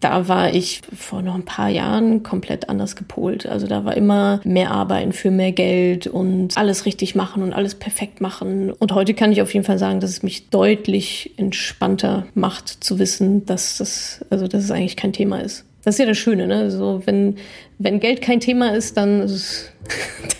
Da 0.00 0.28
war 0.28 0.54
ich 0.54 0.82
vor 0.96 1.22
noch 1.22 1.34
ein 1.34 1.44
paar 1.44 1.68
Jahren 1.68 2.22
komplett 2.22 2.68
anders 2.68 2.96
gepolt. 2.96 3.46
Also 3.46 3.66
da 3.66 3.84
war 3.84 3.96
immer 3.96 4.40
mehr 4.44 4.70
Arbeiten 4.70 5.12
für 5.12 5.30
mehr 5.30 5.52
Geld 5.52 6.06
und 6.06 6.56
alles 6.56 6.86
richtig 6.86 7.14
machen 7.14 7.42
und 7.42 7.52
alles 7.52 7.74
perfekt 7.74 8.20
machen. 8.20 8.70
Und 8.70 8.92
heute 8.92 9.14
kann 9.14 9.32
ich 9.32 9.42
auf 9.42 9.54
jeden 9.54 9.64
Fall 9.64 9.78
sagen, 9.78 10.00
dass 10.00 10.10
es 10.10 10.22
mich 10.22 10.50
deutlich 10.50 11.32
entspannter 11.36 12.26
macht 12.34 12.84
zu 12.84 12.98
wissen, 12.98 13.46
dass 13.46 13.78
das, 13.78 14.24
also 14.30 14.48
dass 14.48 14.64
es 14.64 14.70
eigentlich 14.70 14.96
kein 14.96 15.12
Thema 15.12 15.40
ist. 15.40 15.64
Das 15.86 15.94
ist 15.94 15.98
ja 16.00 16.06
das 16.06 16.18
Schöne, 16.18 16.48
ne? 16.48 16.68
So, 16.72 17.02
wenn, 17.04 17.36
wenn 17.78 18.00
Geld 18.00 18.20
kein 18.20 18.40
Thema 18.40 18.74
ist, 18.74 18.96
dann 18.96 19.20
ist 19.20 19.30
es, 19.30 19.70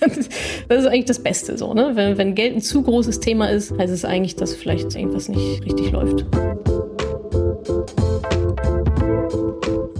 das 0.68 0.80
ist 0.80 0.86
eigentlich 0.88 1.04
das 1.04 1.20
Beste, 1.20 1.56
so, 1.56 1.72
ne? 1.72 1.92
Wenn, 1.94 2.18
wenn 2.18 2.34
Geld 2.34 2.56
ein 2.56 2.62
zu 2.62 2.82
großes 2.82 3.20
Thema 3.20 3.46
ist, 3.46 3.70
heißt 3.78 3.92
es 3.92 4.04
eigentlich, 4.04 4.34
dass 4.34 4.54
vielleicht 4.54 4.96
irgendwas 4.96 5.28
nicht 5.28 5.64
richtig 5.64 5.92
läuft. 5.92 6.26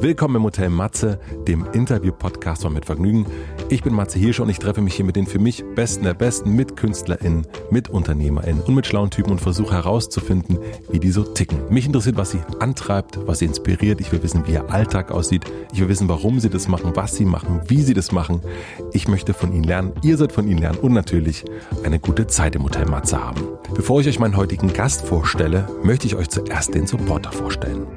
Willkommen 0.06 0.36
im 0.36 0.44
Hotel 0.44 0.70
Matze, 0.70 1.18
dem 1.48 1.66
Interview-Podcast 1.72 2.62
von 2.62 2.72
Mit 2.72 2.84
Vergnügen. 2.84 3.26
Ich 3.70 3.82
bin 3.82 3.92
Matze 3.92 4.20
Hirsch 4.20 4.38
und 4.38 4.48
ich 4.48 4.60
treffe 4.60 4.80
mich 4.80 4.94
hier 4.94 5.04
mit 5.04 5.16
den 5.16 5.26
für 5.26 5.40
mich 5.40 5.64
Besten 5.74 6.04
der 6.04 6.14
Besten, 6.14 6.52
mit 6.52 6.76
KünstlerInnen, 6.76 7.44
mit 7.72 7.88
UnternehmerInnen 7.88 8.62
und 8.62 8.76
mit 8.76 8.86
schlauen 8.86 9.10
Typen 9.10 9.32
und 9.32 9.40
versuche 9.40 9.74
herauszufinden, 9.74 10.60
wie 10.92 11.00
die 11.00 11.10
so 11.10 11.24
ticken. 11.24 11.58
Mich 11.70 11.86
interessiert, 11.86 12.16
was 12.16 12.30
sie 12.30 12.38
antreibt, 12.60 13.18
was 13.26 13.40
sie 13.40 13.46
inspiriert. 13.46 14.00
Ich 14.00 14.12
will 14.12 14.22
wissen, 14.22 14.46
wie 14.46 14.52
ihr 14.52 14.70
Alltag 14.70 15.10
aussieht. 15.10 15.44
Ich 15.72 15.80
will 15.80 15.88
wissen, 15.88 16.08
warum 16.08 16.38
sie 16.38 16.50
das 16.50 16.68
machen, 16.68 16.92
was 16.94 17.16
sie 17.16 17.24
machen, 17.24 17.62
wie 17.66 17.82
sie 17.82 17.94
das 17.94 18.12
machen. 18.12 18.42
Ich 18.92 19.08
möchte 19.08 19.34
von 19.34 19.52
ihnen 19.52 19.64
lernen, 19.64 19.92
ihr 20.02 20.16
sollt 20.16 20.30
von 20.30 20.46
ihnen 20.46 20.60
lernen 20.60 20.78
und 20.78 20.92
natürlich 20.92 21.44
eine 21.82 21.98
gute 21.98 22.28
Zeit 22.28 22.54
im 22.54 22.62
Hotel 22.62 22.86
Matze 22.86 23.20
haben. 23.20 23.40
Bevor 23.74 24.00
ich 24.00 24.06
euch 24.06 24.20
meinen 24.20 24.36
heutigen 24.36 24.72
Gast 24.72 25.04
vorstelle, 25.04 25.66
möchte 25.82 26.06
ich 26.06 26.14
euch 26.14 26.28
zuerst 26.28 26.76
den 26.76 26.86
Supporter 26.86 27.32
vorstellen. 27.32 27.88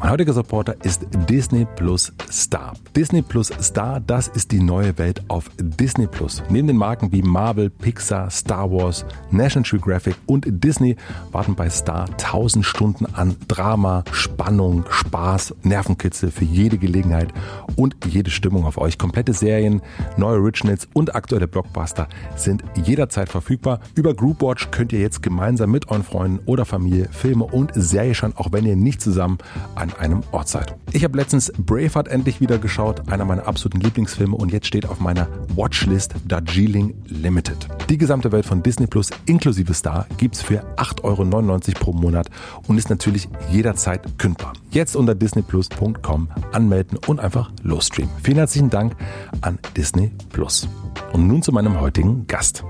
Mein 0.00 0.12
heutiger 0.12 0.32
Supporter 0.32 0.76
ist 0.84 1.04
Disney 1.28 1.66
Plus 1.74 2.12
Star. 2.30 2.74
Disney 2.94 3.20
Plus 3.20 3.48
Star, 3.60 3.98
das 3.98 4.28
ist 4.28 4.52
die 4.52 4.60
neue 4.60 4.96
Welt 4.96 5.24
auf 5.26 5.50
Disney 5.58 6.06
Plus. 6.06 6.40
Neben 6.48 6.68
den 6.68 6.76
Marken 6.76 7.10
wie 7.10 7.20
Marvel, 7.20 7.68
Pixar, 7.68 8.30
Star 8.30 8.70
Wars, 8.70 9.04
National 9.32 9.68
Geographic 9.68 10.14
und 10.26 10.44
Disney 10.46 10.94
warten 11.32 11.56
bei 11.56 11.68
Star 11.68 12.08
1000 12.10 12.64
Stunden 12.64 13.06
an 13.06 13.34
Drama, 13.48 14.04
Spannung, 14.12 14.84
Spaß, 14.88 15.56
Nervenkitzel 15.64 16.30
für 16.30 16.44
jede 16.44 16.78
Gelegenheit 16.78 17.34
und 17.74 17.96
jede 18.06 18.30
Stimmung 18.30 18.66
auf 18.66 18.78
euch. 18.78 18.98
Komplette 18.98 19.32
Serien, 19.32 19.82
neue 20.16 20.38
Originals 20.38 20.86
und 20.92 21.16
aktuelle 21.16 21.48
Blockbuster 21.48 22.06
sind 22.36 22.62
jederzeit 22.84 23.28
verfügbar. 23.28 23.80
Über 23.96 24.14
Groupwatch 24.14 24.70
könnt 24.70 24.92
ihr 24.92 25.00
jetzt 25.00 25.24
gemeinsam 25.24 25.72
mit 25.72 25.90
euren 25.90 26.04
Freunden 26.04 26.38
oder 26.46 26.64
Familie 26.64 27.08
Filme 27.10 27.46
und 27.46 27.72
Serie 27.74 28.14
schauen, 28.14 28.36
auch 28.36 28.52
wenn 28.52 28.64
ihr 28.64 28.76
nicht 28.76 29.00
zusammen 29.00 29.38
an 29.74 29.87
an 29.92 30.00
einem 30.00 30.22
seid. 30.44 30.74
Ich 30.92 31.04
habe 31.04 31.16
letztens 31.16 31.52
Braveheart 31.58 32.08
endlich 32.08 32.40
wieder 32.40 32.58
geschaut, 32.58 33.08
einer 33.10 33.24
meiner 33.24 33.46
absoluten 33.46 33.80
Lieblingsfilme 33.80 34.34
und 34.34 34.52
jetzt 34.52 34.66
steht 34.66 34.86
auf 34.86 35.00
meiner 35.00 35.28
Watchlist 35.54 36.14
Darjeeling 36.26 36.94
Limited. 37.06 37.68
Die 37.88 37.98
gesamte 37.98 38.32
Welt 38.32 38.46
von 38.46 38.62
Disney 38.62 38.86
Plus 38.86 39.10
inklusive 39.26 39.74
Star 39.74 40.06
gibt's 40.16 40.42
für 40.42 40.64
8,99 40.76 41.04
Euro 41.04 41.78
pro 41.78 41.92
Monat 41.92 42.28
und 42.66 42.78
ist 42.78 42.90
natürlich 42.90 43.28
jederzeit 43.50 44.18
kündbar. 44.18 44.52
Jetzt 44.70 44.96
unter 44.96 45.14
disneyplus.com 45.14 46.28
anmelden 46.52 46.98
und 47.06 47.20
einfach 47.20 47.50
losstreamen. 47.62 48.12
Vielen 48.22 48.38
herzlichen 48.38 48.70
Dank 48.70 48.96
an 49.40 49.58
Disney 49.76 50.10
Plus. 50.30 50.68
Und 51.12 51.26
nun 51.26 51.42
zu 51.42 51.52
meinem 51.52 51.80
heutigen 51.80 52.26
Gast. 52.26 52.64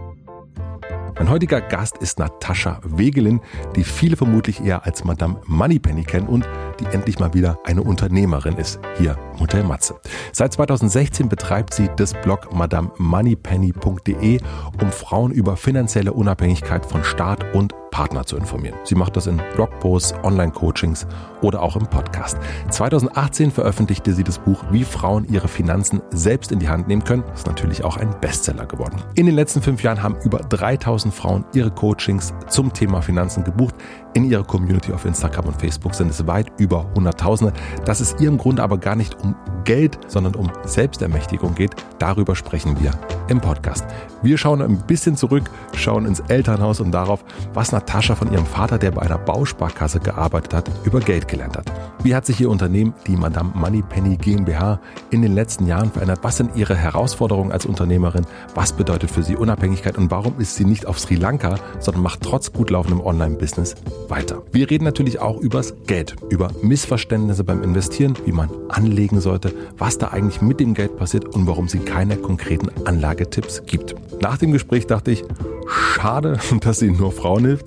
Mein 1.16 1.30
heutiger 1.30 1.60
Gast 1.60 1.98
ist 1.98 2.18
Natascha 2.18 2.80
Wegelin, 2.84 3.40
die 3.76 3.84
viele 3.84 4.16
vermutlich 4.16 4.62
eher 4.64 4.84
als 4.84 5.04
Madame 5.04 5.40
Moneypenny 5.46 6.04
kennen 6.04 6.28
und 6.28 6.48
die 6.80 6.86
endlich 6.86 7.18
mal 7.18 7.34
wieder 7.34 7.58
eine 7.64 7.82
Unternehmerin 7.82 8.56
ist, 8.56 8.78
hier 8.98 9.16
Hotel 9.38 9.64
Matze. 9.64 10.00
Seit 10.32 10.52
2016 10.52 11.28
betreibt 11.28 11.74
sie 11.74 11.88
das 11.96 12.14
Blog 12.14 12.52
madamemoneypenny.de, 12.54 14.40
um 14.80 14.92
Frauen 14.92 15.32
über 15.32 15.56
finanzielle 15.56 16.12
Unabhängigkeit 16.12 16.86
von 16.86 17.04
Staat 17.04 17.54
und 17.54 17.74
Partner 17.90 18.24
zu 18.24 18.36
informieren. 18.36 18.76
Sie 18.84 18.94
macht 18.94 19.16
das 19.16 19.26
in 19.26 19.40
Blogposts, 19.54 20.14
Online-Coachings 20.22 21.06
oder 21.42 21.62
auch 21.62 21.76
im 21.76 21.86
Podcast. 21.86 22.38
2018 22.70 23.50
veröffentlichte 23.50 24.12
sie 24.12 24.24
das 24.24 24.38
Buch 24.38 24.64
Wie 24.70 24.84
Frauen 24.84 25.26
ihre 25.30 25.48
Finanzen 25.48 26.00
selbst 26.10 26.52
in 26.52 26.58
die 26.58 26.68
Hand 26.68 26.88
nehmen 26.88 27.04
können. 27.04 27.24
Das 27.28 27.40
ist 27.40 27.46
natürlich 27.46 27.84
auch 27.84 27.96
ein 27.96 28.14
Bestseller 28.20 28.66
geworden. 28.66 29.02
In 29.14 29.26
den 29.26 29.34
letzten 29.34 29.62
fünf 29.62 29.82
Jahren 29.82 30.02
haben 30.02 30.16
über 30.24 30.38
3000 30.38 31.12
Frauen 31.14 31.44
ihre 31.54 31.70
Coachings 31.70 32.34
zum 32.48 32.72
Thema 32.72 33.02
Finanzen 33.02 33.44
gebucht. 33.44 33.74
In 34.14 34.24
ihrer 34.24 34.44
Community 34.44 34.92
auf 34.92 35.04
Instagram 35.04 35.46
und 35.46 35.60
Facebook 35.60 35.94
sind 35.94 36.10
es 36.10 36.26
weit 36.26 36.50
über 36.58 36.86
Hunderttausende. 36.94 37.52
Dass 37.84 38.00
es 38.00 38.16
ihrem 38.20 38.38
Grunde 38.38 38.62
aber 38.62 38.78
gar 38.78 38.96
nicht 38.96 39.20
um 39.22 39.36
Geld, 39.64 39.98
sondern 40.06 40.34
um 40.34 40.50
Selbstermächtigung 40.64 41.54
geht, 41.54 41.72
darüber 41.98 42.34
sprechen 42.34 42.80
wir 42.80 42.90
im 43.28 43.40
Podcast. 43.40 43.84
Wir 44.22 44.38
schauen 44.38 44.62
ein 44.62 44.78
bisschen 44.86 45.16
zurück, 45.16 45.50
schauen 45.74 46.06
ins 46.06 46.20
Elternhaus 46.20 46.80
und 46.80 46.90
darauf, 46.90 47.24
was 47.52 47.72
Natascha 47.78 48.16
von 48.16 48.32
ihrem 48.32 48.44
Vater, 48.44 48.76
der 48.76 48.90
bei 48.90 49.02
einer 49.02 49.18
Bausparkasse 49.18 50.00
gearbeitet 50.00 50.52
hat, 50.52 50.70
über 50.82 50.98
Geld 50.98 51.28
gelernt 51.28 51.56
hat. 51.56 51.70
Wie 52.02 52.12
hat 52.12 52.26
sich 52.26 52.40
ihr 52.40 52.50
Unternehmen, 52.50 52.92
die 53.06 53.16
Madame 53.16 53.52
Moneypenny 53.54 54.16
GmbH, 54.16 54.80
in 55.10 55.22
den 55.22 55.32
letzten 55.32 55.66
Jahren 55.68 55.92
verändert? 55.92 56.18
Was 56.22 56.38
sind 56.38 56.56
ihre 56.56 56.74
Herausforderungen 56.74 57.52
als 57.52 57.66
Unternehmerin? 57.66 58.26
Was 58.56 58.72
bedeutet 58.72 59.12
für 59.12 59.22
sie 59.22 59.36
Unabhängigkeit 59.36 59.96
und 59.96 60.10
warum 60.10 60.40
ist 60.40 60.56
sie 60.56 60.64
nicht 60.64 60.86
auf 60.86 60.98
Sri 60.98 61.14
Lanka, 61.14 61.54
sondern 61.78 62.02
macht 62.02 62.22
trotz 62.22 62.52
gut 62.52 62.70
laufendem 62.70 63.00
Online-Business 63.00 63.76
weiter? 64.08 64.42
Wir 64.50 64.68
reden 64.68 64.84
natürlich 64.84 65.20
auch 65.20 65.40
übers 65.40 65.74
Geld, 65.86 66.16
über 66.30 66.50
Missverständnisse 66.60 67.44
beim 67.44 67.62
Investieren, 67.62 68.14
wie 68.24 68.32
man 68.32 68.50
anlegen 68.68 69.20
sollte, 69.20 69.54
was 69.76 69.98
da 69.98 70.08
eigentlich 70.08 70.42
mit 70.42 70.58
dem 70.58 70.74
Geld 70.74 70.96
passiert 70.96 71.26
und 71.26 71.46
warum 71.46 71.68
sie 71.68 71.78
keine 71.78 72.16
konkreten 72.16 72.70
Anlagetipps 72.86 73.62
gibt. 73.66 73.94
Nach 74.20 74.36
dem 74.36 74.50
Gespräch 74.50 74.88
dachte 74.88 75.12
ich, 75.12 75.22
schade, 75.68 76.38
dass 76.60 76.78
sie 76.78 76.90
nur 76.90 77.12
Frauen 77.12 77.44
hilft, 77.44 77.66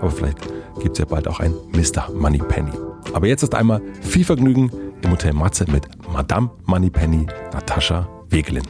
aber 0.00 0.10
vielleicht 0.10 0.38
gibt 0.80 0.92
es 0.92 0.98
ja 0.98 1.04
bald 1.04 1.28
auch 1.28 1.40
ein 1.40 1.54
Mr. 1.72 2.10
Moneypenny. 2.12 2.72
Aber 3.12 3.26
jetzt 3.26 3.42
ist 3.42 3.54
einmal 3.54 3.80
viel 4.00 4.24
Vergnügen 4.24 4.70
im 5.02 5.10
Hotel 5.10 5.32
Matze 5.32 5.64
mit 5.70 5.86
Madame 6.12 6.50
Moneypenny 6.66 7.26
Natascha 7.52 8.08
Wegelin. 8.28 8.64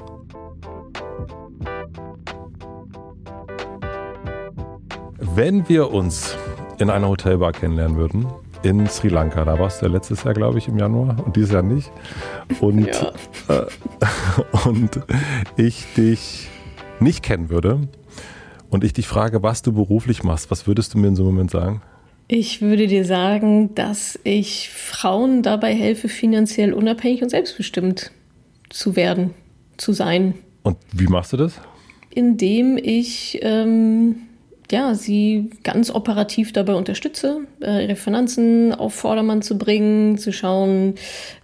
Wenn 5.34 5.68
wir 5.68 5.92
uns 5.92 6.36
in 6.78 6.90
einer 6.90 7.08
Hotelbar 7.08 7.52
kennenlernen 7.52 7.96
würden, 7.96 8.26
in 8.62 8.86
Sri 8.86 9.08
Lanka. 9.08 9.44
Da 9.44 9.58
warst 9.58 9.80
du 9.80 9.86
ja 9.86 9.92
letztes 9.92 10.24
Jahr, 10.24 10.34
glaube 10.34 10.58
ich, 10.58 10.68
im 10.68 10.78
Januar 10.78 11.16
und 11.24 11.36
dieses 11.36 11.52
Jahr 11.52 11.62
nicht. 11.62 11.90
Und, 12.60 12.86
ja. 12.86 13.12
äh, 13.48 13.66
und 14.68 15.00
ich 15.56 15.86
dich 15.94 16.48
nicht 17.00 17.22
kennen 17.22 17.48
würde 17.48 17.88
und 18.70 18.84
ich 18.84 18.92
dich 18.92 19.06
frage, 19.06 19.42
was 19.42 19.62
du 19.62 19.72
beruflich 19.72 20.22
machst, 20.22 20.50
was 20.50 20.66
würdest 20.66 20.94
du 20.94 20.98
mir 20.98 21.08
in 21.08 21.16
so 21.16 21.22
einem 21.22 21.32
Moment 21.32 21.50
sagen? 21.50 21.82
Ich 22.28 22.62
würde 22.62 22.86
dir 22.86 23.04
sagen, 23.04 23.74
dass 23.74 24.18
ich 24.22 24.70
Frauen 24.70 25.42
dabei 25.42 25.74
helfe, 25.74 26.08
finanziell 26.08 26.72
unabhängig 26.72 27.22
und 27.22 27.30
selbstbestimmt 27.30 28.12
zu 28.68 28.94
werden, 28.94 29.34
zu 29.76 29.92
sein. 29.92 30.34
Und 30.62 30.76
wie 30.92 31.08
machst 31.08 31.32
du 31.32 31.36
das? 31.36 31.60
Indem 32.10 32.78
ich 32.80 33.40
ähm, 33.42 34.16
ja, 34.70 34.94
sie 34.94 35.50
ganz 35.62 35.90
operativ 35.90 36.52
dabei 36.52 36.74
unterstütze, 36.74 37.40
äh, 37.62 37.84
ihre 37.84 37.96
Finanzen 37.96 38.72
auf 38.72 38.94
Vordermann 38.94 39.42
zu 39.42 39.58
bringen, 39.58 40.18
zu 40.18 40.32
schauen, 40.32 40.94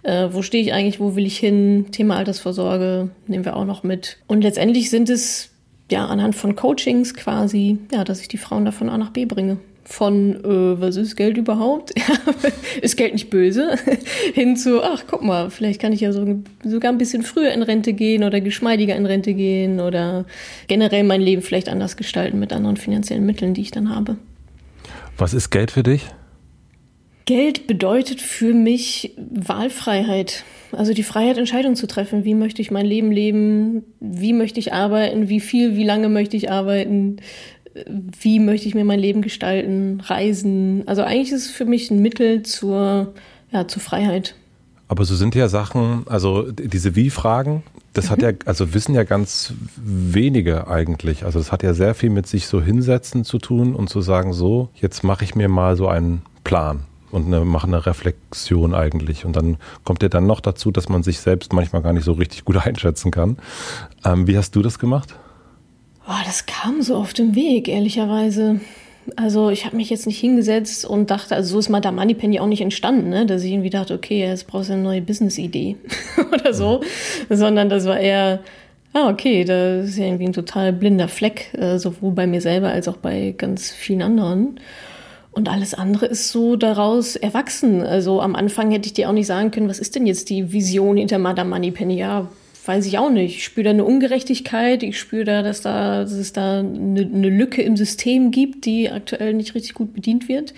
äh, 0.03 0.29
wo 0.31 0.41
stehe 0.41 0.63
ich 0.63 0.73
eigentlich, 0.73 0.99
wo 0.99 1.15
will 1.15 1.25
ich 1.25 1.37
hin. 1.37 1.87
Thema 1.91 2.17
Altersvorsorge 2.17 3.09
nehmen 3.27 3.45
wir 3.45 3.55
auch 3.55 3.65
noch 3.65 3.83
mit. 3.83 4.17
Und 4.27 4.41
letztendlich 4.41 4.89
sind 4.89 5.09
es 5.09 5.49
ja 5.91 6.05
anhand 6.05 6.35
von 6.35 6.55
Coachings 6.55 7.13
quasi, 7.13 7.79
ja, 7.91 8.03
dass 8.03 8.21
ich 8.21 8.27
die 8.27 8.37
Frauen 8.37 8.65
da 8.65 8.71
von 8.71 8.89
A 8.89 8.97
nach 8.97 9.11
B 9.11 9.25
bringe 9.25 9.57
von, 9.87 10.35
äh, 10.43 10.81
was 10.81 10.97
ist 10.97 11.15
Geld 11.15 11.37
überhaupt? 11.37 11.93
ist 12.81 12.97
Geld 12.97 13.13
nicht 13.13 13.29
böse? 13.29 13.77
Hin 14.33 14.57
zu, 14.57 14.83
ach, 14.83 15.05
guck 15.07 15.23
mal, 15.23 15.49
vielleicht 15.49 15.79
kann 15.79 15.93
ich 15.93 16.01
ja 16.01 16.11
so, 16.11 16.39
sogar 16.63 16.91
ein 16.91 16.97
bisschen 16.97 17.23
früher 17.23 17.51
in 17.53 17.63
Rente 17.63 17.93
gehen 17.93 18.23
oder 18.23 18.41
geschmeidiger 18.41 18.95
in 18.95 19.05
Rente 19.05 19.33
gehen 19.33 19.79
oder 19.79 20.25
generell 20.67 21.03
mein 21.03 21.21
Leben 21.21 21.41
vielleicht 21.41 21.69
anders 21.69 21.95
gestalten 21.95 22.37
mit 22.37 22.51
anderen 22.51 22.75
finanziellen 22.75 23.25
Mitteln, 23.25 23.53
die 23.53 23.61
ich 23.61 23.71
dann 23.71 23.95
habe. 23.95 24.17
Was 25.17 25.33
ist 25.33 25.51
Geld 25.51 25.71
für 25.71 25.83
dich? 25.83 26.05
Geld 27.25 27.65
bedeutet 27.65 28.21
für 28.21 28.53
mich 28.53 29.13
Wahlfreiheit. 29.17 30.43
Also 30.71 30.93
die 30.93 31.03
Freiheit, 31.03 31.37
Entscheidungen 31.37 31.75
zu 31.75 31.87
treffen. 31.87 32.25
Wie 32.25 32.35
möchte 32.35 32.61
ich 32.61 32.71
mein 32.71 32.85
Leben 32.85 33.11
leben? 33.11 33.83
Wie 33.99 34.33
möchte 34.33 34.59
ich 34.59 34.73
arbeiten? 34.73 35.29
Wie 35.29 35.39
viel, 35.39 35.75
wie 35.75 35.83
lange 35.83 36.09
möchte 36.09 36.35
ich 36.37 36.51
arbeiten? 36.51 37.17
wie 38.21 38.39
möchte 38.39 38.67
ich 38.67 38.75
mir 38.75 38.85
mein 38.85 38.99
Leben 38.99 39.21
gestalten, 39.21 40.01
reisen. 40.05 40.83
Also 40.87 41.03
eigentlich 41.03 41.31
ist 41.31 41.45
es 41.45 41.51
für 41.51 41.65
mich 41.65 41.91
ein 41.91 42.01
Mittel 42.01 42.43
zur, 42.43 43.13
ja, 43.51 43.67
zur 43.67 43.81
Freiheit. 43.81 44.35
Aber 44.87 45.03
so 45.03 45.15
sind 45.15 45.35
ja 45.35 45.49
Sachen, 45.49 46.05
also 46.07 46.49
diese 46.51 46.95
Wie-Fragen, 46.95 47.63
das 47.93 48.09
hat 48.09 48.21
ja, 48.21 48.31
mhm. 48.31 48.37
also 48.45 48.73
wissen 48.73 48.95
ja 48.95 49.03
ganz 49.03 49.53
wenige 49.75 50.67
eigentlich. 50.67 51.25
Also 51.25 51.39
es 51.39 51.51
hat 51.51 51.61
ja 51.63 51.73
sehr 51.73 51.93
viel 51.93 52.09
mit 52.09 52.27
sich 52.27 52.47
so 52.47 52.61
hinsetzen 52.61 53.25
zu 53.25 53.37
tun 53.37 53.75
und 53.75 53.89
zu 53.89 54.01
sagen, 54.01 54.33
so, 54.33 54.69
jetzt 54.75 55.03
mache 55.03 55.25
ich 55.25 55.35
mir 55.35 55.49
mal 55.49 55.75
so 55.75 55.87
einen 55.87 56.21
Plan. 56.43 56.81
Und 57.11 57.27
eine, 57.27 57.45
machen 57.45 57.73
eine 57.73 57.85
Reflexion 57.85 58.73
eigentlich. 58.73 59.25
Und 59.25 59.35
dann 59.35 59.57
kommt 59.83 60.03
ja 60.03 60.09
dann 60.09 60.27
noch 60.27 60.41
dazu, 60.41 60.71
dass 60.71 60.89
man 60.89 61.03
sich 61.03 61.19
selbst 61.19 61.53
manchmal 61.53 61.81
gar 61.81 61.93
nicht 61.93 62.03
so 62.03 62.13
richtig 62.13 62.45
gut 62.45 62.57
einschätzen 62.65 63.11
kann. 63.11 63.37
Ähm, 64.05 64.27
wie 64.27 64.37
hast 64.37 64.55
du 64.55 64.61
das 64.61 64.79
gemacht? 64.79 65.15
Oh, 66.07 66.23
das 66.25 66.45
kam 66.45 66.81
so 66.81 66.95
auf 66.95 67.13
dem 67.13 67.35
Weg, 67.35 67.67
ehrlicherweise. 67.67 68.61
Also 69.15 69.49
ich 69.49 69.65
habe 69.65 69.77
mich 69.77 69.89
jetzt 69.89 70.05
nicht 70.05 70.19
hingesetzt 70.19 70.85
und 70.85 71.09
dachte, 71.11 71.35
also 71.35 71.53
so 71.53 71.59
ist 71.59 71.69
Madame 71.69 71.97
Moneypenny 71.97 72.39
auch 72.39 72.47
nicht 72.47 72.61
entstanden, 72.61 73.09
ne? 73.09 73.25
dass 73.25 73.43
ich 73.43 73.51
irgendwie 73.51 73.69
dachte, 73.69 73.93
okay, 73.93 74.19
jetzt 74.19 74.47
brauchst 74.47 74.69
du 74.69 74.73
eine 74.73 74.81
neue 74.81 75.01
Business-Idee 75.01 75.77
oder 76.33 76.53
so, 76.53 76.81
mhm. 77.29 77.35
sondern 77.35 77.69
das 77.69 77.85
war 77.85 77.97
eher, 77.99 78.41
ah, 78.93 79.09
okay, 79.09 79.45
das 79.45 79.89
ist 79.89 79.97
ja 79.97 80.05
irgendwie 80.05 80.25
ein 80.25 80.33
total 80.33 80.73
blinder 80.73 81.07
Fleck, 81.07 81.53
äh, 81.53 81.77
sowohl 81.77 82.11
bei 82.11 82.27
mir 82.27 82.41
selber 82.41 82.69
als 82.69 82.87
auch 82.87 82.97
bei 82.97 83.33
ganz 83.37 83.71
vielen 83.71 84.01
anderen. 84.01 84.59
Und 85.37 85.49
alles 85.49 85.75
andere 85.75 86.07
ist 86.07 86.29
so 86.29 86.55
daraus 86.55 87.15
erwachsen. 87.15 87.83
Also 87.83 88.21
am 88.21 88.33
Anfang 88.33 88.71
hätte 88.71 88.87
ich 88.87 88.93
dir 88.93 89.07
auch 89.07 89.13
nicht 89.13 89.27
sagen 89.27 89.51
können, 89.51 89.69
was 89.69 89.77
ist 89.77 89.93
denn 89.93 90.07
jetzt 90.07 90.31
die 90.31 90.51
Vision 90.51 90.97
hinter 90.97 91.19
Madame 91.19 91.51
Moneypenny? 91.51 91.95
Ja, 91.95 92.27
weiß 92.65 92.87
ich 92.87 92.97
auch 92.97 93.11
nicht. 93.11 93.35
Ich 93.35 93.43
spüre 93.43 93.65
da 93.65 93.69
eine 93.69 93.85
Ungerechtigkeit. 93.85 94.81
Ich 94.81 94.97
spüre 94.97 95.25
da, 95.25 95.43
dass, 95.43 95.61
da, 95.61 96.01
dass 96.01 96.13
es 96.13 96.33
da 96.33 96.61
eine, 96.61 97.01
eine 97.01 97.29
Lücke 97.29 97.61
im 97.61 97.77
System 97.77 98.31
gibt, 98.31 98.65
die 98.65 98.89
aktuell 98.89 99.35
nicht 99.35 99.53
richtig 99.53 99.75
gut 99.75 99.93
bedient 99.93 100.27
wird. 100.27 100.55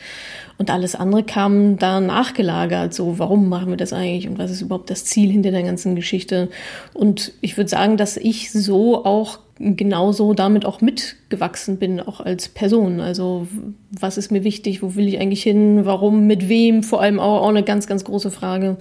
Und 0.58 0.72
alles 0.72 0.96
andere 0.96 1.24
kam 1.24 1.78
da 1.78 2.00
nachgelagert. 2.00 2.94
So, 2.94 3.20
warum 3.20 3.50
machen 3.50 3.72
wir 3.72 3.78
das 3.78 3.92
eigentlich 3.92 4.30
und 4.30 4.40
was 4.40 4.50
ist 4.50 4.62
überhaupt 4.62 4.90
das 4.90 5.04
Ziel 5.04 5.30
hinter 5.30 5.52
der 5.52 5.64
ganzen 5.64 5.98
Geschichte? 5.98 6.48
Und 6.94 7.34
ich 7.42 7.58
würde 7.58 7.70
sagen, 7.70 7.98
dass 7.98 8.16
ich 8.16 8.54
so 8.54 9.04
auch 9.04 9.40
genauso 9.60 10.34
damit 10.34 10.66
auch 10.66 10.80
mitgewachsen 10.80 11.78
bin, 11.78 12.00
auch 12.00 12.22
als 12.22 12.48
Person. 12.48 13.02
Also 13.02 13.48
was 13.92 14.18
ist 14.18 14.32
mir 14.32 14.44
wichtig, 14.44 14.82
wo 14.82 14.96
will 14.96 15.08
ich 15.08 15.20
eigentlich 15.20 15.44
hin, 15.44 15.86
warum, 15.86 16.28
mit 16.28 16.48
wem, 16.48 16.82
vor 16.82 17.02
allem 17.02 17.20
auch, 17.20 17.42
auch 17.44 17.50
eine 17.50 17.64
ganz, 17.64 17.86
ganz 17.86 18.06
große 18.06 18.32
Frage. 18.32 18.78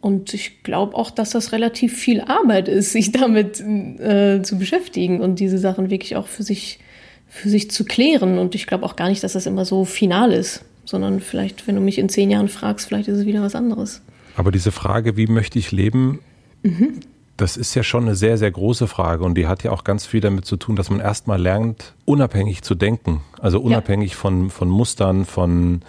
Und 0.00 0.32
ich 0.32 0.62
glaube 0.62 0.94
auch, 0.94 1.10
dass 1.10 1.30
das 1.30 1.50
relativ 1.50 1.96
viel 1.96 2.20
Arbeit 2.20 2.68
ist, 2.68 2.92
sich 2.92 3.10
damit 3.10 3.60
äh, 3.60 4.42
zu 4.42 4.58
beschäftigen 4.58 5.20
und 5.20 5.40
diese 5.40 5.58
Sachen 5.58 5.90
wirklich 5.90 6.14
auch 6.14 6.28
für 6.28 6.44
sich, 6.44 6.78
für 7.26 7.48
sich 7.48 7.72
zu 7.72 7.84
klären. 7.84 8.38
Und 8.38 8.54
ich 8.54 8.68
glaube 8.68 8.84
auch 8.84 8.94
gar 8.94 9.08
nicht, 9.08 9.24
dass 9.24 9.32
das 9.32 9.46
immer 9.46 9.64
so 9.64 9.84
final 9.84 10.30
ist, 10.32 10.64
sondern 10.84 11.20
vielleicht, 11.20 11.66
wenn 11.66 11.74
du 11.74 11.80
mich 11.80 11.98
in 11.98 12.08
zehn 12.08 12.30
Jahren 12.30 12.48
fragst, 12.48 12.86
vielleicht 12.86 13.08
ist 13.08 13.18
es 13.18 13.26
wieder 13.26 13.42
was 13.42 13.56
anderes. 13.56 14.02
Aber 14.36 14.52
diese 14.52 14.70
Frage, 14.70 15.16
wie 15.16 15.26
möchte 15.26 15.58
ich 15.58 15.72
leben, 15.72 16.20
mhm. 16.62 17.00
Das 17.36 17.56
ist 17.56 17.74
ja 17.74 17.82
schon 17.82 18.04
eine 18.04 18.14
sehr, 18.14 18.38
sehr 18.38 18.50
große 18.50 18.86
Frage 18.86 19.24
und 19.24 19.34
die 19.34 19.46
hat 19.46 19.62
ja 19.62 19.70
auch 19.70 19.84
ganz 19.84 20.06
viel 20.06 20.20
damit 20.20 20.46
zu 20.46 20.56
tun, 20.56 20.76
dass 20.76 20.90
man 20.90 21.00
erstmal 21.00 21.40
lernt, 21.40 21.94
unabhängig 22.04 22.62
zu 22.62 22.74
denken. 22.74 23.22
Also 23.40 23.60
unabhängig 23.60 24.12
ja. 24.12 24.16
von, 24.16 24.50
von 24.50 24.68
Mustern, 24.68 25.24
von 25.24 25.82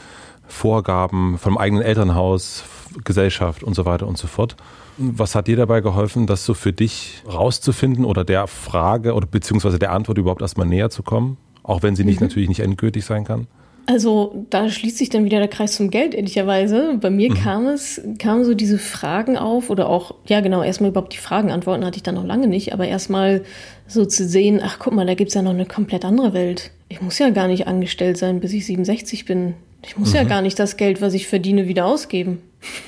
Vorgaben, 0.48 1.38
vom 1.38 1.58
eigenen 1.58 1.84
Elternhaus, 1.84 2.64
Gesellschaft 3.04 3.64
und 3.64 3.76
so 3.76 3.86
weiter 3.86 4.08
und 4.08 4.18
so 4.18 4.28
fort. 4.28 4.56
Was 4.98 5.36
hat 5.36 5.48
dir 5.48 5.56
dabei 5.56 5.82
geholfen, 5.82 6.26
das 6.26 6.44
so 6.44 6.54
für 6.54 6.74
dich 6.74 7.22
rauszufinden 7.32 8.04
oder 8.04 8.26
der 8.26 8.48
Frage 8.48 9.14
oder 9.14 9.28
beziehungsweise 9.28 9.80
der 9.80 9.92
Antwort 9.92 10.18
überhaupt 10.18 10.42
erstmal 10.42 10.68
näher 10.68 10.90
zu 10.90 11.04
kommen? 11.04 11.38
Auch 11.64 11.84
wenn 11.84 11.96
sie 11.96 12.04
nicht 12.04 12.20
mhm. 12.20 12.28
natürlich 12.28 12.50
nicht 12.50 12.62
endgültig 12.62 13.06
sein 13.06 13.24
kann? 13.24 13.48
Also 13.90 14.46
da 14.50 14.70
schließt 14.70 14.98
sich 14.98 15.10
dann 15.10 15.24
wieder 15.24 15.40
der 15.40 15.48
Kreis 15.48 15.78
zum 15.78 15.90
Geld, 15.90 16.14
ehrlicherweise. 16.14 16.98
Bei 17.00 17.10
mir 17.10 17.30
mhm. 17.32 17.36
kam 17.36 17.68
es, 17.68 18.02
kamen 18.20 18.44
so 18.44 18.54
diese 18.54 18.78
Fragen 18.78 19.38
auf 19.38 19.70
oder 19.70 19.88
auch, 19.88 20.14
ja 20.28 20.42
genau, 20.42 20.62
erstmal 20.62 20.90
überhaupt 20.90 21.14
die 21.14 21.18
Fragen 21.18 21.52
antworten 21.52 21.86
hatte 21.86 21.96
ich 21.96 22.04
dann 22.04 22.16
noch 22.16 22.26
lange 22.26 22.48
nicht, 22.48 22.74
aber 22.74 22.86
erstmal 22.86 23.44
so 23.88 24.06
zu 24.06 24.28
sehen, 24.28 24.60
ach 24.62 24.78
guck 24.78 24.94
mal, 24.94 25.06
da 25.06 25.14
gibt's 25.14 25.36
ja 25.36 25.42
noch 25.42 25.54
eine 25.54 25.66
komplett 25.66 26.04
andere 26.04 26.34
Welt. 26.34 26.72
Ich 26.90 27.02
muss 27.02 27.18
ja 27.18 27.30
gar 27.30 27.48
nicht 27.48 27.66
angestellt 27.68 28.18
sein, 28.18 28.42
bis 28.42 28.52
ich 28.52 28.66
67 28.66 29.24
bin. 29.24 29.54
Ich 29.86 29.98
muss 29.98 30.10
mhm. 30.10 30.16
ja 30.18 30.24
gar 30.26 30.42
nicht 30.42 30.60
das 30.60 30.76
Geld, 30.76 31.02
was 31.02 31.14
ich 31.14 31.28
verdiene, 31.28 31.70
wieder 31.70 31.86
ausgeben. 31.86 32.42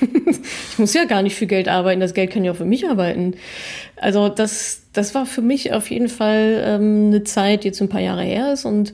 ich 0.70 0.78
muss 0.78 0.92
ja 0.92 1.06
gar 1.06 1.22
nicht 1.22 1.34
für 1.34 1.46
Geld 1.46 1.68
arbeiten, 1.68 2.00
das 2.00 2.12
Geld 2.12 2.30
kann 2.30 2.44
ja 2.44 2.52
auch 2.52 2.56
für 2.56 2.66
mich 2.66 2.86
arbeiten. 2.86 3.36
Also 3.96 4.28
das, 4.28 4.82
das 4.92 5.14
war 5.14 5.24
für 5.24 5.40
mich 5.40 5.72
auf 5.72 5.90
jeden 5.90 6.10
Fall 6.10 6.62
ähm, 6.62 7.06
eine 7.06 7.24
Zeit, 7.24 7.64
die 7.64 7.68
jetzt 7.68 7.80
ein 7.80 7.88
paar 7.88 8.02
Jahre 8.02 8.22
her 8.22 8.52
ist 8.52 8.66
und 8.66 8.92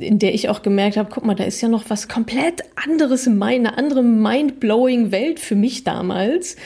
in 0.00 0.18
der 0.18 0.34
ich 0.34 0.48
auch 0.48 0.62
gemerkt 0.62 0.96
habe, 0.96 1.10
guck 1.12 1.24
mal, 1.24 1.34
da 1.34 1.44
ist 1.44 1.60
ja 1.60 1.68
noch 1.68 1.84
was 1.88 2.08
komplett 2.08 2.62
anderes 2.76 3.26
in 3.26 3.38
meiner, 3.38 3.70
eine 3.70 3.78
andere 3.78 4.02
mind-blowing 4.02 5.10
Welt 5.10 5.40
für 5.40 5.54
mich 5.54 5.84
damals 5.84 6.56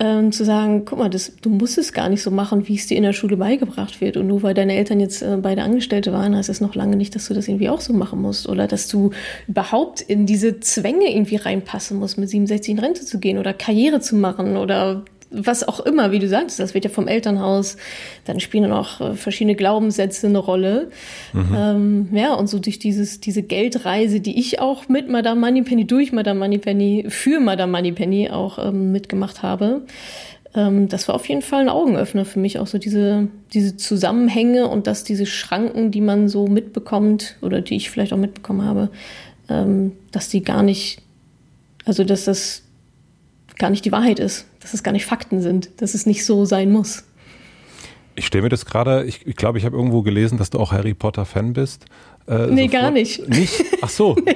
ähm, 0.00 0.32
zu 0.32 0.44
sagen, 0.44 0.86
guck 0.86 0.98
mal, 0.98 1.10
das, 1.10 1.36
du 1.42 1.50
musst 1.50 1.76
es 1.76 1.92
gar 1.92 2.08
nicht 2.08 2.22
so 2.22 2.30
machen, 2.30 2.66
wie 2.66 2.74
es 2.74 2.86
dir 2.86 2.96
in 2.96 3.02
der 3.02 3.12
Schule 3.12 3.36
beigebracht 3.36 4.00
wird. 4.00 4.16
Und 4.16 4.28
nur 4.28 4.42
weil 4.42 4.54
deine 4.54 4.74
Eltern 4.74 4.98
jetzt 4.98 5.20
äh, 5.20 5.36
beide 5.36 5.62
Angestellte 5.62 6.10
waren, 6.12 6.34
heißt 6.34 6.48
es 6.48 6.62
noch 6.62 6.74
lange 6.74 6.96
nicht, 6.96 7.14
dass 7.14 7.28
du 7.28 7.34
das 7.34 7.46
irgendwie 7.46 7.68
auch 7.68 7.82
so 7.82 7.92
machen 7.92 8.22
musst. 8.22 8.48
Oder 8.48 8.66
dass 8.66 8.88
du 8.88 9.10
überhaupt 9.46 10.00
in 10.00 10.24
diese 10.24 10.58
Zwänge 10.60 11.14
irgendwie 11.14 11.36
reinpassen 11.36 11.98
musst, 11.98 12.16
mit 12.16 12.30
67 12.30 12.70
in 12.70 12.78
Rente 12.78 13.04
zu 13.04 13.20
gehen 13.20 13.36
oder 13.36 13.52
Karriere 13.52 14.00
zu 14.00 14.16
machen 14.16 14.56
oder 14.56 15.04
was 15.30 15.66
auch 15.66 15.80
immer, 15.80 16.10
wie 16.10 16.18
du 16.18 16.28
sagst, 16.28 16.58
das 16.58 16.74
wird 16.74 16.84
ja 16.84 16.90
vom 16.90 17.06
Elternhaus, 17.06 17.76
dann 18.24 18.40
spielen 18.40 18.64
dann 18.64 18.72
auch 18.72 19.00
äh, 19.00 19.14
verschiedene 19.14 19.54
Glaubenssätze 19.54 20.26
eine 20.26 20.38
Rolle. 20.38 20.90
Mhm. 21.32 21.56
Ähm, 21.56 22.08
ja, 22.12 22.34
und 22.34 22.48
so 22.48 22.58
durch 22.58 22.78
dieses, 22.78 23.20
diese 23.20 23.42
Geldreise, 23.42 24.20
die 24.20 24.38
ich 24.38 24.60
auch 24.60 24.88
mit 24.88 25.08
Madame 25.08 25.40
Moneypenny, 25.40 25.86
durch 25.86 26.12
Madame 26.12 26.40
Moneypenny, 26.40 27.06
für 27.08 27.40
Madame 27.40 27.70
Moneypenny 27.72 28.30
auch 28.30 28.58
ähm, 28.58 28.92
mitgemacht 28.92 29.42
habe, 29.42 29.82
ähm, 30.54 30.88
das 30.88 31.06
war 31.06 31.14
auf 31.14 31.28
jeden 31.28 31.42
Fall 31.42 31.60
ein 31.60 31.68
Augenöffner 31.68 32.24
für 32.24 32.40
mich, 32.40 32.58
auch 32.58 32.66
so 32.66 32.78
diese, 32.78 33.28
diese 33.52 33.76
Zusammenhänge 33.76 34.66
und 34.66 34.86
dass 34.86 35.04
diese 35.04 35.26
Schranken, 35.26 35.90
die 35.90 36.00
man 36.00 36.28
so 36.28 36.46
mitbekommt 36.46 37.36
oder 37.40 37.60
die 37.60 37.76
ich 37.76 37.90
vielleicht 37.90 38.12
auch 38.12 38.18
mitbekommen 38.18 38.64
habe, 38.64 38.90
ähm, 39.48 39.92
dass 40.10 40.28
die 40.28 40.42
gar 40.42 40.62
nicht, 40.62 41.02
also 41.84 42.02
dass 42.02 42.24
das 42.24 42.62
gar 43.60 43.70
nicht 43.70 43.84
die 43.84 43.92
Wahrheit 43.92 44.18
ist, 44.18 44.46
dass 44.58 44.74
es 44.74 44.82
gar 44.82 44.90
nicht 44.90 45.06
Fakten 45.06 45.40
sind, 45.40 45.70
dass 45.76 45.94
es 45.94 46.06
nicht 46.06 46.24
so 46.24 46.44
sein 46.44 46.72
muss. 46.72 47.04
Ich 48.16 48.26
stelle 48.26 48.42
mir 48.42 48.48
das 48.48 48.66
gerade, 48.66 49.04
ich, 49.04 49.24
ich 49.26 49.36
glaube, 49.36 49.58
ich 49.58 49.64
habe 49.64 49.76
irgendwo 49.76 50.02
gelesen, 50.02 50.36
dass 50.36 50.50
du 50.50 50.58
auch 50.58 50.72
Harry 50.72 50.94
Potter-Fan 50.94 51.52
bist. 51.52 51.84
Äh, 52.26 52.48
nee, 52.48 52.64
sofort. 52.64 52.72
gar 52.72 52.90
nicht. 52.90 53.28
Nicht? 53.28 53.64
Ach 53.80 53.88
so. 53.88 54.16
nee. 54.24 54.34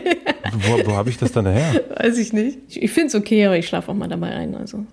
Wo, 0.52 0.90
wo 0.90 0.96
habe 0.96 1.10
ich 1.10 1.18
das 1.18 1.32
dann 1.32 1.46
her? 1.46 1.82
Weiß 1.98 2.18
ich 2.18 2.32
nicht. 2.32 2.58
Ich, 2.68 2.82
ich 2.82 2.92
finde 2.92 3.08
es 3.08 3.14
okay, 3.14 3.46
aber 3.46 3.56
ich 3.58 3.66
schlafe 3.66 3.90
auch 3.90 3.96
mal 3.96 4.08
dabei 4.08 4.30
ein. 4.30 4.54
Also, 4.54 4.84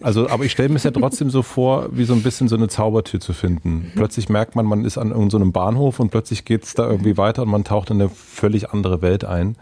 also 0.00 0.28
aber 0.28 0.44
ich 0.44 0.52
stelle 0.52 0.68
mir 0.68 0.76
es 0.76 0.84
ja 0.84 0.90
trotzdem 0.90 1.28
so 1.28 1.42
vor, 1.42 1.88
wie 1.92 2.04
so 2.04 2.14
ein 2.14 2.22
bisschen 2.22 2.48
so 2.48 2.56
eine 2.56 2.68
Zaubertür 2.68 3.20
zu 3.20 3.32
finden. 3.32 3.70
Mhm. 3.70 3.92
Plötzlich 3.94 4.28
merkt 4.28 4.54
man, 4.56 4.64
man 4.64 4.84
ist 4.84 4.98
an 4.98 5.10
irgendeinem 5.10 5.48
so 5.48 5.52
Bahnhof 5.52 6.00
und 6.00 6.10
plötzlich 6.10 6.44
geht 6.44 6.64
es 6.64 6.74
da 6.74 6.88
irgendwie 6.88 7.16
weiter 7.16 7.42
und 7.42 7.48
man 7.48 7.64
taucht 7.64 7.90
in 7.90 8.00
eine 8.00 8.08
völlig 8.10 8.70
andere 8.70 9.02
Welt 9.02 9.24
ein. 9.24 9.56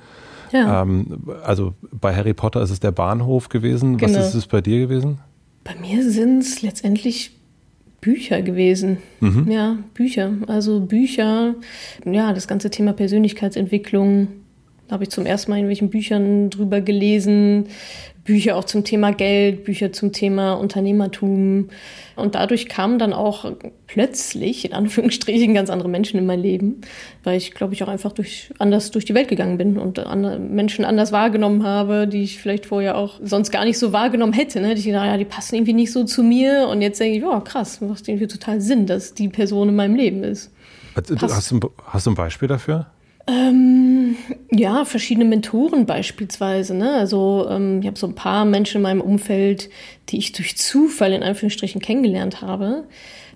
Ja. 0.53 0.83
Ähm, 0.83 1.23
also 1.45 1.75
bei 1.93 2.15
Harry 2.15 2.35
Potter 2.35 2.63
ist 2.63 2.71
es 2.71 2.81
der 2.81 2.93
Bahnhof 2.93 3.49
gewesen. 3.49 3.97
Genau. 3.97 4.19
Was 4.19 4.29
ist 4.29 4.35
es 4.35 4.47
bei 4.47 4.61
dir 4.61 4.81
gewesen? 4.81 5.19
Bei 5.65 5.75
mir 5.75 6.09
sind 6.11 6.41
es 6.41 6.63
letztendlich 6.63 7.33
Bücher 8.01 8.43
gewesen. 8.43 8.99
Mhm. 9.21 9.51
Ja, 9.51 9.79
Bücher. 9.95 10.33
Also 10.47 10.81
Bücher, 10.81 11.55
ja, 12.05 12.33
das 12.33 12.49
ganze 12.49 12.71
Thema 12.71 12.93
Persönlichkeitsentwicklung. 12.93 14.29
Da 14.89 14.95
habe 14.95 15.05
ich 15.05 15.11
zum 15.11 15.27
ersten 15.27 15.51
Mal 15.51 15.61
in 15.61 15.69
welchen 15.69 15.91
Büchern 15.91 16.51
drüber 16.51 16.81
gelesen. 16.81 17.67
Bücher 18.25 18.57
auch 18.57 18.65
zum 18.65 18.85
Thema 18.85 19.13
Geld, 19.13 19.65
Bücher 19.65 19.93
zum 19.93 20.13
Thema 20.13 20.55
Unternehmertum. 20.55 21.71
Und 22.17 22.35
dadurch 22.35 22.69
kamen 22.69 22.99
dann 22.99 23.13
auch 23.13 23.51
plötzlich, 23.87 24.67
in 24.67 24.75
Anführungsstrichen, 24.75 25.55
ganz 25.55 25.71
andere 25.71 25.89
Menschen 25.89 26.19
in 26.19 26.27
mein 26.27 26.41
Leben, 26.41 26.83
weil 27.25 27.39
ich, 27.39 27.53
glaube 27.53 27.73
ich, 27.73 27.83
auch 27.83 27.89
einfach 27.89 28.13
durch, 28.13 28.53
anders 28.59 28.91
durch 28.91 29.05
die 29.05 29.15
Welt 29.15 29.29
gegangen 29.29 29.57
bin 29.57 29.79
und 29.79 29.99
andere 29.99 30.39
Menschen 30.39 30.85
anders 30.85 31.13
wahrgenommen 31.13 31.65
habe, 31.65 32.07
die 32.07 32.23
ich 32.23 32.39
vielleicht 32.39 32.67
vorher 32.67 32.99
auch 32.99 33.19
sonst 33.23 33.51
gar 33.51 33.65
nicht 33.65 33.79
so 33.79 33.93
wahrgenommen 33.93 34.35
hätte. 34.35 34.61
Ne? 34.61 34.75
Ich 34.75 34.85
dachte, 34.85 35.09
ja, 35.09 35.17
die 35.17 35.25
passen 35.25 35.55
irgendwie 35.55 35.73
nicht 35.73 35.93
so 35.93 36.05
zu 36.05 36.23
mir. 36.23 36.69
Und 36.69 36.83
jetzt 36.83 37.01
denke 37.01 37.19
ich, 37.19 37.25
oh, 37.25 37.41
krass, 37.41 37.81
macht 37.81 38.07
irgendwie 38.07 38.29
total 38.29 38.61
Sinn, 38.61 38.87
dass 38.87 39.15
die 39.15 39.29
Person 39.29 39.71
in 39.71 39.77
meinem 39.77 39.95
Leben 39.95 40.23
ist. 40.25 40.53
Hast 40.95 41.51
du, 41.51 41.71
hast 41.87 42.07
du 42.07 42.11
ein 42.11 42.15
Beispiel 42.15 42.49
dafür? 42.49 42.87
Ähm, 43.31 44.17
ja, 44.51 44.85
verschiedene 44.85 45.25
Mentoren 45.25 45.87
beispielsweise. 45.87 46.75
Ne? 46.75 46.95
Also 46.95 47.47
ähm, 47.49 47.81
ich 47.81 47.87
habe 47.87 47.99
so 47.99 48.09
ein 48.09 48.15
paar 48.17 48.45
Menschen 48.45 48.79
in 48.79 48.83
meinem 48.83 49.01
Umfeld, 49.01 49.71
die 50.09 50.19
ich 50.19 50.33
durch 50.33 50.57
Zufall 50.57 51.13
in 51.13 51.23
Anführungsstrichen 51.23 51.81
kennengelernt 51.81 52.43
habe. 52.43 52.85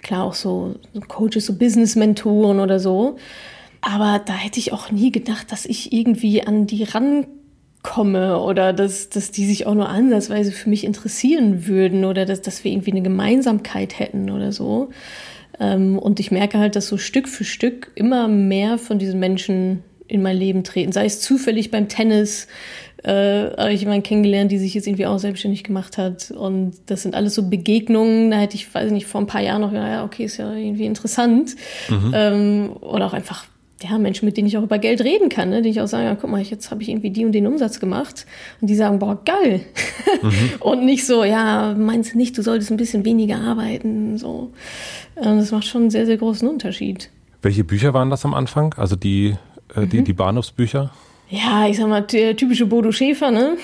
Klar 0.03 0.25
auch 0.25 0.35
so, 0.35 0.75
Coaches, 1.07 1.47
so 1.47 1.57
Business-Mentoren 1.57 2.59
oder 2.59 2.81
so. 2.81 3.17
Aber 3.83 4.21
da 4.25 4.33
hätte 4.33 4.59
ich 4.59 4.73
auch 4.73 4.91
nie 4.91 5.13
gedacht, 5.13 5.53
dass 5.53 5.65
ich 5.65 5.93
irgendwie 5.93 6.45
an 6.45 6.67
die 6.67 6.85
rankomme 6.85 8.41
oder 8.41 8.73
dass, 8.73 9.11
dass 9.11 9.31
die 9.31 9.47
sich 9.47 9.67
auch 9.67 9.75
nur 9.75 9.89
ansatzweise 9.89 10.51
für 10.51 10.71
mich 10.71 10.85
interessieren 10.85 11.67
würden 11.67 12.05
oder 12.05 12.25
dass, 12.25 12.43
dass 12.43 12.65
wir 12.65 12.73
irgendwie 12.73 12.93
eine 12.93 13.03
Gemeinsamkeit 13.03 13.99
hätten 13.99 14.31
oder 14.31 14.51
so. 14.51 14.91
Ähm, 15.61 15.99
und 15.99 16.21
ich 16.21 16.31
merke 16.31 16.59
halt, 16.59 16.77
dass 16.77 16.89
so 16.89 16.97
Stück 16.97 17.29
für 17.29 17.45
Stück 17.45 17.93
immer 17.95 18.29
mehr 18.29 18.79
von 18.79 18.99
diesen 18.99 19.21
Menschen 19.21 19.83
in 20.07 20.23
mein 20.23 20.37
Leben 20.37 20.65
treten. 20.65 20.93
Sei 20.93 21.07
es 21.07 21.21
zufällig 21.21 21.71
beim 21.71 21.89
Tennis, 21.89 22.47
äh, 23.03 23.51
habe 23.57 23.73
ich 23.73 23.81
jemanden 23.81 24.03
kennengelernt, 24.03 24.51
die 24.51 24.59
sich 24.59 24.75
jetzt 24.75 24.87
irgendwie 24.87 25.07
auch 25.07 25.19
selbstständig 25.19 25.65
gemacht 25.65 25.99
hat. 25.99 26.31
Und 26.31 26.75
das 26.87 27.03
sind 27.03 27.15
alles 27.15 27.35
so 27.35 27.49
Begegnungen, 27.49 28.31
da 28.31 28.39
hätte 28.39 28.57
ich, 28.57 28.73
weiß 28.75 28.91
nicht, 28.91 29.07
vor 29.07 29.21
ein 29.21 29.27
paar 29.27 29.43
Jahren 29.43 29.61
noch, 29.61 29.73
ja, 29.73 30.05
okay, 30.05 30.25
ist 30.25 30.39
ja 30.39 30.53
irgendwie 30.55 30.87
interessant. 30.87 31.55
Mhm. 31.89 32.13
Ähm, 32.15 32.77
oder 32.81 33.07
auch 33.07 33.13
einfach 33.13 33.47
ja, 33.85 33.99
Menschen, 33.99 34.25
mit 34.25 34.37
denen 34.37 34.49
ich 34.49 34.57
auch 34.57 34.63
über 34.63 34.79
Geld 34.79 35.03
reden 35.03 35.29
kann, 35.29 35.51
ne? 35.51 35.63
die 35.63 35.69
ich 35.69 35.81
auch 35.81 35.87
sage, 35.87 36.05
ja, 36.05 36.15
guck 36.15 36.31
mal, 36.31 36.41
jetzt 36.41 36.71
habe 36.71 36.83
ich 36.83 36.89
irgendwie 36.89 37.11
die 37.11 37.25
und 37.25 37.33
den 37.33 37.47
Umsatz 37.47 37.81
gemacht. 37.81 38.27
Und 38.61 38.69
die 38.69 38.75
sagen, 38.75 38.99
boah, 38.99 39.23
geil. 39.25 39.61
Mhm. 40.23 40.33
und 40.61 40.85
nicht 40.85 41.07
so, 41.07 41.25
ja, 41.25 41.75
meinst 41.77 42.15
du 42.15 42.19
nicht, 42.19 42.37
du 42.39 42.43
solltest 42.43 42.71
ein 42.71 42.77
bisschen 42.77 43.05
weniger 43.05 43.39
arbeiten. 43.39 44.17
So. 44.17 44.53
Ähm, 45.17 45.39
das 45.39 45.51
macht 45.53 45.67
schon 45.67 45.83
einen 45.83 45.91
sehr, 45.91 46.07
sehr 46.07 46.17
großen 46.17 46.49
Unterschied. 46.49 47.11
Welche 47.43 47.65
Bücher 47.65 47.93
waren 47.93 48.11
das 48.11 48.25
am 48.25 48.33
Anfang? 48.33 48.75
Also 48.79 48.97
die, 48.97 49.35
äh, 49.75 49.87
die, 49.87 49.99
mhm. 49.99 50.05
die 50.05 50.13
Bahnhofsbücher? 50.15 50.91
Ja, 51.29 51.67
ich 51.67 51.77
sag 51.79 51.89
mal, 51.89 52.07
typische 52.07 52.67
Bodo 52.67 52.93
Schäfer, 52.93 53.31
ne? 53.31 53.57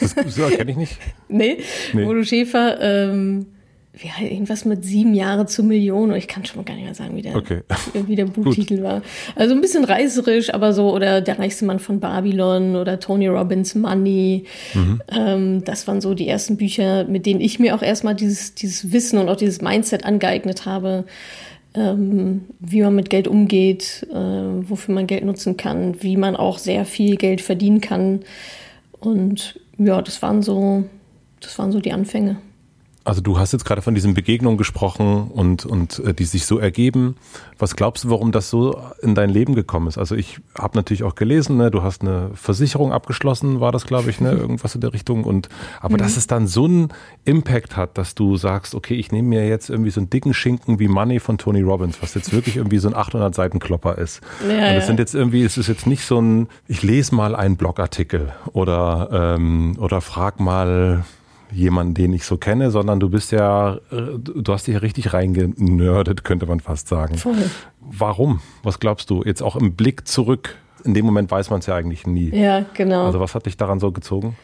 Das 0.00 0.14
so, 0.28 0.46
kenne 0.46 0.70
ich 0.70 0.76
nicht. 0.76 0.98
nee, 1.28 1.58
nee, 1.92 2.04
Bodo 2.04 2.22
Schäfer, 2.22 2.80
ähm, 2.80 3.46
wie 3.92 4.10
halt 4.10 4.30
irgendwas 4.30 4.64
mit 4.64 4.84
sieben 4.84 5.14
Jahre 5.14 5.46
zur 5.46 5.64
Million. 5.64 6.14
Ich 6.14 6.28
kann 6.28 6.44
schon 6.44 6.58
mal 6.58 6.64
gar 6.64 6.74
nicht 6.74 6.84
mehr 6.84 6.94
sagen, 6.94 7.16
wie 7.16 7.22
der, 7.22 7.36
okay. 7.36 7.62
wie 8.06 8.16
der 8.16 8.26
Buchtitel 8.26 8.82
war. 8.82 9.02
Also 9.34 9.54
ein 9.54 9.60
bisschen 9.60 9.84
reißerisch, 9.84 10.54
aber 10.54 10.72
so, 10.72 10.92
oder 10.94 11.20
Der 11.20 11.38
reichste 11.38 11.64
Mann 11.64 11.80
von 11.80 12.00
Babylon 12.00 12.76
oder 12.76 13.00
Tony 13.00 13.26
Robbins 13.26 13.74
Money. 13.74 14.44
Mhm. 14.74 15.02
Ähm, 15.10 15.64
das 15.64 15.86
waren 15.88 16.00
so 16.00 16.14
die 16.14 16.28
ersten 16.28 16.56
Bücher, 16.56 17.04
mit 17.04 17.26
denen 17.26 17.40
ich 17.40 17.58
mir 17.58 17.74
auch 17.74 17.82
erstmal 17.82 18.14
dieses, 18.14 18.54
dieses 18.54 18.92
Wissen 18.92 19.18
und 19.18 19.28
auch 19.28 19.36
dieses 19.36 19.60
Mindset 19.60 20.04
angeeignet 20.04 20.66
habe 20.66 21.04
ähm, 21.74 22.46
wie 22.58 22.82
man 22.82 22.94
mit 22.94 23.10
Geld 23.10 23.28
umgeht, 23.28 24.06
äh, 24.10 24.14
wofür 24.14 24.94
man 24.94 25.06
Geld 25.06 25.24
nutzen 25.24 25.56
kann, 25.56 26.02
wie 26.02 26.16
man 26.16 26.36
auch 26.36 26.58
sehr 26.58 26.84
viel 26.84 27.16
Geld 27.16 27.40
verdienen 27.40 27.80
kann. 27.80 28.20
Und 28.98 29.60
ja, 29.78 30.02
das 30.02 30.20
waren 30.22 30.42
so, 30.42 30.84
das 31.40 31.58
waren 31.58 31.72
so 31.72 31.80
die 31.80 31.92
Anfänge. 31.92 32.36
Also 33.02 33.22
du 33.22 33.38
hast 33.38 33.52
jetzt 33.52 33.64
gerade 33.64 33.80
von 33.80 33.94
diesen 33.94 34.12
Begegnungen 34.12 34.58
gesprochen 34.58 35.30
und, 35.30 35.64
und 35.64 36.00
äh, 36.00 36.12
die 36.12 36.24
sich 36.24 36.44
so 36.44 36.58
ergeben. 36.58 37.16
Was 37.58 37.74
glaubst 37.74 38.04
du, 38.04 38.10
warum 38.10 38.30
das 38.30 38.50
so 38.50 38.78
in 39.00 39.14
dein 39.14 39.30
Leben 39.30 39.54
gekommen 39.54 39.88
ist? 39.88 39.96
Also 39.96 40.14
ich 40.14 40.40
habe 40.56 40.76
natürlich 40.76 41.02
auch 41.02 41.14
gelesen, 41.14 41.56
ne, 41.56 41.70
du 41.70 41.82
hast 41.82 42.02
eine 42.02 42.30
Versicherung 42.34 42.92
abgeschlossen, 42.92 43.60
war 43.60 43.72
das, 43.72 43.86
glaube 43.86 44.10
ich, 44.10 44.20
ne, 44.20 44.32
irgendwas 44.32 44.74
in 44.74 44.82
der 44.82 44.92
Richtung. 44.92 45.24
Und 45.24 45.48
aber 45.80 45.94
mhm. 45.94 45.98
dass 45.98 46.18
es 46.18 46.26
dann 46.26 46.46
so 46.46 46.66
einen 46.66 46.88
Impact 47.24 47.76
hat, 47.76 47.96
dass 47.96 48.14
du 48.14 48.36
sagst, 48.36 48.74
okay, 48.74 48.94
ich 48.94 49.12
nehme 49.12 49.28
mir 49.28 49.48
jetzt 49.48 49.70
irgendwie 49.70 49.90
so 49.90 50.00
einen 50.00 50.10
dicken 50.10 50.34
Schinken 50.34 50.78
wie 50.78 50.88
Money 50.88 51.20
von 51.20 51.38
Tony 51.38 51.62
Robbins, 51.62 52.02
was 52.02 52.14
jetzt 52.14 52.34
wirklich 52.34 52.58
irgendwie 52.58 52.78
so 52.78 52.88
ein 52.88 52.94
800 52.94 53.34
Seiten 53.34 53.60
Klopper 53.60 53.96
ist. 53.96 54.20
Ja, 54.46 54.70
und 54.70 54.76
es 54.76 54.86
sind 54.86 54.98
jetzt 54.98 55.14
irgendwie, 55.14 55.42
es 55.42 55.56
ist 55.56 55.68
jetzt 55.68 55.86
nicht 55.86 56.04
so 56.04 56.20
ein, 56.20 56.48
ich 56.68 56.82
lese 56.82 57.14
mal 57.14 57.34
einen 57.34 57.56
Blogartikel 57.56 58.32
oder 58.52 59.36
ähm, 59.36 59.76
oder 59.78 60.02
frag 60.02 60.38
mal 60.38 61.04
jemanden, 61.52 61.94
den 61.94 62.12
ich 62.12 62.24
so 62.24 62.36
kenne, 62.36 62.70
sondern 62.70 63.00
du 63.00 63.08
bist 63.08 63.32
ja, 63.32 63.76
äh, 63.90 64.18
du 64.18 64.52
hast 64.52 64.66
dich 64.66 64.74
ja 64.74 64.80
richtig 64.80 65.12
reingenördet, 65.12 66.24
könnte 66.24 66.46
man 66.46 66.60
fast 66.60 66.88
sagen. 66.88 67.16
Voll. 67.16 67.50
Warum? 67.80 68.40
Was 68.62 68.80
glaubst 68.80 69.10
du? 69.10 69.22
Jetzt 69.24 69.42
auch 69.42 69.56
im 69.56 69.74
Blick 69.74 70.06
zurück. 70.06 70.56
In 70.84 70.94
dem 70.94 71.04
Moment 71.04 71.30
weiß 71.30 71.50
man 71.50 71.60
es 71.60 71.66
ja 71.66 71.74
eigentlich 71.74 72.06
nie. 72.06 72.30
Ja, 72.30 72.64
genau. 72.74 73.06
Also 73.06 73.20
was 73.20 73.34
hat 73.34 73.46
dich 73.46 73.56
daran 73.56 73.80
so 73.80 73.92
gezogen? 73.92 74.36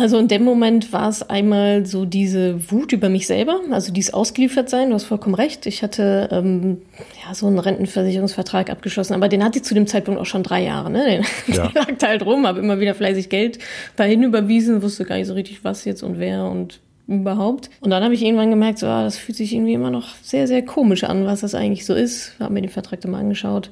Also 0.00 0.18
in 0.18 0.28
dem 0.28 0.44
Moment 0.44 0.94
war 0.94 1.10
es 1.10 1.28
einmal 1.28 1.84
so 1.84 2.06
diese 2.06 2.70
Wut 2.70 2.92
über 2.92 3.10
mich 3.10 3.26
selber, 3.26 3.60
also 3.70 3.92
dieses 3.92 4.14
Ausgeliefertsein, 4.14 4.88
du 4.88 4.94
hast 4.94 5.04
vollkommen 5.04 5.34
recht. 5.34 5.66
Ich 5.66 5.82
hatte 5.82 6.28
ähm, 6.32 6.78
ja 7.22 7.34
so 7.34 7.46
einen 7.46 7.58
Rentenversicherungsvertrag 7.58 8.70
abgeschlossen, 8.70 9.12
aber 9.12 9.28
den 9.28 9.44
hatte 9.44 9.58
ich 9.58 9.64
zu 9.64 9.74
dem 9.74 9.86
Zeitpunkt 9.86 10.18
auch 10.18 10.26
schon 10.26 10.42
drei 10.42 10.62
Jahre. 10.62 10.90
Ne? 10.90 11.04
Den, 11.46 11.54
ja. 11.54 11.68
der 11.68 11.82
lag 11.82 12.02
halt 12.02 12.24
rum, 12.24 12.46
habe 12.46 12.60
immer 12.60 12.80
wieder 12.80 12.94
fleißig 12.94 13.28
Geld 13.28 13.58
dahin 13.96 14.22
überwiesen, 14.22 14.80
wusste 14.82 15.04
gar 15.04 15.16
nicht 15.16 15.26
so 15.26 15.34
richtig, 15.34 15.64
was 15.64 15.84
jetzt 15.84 16.02
und 16.02 16.18
wer 16.18 16.46
und 16.46 16.80
überhaupt. 17.06 17.68
Und 17.80 17.90
dann 17.90 18.02
habe 18.02 18.14
ich 18.14 18.22
irgendwann 18.22 18.50
gemerkt, 18.50 18.78
so, 18.78 18.86
ah, 18.86 19.02
das 19.02 19.18
fühlt 19.18 19.36
sich 19.36 19.52
irgendwie 19.52 19.74
immer 19.74 19.90
noch 19.90 20.14
sehr, 20.22 20.46
sehr 20.46 20.64
komisch 20.64 21.04
an, 21.04 21.26
was 21.26 21.40
das 21.40 21.54
eigentlich 21.54 21.84
so 21.84 21.92
ist. 21.92 22.34
Habe 22.38 22.54
mir 22.54 22.62
den 22.62 22.70
Vertrag 22.70 23.00
dann 23.02 23.10
mal 23.10 23.18
angeschaut. 23.18 23.70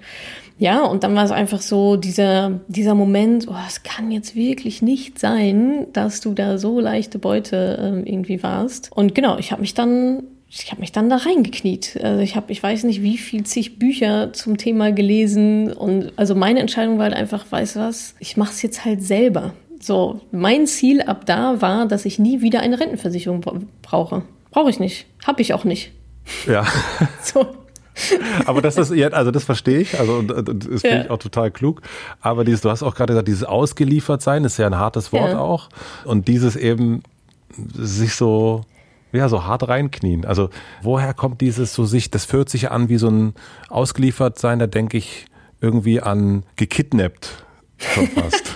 Ja, 0.59 0.85
und 0.85 1.05
dann 1.05 1.15
war 1.15 1.25
es 1.25 1.31
einfach 1.31 1.61
so 1.61 1.97
dieser, 1.97 2.61
dieser 2.67 2.95
Moment, 2.95 3.47
oh, 3.49 3.55
es 3.67 3.85
kann 3.85 4.11
jetzt 4.11 4.35
wirklich 4.35 4.83
nicht 4.83 5.19
sein, 5.19 5.87
dass 5.93 6.21
du 6.21 6.35
da 6.35 6.59
so 6.59 6.81
leichte 6.81 7.19
Beute 7.19 8.05
äh, 8.05 8.11
irgendwie 8.11 8.43
warst. 8.43 8.91
Und 8.93 9.15
genau, 9.15 9.39
ich 9.39 9.53
habe 9.53 9.61
mich 9.61 9.75
dann 9.75 10.25
ich 10.51 10.71
habe 10.71 10.81
mich 10.81 10.93
dann 10.93 11.11
da 11.11 11.17
reingekniet. 11.17 11.99
Also 12.03 12.23
ich 12.23 12.35
habe, 12.35 12.51
ich 12.51 12.63
weiß 12.63 12.85
nicht, 12.85 13.03
wie 13.03 13.19
viel 13.19 13.45
zig 13.45 13.79
Bücher 13.79 14.33
zum 14.33 14.57
Thema 14.57 14.93
gelesen 14.93 15.73
und 15.73 16.13
also 16.17 16.35
meine 16.35 16.61
Entscheidung 16.61 16.97
war 16.97 17.05
halt 17.05 17.15
einfach, 17.15 17.45
weißt 17.51 17.77
du 17.77 17.81
was, 17.81 18.15
ich 18.19 18.37
mache 18.39 18.53
es 18.53 18.63
jetzt 18.63 18.85
halt 18.85 19.03
selber. 19.03 19.53
So, 19.81 20.21
mein 20.33 20.67
Ziel 20.67 21.03
ab 21.03 21.27
da 21.27 21.61
war, 21.61 21.87
dass 21.87 22.05
ich 22.05 22.19
nie 22.19 22.41
wieder 22.41 22.61
eine 22.61 22.81
Rentenversicherung 22.81 23.45
brauche. 23.83 24.23
Brauche 24.51 24.71
ich 24.71 24.81
nicht. 24.81 25.07
Habe 25.27 25.43
ich 25.43 25.53
auch 25.53 25.65
nicht. 25.65 25.93
Ja. 26.47 26.67
so. 27.23 27.47
Aber 28.47 28.63
das 28.63 28.77
ist, 28.77 28.93
also 29.13 29.31
das 29.31 29.45
verstehe 29.45 29.81
ich, 29.81 29.99
also 29.99 30.23
das 30.23 30.81
finde 30.81 30.97
ja. 30.97 31.05
ich 31.05 31.11
auch 31.11 31.19
total 31.19 31.51
klug. 31.51 31.83
Aber 32.21 32.45
dieses, 32.45 32.61
du 32.61 32.71
hast 32.71 32.83
auch 32.83 32.95
gerade 32.95 33.13
gesagt, 33.13 33.29
dieses 33.29 33.45
ausgeliefert 33.45 34.23
sein 34.23 34.45
ist 34.45 34.59
ja 34.59 34.67
ein 34.67 34.79
hartes 34.79 35.13
Wort 35.13 35.33
ja. 35.33 35.39
auch. 35.39 35.69
Und 36.05 36.29
dieses 36.29 36.57
eben 36.57 37.03
sich 37.75 38.15
so, 38.15 38.63
ja, 39.13 39.29
so 39.29 39.45
hart 39.45 39.69
reinknien. 39.69 40.25
Also 40.25 40.51
woher 40.83 41.15
kommt 41.15 41.41
dieses 41.41 41.75
so 41.75 41.85
sich, 41.85 42.11
das 42.11 42.25
fühlt 42.25 42.49
sich 42.49 42.71
an 42.71 42.89
wie 42.89 42.99
so 42.99 43.09
ein 43.09 43.35
ausgeliefert 43.69 44.39
sein, 44.39 44.59
da 44.59 44.67
denke 44.67 44.99
ich 44.99 45.27
irgendwie 45.61 46.01
an 46.01 46.45
gekidnappt 46.57 47.45
schon 47.79 48.07
fast. 48.09 48.55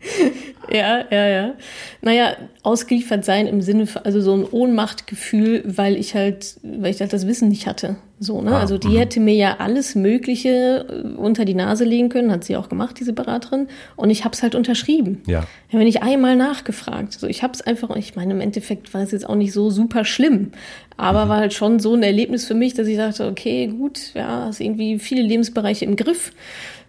Ja, 0.72 1.04
ja, 1.10 1.28
ja. 1.28 1.54
Naja, 2.02 2.36
ausgeliefert 2.62 3.24
sein 3.24 3.46
im 3.46 3.62
Sinne, 3.62 3.86
also 4.04 4.20
so 4.20 4.34
ein 4.34 4.44
Ohnmachtgefühl, 4.44 5.62
weil 5.66 5.96
ich 5.96 6.14
halt, 6.14 6.56
weil 6.62 6.92
ich 6.92 7.00
halt 7.00 7.12
das 7.12 7.26
Wissen 7.26 7.48
nicht 7.48 7.66
hatte. 7.66 7.96
So, 8.22 8.42
ne? 8.42 8.50
Ah, 8.50 8.60
also 8.60 8.76
die 8.76 8.88
mh. 8.88 9.00
hätte 9.00 9.18
mir 9.18 9.34
ja 9.34 9.56
alles 9.60 9.94
Mögliche 9.94 10.86
äh, 10.88 11.16
unter 11.16 11.46
die 11.46 11.54
Nase 11.54 11.84
legen 11.84 12.10
können, 12.10 12.30
hat 12.30 12.44
sie 12.44 12.54
auch 12.54 12.68
gemacht, 12.68 12.96
diese 13.00 13.14
Beraterin. 13.14 13.68
Und 13.96 14.10
ich 14.10 14.24
habe 14.24 14.34
es 14.34 14.42
halt 14.42 14.54
unterschrieben. 14.54 15.22
Ja. 15.26 15.44
Ich 15.68 15.74
habe 15.74 15.84
nicht 15.84 16.02
einmal 16.02 16.36
nachgefragt. 16.36 17.14
So, 17.14 17.26
ich 17.26 17.42
habe 17.42 17.54
es 17.54 17.62
einfach, 17.62 17.96
ich 17.96 18.16
meine, 18.16 18.34
im 18.34 18.42
Endeffekt 18.42 18.92
war 18.92 19.00
es 19.00 19.12
jetzt 19.12 19.26
auch 19.26 19.36
nicht 19.36 19.54
so 19.54 19.70
super 19.70 20.04
schlimm. 20.04 20.52
Aber 20.98 21.24
mhm. 21.24 21.28
war 21.30 21.36
halt 21.38 21.54
schon 21.54 21.80
so 21.80 21.94
ein 21.94 22.02
Erlebnis 22.02 22.44
für 22.44 22.54
mich, 22.54 22.74
dass 22.74 22.86
ich 22.86 22.98
dachte, 22.98 23.26
okay, 23.26 23.68
gut, 23.68 24.12
ja, 24.12 24.44
hast 24.48 24.60
irgendwie 24.60 24.98
viele 24.98 25.22
Lebensbereiche 25.22 25.86
im 25.86 25.96
Griff. 25.96 26.32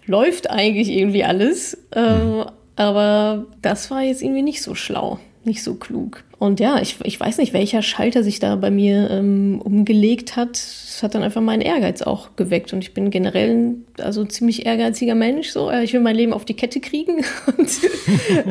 Läuft 0.05 0.49
eigentlich 0.49 0.89
irgendwie 0.89 1.23
alles. 1.23 1.77
Mhm. 1.95 2.01
Ähm, 2.01 2.45
aber 2.75 3.45
das 3.61 3.91
war 3.91 4.01
jetzt 4.01 4.21
irgendwie 4.21 4.41
nicht 4.41 4.61
so 4.61 4.75
schlau, 4.75 5.19
nicht 5.43 5.63
so 5.63 5.75
klug. 5.75 6.23
Und 6.41 6.59
ja, 6.59 6.81
ich, 6.81 6.97
ich 7.03 7.19
weiß 7.19 7.37
nicht, 7.37 7.53
welcher 7.53 7.83
Schalter 7.83 8.23
sich 8.23 8.39
da 8.39 8.55
bei 8.55 8.71
mir 8.71 9.11
ähm, 9.11 9.61
umgelegt 9.63 10.35
hat. 10.35 10.55
Es 10.55 11.03
hat 11.03 11.13
dann 11.13 11.21
einfach 11.21 11.41
meinen 11.41 11.61
Ehrgeiz 11.61 12.01
auch 12.01 12.35
geweckt. 12.35 12.73
Und 12.73 12.79
ich 12.79 12.95
bin 12.95 13.11
generell 13.11 13.55
ein, 13.55 13.85
also 13.99 14.25
ziemlich 14.25 14.65
ehrgeiziger 14.65 15.13
Mensch. 15.13 15.49
So, 15.49 15.69
ich 15.71 15.93
will 15.93 15.99
mein 15.99 16.15
Leben 16.15 16.33
auf 16.33 16.43
die 16.43 16.55
Kette 16.55 16.79
kriegen 16.79 17.17
und 17.57 17.69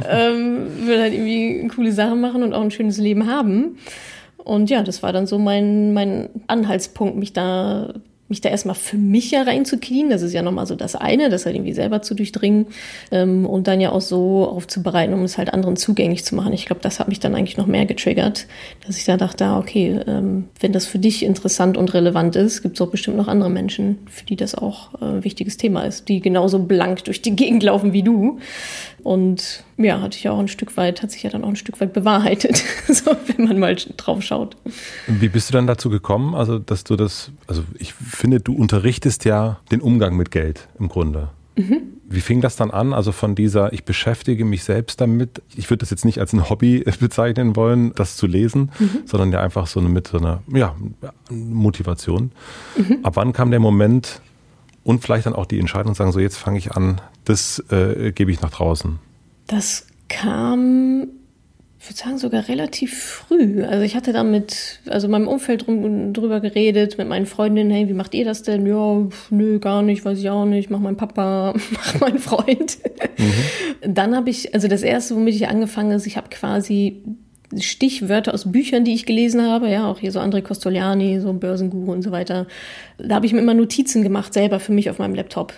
ähm, 0.08 0.86
will 0.86 1.00
halt 1.00 1.14
irgendwie 1.14 1.66
coole 1.66 1.90
Sachen 1.90 2.20
machen 2.20 2.44
und 2.44 2.52
auch 2.52 2.62
ein 2.62 2.70
schönes 2.70 2.98
Leben 2.98 3.28
haben. 3.28 3.78
Und 4.36 4.70
ja, 4.70 4.84
das 4.84 5.02
war 5.02 5.12
dann 5.12 5.26
so 5.26 5.38
mein, 5.38 5.92
mein 5.92 6.28
Anhaltspunkt, 6.46 7.16
mich 7.16 7.32
da 7.32 7.94
mich 8.30 8.40
da 8.40 8.48
erstmal 8.48 8.74
für 8.74 8.96
mich 8.96 9.30
ja 9.30 9.42
reinzuknien, 9.42 10.08
das 10.08 10.22
ist 10.22 10.32
ja 10.32 10.42
nochmal 10.42 10.66
so 10.66 10.74
das 10.74 10.96
eine, 10.96 11.28
das 11.28 11.44
halt 11.44 11.56
irgendwie 11.56 11.72
selber 11.72 12.00
zu 12.00 12.14
durchdringen 12.14 12.66
ähm, 13.10 13.44
und 13.44 13.66
dann 13.66 13.80
ja 13.80 13.92
auch 13.92 14.00
so 14.00 14.48
aufzubereiten, 14.48 15.14
um 15.14 15.22
es 15.22 15.36
halt 15.36 15.52
anderen 15.52 15.76
zugänglich 15.76 16.24
zu 16.24 16.34
machen. 16.34 16.52
Ich 16.52 16.66
glaube, 16.66 16.80
das 16.80 17.00
hat 17.00 17.08
mich 17.08 17.20
dann 17.20 17.34
eigentlich 17.34 17.56
noch 17.56 17.66
mehr 17.66 17.86
getriggert, 17.86 18.46
dass 18.86 18.96
ich 18.96 19.04
da 19.04 19.16
dachte, 19.16 19.44
ah, 19.44 19.58
okay, 19.58 20.00
ähm, 20.06 20.48
wenn 20.60 20.72
das 20.72 20.86
für 20.86 20.98
dich 20.98 21.24
interessant 21.24 21.76
und 21.76 21.92
relevant 21.92 22.36
ist, 22.36 22.62
gibt 22.62 22.76
es 22.76 22.80
auch 22.80 22.90
bestimmt 22.90 23.16
noch 23.16 23.28
andere 23.28 23.50
Menschen, 23.50 23.98
für 24.06 24.24
die 24.24 24.36
das 24.36 24.54
auch 24.54 24.94
äh, 25.00 25.04
ein 25.04 25.24
wichtiges 25.24 25.56
Thema 25.56 25.82
ist, 25.82 26.08
die 26.08 26.20
genauso 26.20 26.60
blank 26.60 27.04
durch 27.04 27.22
die 27.22 27.36
Gegend 27.36 27.62
laufen 27.62 27.92
wie 27.92 28.02
du. 28.02 28.38
Und 29.02 29.64
ja, 29.84 30.00
hatte 30.00 30.18
ich 30.18 30.28
auch 30.28 30.38
ein 30.38 30.48
Stück 30.48 30.76
weit, 30.76 31.02
hat 31.02 31.10
sich 31.10 31.22
ja 31.22 31.30
dann 31.30 31.44
auch 31.44 31.48
ein 31.48 31.56
Stück 31.56 31.80
weit 31.80 31.92
bewahrheitet, 31.92 32.62
so, 32.88 33.16
wenn 33.26 33.46
man 33.46 33.58
mal 33.58 33.74
drauf 33.96 34.22
schaut. 34.22 34.56
Wie 35.06 35.28
bist 35.28 35.48
du 35.48 35.52
dann 35.52 35.66
dazu 35.66 35.90
gekommen? 35.90 36.34
Also, 36.34 36.58
dass 36.58 36.84
du 36.84 36.96
das, 36.96 37.30
also 37.46 37.62
ich 37.78 37.94
finde, 37.94 38.40
du 38.40 38.54
unterrichtest 38.54 39.24
ja 39.24 39.60
den 39.70 39.80
Umgang 39.80 40.16
mit 40.16 40.30
Geld 40.30 40.68
im 40.78 40.88
Grunde. 40.88 41.30
Mhm. 41.56 41.82
Wie 42.08 42.20
fing 42.20 42.40
das 42.40 42.56
dann 42.56 42.72
an? 42.72 42.92
Also 42.92 43.12
von 43.12 43.36
dieser, 43.36 43.72
ich 43.72 43.84
beschäftige 43.84 44.44
mich 44.44 44.64
selbst 44.64 45.00
damit. 45.00 45.42
Ich 45.54 45.70
würde 45.70 45.78
das 45.78 45.90
jetzt 45.90 46.04
nicht 46.04 46.18
als 46.18 46.32
ein 46.32 46.50
Hobby 46.50 46.84
bezeichnen 47.00 47.54
wollen, 47.54 47.92
das 47.94 48.16
zu 48.16 48.26
lesen, 48.26 48.72
mhm. 48.78 49.02
sondern 49.04 49.32
ja 49.32 49.40
einfach 49.40 49.66
so 49.66 49.80
mit 49.80 50.08
so 50.08 50.18
einer 50.18 50.42
ja, 50.52 50.74
Motivation. 51.30 52.32
Mhm. 52.76 52.98
Ab 53.04 53.14
wann 53.16 53.32
kam 53.32 53.50
der 53.50 53.60
Moment 53.60 54.20
und 54.82 55.02
vielleicht 55.04 55.26
dann 55.26 55.34
auch 55.34 55.46
die 55.46 55.60
Entscheidung, 55.60 55.94
sagen 55.94 56.10
so, 56.10 56.18
jetzt 56.18 56.36
fange 56.36 56.58
ich 56.58 56.72
an, 56.72 57.00
das 57.24 57.62
äh, 57.70 58.12
gebe 58.12 58.32
ich 58.32 58.40
nach 58.40 58.50
draußen? 58.50 58.98
Das 59.50 59.84
kam, 60.08 61.08
ich 61.80 61.88
würde 61.88 61.98
sagen, 61.98 62.18
sogar 62.18 62.46
relativ 62.46 63.02
früh. 63.02 63.64
Also 63.64 63.82
ich 63.82 63.96
hatte 63.96 64.12
da 64.12 64.22
mit, 64.22 64.78
also 64.88 65.08
meinem 65.08 65.26
Umfeld 65.26 65.66
drum, 65.66 66.12
drüber 66.12 66.38
geredet, 66.38 66.98
mit 66.98 67.08
meinen 67.08 67.26
Freundinnen, 67.26 67.72
hey, 67.72 67.88
wie 67.88 67.94
macht 67.94 68.14
ihr 68.14 68.24
das 68.24 68.44
denn? 68.44 68.64
Ja, 68.64 69.08
nö, 69.30 69.58
gar 69.58 69.82
nicht, 69.82 70.04
weiß 70.04 70.20
ich 70.20 70.30
auch 70.30 70.44
nicht, 70.44 70.70
mach 70.70 70.78
mein 70.78 70.96
Papa, 70.96 71.52
mach 71.72 72.00
mein 72.00 72.20
Freund. 72.20 72.78
Mhm. 73.18 73.94
Dann 73.94 74.14
habe 74.14 74.30
ich, 74.30 74.54
also 74.54 74.68
das 74.68 74.82
erste, 74.82 75.16
womit 75.16 75.34
ich 75.34 75.48
angefangen 75.48 75.90
ist, 75.90 76.06
ich 76.06 76.16
habe 76.16 76.28
quasi 76.28 77.02
Stichwörter 77.58 78.32
aus 78.32 78.50
Büchern, 78.50 78.84
die 78.84 78.94
ich 78.94 79.06
gelesen 79.06 79.42
habe, 79.42 79.68
ja, 79.68 79.90
auch 79.90 79.98
hier 79.98 80.12
so 80.12 80.20
André 80.20 80.42
Costoliani, 80.42 81.20
so 81.20 81.32
Börsenguru 81.32 81.92
und 81.92 82.02
so 82.02 82.12
weiter. 82.12 82.46
Da 82.98 83.16
habe 83.16 83.26
ich 83.26 83.32
mir 83.32 83.40
immer 83.40 83.54
Notizen 83.54 84.02
gemacht, 84.02 84.32
selber 84.34 84.60
für 84.60 84.72
mich 84.72 84.88
auf 84.88 84.98
meinem 84.98 85.14
Laptop. 85.14 85.52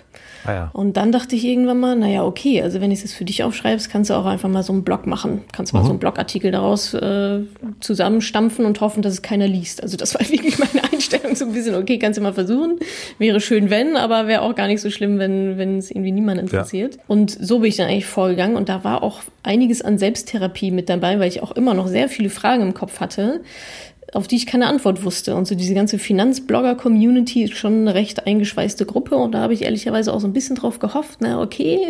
Ah 0.45 0.53
ja. 0.53 0.69
Und 0.73 0.97
dann 0.97 1.11
dachte 1.11 1.35
ich 1.35 1.45
irgendwann 1.45 1.79
mal, 1.79 1.95
naja, 1.95 2.23
okay, 2.23 2.61
also 2.61 2.81
wenn 2.81 2.91
ich 2.91 3.03
es 3.03 3.13
für 3.13 3.25
dich 3.25 3.43
aufschreibst, 3.43 3.89
kannst 3.89 4.09
du 4.09 4.15
auch 4.15 4.25
einfach 4.25 4.49
mal 4.49 4.63
so 4.63 4.73
einen 4.73 4.83
Blog 4.83 5.05
machen. 5.05 5.41
Kannst 5.51 5.73
mal 5.73 5.81
mhm. 5.81 5.85
so 5.85 5.89
einen 5.91 5.99
Blogartikel 5.99 6.51
daraus 6.51 6.93
äh, 6.93 7.41
zusammenstampfen 7.79 8.65
und 8.65 8.81
hoffen, 8.81 9.03
dass 9.03 9.13
es 9.13 9.21
keiner 9.21 9.47
liest. 9.47 9.83
Also 9.83 9.95
das 9.95 10.15
war 10.15 10.21
wirklich 10.29 10.57
meine 10.57 10.83
Einstellung 11.13 11.35
so 11.35 11.45
ein 11.45 11.53
bisschen, 11.53 11.75
okay, 11.75 11.99
kannst 11.99 12.17
du 12.17 12.23
mal 12.23 12.33
versuchen. 12.33 12.79
Wäre 13.17 13.39
schön, 13.39 13.69
wenn, 13.69 13.95
aber 13.95 14.27
wäre 14.27 14.41
auch 14.41 14.55
gar 14.55 14.67
nicht 14.67 14.81
so 14.81 14.89
schlimm, 14.89 15.19
wenn, 15.19 15.57
wenn 15.57 15.77
es 15.77 15.91
irgendwie 15.91 16.11
niemand 16.11 16.39
interessiert. 16.39 16.95
Ja. 16.95 17.01
Und 17.07 17.31
so 17.31 17.59
bin 17.59 17.69
ich 17.69 17.77
dann 17.77 17.89
eigentlich 17.89 18.05
vorgegangen 18.05 18.55
und 18.55 18.69
da 18.69 18.83
war 18.83 19.03
auch 19.03 19.21
einiges 19.43 19.81
an 19.81 19.97
Selbsttherapie 19.97 20.71
mit 20.71 20.89
dabei, 20.89 21.19
weil 21.19 21.27
ich 21.27 21.43
auch 21.43 21.51
immer 21.51 21.73
noch 21.73 21.87
sehr 21.87 22.09
viele 22.09 22.29
Fragen 22.29 22.63
im 22.63 22.73
Kopf 22.73 22.99
hatte 22.99 23.41
auf 24.11 24.27
die 24.27 24.35
ich 24.35 24.45
keine 24.45 24.67
Antwort 24.67 25.03
wusste. 25.03 25.35
Und 25.35 25.47
so 25.47 25.55
diese 25.55 25.73
ganze 25.73 25.97
Finanzblogger-Community 25.97 27.45
ist 27.45 27.55
schon 27.55 27.81
eine 27.81 27.95
recht 27.95 28.27
eingeschweißte 28.27 28.85
Gruppe 28.85 29.15
und 29.15 29.31
da 29.31 29.39
habe 29.39 29.55
ich 29.55 29.63
ehrlicherweise 29.63 30.13
auch 30.13 30.19
so 30.19 30.27
ein 30.27 30.33
bisschen 30.33 30.55
drauf 30.55 30.77
gehofft, 30.77 31.17
na 31.21 31.41
okay, 31.41 31.87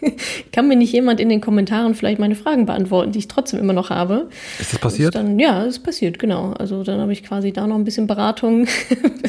kann 0.52 0.68
mir 0.68 0.76
nicht 0.76 0.92
jemand 0.92 1.20
in 1.20 1.28
den 1.28 1.40
Kommentaren 1.40 1.94
vielleicht 1.94 2.18
meine 2.18 2.34
Fragen 2.34 2.66
beantworten, 2.66 3.12
die 3.12 3.18
ich 3.20 3.28
trotzdem 3.28 3.60
immer 3.60 3.72
noch 3.72 3.90
habe. 3.90 4.28
Ist 4.58 4.72
das 4.72 4.80
passiert? 4.80 5.14
Dann, 5.14 5.38
ja, 5.38 5.62
ist 5.64 5.80
passiert, 5.80 6.18
genau. 6.18 6.52
Also 6.52 6.82
dann 6.82 7.00
habe 7.00 7.12
ich 7.12 7.22
quasi 7.22 7.52
da 7.52 7.66
noch 7.66 7.76
ein 7.76 7.84
bisschen 7.84 8.06
Beratung 8.06 8.66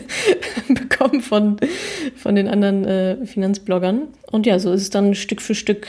bekommen 0.68 1.22
von, 1.22 1.58
von 2.16 2.36
den 2.36 2.48
anderen 2.48 2.86
äh, 2.86 3.26
Finanzbloggern. 3.26 4.08
Und 4.32 4.46
ja, 4.46 4.60
so 4.60 4.72
ist 4.72 4.82
es 4.82 4.90
dann 4.90 5.16
Stück 5.16 5.42
für 5.42 5.56
Stück 5.56 5.88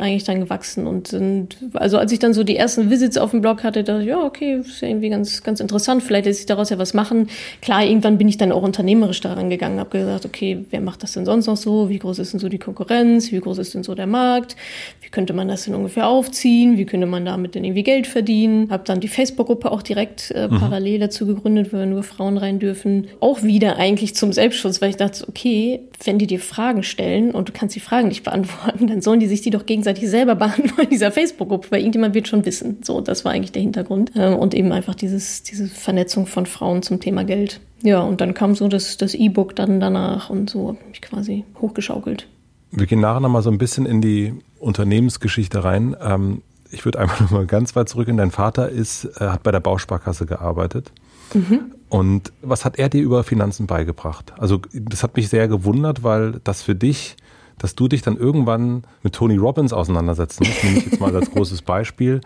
eigentlich 0.00 0.24
dann 0.24 0.40
gewachsen 0.40 0.86
und 0.86 1.08
sind, 1.08 1.56
also 1.74 1.98
als 1.98 2.12
ich 2.12 2.18
dann 2.18 2.34
so 2.34 2.44
die 2.44 2.56
ersten 2.56 2.90
Visits 2.90 3.18
auf 3.18 3.32
dem 3.32 3.40
Blog 3.40 3.62
hatte, 3.64 3.84
dachte 3.84 4.02
ich, 4.02 4.08
ja, 4.08 4.22
okay, 4.22 4.60
ist 4.60 4.80
ja 4.80 4.88
irgendwie 4.88 5.08
ganz, 5.08 5.42
ganz 5.42 5.60
interessant, 5.60 6.02
vielleicht 6.02 6.26
lässt 6.26 6.38
sich 6.38 6.46
daraus 6.46 6.70
ja 6.70 6.78
was 6.78 6.94
machen. 6.94 7.28
Klar, 7.60 7.84
irgendwann 7.84 8.18
bin 8.18 8.28
ich 8.28 8.36
dann 8.36 8.52
auch 8.52 8.62
unternehmerisch 8.62 9.20
daran 9.20 9.50
gegangen, 9.50 9.80
habe 9.80 9.98
gesagt, 9.98 10.24
okay, 10.24 10.64
wer 10.70 10.80
macht 10.80 11.02
das 11.02 11.12
denn 11.12 11.24
sonst 11.24 11.46
noch 11.46 11.56
so? 11.56 11.88
Wie 11.88 11.98
groß 11.98 12.18
ist 12.18 12.32
denn 12.32 12.40
so 12.40 12.48
die 12.48 12.58
Konkurrenz? 12.58 13.32
Wie 13.32 13.40
groß 13.40 13.58
ist 13.58 13.74
denn 13.74 13.82
so 13.82 13.94
der 13.94 14.06
Markt? 14.06 14.56
Wie 15.02 15.08
könnte 15.08 15.32
man 15.32 15.48
das 15.48 15.64
denn 15.64 15.74
ungefähr 15.74 16.06
aufziehen? 16.06 16.78
Wie 16.78 16.84
könnte 16.84 17.06
man 17.06 17.24
damit 17.24 17.54
denn 17.54 17.64
irgendwie 17.64 17.82
Geld 17.82 18.06
verdienen? 18.06 18.70
Habe 18.70 18.84
dann 18.84 19.00
die 19.00 19.08
Facebook-Gruppe 19.08 19.72
auch 19.72 19.82
direkt 19.82 20.30
äh, 20.32 20.48
mhm. 20.48 20.58
parallel 20.58 21.00
dazu 21.00 21.26
gegründet, 21.26 21.72
wo 21.72 21.76
nur 21.84 22.02
Frauen 22.02 22.38
rein 22.38 22.58
dürfen. 22.58 23.08
Auch 23.20 23.42
wieder 23.42 23.76
eigentlich 23.76 24.14
zum 24.14 24.32
Selbstschutz, 24.32 24.80
weil 24.80 24.90
ich 24.90 24.96
dachte, 24.96 25.26
okay, 25.28 25.80
wenn 26.04 26.18
die 26.18 26.26
dir 26.26 26.40
Fragen 26.40 26.82
stellen 26.82 27.30
und 27.32 27.48
du 27.48 27.52
kannst 27.52 27.74
die 27.74 27.80
Fragen 27.80 28.08
nicht 28.08 28.22
beantworten, 28.22 28.86
dann 28.86 29.00
sollen 29.00 29.20
die 29.20 29.26
sich 29.26 29.40
die 29.40 29.50
doch 29.50 29.66
gegenseitig 29.66 29.87
gegenseitig 29.94 30.10
selber 30.10 30.54
in 30.82 30.90
dieser 30.90 31.12
Facebook-Gruppe, 31.12 31.70
weil 31.70 31.80
irgendjemand 31.80 32.14
wird 32.14 32.28
schon 32.28 32.44
wissen. 32.44 32.78
So, 32.82 33.00
das 33.00 33.24
war 33.24 33.32
eigentlich 33.32 33.52
der 33.52 33.62
Hintergrund. 33.62 34.12
Ähm, 34.14 34.36
und 34.36 34.54
eben 34.54 34.72
einfach 34.72 34.94
dieses, 34.94 35.42
diese 35.42 35.66
Vernetzung 35.66 36.26
von 36.26 36.46
Frauen 36.46 36.82
zum 36.82 37.00
Thema 37.00 37.24
Geld. 37.24 37.60
Ja, 37.82 38.00
und 38.00 38.20
dann 38.20 38.34
kam 38.34 38.54
so 38.54 38.68
das, 38.68 38.96
das 38.96 39.14
E-Book 39.14 39.54
dann 39.54 39.80
danach 39.80 40.30
und 40.30 40.50
so 40.50 40.68
habe 40.68 40.78
ich 40.92 41.00
quasi 41.00 41.44
hochgeschaukelt. 41.60 42.26
Wir 42.70 42.86
gehen 42.86 43.00
nachher 43.00 43.20
nochmal 43.20 43.42
so 43.42 43.50
ein 43.50 43.58
bisschen 43.58 43.86
in 43.86 44.00
die 44.00 44.34
Unternehmensgeschichte 44.58 45.64
rein. 45.64 45.96
Ähm, 46.02 46.42
ich 46.70 46.84
würde 46.84 46.98
einmal 46.98 47.16
noch 47.20 47.30
mal 47.30 47.46
ganz 47.46 47.76
weit 47.76 47.88
zurück 47.88 48.08
in 48.08 48.16
dein 48.16 48.30
Vater 48.30 48.68
ist, 48.68 49.04
äh, 49.20 49.28
hat 49.28 49.42
bei 49.42 49.52
der 49.52 49.60
Bausparkasse 49.60 50.26
gearbeitet. 50.26 50.92
Mhm. 51.34 51.72
Und 51.88 52.32
was 52.42 52.64
hat 52.64 52.78
er 52.78 52.88
dir 52.88 53.02
über 53.02 53.24
Finanzen 53.24 53.66
beigebracht? 53.66 54.34
Also 54.38 54.60
das 54.74 55.02
hat 55.02 55.16
mich 55.16 55.28
sehr 55.28 55.48
gewundert, 55.48 56.02
weil 56.02 56.40
das 56.44 56.62
für 56.62 56.74
dich 56.74 57.16
dass 57.58 57.74
du 57.74 57.88
dich 57.88 58.02
dann 58.02 58.16
irgendwann 58.16 58.84
mit 59.02 59.14
Tony 59.14 59.36
Robbins 59.36 59.72
auseinandersetzen 59.72 60.46
musst, 60.46 60.64
nehme 60.64 60.78
ich 60.78 60.86
jetzt 60.86 61.00
mal 61.00 61.14
als 61.14 61.30
großes 61.34 61.62
Beispiel, 61.62 62.20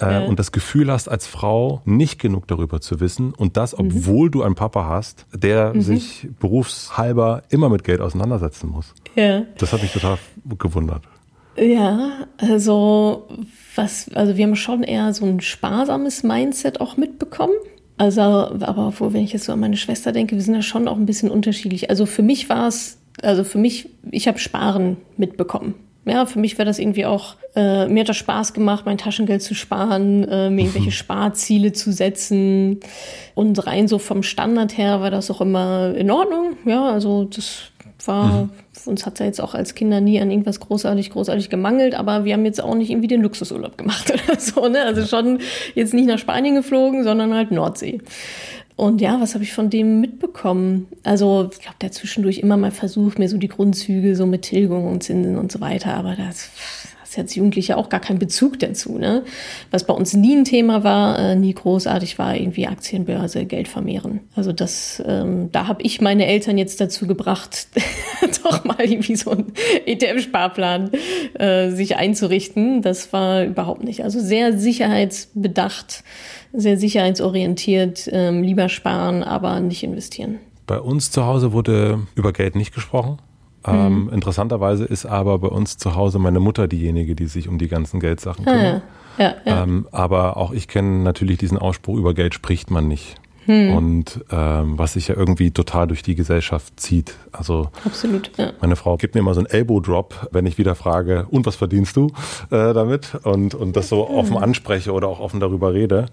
äh, 0.00 0.04
ja. 0.04 0.24
und 0.24 0.38
das 0.38 0.52
Gefühl 0.52 0.90
hast, 0.90 1.08
als 1.08 1.26
Frau 1.26 1.82
nicht 1.84 2.20
genug 2.20 2.46
darüber 2.46 2.80
zu 2.80 3.00
wissen 3.00 3.32
und 3.32 3.56
das, 3.56 3.76
mhm. 3.76 3.86
obwohl 3.86 4.28
mhm. 4.28 4.32
du 4.32 4.42
einen 4.42 4.54
Papa 4.54 4.86
hast, 4.88 5.26
der 5.32 5.74
mhm. 5.74 5.80
sich 5.80 6.28
berufshalber 6.38 7.42
immer 7.48 7.68
mit 7.68 7.84
Geld 7.84 8.00
auseinandersetzen 8.00 8.70
muss. 8.70 8.94
Ja. 9.14 9.42
Das 9.58 9.72
hat 9.72 9.82
mich 9.82 9.92
total 9.92 10.18
gewundert. 10.58 11.02
Ja, 11.58 12.26
also 12.36 13.28
was, 13.74 14.10
also 14.14 14.36
wir 14.36 14.44
haben 14.44 14.56
schon 14.56 14.82
eher 14.82 15.12
so 15.14 15.24
ein 15.24 15.40
sparsames 15.40 16.22
Mindset 16.22 16.80
auch 16.80 16.96
mitbekommen. 16.96 17.54
Also, 17.98 18.20
aber 18.20 18.92
wo, 18.98 19.14
wenn 19.14 19.24
ich 19.24 19.32
jetzt 19.32 19.46
so 19.46 19.52
an 19.52 19.60
meine 19.60 19.78
Schwester 19.78 20.12
denke, 20.12 20.34
wir 20.34 20.42
sind 20.42 20.54
ja 20.54 20.60
schon 20.60 20.86
auch 20.86 20.96
ein 20.96 21.06
bisschen 21.06 21.30
unterschiedlich. 21.30 21.88
Also 21.88 22.04
für 22.04 22.22
mich 22.22 22.50
war 22.50 22.68
es 22.68 22.98
also 23.22 23.44
für 23.44 23.58
mich, 23.58 23.88
ich 24.10 24.28
habe 24.28 24.38
Sparen 24.38 24.96
mitbekommen. 25.16 25.74
Ja, 26.08 26.24
für 26.24 26.38
mich 26.38 26.56
wäre 26.56 26.66
das 26.66 26.78
irgendwie 26.78 27.04
auch, 27.04 27.34
äh, 27.56 27.88
mir 27.88 28.00
hat 28.00 28.08
das 28.08 28.16
Spaß 28.16 28.52
gemacht, 28.52 28.86
mein 28.86 28.96
Taschengeld 28.96 29.42
zu 29.42 29.56
sparen, 29.56 30.22
äh, 30.28 30.50
mir 30.50 30.62
irgendwelche 30.62 30.92
Sparziele 30.92 31.72
zu 31.72 31.90
setzen. 31.90 32.78
Und 33.34 33.66
rein 33.66 33.88
so 33.88 33.98
vom 33.98 34.22
Standard 34.22 34.78
her 34.78 35.00
war 35.00 35.10
das 35.10 35.32
auch 35.32 35.40
immer 35.40 35.92
in 35.96 36.12
Ordnung. 36.12 36.56
Ja, 36.64 36.90
also 36.90 37.24
das 37.24 37.72
war, 38.04 38.44
mhm. 38.44 38.50
uns 38.86 39.04
hat 39.04 39.18
ja 39.18 39.26
jetzt 39.26 39.40
auch 39.40 39.54
als 39.54 39.74
Kinder 39.74 40.00
nie 40.00 40.20
an 40.20 40.30
irgendwas 40.30 40.60
großartig, 40.60 41.10
großartig 41.10 41.50
gemangelt, 41.50 41.94
aber 41.94 42.24
wir 42.24 42.34
haben 42.34 42.44
jetzt 42.44 42.62
auch 42.62 42.76
nicht 42.76 42.90
irgendwie 42.90 43.08
den 43.08 43.22
Luxusurlaub 43.22 43.76
gemacht 43.76 44.12
oder 44.28 44.38
so, 44.38 44.68
ne? 44.68 44.82
Also 44.82 45.04
schon 45.04 45.40
jetzt 45.74 45.92
nicht 45.92 46.06
nach 46.06 46.18
Spanien 46.18 46.54
geflogen, 46.54 47.02
sondern 47.02 47.34
halt 47.34 47.50
Nordsee. 47.50 48.00
Und 48.76 49.00
ja, 49.00 49.18
was 49.20 49.32
habe 49.34 49.42
ich 49.42 49.54
von 49.54 49.70
dem 49.70 50.02
mitbekommen? 50.02 50.86
Also, 51.02 51.48
ich 51.50 51.60
glaube, 51.60 51.78
der 51.80 51.92
zwischendurch 51.92 52.38
immer 52.38 52.58
mal 52.58 52.70
versucht, 52.70 53.18
mir 53.18 53.28
so 53.28 53.38
die 53.38 53.48
Grundzüge 53.48 54.14
so 54.14 54.26
mit 54.26 54.42
Tilgung 54.42 54.86
und 54.86 55.02
Zinsen 55.02 55.38
und 55.38 55.50
so 55.50 55.60
weiter, 55.62 55.94
aber 55.94 56.14
das 56.14 56.50
hast 57.16 57.22
als 57.22 57.34
Jugendliche 57.34 57.76
auch 57.76 57.88
gar 57.88 58.00
keinen 58.00 58.18
Bezug 58.18 58.58
dazu. 58.58 58.98
Ne? 58.98 59.24
Was 59.70 59.84
bei 59.84 59.94
uns 59.94 60.14
nie 60.14 60.36
ein 60.36 60.44
Thema 60.44 60.84
war, 60.84 61.18
äh, 61.18 61.36
nie 61.36 61.54
großartig 61.54 62.18
war, 62.18 62.36
irgendwie 62.36 62.66
Aktienbörse, 62.66 63.46
Geld 63.46 63.68
vermehren. 63.68 64.20
Also 64.34 64.52
das, 64.52 65.02
ähm, 65.06 65.50
da 65.52 65.66
habe 65.66 65.82
ich 65.82 66.00
meine 66.00 66.26
Eltern 66.26 66.58
jetzt 66.58 66.80
dazu 66.80 67.06
gebracht, 67.06 67.68
doch 68.44 68.64
mal 68.64 68.80
irgendwie 68.80 69.16
so 69.16 69.30
einen 69.30 69.52
ETF-Sparplan 69.86 70.90
äh, 71.34 71.70
sich 71.70 71.96
einzurichten. 71.96 72.82
Das 72.82 73.12
war 73.12 73.44
überhaupt 73.44 73.84
nicht. 73.84 74.04
Also 74.04 74.20
sehr 74.20 74.58
sicherheitsbedacht 74.58 76.04
sehr 76.52 76.78
sicherheitsorientiert, 76.78 78.08
ähm, 78.12 78.42
lieber 78.42 78.70
sparen, 78.70 79.22
aber 79.22 79.60
nicht 79.60 79.82
investieren. 79.82 80.38
Bei 80.66 80.80
uns 80.80 81.10
zu 81.10 81.26
Hause 81.26 81.52
wurde 81.52 82.06
über 82.14 82.32
Geld 82.32 82.56
nicht 82.56 82.74
gesprochen. 82.74 83.18
Ähm, 83.66 84.04
mhm. 84.04 84.08
interessanterweise 84.10 84.84
ist 84.84 85.06
aber 85.06 85.38
bei 85.38 85.48
uns 85.48 85.76
zu 85.76 85.94
Hause 85.94 86.18
meine 86.18 86.40
Mutter 86.40 86.68
diejenige, 86.68 87.14
die 87.14 87.26
sich 87.26 87.48
um 87.48 87.58
die 87.58 87.68
ganzen 87.68 88.00
Geldsachen 88.00 88.46
ah, 88.46 88.52
kümmert. 88.52 88.66
Ah, 88.66 88.76
ja. 88.76 88.82
Ja, 89.18 89.34
ja. 89.44 89.62
Ähm, 89.62 89.88
aber 89.92 90.36
auch 90.36 90.52
ich 90.52 90.68
kenne 90.68 91.02
natürlich 91.02 91.38
diesen 91.38 91.58
Ausspruch, 91.58 91.96
über 91.96 92.14
Geld 92.14 92.34
spricht 92.34 92.70
man 92.70 92.86
nicht. 92.86 93.16
Hm. 93.46 93.72
Und 93.74 94.24
ähm, 94.30 94.76
was 94.76 94.94
sich 94.94 95.08
ja 95.08 95.16
irgendwie 95.16 95.52
total 95.52 95.86
durch 95.86 96.02
die 96.02 96.16
Gesellschaft 96.16 96.78
zieht. 96.80 97.14
Also 97.30 97.68
Absolut, 97.84 98.32
ja. 98.36 98.52
meine 98.60 98.74
Frau 98.74 98.96
gibt 98.96 99.14
mir 99.14 99.20
immer 99.20 99.34
so 99.34 99.40
einen 99.40 99.46
Elbow-Drop, 99.46 100.30
wenn 100.32 100.46
ich 100.46 100.58
wieder 100.58 100.74
frage, 100.74 101.26
und 101.30 101.46
was 101.46 101.54
verdienst 101.54 101.96
du 101.96 102.08
äh, 102.50 102.74
damit? 102.74 103.14
Und, 103.22 103.54
und 103.54 103.76
das 103.76 103.88
so 103.88 104.08
hm. 104.08 104.14
offen 104.16 104.36
anspreche 104.36 104.92
oder 104.92 105.06
auch 105.08 105.20
offen 105.20 105.38
darüber 105.40 105.72
rede. 105.72 106.06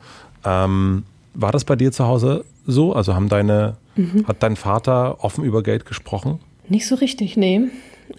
Ähm, 0.45 1.03
war 1.33 1.51
das 1.51 1.65
bei 1.65 1.75
dir 1.75 1.91
zu 1.91 2.05
Hause 2.05 2.45
so? 2.67 2.93
Also 2.93 3.15
haben 3.15 3.29
deine, 3.29 3.77
mhm. 3.95 4.27
hat 4.27 4.43
dein 4.43 4.55
Vater 4.55 5.23
offen 5.23 5.43
über 5.43 5.63
Geld 5.63 5.85
gesprochen? 5.85 6.39
Nicht 6.69 6.87
so 6.87 6.95
richtig, 6.95 7.37
nee. 7.37 7.69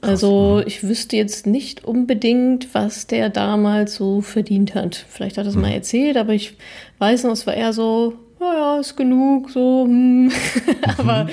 Also 0.00 0.60
mhm. 0.60 0.64
ich 0.66 0.82
wüsste 0.82 1.16
jetzt 1.16 1.46
nicht 1.46 1.84
unbedingt, 1.84 2.74
was 2.74 3.06
der 3.06 3.30
damals 3.30 3.96
so 3.96 4.20
verdient 4.20 4.74
hat. 4.74 5.04
Vielleicht 5.08 5.38
hat 5.38 5.46
er 5.46 5.50
es 5.50 5.56
mhm. 5.56 5.62
mal 5.62 5.72
erzählt, 5.72 6.16
aber 6.16 6.32
ich 6.32 6.56
weiß 6.98 7.24
noch, 7.24 7.32
es 7.32 7.46
war 7.46 7.54
eher 7.54 7.72
so, 7.72 8.14
naja, 8.40 8.78
ist 8.78 8.96
genug, 8.96 9.50
so. 9.50 9.84
Hm. 9.86 10.30
aber 10.98 11.28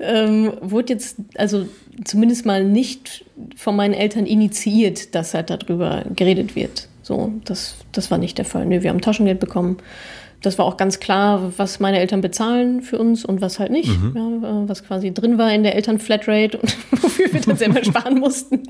ähm, 0.00 0.52
wurde 0.60 0.94
jetzt, 0.94 1.16
also 1.36 1.66
zumindest 2.04 2.46
mal 2.46 2.64
nicht 2.64 3.24
von 3.56 3.76
meinen 3.76 3.94
Eltern 3.94 4.26
initiiert, 4.26 5.14
dass 5.14 5.34
halt 5.34 5.50
darüber 5.50 6.04
geredet 6.14 6.56
wird. 6.56 6.88
So, 7.02 7.32
das, 7.44 7.76
das 7.92 8.10
war 8.10 8.18
nicht 8.18 8.38
der 8.38 8.46
Fall. 8.46 8.64
Nö, 8.64 8.82
wir 8.82 8.90
haben 8.90 9.00
Taschengeld 9.00 9.40
bekommen 9.40 9.76
das 10.44 10.58
war 10.58 10.64
auch 10.66 10.76
ganz 10.76 11.00
klar, 11.00 11.52
was 11.56 11.80
meine 11.80 11.98
Eltern 11.98 12.20
bezahlen 12.20 12.82
für 12.82 12.98
uns 12.98 13.24
und 13.24 13.40
was 13.40 13.58
halt 13.58 13.70
nicht. 13.70 13.88
Mhm. 13.88 14.12
Ja, 14.14 14.48
äh, 14.48 14.68
was 14.68 14.84
quasi 14.84 15.12
drin 15.12 15.38
war 15.38 15.52
in 15.52 15.62
der 15.62 15.74
Elternflatrate 15.74 16.58
und 16.58 16.76
wofür 17.02 17.32
wir 17.32 17.40
dann 17.40 17.56
selber 17.56 17.84
sparen 17.84 18.18
mussten. 18.18 18.62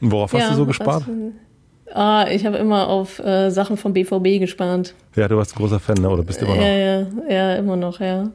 Und 0.00 0.10
worauf 0.10 0.32
hast 0.32 0.40
ja, 0.40 0.50
du 0.50 0.56
so 0.56 0.66
gespart? 0.66 1.04
Was, 1.06 1.94
ah, 1.94 2.26
ich 2.30 2.46
habe 2.46 2.56
immer 2.56 2.88
auf 2.88 3.18
äh, 3.18 3.50
Sachen 3.50 3.76
vom 3.76 3.92
BVB 3.92 4.40
gespart. 4.40 4.94
Ja, 5.16 5.28
du 5.28 5.36
warst 5.36 5.54
ein 5.54 5.58
großer 5.58 5.80
Fan, 5.80 5.96
ne? 6.00 6.08
oder 6.08 6.22
bist 6.22 6.40
immer 6.42 6.56
noch? 6.56 6.62
Ja, 6.62 6.76
ja, 6.76 7.06
ja 7.28 7.54
immer 7.56 7.76
noch, 7.76 8.00
ja. 8.00 8.30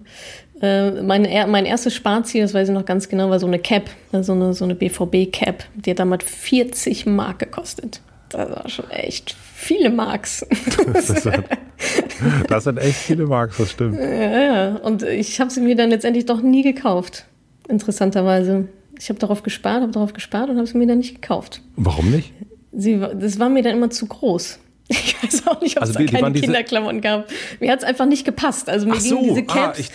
Äh, 0.62 1.04
mein, 1.04 1.28
mein 1.50 1.66
erstes 1.66 1.94
Sparziel, 1.94 2.42
das 2.42 2.54
weiß 2.54 2.70
ich 2.70 2.74
noch 2.74 2.86
ganz 2.86 3.10
genau, 3.10 3.30
war 3.30 3.40
so 3.40 3.48
eine 3.48 3.60
Cap, 3.60 3.90
so 4.22 4.34
eine, 4.34 4.54
so 4.54 4.66
eine 4.66 4.76
BVB-Cap. 4.76 5.64
Die 5.76 5.92
hat 5.92 6.00
damals 6.00 6.24
40 6.24 7.06
Mark 7.06 7.40
gekostet. 7.40 8.02
Das 8.30 8.50
war 8.50 8.70
schon 8.70 8.90
echt 8.90 9.36
viele 9.56 9.90
Marks. 9.90 10.46
Das, 10.94 11.28
das 12.48 12.64
sind 12.64 12.78
echt 12.80 12.96
viele 12.96 13.28
Marks, 13.28 13.58
das 13.58 13.72
stimmt. 13.72 14.00
Ja, 14.00 14.42
ja. 14.42 14.76
Und 14.78 15.04
ich 15.04 15.40
habe 15.40 15.52
sie 15.52 15.62
mir 15.62 15.76
dann 15.76 15.92
letztendlich 15.92 16.26
doch 16.26 16.42
nie 16.42 16.64
gekauft. 16.64 17.26
Interessanterweise. 17.68 18.68
Ich 19.00 19.10
habe 19.10 19.20
darauf 19.20 19.44
gespart, 19.44 19.82
habe 19.82 19.92
darauf 19.92 20.14
gespart 20.14 20.50
und 20.50 20.58
habe 20.58 20.66
sie 20.66 20.78
mir 20.78 20.88
dann 20.88 20.98
nicht 20.98 21.22
gekauft. 21.22 21.62
Warum 21.76 22.10
nicht? 22.10 22.34
Sie, 22.72 23.00
das 23.00 23.38
war 23.38 23.50
mir 23.50 23.62
dann 23.62 23.76
immer 23.76 23.90
zu 23.90 24.08
groß. 24.08 24.60
Ich 24.90 25.22
weiß 25.22 25.48
auch 25.48 25.62
nicht, 25.62 25.78
ob 25.78 25.82
also, 25.82 26.00
es 26.00 26.06
da 26.06 26.20
keine 26.20 26.40
Kinderklamotten 26.40 27.02
gab. 27.02 27.28
Mir 27.60 27.72
hat 27.72 27.80
es 27.80 27.86
einfach 27.86 28.06
nicht 28.06 28.24
gepasst. 28.24 28.70
Also 28.70 28.88
mir 28.88 28.94
Ach 28.96 29.04
gingen 29.04 29.18
so, 29.18 29.36
diese 29.36 29.42
ah, 29.50 29.54
Caps. 29.54 29.80
Ah, 29.80 29.82
ich, 29.82 29.90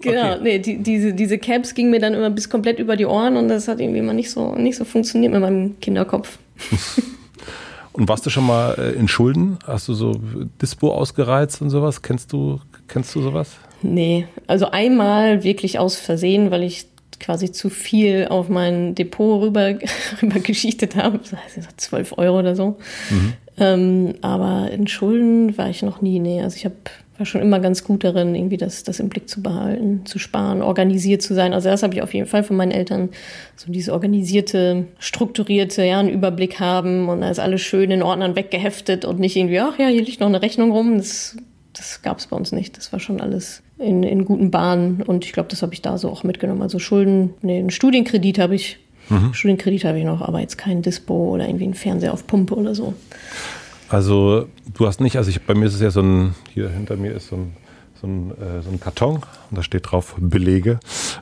genau, 0.00 0.32
okay. 0.32 0.40
nee, 0.42 0.58
die, 0.58 0.78
diese, 0.78 1.12
diese 1.12 1.38
Caps 1.38 1.74
gingen 1.74 1.90
mir 1.90 2.00
dann 2.00 2.14
immer 2.14 2.30
bis 2.30 2.50
komplett 2.50 2.78
über 2.78 2.96
die 2.96 3.06
Ohren 3.06 3.36
und 3.36 3.48
das 3.48 3.68
hat 3.68 3.80
irgendwie 3.80 4.00
immer 4.00 4.12
nicht 4.12 4.30
so, 4.30 4.54
nicht 4.56 4.76
so 4.76 4.84
funktioniert 4.84 5.32
mit 5.32 5.40
meinem 5.40 5.78
Kinderkopf. 5.80 6.38
und 7.94 8.08
warst 8.08 8.26
du 8.26 8.30
schon 8.30 8.46
mal 8.46 8.74
äh, 8.76 8.92
in 8.92 9.08
Schulden? 9.08 9.58
Hast 9.66 9.86
du 9.88 9.94
so 9.94 10.20
Dispo 10.60 10.92
ausgereizt 10.92 11.62
und 11.62 11.70
sowas? 11.70 12.02
Kennst 12.02 12.32
du, 12.32 12.60
kennst 12.88 13.14
du 13.14 13.22
sowas? 13.22 13.52
Nee, 13.82 14.26
also 14.48 14.70
einmal 14.70 15.44
wirklich 15.44 15.78
aus 15.78 15.96
Versehen, 15.96 16.50
weil 16.50 16.64
ich 16.64 16.86
quasi 17.20 17.52
zu 17.52 17.70
viel 17.70 18.26
auf 18.28 18.48
mein 18.48 18.96
Depot 18.96 19.40
rüber, 19.40 19.74
rüber 20.22 20.40
geschichtet 20.40 20.96
habe. 20.96 21.18
Das 21.18 21.32
heißt, 21.32 21.80
12 21.80 22.18
Euro 22.18 22.40
oder 22.40 22.56
so. 22.56 22.76
Mhm. 23.10 23.32
Ähm, 23.56 24.14
aber 24.20 24.72
in 24.72 24.88
Schulden 24.88 25.56
war 25.56 25.70
ich 25.70 25.82
noch 25.82 26.02
nie. 26.02 26.18
Nee, 26.18 26.42
also 26.42 26.56
ich 26.56 26.64
hab, 26.64 26.90
war 27.18 27.26
schon 27.26 27.40
immer 27.40 27.60
ganz 27.60 27.84
gut 27.84 28.02
darin, 28.02 28.34
irgendwie 28.34 28.56
das, 28.56 28.82
das 28.82 29.00
im 29.00 29.08
Blick 29.08 29.28
zu 29.28 29.42
behalten, 29.42 30.04
zu 30.04 30.18
sparen, 30.18 30.62
organisiert 30.62 31.22
zu 31.22 31.34
sein. 31.34 31.52
Also 31.52 31.68
das 31.68 31.82
habe 31.82 31.94
ich 31.94 32.02
auf 32.02 32.12
jeden 32.12 32.26
Fall 32.26 32.42
von 32.42 32.56
meinen 32.56 32.72
Eltern, 32.72 33.10
so 33.56 33.70
diese 33.70 33.92
organisierte, 33.92 34.86
strukturierte, 34.98 35.84
ja, 35.84 36.00
einen 36.00 36.08
Überblick 36.08 36.58
haben 36.60 37.08
und 37.08 37.20
da 37.20 37.30
ist 37.30 37.38
alles 37.38 37.60
schön 37.60 37.90
in 37.90 38.02
Ordnern 38.02 38.34
weggeheftet 38.36 39.04
und 39.04 39.20
nicht 39.20 39.36
irgendwie, 39.36 39.60
ach 39.60 39.78
ja, 39.78 39.86
hier 39.86 40.02
liegt 40.02 40.20
noch 40.20 40.28
eine 40.28 40.42
Rechnung 40.42 40.72
rum. 40.72 40.98
Das, 40.98 41.36
das 41.72 42.02
gab 42.02 42.18
es 42.18 42.26
bei 42.26 42.36
uns 42.36 42.52
nicht. 42.52 42.76
Das 42.76 42.92
war 42.92 43.00
schon 43.00 43.20
alles 43.20 43.62
in, 43.78 44.02
in 44.02 44.24
guten 44.24 44.50
Bahnen 44.50 45.02
und 45.02 45.24
ich 45.24 45.32
glaube, 45.32 45.48
das 45.48 45.62
habe 45.62 45.72
ich 45.72 45.82
da 45.82 45.98
so 45.98 46.10
auch 46.10 46.24
mitgenommen. 46.24 46.62
Also 46.62 46.78
Schulden, 46.78 47.34
nee, 47.42 47.58
einen 47.58 47.70
Studienkredit 47.70 48.38
habe 48.38 48.54
ich 48.54 48.78
Mhm. 49.08 49.34
Studienkredit 49.34 49.84
habe 49.84 49.98
ich 49.98 50.04
noch, 50.04 50.22
aber 50.22 50.40
jetzt 50.40 50.56
kein 50.56 50.82
Dispo 50.82 51.34
oder 51.34 51.46
irgendwie 51.46 51.66
ein 51.66 51.74
Fernseher 51.74 52.12
auf 52.12 52.26
Pumpe 52.26 52.54
oder 52.54 52.74
so. 52.74 52.94
Also 53.94 54.48
du 54.76 54.88
hast 54.88 55.00
nicht, 55.00 55.16
also 55.18 55.30
ich, 55.30 55.40
bei 55.42 55.54
mir 55.54 55.66
ist 55.66 55.74
es 55.74 55.80
ja 55.80 55.92
so 55.92 56.00
ein, 56.00 56.34
hier 56.52 56.68
hinter 56.68 56.96
mir 56.96 57.12
ist 57.12 57.28
so 57.28 57.36
ein, 57.36 57.56
so 58.00 58.08
ein, 58.08 58.30
äh, 58.32 58.60
so 58.60 58.70
ein 58.70 58.80
Karton 58.80 59.22
und 59.50 59.56
da 59.56 59.62
steht 59.62 59.92
drauf 59.92 60.16
Belege. 60.18 60.80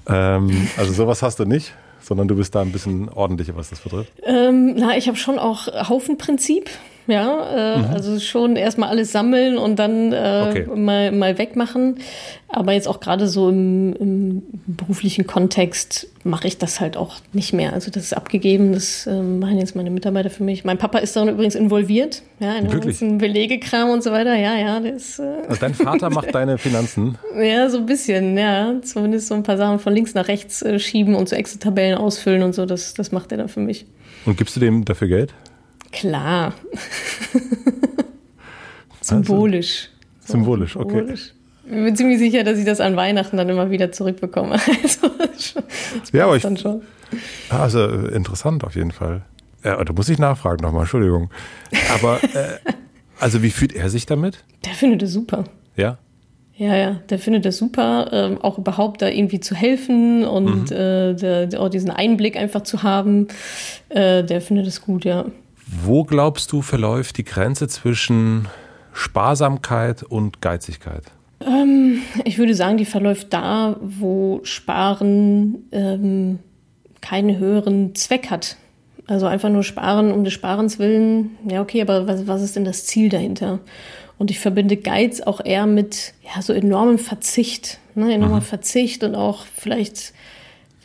Ähm, 0.08 0.68
also 0.78 0.94
sowas 0.94 1.22
hast 1.22 1.38
du 1.38 1.44
nicht 1.44 1.74
sondern 2.04 2.28
du 2.28 2.34
bist 2.34 2.54
da 2.54 2.60
ein 2.60 2.72
bisschen 2.72 3.08
ordentlicher, 3.08 3.54
was 3.56 3.70
das 3.70 3.80
betrifft? 3.80 4.12
Ähm, 4.24 4.74
na, 4.76 4.96
ich 4.96 5.06
habe 5.06 5.16
schon 5.16 5.38
auch 5.38 5.68
Haufenprinzip. 5.88 6.68
Ja, 7.06 7.74
äh, 7.74 7.78
mhm. 7.78 7.84
also 7.86 8.20
schon 8.20 8.56
erstmal 8.56 8.88
alles 8.88 9.10
sammeln 9.10 9.58
und 9.58 9.78
dann 9.78 10.12
äh, 10.12 10.46
okay. 10.48 10.66
mal, 10.74 11.10
mal 11.10 11.36
wegmachen. 11.36 11.96
Aber 12.48 12.72
jetzt 12.72 12.86
auch 12.86 13.00
gerade 13.00 13.26
so 13.26 13.48
im, 13.48 13.94
im 13.94 14.42
beruflichen 14.66 15.26
Kontext 15.26 16.06
mache 16.22 16.46
ich 16.46 16.58
das 16.58 16.80
halt 16.80 16.96
auch 16.96 17.16
nicht 17.32 17.52
mehr. 17.52 17.72
Also 17.72 17.90
das 17.90 18.04
ist 18.04 18.12
abgegeben, 18.12 18.72
das 18.72 19.06
äh, 19.06 19.20
machen 19.20 19.58
jetzt 19.58 19.74
meine 19.74 19.90
Mitarbeiter 19.90 20.30
für 20.30 20.44
mich. 20.44 20.64
Mein 20.64 20.78
Papa 20.78 20.98
ist 20.98 21.16
da 21.16 21.26
übrigens 21.26 21.54
involviert, 21.54 22.22
ja, 22.40 22.54
in 22.54 22.64
Wirklich? 22.64 23.00
ganzen 23.00 23.18
Belegekram 23.18 23.90
und 23.90 24.04
so 24.04 24.12
weiter. 24.12 24.36
Ja, 24.36 24.54
ja, 24.56 24.80
das. 24.80 25.18
Äh 25.18 25.22
also 25.48 25.60
dein 25.60 25.74
Vater 25.74 26.10
macht 26.10 26.32
deine 26.34 26.58
Finanzen? 26.58 27.18
Ja, 27.42 27.68
so 27.68 27.78
ein 27.78 27.86
bisschen, 27.86 28.36
ja. 28.36 28.74
Zumindest 28.82 29.28
so 29.28 29.34
ein 29.34 29.42
paar 29.42 29.56
Sachen 29.56 29.78
von 29.78 29.92
links 29.92 30.14
nach 30.14 30.28
rechts 30.28 30.62
äh, 30.62 30.78
schieben 30.78 31.14
und 31.14 31.28
so 31.28 31.34
Excel-Tabellen 31.34 31.96
ausfüllen 31.96 32.42
und 32.42 32.54
so. 32.54 32.66
Das, 32.66 32.94
das 32.94 33.10
macht 33.12 33.32
er 33.32 33.38
dann 33.38 33.48
für 33.48 33.60
mich. 33.60 33.86
Und 34.26 34.36
gibst 34.36 34.54
du 34.54 34.60
dem 34.60 34.84
dafür 34.84 35.08
Geld? 35.08 35.34
Klar. 35.92 36.54
Symbolisch. 39.00 39.90
Also, 40.22 40.32
symbolisch, 40.32 40.76
okay. 40.76 40.98
Symbolisch. 40.98 41.34
Ich 41.64 41.70
bin 41.70 41.96
ziemlich 41.96 42.18
sicher, 42.18 42.44
dass 42.44 42.58
ich 42.58 42.64
das 42.64 42.80
an 42.80 42.96
Weihnachten 42.96 43.36
dann 43.36 43.48
immer 43.48 43.70
wieder 43.70 43.92
zurückbekomme. 43.92 44.58
Also, 44.82 45.08
das 46.00 46.12
ja, 46.12 46.24
aber 46.24 46.36
ich, 46.36 46.42
dann 46.42 46.56
schon. 46.56 46.82
Also 47.50 47.84
interessant 47.84 48.64
auf 48.64 48.74
jeden 48.74 48.90
Fall. 48.90 49.22
Ja, 49.64 49.82
da 49.82 49.92
muss 49.92 50.08
ich 50.08 50.18
nachfragen 50.18 50.62
nochmal, 50.62 50.82
Entschuldigung. 50.82 51.30
Aber 51.94 52.22
äh, 52.22 52.58
also 53.20 53.42
wie 53.42 53.50
fühlt 53.50 53.74
er 53.74 53.90
sich 53.90 54.06
damit? 54.06 54.44
Der 54.64 54.72
findet 54.72 55.02
es 55.02 55.12
super. 55.12 55.44
Ja? 55.76 55.98
Ja, 56.54 56.76
ja, 56.76 57.00
der 57.08 57.18
findet 57.18 57.46
es 57.46 57.58
super, 57.58 58.08
ähm, 58.12 58.38
auch 58.38 58.58
überhaupt 58.58 59.02
da 59.02 59.08
irgendwie 59.08 59.40
zu 59.40 59.54
helfen 59.54 60.24
und 60.24 60.70
mhm. 60.70 60.76
äh, 60.76 61.14
der, 61.14 61.46
der, 61.46 61.60
auch 61.60 61.68
diesen 61.68 61.90
Einblick 61.90 62.36
einfach 62.36 62.62
zu 62.62 62.82
haben. 62.82 63.28
Äh, 63.88 64.22
der 64.24 64.40
findet 64.40 64.66
es 64.66 64.82
gut, 64.82 65.04
ja. 65.04 65.24
Wo 65.80 66.04
glaubst 66.04 66.52
du, 66.52 66.60
verläuft 66.60 67.16
die 67.16 67.24
Grenze 67.24 67.66
zwischen 67.66 68.48
Sparsamkeit 68.92 70.02
und 70.02 70.42
Geizigkeit? 70.42 71.04
Ähm, 71.40 72.02
ich 72.24 72.38
würde 72.38 72.54
sagen, 72.54 72.76
die 72.76 72.84
verläuft 72.84 73.32
da, 73.32 73.76
wo 73.80 74.40
Sparen 74.44 75.66
ähm, 75.72 76.40
keinen 77.00 77.38
höheren 77.38 77.94
Zweck 77.94 78.30
hat. 78.30 78.56
Also 79.06 79.26
einfach 79.26 79.48
nur 79.48 79.64
sparen 79.64 80.12
um 80.12 80.24
des 80.24 80.34
Sparens 80.34 80.78
willen. 80.78 81.36
Ja, 81.48 81.62
okay, 81.62 81.80
aber 81.80 82.06
was, 82.06 82.26
was 82.26 82.42
ist 82.42 82.54
denn 82.54 82.64
das 82.64 82.84
Ziel 82.84 83.08
dahinter? 83.08 83.58
Und 84.18 84.30
ich 84.30 84.38
verbinde 84.38 84.76
Geiz 84.76 85.20
auch 85.22 85.44
eher 85.44 85.66
mit 85.66 86.12
ja, 86.22 86.42
so 86.42 86.52
enormem 86.52 86.98
Verzicht. 86.98 87.78
Ne? 87.94 88.12
Enormer 88.14 88.36
mhm. 88.36 88.42
Verzicht 88.42 89.02
und 89.04 89.14
auch 89.14 89.44
vielleicht 89.56 90.12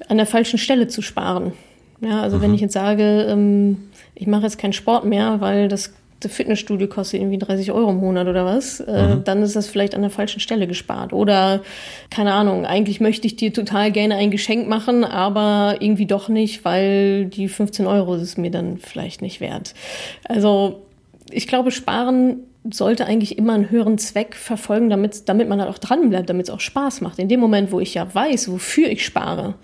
an 0.07 0.17
der 0.17 0.25
falschen 0.25 0.57
Stelle 0.57 0.87
zu 0.87 1.01
sparen. 1.01 1.51
Ja, 1.99 2.21
also 2.21 2.37
mhm. 2.37 2.41
wenn 2.41 2.53
ich 2.53 2.61
jetzt 2.61 2.73
sage, 2.73 3.27
ähm, 3.29 3.89
ich 4.19 4.27
mache 4.27 4.43
jetzt 4.43 4.57
keinen 4.57 4.73
Sport 4.73 5.05
mehr, 5.05 5.41
weil 5.41 5.67
das, 5.67 5.93
das 6.19 6.31
Fitnessstudio 6.31 6.87
kostet 6.87 7.21
irgendwie 7.21 7.37
30 7.37 7.71
Euro 7.71 7.91
im 7.91 7.97
Monat 7.97 8.27
oder 8.27 8.45
was, 8.45 8.79
äh, 8.79 9.15
mhm. 9.15 9.23
dann 9.23 9.43
ist 9.43 9.55
das 9.55 9.67
vielleicht 9.67 9.93
an 9.93 10.01
der 10.01 10.09
falschen 10.09 10.39
Stelle 10.39 10.65
gespart. 10.67 11.13
Oder, 11.13 11.61
keine 12.09 12.33
Ahnung, 12.33 12.65
eigentlich 12.65 12.99
möchte 12.99 13.27
ich 13.27 13.35
dir 13.35 13.53
total 13.53 13.91
gerne 13.91 14.15
ein 14.15 14.31
Geschenk 14.31 14.67
machen, 14.67 15.03
aber 15.03 15.77
irgendwie 15.79 16.07
doch 16.07 16.29
nicht, 16.29 16.65
weil 16.65 17.25
die 17.25 17.47
15 17.47 17.85
Euro 17.85 18.15
ist 18.15 18.37
mir 18.37 18.51
dann 18.51 18.77
vielleicht 18.79 19.21
nicht 19.21 19.39
wert. 19.39 19.75
Also, 20.23 20.81
ich 21.29 21.47
glaube, 21.47 21.71
sparen 21.71 22.39
sollte 22.73 23.05
eigentlich 23.05 23.37
immer 23.37 23.53
einen 23.53 23.69
höheren 23.69 23.97
Zweck 23.97 24.35
verfolgen, 24.35 24.89
damit, 24.89 25.29
damit 25.29 25.47
man 25.47 25.61
halt 25.61 25.69
auch 25.69 25.77
dranbleibt, 25.77 26.29
damit 26.29 26.47
es 26.47 26.53
auch 26.53 26.59
Spaß 26.59 27.01
macht. 27.01 27.19
In 27.19 27.29
dem 27.29 27.39
Moment, 27.39 27.71
wo 27.71 27.79
ich 27.79 27.93
ja 27.93 28.13
weiß, 28.13 28.51
wofür 28.51 28.89
ich 28.89 29.05
spare, 29.05 29.55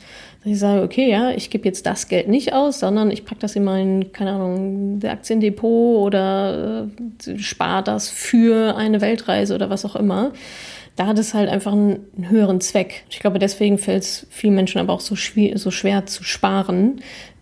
dass 0.44 0.52
ich 0.52 0.60
sage, 0.60 0.82
okay, 0.82 1.10
ja, 1.10 1.32
ich 1.32 1.50
gebe 1.50 1.66
jetzt 1.66 1.86
das 1.86 2.10
Geld 2.10 2.28
nicht 2.28 2.52
aus, 2.52 2.80
sondern 2.80 3.12
ich 3.12 3.24
packe 3.24 3.40
das 3.40 3.56
in 3.56 3.64
mein, 3.64 4.12
keine 4.12 4.32
Ahnung, 4.32 5.00
Aktiendepot 5.02 6.06
oder 6.06 6.90
äh, 7.26 7.40
spare 7.40 7.82
das 7.82 8.10
für 8.10 8.76
eine 8.76 9.00
Weltreise 9.00 9.56
oder 9.56 9.70
was 9.70 9.86
auch 9.86 9.96
immer. 9.96 10.34
Da 10.98 11.08
hat 11.08 11.18
es 11.18 11.34
halt 11.34 11.50
einfach 11.50 11.72
einen, 11.72 12.02
einen 12.18 12.30
höheren 12.30 12.60
Zweck. 12.60 13.06
Ich 13.10 13.20
glaube, 13.20 13.40
deswegen 13.40 13.78
fällt 13.78 14.04
es 14.04 14.28
vielen 14.30 14.54
Menschen 14.54 14.80
aber 14.82 14.92
auch 14.92 15.00
so, 15.00 15.16
schwer, 15.16 15.58
so 15.58 15.72
schwer 15.72 16.06
zu 16.08 16.26
sparen, 16.26 17.00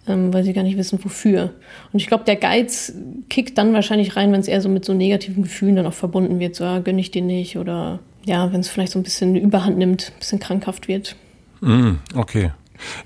ähm, 0.08 0.32
weil 0.32 0.44
sie 0.44 0.54
gar 0.54 0.64
nicht 0.64 0.78
wissen, 0.78 1.04
wofür. 1.04 1.54
Und 1.92 2.00
ich 2.00 2.08
glaube, 2.08 2.24
der 2.26 2.36
Geiz 2.36 2.94
kickt 3.30 3.58
dann 3.58 3.74
wahrscheinlich 3.74 4.16
rein, 4.16 4.32
wenn 4.32 4.42
es 4.42 4.48
eher 4.48 4.62
so 4.62 4.70
mit 4.70 4.86
so 4.86 4.94
negativen 4.94 5.42
Gefühlen 5.42 5.76
dann 5.76 5.88
auch 5.88 5.94
verbunden 5.94 6.40
wird, 6.40 6.56
so, 6.56 6.64
ja, 6.66 6.80
gönn 6.80 7.00
ich 7.00 7.10
dir 7.10 7.24
nicht 7.24 7.58
oder 7.58 8.00
ja, 8.26 8.54
wenn 8.54 8.60
es 8.60 8.70
vielleicht 8.70 8.92
so 8.92 9.00
ein 9.00 9.04
bisschen 9.04 9.36
Überhand 9.36 9.80
nimmt, 9.80 10.12
ein 10.16 10.20
bisschen 10.20 10.40
krankhaft 10.40 10.88
wird. 10.88 11.16
Mm, 11.62 11.94
okay. 12.16 12.52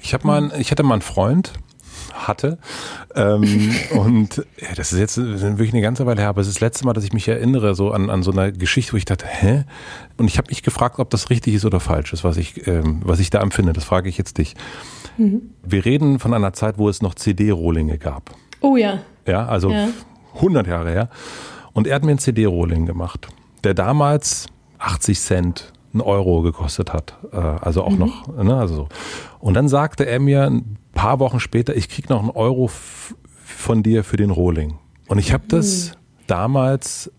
Ich 0.01 0.13
habe 0.13 0.25
mal, 0.25 0.51
ich 0.57 0.71
hatte 0.71 0.83
mal 0.83 0.93
einen 0.93 1.01
Freund, 1.01 1.53
hatte. 2.13 2.57
Ähm, 3.15 3.75
und 3.91 4.37
ja, 4.59 4.73
das 4.75 4.93
ist 4.93 4.99
jetzt 4.99 5.17
wirklich 5.17 5.73
eine 5.73 5.81
ganze 5.81 6.05
Weile 6.05 6.21
her, 6.21 6.29
aber 6.29 6.41
es 6.41 6.47
ist 6.47 6.57
das 6.57 6.61
letzte 6.61 6.85
Mal, 6.85 6.93
dass 6.93 7.03
ich 7.03 7.13
mich 7.13 7.27
erinnere, 7.27 7.75
so 7.75 7.91
an, 7.91 8.09
an 8.09 8.23
so 8.23 8.31
einer 8.31 8.51
Geschichte, 8.51 8.93
wo 8.93 8.97
ich 8.97 9.05
dachte, 9.05 9.25
hä? 9.27 9.65
Und 10.17 10.27
ich 10.27 10.37
habe 10.37 10.49
mich 10.49 10.63
gefragt, 10.63 10.99
ob 10.99 11.09
das 11.09 11.29
richtig 11.29 11.53
ist 11.55 11.65
oder 11.65 11.79
falsch 11.79 12.13
ist, 12.13 12.23
was 12.23 12.37
ich, 12.37 12.67
ähm, 12.67 13.01
was 13.03 13.19
ich 13.19 13.29
da 13.29 13.41
empfinde. 13.41 13.73
Das 13.73 13.83
frage 13.83 14.09
ich 14.09 14.17
jetzt 14.17 14.37
dich. 14.37 14.55
Mhm. 15.17 15.49
Wir 15.63 15.85
reden 15.85 16.19
von 16.19 16.33
einer 16.33 16.53
Zeit, 16.53 16.77
wo 16.77 16.89
es 16.89 17.01
noch 17.01 17.15
CD-Rohlinge 17.15 17.97
gab. 17.97 18.35
Oh 18.61 18.77
ja. 18.77 18.99
Ja, 19.27 19.45
also 19.45 19.71
ja. 19.71 19.89
100 20.35 20.67
Jahre 20.67 20.91
her. 20.91 21.09
Und 21.73 21.87
er 21.87 21.95
hat 21.95 22.03
mir 22.03 22.11
ein 22.11 22.19
CD-Rohling 22.19 22.85
gemacht, 22.85 23.27
der 23.63 23.73
damals 23.73 24.47
80 24.79 25.19
Cent 25.19 25.73
einen 25.95 26.01
Euro 26.01 26.41
gekostet 26.41 26.93
hat. 26.93 27.17
Äh, 27.31 27.37
also 27.37 27.83
auch 27.83 27.91
mhm. 27.91 27.99
noch, 27.99 28.43
ne, 28.43 28.55
also 28.55 28.75
so. 28.75 28.87
Und 29.39 29.55
dann 29.55 29.67
sagte 29.67 30.05
er 30.05 30.19
mir 30.19 30.43
ein 30.43 30.77
paar 30.93 31.19
Wochen 31.19 31.39
später, 31.39 31.75
ich 31.75 31.89
krieg 31.89 32.09
noch 32.09 32.19
einen 32.19 32.29
Euro 32.29 32.69
von 33.43 33.81
dir 33.81 34.03
für 34.03 34.17
den 34.17 34.29
Rohling. 34.29 34.77
Und 35.07 35.17
ich 35.17 35.33
habe 35.33 35.45
das 35.47 35.89
mhm. 35.89 35.95
damals 36.27 37.11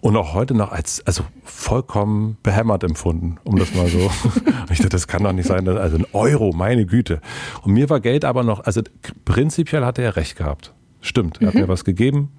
und 0.00 0.16
auch 0.16 0.32
heute 0.32 0.54
noch 0.54 0.70
als 0.70 1.04
also 1.06 1.24
vollkommen 1.42 2.36
behämmert 2.42 2.84
empfunden, 2.84 3.38
um 3.44 3.56
das 3.56 3.74
mal 3.74 3.88
so. 3.88 3.98
ich 4.70 4.78
dachte, 4.78 4.90
das 4.90 5.08
kann 5.08 5.24
doch 5.24 5.32
nicht 5.32 5.48
sein, 5.48 5.64
dass, 5.64 5.76
also 5.76 5.96
ein 5.96 6.06
Euro, 6.12 6.52
meine 6.52 6.86
Güte. 6.86 7.20
Und 7.62 7.72
mir 7.72 7.90
war 7.90 8.00
Geld 8.00 8.24
aber 8.24 8.44
noch, 8.44 8.60
also 8.60 8.82
prinzipiell 9.24 9.84
hatte 9.84 10.02
er 10.02 10.16
recht 10.16 10.36
gehabt. 10.36 10.72
Stimmt, 11.00 11.38
er 11.40 11.42
mhm. 11.42 11.46
hat 11.48 11.54
mir 11.54 11.68
was 11.68 11.84
gegeben. 11.84 12.30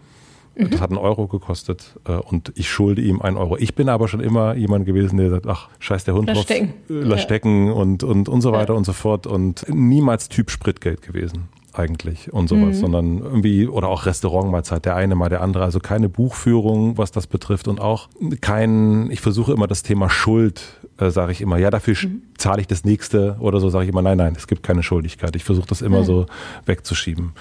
Mhm. 0.55 0.69
Das 0.71 0.81
hat 0.81 0.89
einen 0.89 0.99
Euro 0.99 1.27
gekostet 1.27 1.95
äh, 2.05 2.13
und 2.13 2.51
ich 2.55 2.69
schulde 2.69 3.01
ihm 3.01 3.21
einen 3.21 3.37
Euro. 3.37 3.57
Ich 3.57 3.75
bin 3.75 3.89
aber 3.89 4.07
schon 4.07 4.19
immer 4.19 4.55
jemand 4.55 4.85
gewesen, 4.85 5.17
der 5.17 5.29
sagt, 5.29 5.47
ach, 5.47 5.69
scheiß 5.79 6.03
der 6.03 6.13
Hund 6.13 6.27
lass 6.27 6.37
drauf, 6.37 6.45
stecken, 6.45 6.73
lass 6.87 7.19
ja. 7.19 7.23
stecken 7.25 7.71
und, 7.71 8.03
und, 8.03 8.29
und 8.29 8.41
so 8.41 8.51
weiter 8.51 8.73
ja. 8.73 8.77
und 8.77 8.85
so 8.85 8.93
fort 8.93 9.27
und 9.27 9.65
niemals 9.69 10.29
Typ 10.29 10.51
Spritgeld 10.51 11.01
gewesen 11.01 11.49
eigentlich 11.73 12.33
und 12.33 12.49
sowas, 12.49 12.75
mhm. 12.77 12.81
sondern 12.81 13.17
irgendwie, 13.19 13.67
oder 13.67 13.87
auch 13.87 14.05
Restaurantmahlzeit, 14.05 14.85
der 14.85 14.95
eine 14.95 15.15
mal 15.15 15.29
der 15.29 15.41
andere, 15.41 15.63
also 15.63 15.79
keine 15.79 16.09
Buchführung, 16.09 16.97
was 16.97 17.11
das 17.11 17.27
betrifft 17.27 17.67
und 17.67 17.79
auch 17.79 18.09
kein, 18.41 19.09
ich 19.11 19.21
versuche 19.21 19.53
immer 19.53 19.67
das 19.67 19.83
Thema 19.83 20.09
Schuld, 20.09 20.61
äh, 20.97 21.11
sage 21.11 21.31
ich 21.31 21.41
immer, 21.41 21.57
ja, 21.57 21.69
dafür 21.69 21.95
mhm. 22.01 22.23
zahle 22.37 22.61
ich 22.61 22.67
das 22.67 22.83
nächste 22.83 23.37
oder 23.39 23.59
so, 23.59 23.69
sage 23.69 23.85
ich 23.85 23.91
immer, 23.91 24.01
nein, 24.01 24.17
nein, 24.17 24.33
es 24.35 24.47
gibt 24.47 24.63
keine 24.63 24.83
Schuldigkeit. 24.83 25.35
Ich 25.35 25.43
versuche 25.43 25.67
das 25.67 25.81
immer 25.81 25.99
mhm. 25.99 26.05
so 26.05 26.25
wegzuschieben. 26.65 27.33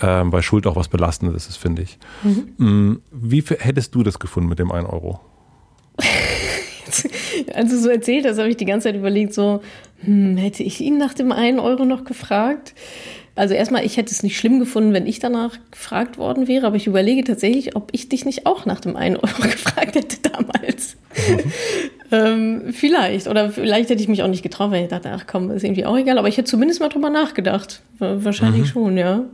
Ähm, 0.00 0.32
weil 0.32 0.42
Schuld 0.42 0.66
auch 0.66 0.76
was 0.76 0.88
Belastendes 0.88 1.48
ist, 1.48 1.56
finde 1.56 1.82
ich. 1.82 1.98
Mhm. 2.22 2.54
Mm, 2.56 3.02
wie 3.10 3.42
hättest 3.42 3.94
du 3.94 4.02
das 4.02 4.18
gefunden 4.18 4.48
mit 4.48 4.58
dem 4.58 4.72
1 4.72 4.88
Euro? 4.88 5.20
Als 7.54 7.70
du 7.70 7.78
so 7.78 7.88
erzählt 7.88 8.26
hast, 8.26 8.38
habe 8.38 8.48
ich 8.48 8.56
die 8.56 8.64
ganze 8.64 8.88
Zeit 8.88 8.96
überlegt, 8.96 9.34
so, 9.34 9.60
hm, 10.04 10.36
hätte 10.36 10.62
ich 10.62 10.80
ihn 10.80 10.98
nach 10.98 11.14
dem 11.14 11.32
1 11.32 11.60
Euro 11.60 11.84
noch 11.84 12.04
gefragt? 12.04 12.74
Also 13.36 13.54
erstmal, 13.54 13.84
ich 13.86 13.96
hätte 13.96 14.12
es 14.12 14.22
nicht 14.22 14.36
schlimm 14.36 14.58
gefunden, 14.58 14.92
wenn 14.92 15.06
ich 15.06 15.18
danach 15.18 15.56
gefragt 15.70 16.18
worden 16.18 16.48
wäre, 16.48 16.66
aber 16.66 16.76
ich 16.76 16.86
überlege 16.86 17.24
tatsächlich, 17.24 17.76
ob 17.76 17.88
ich 17.92 18.08
dich 18.08 18.24
nicht 18.24 18.44
auch 18.44 18.66
nach 18.66 18.80
dem 18.80 18.96
1 18.96 19.16
Euro 19.16 19.42
gefragt 19.42 19.94
hätte 19.94 20.16
damals. 20.30 20.96
Mhm. 21.16 21.52
ähm, 22.12 22.62
vielleicht. 22.72 23.28
Oder 23.28 23.50
vielleicht 23.50 23.90
hätte 23.90 24.02
ich 24.02 24.08
mich 24.08 24.22
auch 24.22 24.28
nicht 24.28 24.42
getraut, 24.42 24.70
weil 24.72 24.82
ich 24.82 24.88
dachte, 24.88 25.10
ach 25.12 25.26
komm, 25.26 25.50
ist 25.50 25.64
irgendwie 25.64 25.86
auch 25.86 25.96
egal. 25.96 26.18
Aber 26.18 26.28
ich 26.28 26.36
hätte 26.36 26.50
zumindest 26.50 26.80
mal 26.80 26.88
drüber 26.88 27.10
nachgedacht. 27.10 27.82
Wahrscheinlich 27.98 28.62
mhm. 28.62 28.66
schon, 28.66 28.98
ja. 28.98 29.24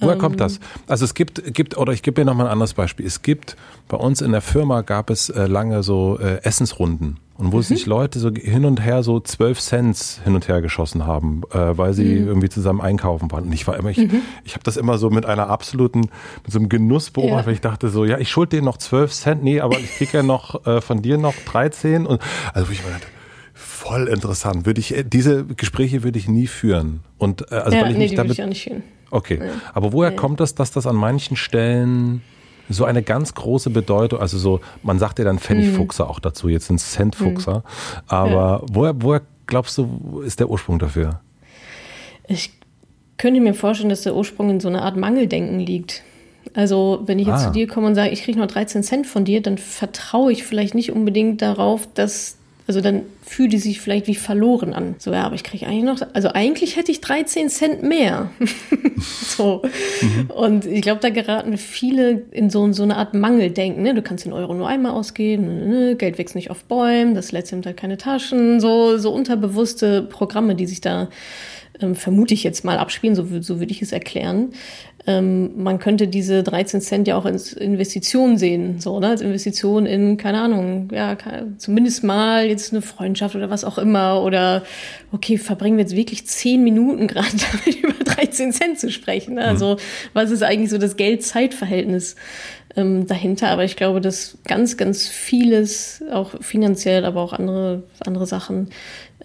Woher 0.00 0.14
ähm, 0.14 0.20
kommt 0.20 0.40
das? 0.40 0.60
Also 0.86 1.04
es 1.04 1.14
gibt, 1.14 1.54
gibt 1.54 1.76
oder 1.76 1.92
ich 1.92 2.02
gebe 2.02 2.20
dir 2.20 2.24
nochmal 2.24 2.46
ein 2.46 2.52
anderes 2.52 2.74
Beispiel. 2.74 3.06
Es 3.06 3.22
gibt, 3.22 3.56
bei 3.88 3.96
uns 3.96 4.20
in 4.20 4.32
der 4.32 4.40
Firma 4.40 4.82
gab 4.82 5.10
es 5.10 5.28
äh, 5.28 5.46
lange 5.46 5.82
so 5.82 6.18
äh, 6.18 6.42
Essensrunden. 6.42 7.18
Und 7.38 7.52
wo 7.52 7.58
mhm. 7.58 7.62
sich 7.62 7.84
Leute 7.84 8.18
so 8.18 8.30
hin 8.30 8.64
und 8.64 8.82
her 8.82 9.02
so 9.02 9.20
zwölf 9.20 9.60
Cents 9.60 10.20
hin 10.24 10.34
und 10.34 10.48
her 10.48 10.62
geschossen 10.62 11.06
haben, 11.06 11.42
äh, 11.52 11.76
weil 11.76 11.92
sie 11.92 12.20
mhm. 12.20 12.28
irgendwie 12.28 12.48
zusammen 12.48 12.80
einkaufen 12.80 13.30
waren. 13.30 13.44
Und 13.44 13.52
ich 13.52 13.66
war 13.66 13.76
immer, 13.76 13.90
ich, 13.90 13.98
mhm. 13.98 14.22
ich 14.44 14.54
habe 14.54 14.64
das 14.64 14.78
immer 14.78 14.96
so 14.96 15.10
mit 15.10 15.26
einer 15.26 15.50
absoluten, 15.50 16.00
mit 16.00 16.52
so 16.52 16.58
einem 16.58 16.70
Genuss 16.70 17.10
beobachtet, 17.10 17.40
ja. 17.40 17.46
weil 17.46 17.54
ich 17.54 17.60
dachte 17.60 17.90
so, 17.90 18.06
ja, 18.06 18.18
ich 18.18 18.30
schuld 18.30 18.52
dir 18.52 18.62
noch 18.62 18.78
zwölf 18.78 19.12
Cent, 19.12 19.44
nee, 19.44 19.60
aber 19.60 19.78
ich 19.78 19.96
krieg 19.96 20.14
ja 20.14 20.22
noch 20.22 20.66
äh, 20.66 20.80
von 20.80 21.02
dir 21.02 21.18
noch 21.18 21.34
13. 21.44 22.06
Und 22.06 22.22
also 22.54 22.68
wo 22.68 22.72
ich 22.72 22.82
mir 22.82 22.90
dachte, 22.90 23.06
voll 23.52 24.08
interessant. 24.08 24.64
Würde 24.64 24.80
ich, 24.80 24.96
äh, 24.96 25.04
diese 25.04 25.44
Gespräche 25.44 26.02
würde 26.02 26.18
ich 26.18 26.28
nie 26.28 26.46
führen. 26.46 27.00
Und 27.18 27.50
äh, 27.52 27.56
also 27.56 27.76
ja, 27.76 27.82
weil 27.82 27.90
ich 27.92 27.98
nee, 27.98 28.04
mich 28.04 28.14
damit. 28.14 28.32
Ich 28.32 28.42
auch 28.42 28.48
nicht 28.48 28.64
führen. 28.64 28.82
Okay. 29.10 29.40
Aber 29.72 29.92
woher 29.92 30.14
kommt 30.14 30.40
das, 30.40 30.54
dass 30.54 30.70
das 30.72 30.86
an 30.86 30.96
manchen 30.96 31.36
Stellen 31.36 32.22
so 32.68 32.84
eine 32.84 33.02
ganz 33.02 33.34
große 33.34 33.70
Bedeutung, 33.70 34.20
also 34.20 34.38
so, 34.38 34.60
man 34.82 34.98
sagt 34.98 35.18
ja 35.18 35.24
dann 35.24 35.38
Pfennigfuchser 35.38 36.04
mhm. 36.04 36.10
auch 36.10 36.20
dazu, 36.20 36.48
jetzt 36.48 36.66
sind 36.66 36.78
Centfuchser. 36.78 37.58
Mhm. 37.58 38.00
Aber 38.08 38.62
ja. 38.62 38.62
woher, 38.72 39.02
woher 39.02 39.22
glaubst 39.46 39.78
du, 39.78 40.22
ist 40.24 40.40
der 40.40 40.50
Ursprung 40.50 40.78
dafür? 40.78 41.20
Ich 42.26 42.52
könnte 43.18 43.40
mir 43.40 43.54
vorstellen, 43.54 43.90
dass 43.90 44.02
der 44.02 44.16
Ursprung 44.16 44.50
in 44.50 44.60
so 44.60 44.68
einer 44.68 44.82
Art 44.82 44.96
Mangeldenken 44.96 45.60
liegt. 45.60 46.02
Also, 46.54 47.02
wenn 47.06 47.18
ich 47.18 47.26
jetzt 47.26 47.42
ah. 47.42 47.46
zu 47.46 47.52
dir 47.52 47.66
komme 47.66 47.86
und 47.86 47.94
sage, 47.94 48.10
ich 48.10 48.22
kriege 48.22 48.38
nur 48.38 48.46
13 48.46 48.82
Cent 48.82 49.06
von 49.06 49.24
dir, 49.24 49.42
dann 49.42 49.58
vertraue 49.58 50.32
ich 50.32 50.44
vielleicht 50.44 50.74
nicht 50.74 50.92
unbedingt 50.92 51.42
darauf, 51.42 51.88
dass 51.94 52.38
also 52.66 52.80
dann 52.80 53.02
fühlt 53.22 53.52
die 53.52 53.58
sich 53.58 53.80
vielleicht 53.80 54.08
wie 54.08 54.16
verloren 54.16 54.74
an. 54.74 54.96
So, 54.98 55.12
ja, 55.12 55.24
aber 55.24 55.36
ich 55.36 55.44
kriege 55.44 55.66
eigentlich 55.66 55.84
noch, 55.84 56.00
also 56.14 56.30
eigentlich 56.30 56.76
hätte 56.76 56.90
ich 56.90 57.00
13 57.00 57.48
Cent 57.48 57.82
mehr. 57.84 58.30
so. 58.98 59.62
Mhm. 60.00 60.30
Und 60.30 60.66
ich 60.66 60.82
glaube, 60.82 61.00
da 61.00 61.10
geraten 61.10 61.58
viele 61.58 62.24
in 62.32 62.50
so, 62.50 62.72
so 62.72 62.82
eine 62.82 62.96
Art 62.96 63.14
Mangeldenken. 63.14 63.82
Ne? 63.82 63.94
Du 63.94 64.02
kannst 64.02 64.24
den 64.24 64.32
Euro 64.32 64.52
nur 64.52 64.66
einmal 64.68 64.92
ausgeben, 64.92 65.46
ne? 65.46 65.66
ne, 65.66 65.80
ne 65.90 65.96
Geld 65.96 66.18
wächst 66.18 66.34
nicht 66.34 66.50
auf 66.50 66.64
Bäumen, 66.64 67.14
das 67.14 67.30
letzte 67.30 67.60
halt 67.64 67.76
keine 67.76 67.98
Taschen. 67.98 68.58
So, 68.60 68.98
so 68.98 69.12
unterbewusste 69.12 70.02
Programme, 70.02 70.56
die 70.56 70.66
sich 70.66 70.80
da 70.80 71.08
ähm, 71.80 71.94
vermute 71.94 72.34
ich 72.34 72.44
jetzt 72.44 72.64
mal 72.64 72.78
abspielen, 72.78 73.14
so, 73.14 73.26
so 73.40 73.58
würde 73.60 73.72
ich 73.72 73.82
es 73.82 73.92
erklären. 73.92 74.50
Ähm, 75.06 75.62
man 75.62 75.78
könnte 75.78 76.08
diese 76.08 76.42
13 76.42 76.80
Cent 76.80 77.06
ja 77.06 77.16
auch 77.16 77.24
als 77.24 77.52
Investition 77.52 78.38
sehen, 78.38 78.80
so, 78.80 78.98
ne? 78.98 79.08
als 79.08 79.20
Investition 79.20 79.86
in, 79.86 80.16
keine 80.16 80.40
Ahnung, 80.40 80.88
ja, 80.92 81.16
zumindest 81.58 82.02
mal 82.02 82.46
jetzt 82.46 82.72
eine 82.72 82.82
Freundschaft 82.82 83.36
oder 83.36 83.48
was 83.48 83.64
auch 83.64 83.78
immer 83.78 84.22
oder, 84.22 84.64
okay, 85.12 85.38
verbringen 85.38 85.76
wir 85.76 85.84
jetzt 85.84 85.94
wirklich 85.94 86.26
10 86.26 86.64
Minuten 86.64 87.06
gerade 87.06 87.28
damit 87.66 87.82
über 87.82 88.04
13 88.04 88.52
Cent 88.52 88.80
zu 88.80 88.90
sprechen. 88.90 89.34
Ne? 89.34 89.44
Also, 89.44 89.74
mhm. 89.74 89.78
was 90.12 90.30
ist 90.30 90.42
eigentlich 90.42 90.70
so 90.70 90.78
das 90.78 90.96
Geld-Zeit-Verhältnis? 90.96 92.16
Ähm, 92.76 93.06
dahinter. 93.06 93.48
Aber 93.48 93.64
ich 93.64 93.76
glaube, 93.76 94.00
dass 94.00 94.38
ganz, 94.44 94.76
ganz 94.76 95.08
vieles, 95.08 96.02
auch 96.12 96.40
finanziell, 96.40 97.04
aber 97.04 97.22
auch 97.22 97.32
andere, 97.32 97.82
andere 98.04 98.26
Sachen, 98.26 98.70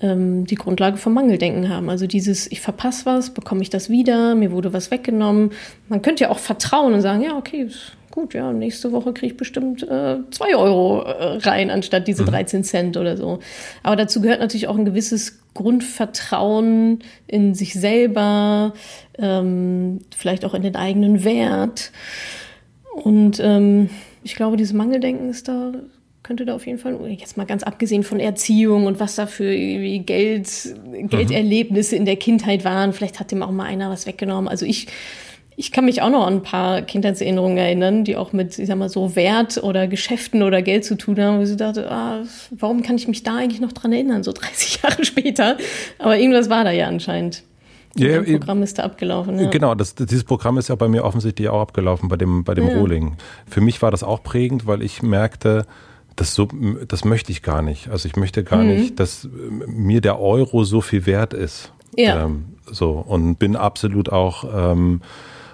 ähm, 0.01 0.45
die 0.45 0.55
Grundlage 0.55 0.97
vom 0.97 1.13
Mangeldenken 1.13 1.69
haben. 1.69 1.89
Also 1.89 2.07
dieses, 2.07 2.51
ich 2.51 2.61
verpasse 2.61 3.05
was, 3.05 3.31
bekomme 3.31 3.61
ich 3.61 3.69
das 3.69 3.89
wieder, 3.89 4.35
mir 4.35 4.51
wurde 4.51 4.73
was 4.73 4.91
weggenommen. 4.91 5.51
Man 5.89 6.01
könnte 6.01 6.23
ja 6.23 6.29
auch 6.31 6.39
vertrauen 6.39 6.93
und 6.93 7.01
sagen, 7.01 7.21
ja, 7.21 7.37
okay, 7.37 7.69
gut, 8.11 8.33
ja, 8.33 8.51
nächste 8.51 8.91
Woche 8.91 9.13
kriege 9.13 9.33
ich 9.33 9.37
bestimmt 9.37 9.83
äh, 9.83 10.17
zwei 10.31 10.55
Euro 10.55 11.03
äh, 11.03 11.37
rein, 11.37 11.69
anstatt 11.69 12.07
diese 12.07 12.25
13 12.25 12.59
mhm. 12.59 12.63
Cent 12.63 12.97
oder 12.97 13.17
so. 13.17 13.39
Aber 13.83 13.95
dazu 13.95 14.21
gehört 14.21 14.39
natürlich 14.39 14.67
auch 14.67 14.77
ein 14.77 14.85
gewisses 14.85 15.39
Grundvertrauen 15.53 16.99
in 17.27 17.55
sich 17.55 17.73
selber, 17.73 18.73
ähm, 19.17 19.99
vielleicht 20.15 20.45
auch 20.45 20.53
in 20.53 20.61
den 20.61 20.75
eigenen 20.75 21.23
Wert. 21.23 21.91
Und 22.93 23.39
ähm, 23.39 23.89
ich 24.23 24.35
glaube, 24.35 24.57
dieses 24.57 24.73
Mangeldenken 24.73 25.29
ist 25.29 25.47
da, 25.47 25.71
könnte 26.23 26.45
da 26.45 26.55
auf 26.55 26.67
jeden 26.67 26.77
Fall, 26.77 26.99
jetzt 27.09 27.37
mal 27.37 27.45
ganz 27.45 27.63
abgesehen 27.63 28.03
von 28.03 28.19
Erziehung 28.19 28.85
und 28.85 28.99
was 28.99 29.15
da 29.15 29.25
für 29.25 29.51
Geld, 29.99 30.75
Gelderlebnisse 31.09 31.95
in 31.95 32.05
der 32.05 32.17
Kindheit 32.17 32.63
waren, 32.63 32.93
vielleicht 32.93 33.19
hat 33.19 33.31
dem 33.31 33.43
auch 33.43 33.51
mal 33.51 33.65
einer 33.65 33.89
was 33.89 34.05
weggenommen. 34.05 34.47
Also 34.47 34.65
ich, 34.65 34.87
ich 35.55 35.71
kann 35.71 35.85
mich 35.85 36.01
auch 36.01 36.09
noch 36.09 36.27
an 36.27 36.35
ein 36.35 36.43
paar 36.43 36.81
Kindheitserinnerungen 36.81 37.57
erinnern, 37.57 38.03
die 38.03 38.15
auch 38.15 38.33
mit, 38.33 38.57
ich 38.59 38.67
sag 38.67 38.77
mal, 38.77 38.89
so 38.89 39.15
Wert 39.15 39.63
oder 39.63 39.87
Geschäften 39.87 40.43
oder 40.43 40.61
Geld 40.61 40.85
zu 40.85 40.95
tun 40.95 41.19
haben, 41.19 41.39
wo 41.39 41.43
ich 41.43 41.55
dachte, 41.55 41.89
ah, 41.89 42.23
warum 42.51 42.83
kann 42.83 42.97
ich 42.97 43.07
mich 43.07 43.23
da 43.23 43.37
eigentlich 43.37 43.61
noch 43.61 43.71
dran 43.71 43.93
erinnern, 43.93 44.23
so 44.23 44.31
30 44.33 44.81
Jahre 44.83 45.05
später? 45.05 45.57
Aber 45.97 46.17
irgendwas 46.17 46.49
war 46.49 46.63
da 46.63 46.71
ja 46.71 46.87
anscheinend. 46.87 47.43
Ja, 47.95 48.21
das 48.21 48.29
Programm 48.29 48.63
ist 48.63 48.79
da 48.79 48.83
abgelaufen. 48.83 49.37
Ja. 49.39 49.49
Genau, 49.49 49.75
das, 49.75 49.95
dieses 49.95 50.23
Programm 50.23 50.57
ist 50.57 50.69
ja 50.69 50.75
bei 50.75 50.87
mir 50.87 51.03
offensichtlich 51.03 51.49
auch 51.49 51.61
abgelaufen 51.61 52.07
bei 52.09 52.17
dem, 52.17 52.43
bei 52.43 52.53
dem 52.53 52.67
ja. 52.67 52.77
Rohling. 52.77 53.17
Für 53.47 53.61
mich 53.61 53.81
war 53.81 53.91
das 53.91 54.03
auch 54.03 54.23
prägend, 54.23 54.65
weil 54.65 54.81
ich 54.81 55.03
merkte, 55.03 55.65
das, 56.15 56.35
so, 56.35 56.47
das 56.87 57.05
möchte 57.05 57.31
ich 57.31 57.41
gar 57.41 57.61
nicht. 57.61 57.89
Also 57.89 58.07
ich 58.07 58.15
möchte 58.15 58.43
gar 58.43 58.61
mhm. 58.61 58.69
nicht, 58.69 58.99
dass 58.99 59.27
mir 59.67 60.01
der 60.01 60.19
Euro 60.19 60.63
so 60.63 60.81
viel 60.81 61.05
wert 61.05 61.33
ist. 61.33 61.73
Ja. 61.95 62.25
Ähm, 62.25 62.45
so 62.65 62.91
und 62.91 63.35
bin 63.35 63.55
absolut 63.55 64.09
auch, 64.09 64.45
ähm, 64.53 65.01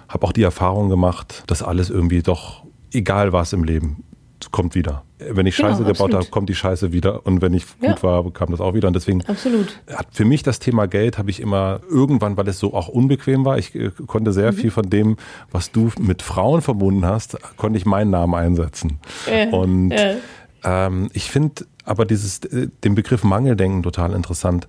habe 0.08 0.26
auch 0.26 0.32
die 0.32 0.42
Erfahrung 0.42 0.88
gemacht, 0.88 1.42
dass 1.46 1.62
alles 1.62 1.90
irgendwie 1.90 2.22
doch, 2.22 2.64
egal 2.92 3.32
was 3.32 3.52
im 3.52 3.64
Leben, 3.64 4.04
kommt 4.52 4.74
wieder. 4.74 5.04
Wenn 5.18 5.46
ich 5.46 5.56
genau, 5.56 5.70
Scheiße 5.70 5.82
genau, 5.82 5.92
gebaut 5.92 6.14
habe, 6.14 6.26
kommt 6.26 6.48
die 6.48 6.54
Scheiße 6.54 6.92
wieder. 6.92 7.26
Und 7.26 7.42
wenn 7.42 7.52
ich 7.54 7.66
gut 7.80 7.88
ja. 7.88 8.02
war, 8.02 8.30
kam 8.32 8.50
das 8.50 8.60
auch 8.60 8.74
wieder. 8.74 8.88
Und 8.88 8.94
deswegen 8.94 9.24
absolut. 9.26 9.80
hat 9.92 10.08
für 10.12 10.24
mich 10.24 10.42
das 10.42 10.58
Thema 10.58 10.86
Geld 10.86 11.18
habe 11.18 11.30
ich 11.30 11.40
immer 11.40 11.80
irgendwann, 11.90 12.36
weil 12.36 12.46
es 12.48 12.58
so 12.58 12.74
auch 12.74 12.88
unbequem 12.88 13.44
war, 13.44 13.58
ich 13.58 13.74
äh, 13.74 13.90
konnte 14.06 14.32
sehr 14.32 14.52
mhm. 14.52 14.56
viel 14.56 14.70
von 14.70 14.88
dem, 14.88 15.16
was 15.50 15.72
du 15.72 15.90
mit 15.98 16.22
Frauen 16.22 16.62
verbunden 16.62 17.04
hast, 17.04 17.36
konnte 17.56 17.78
ich 17.78 17.86
meinen 17.86 18.10
Namen 18.10 18.34
einsetzen. 18.34 19.00
Äh, 19.26 19.48
und 19.48 19.90
äh. 19.90 20.16
Ähm, 20.64 21.08
ich 21.12 21.30
finde 21.30 21.66
aber 21.84 22.04
dieses, 22.04 22.44
äh, 22.44 22.68
den 22.84 22.94
Begriff 22.94 23.24
Mangeldenken 23.24 23.82
total 23.82 24.12
interessant. 24.12 24.66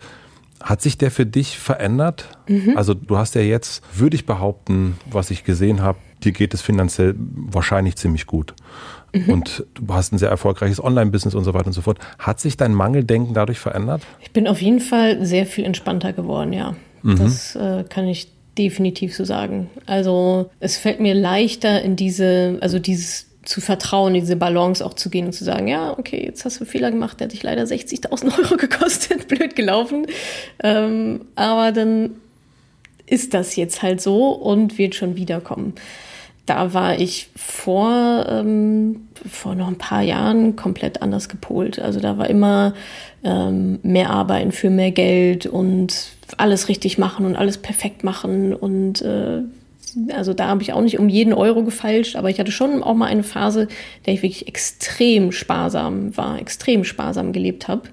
Hat 0.62 0.82
sich 0.82 0.98
der 0.98 1.10
für 1.10 1.26
dich 1.26 1.58
verändert? 1.58 2.30
Mhm. 2.48 2.76
Also 2.76 2.94
du 2.94 3.18
hast 3.18 3.36
ja 3.36 3.42
jetzt, 3.42 3.84
würde 3.94 4.16
ich 4.16 4.26
behaupten, 4.26 4.98
was 5.10 5.32
ich 5.32 5.44
gesehen 5.44 5.82
habe, 5.82 5.98
dir 6.24 6.32
geht 6.32 6.54
es 6.54 6.62
finanziell 6.62 7.16
wahrscheinlich 7.18 7.96
ziemlich 7.96 8.26
gut. 8.26 8.54
Mhm. 9.14 9.30
Und 9.30 9.66
du 9.74 9.94
hast 9.94 10.14
ein 10.14 10.18
sehr 10.18 10.30
erfolgreiches 10.30 10.84
Online-Business 10.84 11.36
und 11.36 11.44
so 11.44 11.54
weiter 11.54 11.68
und 11.68 11.74
so 11.74 11.82
fort. 11.82 12.00
Hat 12.18 12.40
sich 12.40 12.58
dein 12.58 12.74
Mangeldenken 12.74 13.34
dadurch 13.34 13.60
verändert? 13.60 14.02
Ich 14.22 14.32
bin 14.32 14.48
auf 14.48 14.62
jeden 14.62 14.80
Fall 14.80 15.26
sehr 15.26 15.46
viel 15.46 15.66
entspannter 15.66 16.14
geworden, 16.14 16.54
ja. 16.54 16.76
Mhm. 17.02 17.18
Das 17.18 17.56
äh, 17.56 17.84
kann 17.88 18.08
ich 18.08 18.32
definitiv 18.58 19.16
so 19.16 19.24
sagen. 19.24 19.70
Also 19.86 20.50
es 20.60 20.78
fällt 20.78 21.00
mir 21.00 21.14
leichter 21.14 21.82
in 21.82 21.96
diese, 21.96 22.58
also 22.62 22.78
dieses 22.78 23.28
zu 23.44 23.62
vertrauen, 23.62 24.14
diese 24.14 24.36
Balance 24.36 24.86
auch 24.86 24.94
zu 24.94 25.10
gehen 25.10 25.28
und 25.28 25.32
zu 25.32 25.44
sagen, 25.44 25.68
ja, 25.68 25.98
okay, 25.98 26.24
jetzt 26.24 26.46
hast 26.46 26.60
du 26.60 26.66
einen 26.66 26.70
Fehler 26.70 26.92
gemacht, 26.92 27.20
der 27.20 27.26
hat 27.26 27.32
dich 27.32 27.42
leider 27.42 27.64
60.000 27.64 28.38
Euro 28.44 28.58
gekostet, 28.58 29.28
blöd 29.28 29.56
gelaufen. 29.56 30.06
Ähm, 30.62 31.22
aber 31.36 31.72
dann 31.72 32.12
ist 33.06 33.34
das 33.34 33.56
jetzt 33.56 33.82
halt 33.82 34.02
so 34.02 34.32
und 34.32 34.78
wird 34.78 34.94
schon 34.94 35.16
wiederkommen 35.16 35.74
da 36.50 36.74
war 36.74 37.00
ich 37.00 37.30
vor, 37.36 38.26
ähm, 38.28 39.08
vor 39.30 39.54
noch 39.54 39.68
ein 39.68 39.78
paar 39.78 40.02
Jahren 40.02 40.56
komplett 40.56 41.02
anders 41.04 41.30
gepolt. 41.30 41.78
Also 41.78 42.00
da 42.00 42.18
war 42.18 42.28
immer 42.30 42.74
ähm, 43.24 43.80
mehr 43.84 44.10
Arbeiten 44.10 44.52
für 44.52 44.72
mehr 44.72 44.90
Geld 44.90 45.46
und 45.46 46.14
alles 46.38 46.68
richtig 46.68 46.98
machen 46.98 47.26
und 47.28 47.36
alles 47.36 47.60
perfekt 47.60 48.04
machen. 48.04 48.56
Und 48.56 49.04
äh, 49.04 49.44
also 50.16 50.34
da 50.34 50.48
habe 50.48 50.64
ich 50.64 50.74
auch 50.74 50.82
nicht 50.82 50.98
um 50.98 51.08
jeden 51.08 51.34
Euro 51.34 51.64
gefeilscht, 51.64 52.16
aber 52.16 52.32
ich 52.32 52.40
hatte 52.40 52.52
schon 52.52 52.82
auch 52.82 52.96
mal 52.96 53.06
eine 53.06 53.24
Phase, 53.24 53.68
der 54.08 54.16
ich 54.16 54.24
wirklich 54.24 54.48
extrem 54.48 55.32
sparsam 55.32 56.18
war, 56.18 56.40
extrem 56.40 56.84
sparsam 56.84 57.32
gelebt 57.32 57.68
habe. 57.68 57.84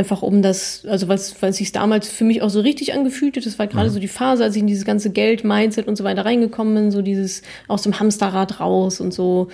Einfach 0.00 0.22
um 0.22 0.40
das, 0.40 0.86
also 0.88 1.08
was, 1.08 1.42
was 1.42 1.58
sich 1.58 1.72
damals 1.72 2.08
für 2.08 2.24
mich 2.24 2.40
auch 2.40 2.48
so 2.48 2.60
richtig 2.60 2.94
angefühlt 2.94 3.36
hat, 3.36 3.44
das 3.44 3.58
war 3.58 3.66
gerade 3.66 3.90
mhm. 3.90 3.92
so 3.92 4.00
die 4.00 4.08
Phase, 4.08 4.42
als 4.42 4.56
ich 4.56 4.62
in 4.62 4.66
dieses 4.66 4.86
ganze 4.86 5.10
Geld, 5.10 5.44
Mindset 5.44 5.88
und 5.88 5.96
so 5.96 6.04
weiter 6.04 6.24
reingekommen 6.24 6.74
bin, 6.74 6.90
so 6.90 7.02
dieses 7.02 7.42
aus 7.68 7.82
dem 7.82 8.00
Hamsterrad 8.00 8.60
raus 8.60 9.02
und 9.02 9.12
so. 9.12 9.48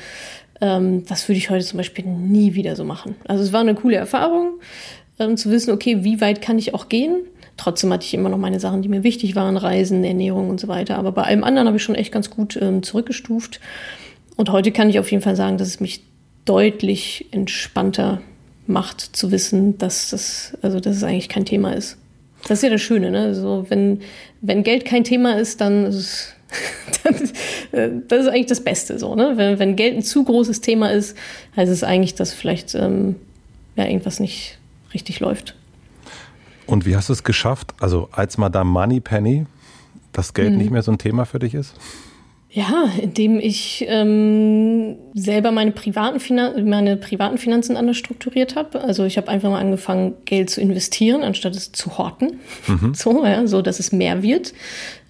Ähm, 0.61 1.05
das 1.05 1.29
würde 1.29 1.39
ich 1.39 1.51
heute 1.51 1.65
zum 1.65 1.79
Beispiel 1.79 2.05
nie 2.05 2.55
wieder 2.55 2.77
so 2.77 2.85
machen. 2.85 3.17
Also 3.27 3.43
es 3.43 3.53
war 3.53 3.61
eine 3.61 3.75
coole 3.75 3.97
Erfahrung, 3.97 4.61
ähm, 5.19 5.37
zu 5.37 5.51
wissen, 5.51 5.73
okay, 5.73 6.05
wie 6.05 6.21
weit 6.21 6.41
kann 6.41 6.59
ich 6.59 6.75
auch 6.75 6.89
gehen? 6.89 7.17
Trotzdem 7.57 7.93
hatte 7.93 8.05
ich 8.05 8.15
immer 8.15 8.29
noch 8.29 8.39
meine 8.39 8.61
Sachen, 8.61 8.83
die 8.83 8.89
mir 8.89 9.03
wichtig 9.03 9.35
waren, 9.35 9.57
Reisen, 9.57 10.05
Ernährung 10.05 10.49
und 10.49 10.61
so 10.61 10.69
weiter. 10.69 10.97
Aber 10.97 11.11
bei 11.11 11.23
allem 11.25 11.43
anderen 11.43 11.67
habe 11.67 11.77
ich 11.77 11.83
schon 11.83 11.97
echt 11.97 12.13
ganz 12.13 12.31
gut 12.31 12.57
ähm, 12.63 12.85
zurückgestuft. 12.85 13.59
Und 14.37 14.53
heute 14.53 14.71
kann 14.71 14.89
ich 14.91 15.01
auf 15.01 15.11
jeden 15.11 15.25
Fall 15.25 15.35
sagen, 15.35 15.59
dass 15.59 15.67
es 15.67 15.81
mich 15.81 16.05
deutlich 16.45 17.27
entspannter 17.33 18.21
macht, 18.69 19.01
zu 19.01 19.31
wissen, 19.31 19.79
dass 19.79 20.11
das, 20.11 20.57
also 20.63 20.81
dass 20.81 20.97
es 20.97 21.03
eigentlich 21.03 21.29
kein 21.29 21.45
Thema 21.45 21.73
ist. 21.73 21.97
Das 22.49 22.59
ist 22.59 22.63
ja 22.63 22.71
das 22.71 22.83
Schöne, 22.83 23.11
ne? 23.11 23.35
So, 23.35 23.67
wenn, 23.69 24.01
wenn 24.41 24.63
Geld 24.63 24.85
kein 24.85 25.05
Thema 25.05 25.39
ist, 25.39 25.61
dann 25.61 25.87
ist 25.87 25.95
es 25.97 26.33
das 27.03 28.21
ist 28.21 28.29
eigentlich 28.29 28.47
das 28.47 28.63
Beste 28.63 28.99
so, 28.99 29.15
ne? 29.15 29.33
Wenn, 29.37 29.59
wenn 29.59 29.77
Geld 29.77 29.97
ein 29.97 30.03
zu 30.03 30.25
großes 30.25 30.61
Thema 30.61 30.91
ist, 30.91 31.17
heißt 31.57 31.71
es 31.71 31.83
eigentlich, 31.83 32.15
dass 32.15 32.33
vielleicht 32.33 32.75
ähm, 32.75 33.17
ja, 33.75 33.85
irgendwas 33.85 34.21
nicht 34.21 34.59
richtig 34.95 35.21
läuft. 35.21 35.57
Und 36.67 36.87
wie 36.87 36.97
hast 36.97 37.09
du 37.09 37.13
es 37.13 37.25
geschafft, 37.25 37.75
also 37.81 38.09
als 38.13 38.39
Madame 38.39 38.71
Moneypenny, 38.71 39.47
dass 40.13 40.35
Geld 40.35 40.53
mhm. 40.53 40.59
nicht 40.59 40.71
mehr 40.71 40.83
so 40.83 40.93
ein 40.93 40.99
Thema 40.99 41.25
für 41.25 41.39
dich 41.39 41.55
ist? 41.55 41.75
Ja, 42.57 42.91
indem 43.03 43.39
ich 43.39 43.85
ähm, 43.87 44.97
selber 45.13 45.51
meine 45.51 45.73
privaten, 45.73 46.21
Finan 46.21 46.67
meine 46.67 46.97
privaten 46.97 47.37
Finanzen 47.37 47.77
anders 47.77 47.99
strukturiert 47.99 48.57
habe. 48.57 48.81
Also 48.81 49.05
ich 49.05 49.19
habe 49.19 49.29
einfach 49.29 49.51
mal 49.51 49.61
angefangen, 49.61 50.15
Geld 50.25 50.49
zu 50.49 50.63
investieren, 50.63 51.23
anstatt 51.23 51.55
es 51.55 51.73
zu 51.73 51.99
horten. 51.99 52.41
Mhm. 52.67 52.95
So, 52.95 53.27
ja, 53.27 53.47
so 53.47 53.61
dass 53.61 53.79
es 53.79 53.93
mehr 53.93 54.23
wird. 54.23 54.55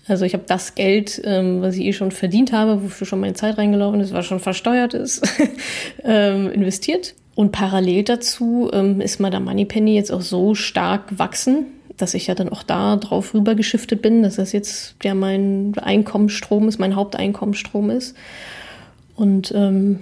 Also 0.08 0.24
ich 0.24 0.32
habe 0.32 0.42
das 0.44 0.74
Geld, 0.74 1.22
ähm, 1.24 1.62
was 1.62 1.76
ich 1.76 1.84
eh 1.84 1.92
schon 1.92 2.10
verdient 2.10 2.50
habe, 2.50 2.82
wofür 2.82 3.06
schon 3.06 3.20
meine 3.20 3.34
Zeit 3.34 3.58
reingelaufen 3.58 4.00
ist, 4.00 4.12
was 4.12 4.26
schon 4.26 4.40
versteuert 4.40 4.94
ist, 4.94 5.22
ähm, 6.02 6.50
investiert. 6.50 7.14
Und 7.36 7.52
parallel 7.52 8.02
dazu 8.02 8.70
ähm, 8.72 9.00
ist 9.00 9.20
Madame 9.20 9.44
Moneypenny 9.44 9.94
jetzt 9.94 10.10
auch 10.10 10.20
so 10.20 10.56
stark 10.56 11.06
gewachsen, 11.10 11.66
dass 11.96 12.14
ich 12.14 12.26
ja 12.26 12.34
dann 12.34 12.48
auch 12.48 12.62
da 12.62 12.96
drauf 12.96 13.34
rübergeschiftet 13.34 14.02
bin, 14.02 14.22
dass 14.22 14.36
das 14.36 14.52
jetzt 14.52 14.96
ja 15.02 15.14
mein 15.14 15.74
Einkommensstrom 15.78 16.68
ist, 16.68 16.78
mein 16.78 16.96
Haupteinkommensstrom 16.96 17.90
ist. 17.90 18.16
Und 19.14 19.52
ähm, 19.54 20.00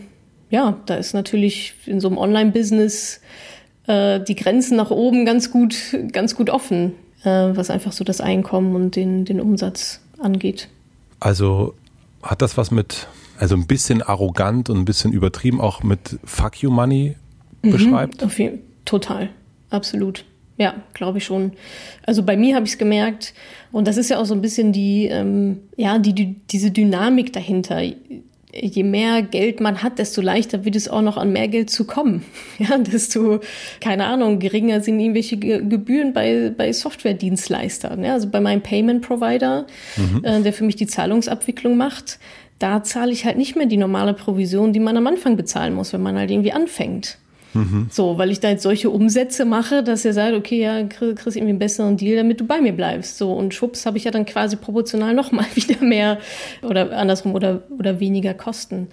ja, 0.50 0.76
da 0.86 0.96
ist 0.96 1.14
natürlich 1.14 1.74
in 1.86 2.00
so 2.00 2.08
einem 2.08 2.18
Online-Business 2.18 3.20
äh, 3.86 4.20
die 4.20 4.34
Grenzen 4.34 4.76
nach 4.76 4.90
oben 4.90 5.24
ganz 5.24 5.50
gut, 5.50 5.76
ganz 6.12 6.34
gut 6.34 6.50
offen 6.50 6.92
äh, 7.24 7.56
was 7.56 7.70
einfach 7.70 7.92
so 7.92 8.04
das 8.04 8.20
Einkommen 8.20 8.74
und 8.76 8.96
den, 8.96 9.24
den 9.24 9.40
Umsatz 9.40 10.00
angeht. 10.18 10.68
Also 11.20 11.74
hat 12.22 12.42
das 12.42 12.56
was 12.56 12.70
mit, 12.70 13.08
also 13.38 13.56
ein 13.56 13.66
bisschen 13.66 14.02
arrogant 14.02 14.70
und 14.70 14.78
ein 14.78 14.84
bisschen 14.84 15.12
übertrieben 15.12 15.60
auch 15.60 15.82
mit 15.82 16.18
Fuck 16.24 16.62
You 16.62 16.70
Money 16.70 17.16
mhm, 17.62 17.70
beschreibt? 17.70 18.22
Mhm, 18.22 18.30
jeden, 18.36 18.58
total, 18.84 19.30
absolut. 19.70 20.24
Ja, 20.56 20.74
glaube 20.92 21.18
ich 21.18 21.24
schon. 21.24 21.52
Also 22.06 22.22
bei 22.22 22.36
mir 22.36 22.54
habe 22.54 22.64
ich 22.64 22.72
es 22.72 22.78
gemerkt, 22.78 23.34
und 23.72 23.88
das 23.88 23.96
ist 23.96 24.10
ja 24.10 24.18
auch 24.18 24.24
so 24.24 24.34
ein 24.34 24.40
bisschen 24.40 24.72
die, 24.72 25.06
ähm, 25.06 25.58
ja, 25.76 25.98
die, 25.98 26.12
die, 26.12 26.36
diese 26.50 26.70
Dynamik 26.70 27.32
dahinter 27.32 27.82
je 28.54 28.84
mehr 28.84 29.22
Geld 29.22 29.60
man 29.60 29.82
hat, 29.82 29.98
desto 29.98 30.20
leichter 30.20 30.64
wird 30.64 30.76
es 30.76 30.88
auch 30.88 31.02
noch 31.02 31.16
an 31.16 31.32
mehr 31.32 31.48
Geld 31.48 31.70
zu 31.70 31.84
kommen. 31.84 32.24
Ja, 32.58 32.78
desto, 32.78 33.40
keine 33.80 34.06
Ahnung, 34.06 34.38
geringer 34.38 34.80
sind 34.80 35.00
irgendwelche 35.00 35.36
Gebühren 35.36 36.12
bei, 36.12 36.52
bei 36.56 36.72
Software-Dienstleistern. 36.72 38.04
Ja, 38.04 38.12
also 38.12 38.28
bei 38.28 38.40
meinem 38.40 38.62
Payment-Provider, 38.62 39.66
mhm. 39.96 40.24
äh, 40.24 40.40
der 40.40 40.52
für 40.52 40.62
mich 40.62 40.76
die 40.76 40.86
Zahlungsabwicklung 40.86 41.76
macht, 41.76 42.20
da 42.60 42.84
zahle 42.84 43.10
ich 43.10 43.24
halt 43.24 43.36
nicht 43.36 43.56
mehr 43.56 43.66
die 43.66 43.76
normale 43.76 44.14
Provision, 44.14 44.72
die 44.72 44.78
man 44.78 44.96
am 44.96 45.06
Anfang 45.08 45.36
bezahlen 45.36 45.74
muss, 45.74 45.92
wenn 45.92 46.02
man 46.02 46.16
halt 46.16 46.30
irgendwie 46.30 46.52
anfängt. 46.52 47.18
So, 47.90 48.18
weil 48.18 48.30
ich 48.30 48.40
da 48.40 48.50
jetzt 48.50 48.62
solche 48.62 48.90
Umsätze 48.90 49.44
mache, 49.44 49.82
dass 49.82 50.04
er 50.04 50.12
sagt, 50.12 50.34
okay, 50.34 50.60
ja, 50.60 50.82
kriegst 50.82 51.36
irgendwie 51.36 51.50
einen 51.50 51.58
besseren 51.58 51.96
Deal, 51.96 52.16
damit 52.16 52.40
du 52.40 52.46
bei 52.46 52.60
mir 52.60 52.72
bleibst. 52.72 53.16
So, 53.16 53.32
und 53.32 53.54
schwupps 53.54 53.86
habe 53.86 53.96
ich 53.96 54.04
ja 54.04 54.10
dann 54.10 54.26
quasi 54.26 54.56
proportional 54.56 55.14
nochmal 55.14 55.46
wieder 55.54 55.80
mehr 55.80 56.18
oder 56.62 56.92
andersrum 56.96 57.34
oder, 57.34 57.62
oder 57.78 58.00
weniger 58.00 58.34
Kosten. 58.34 58.88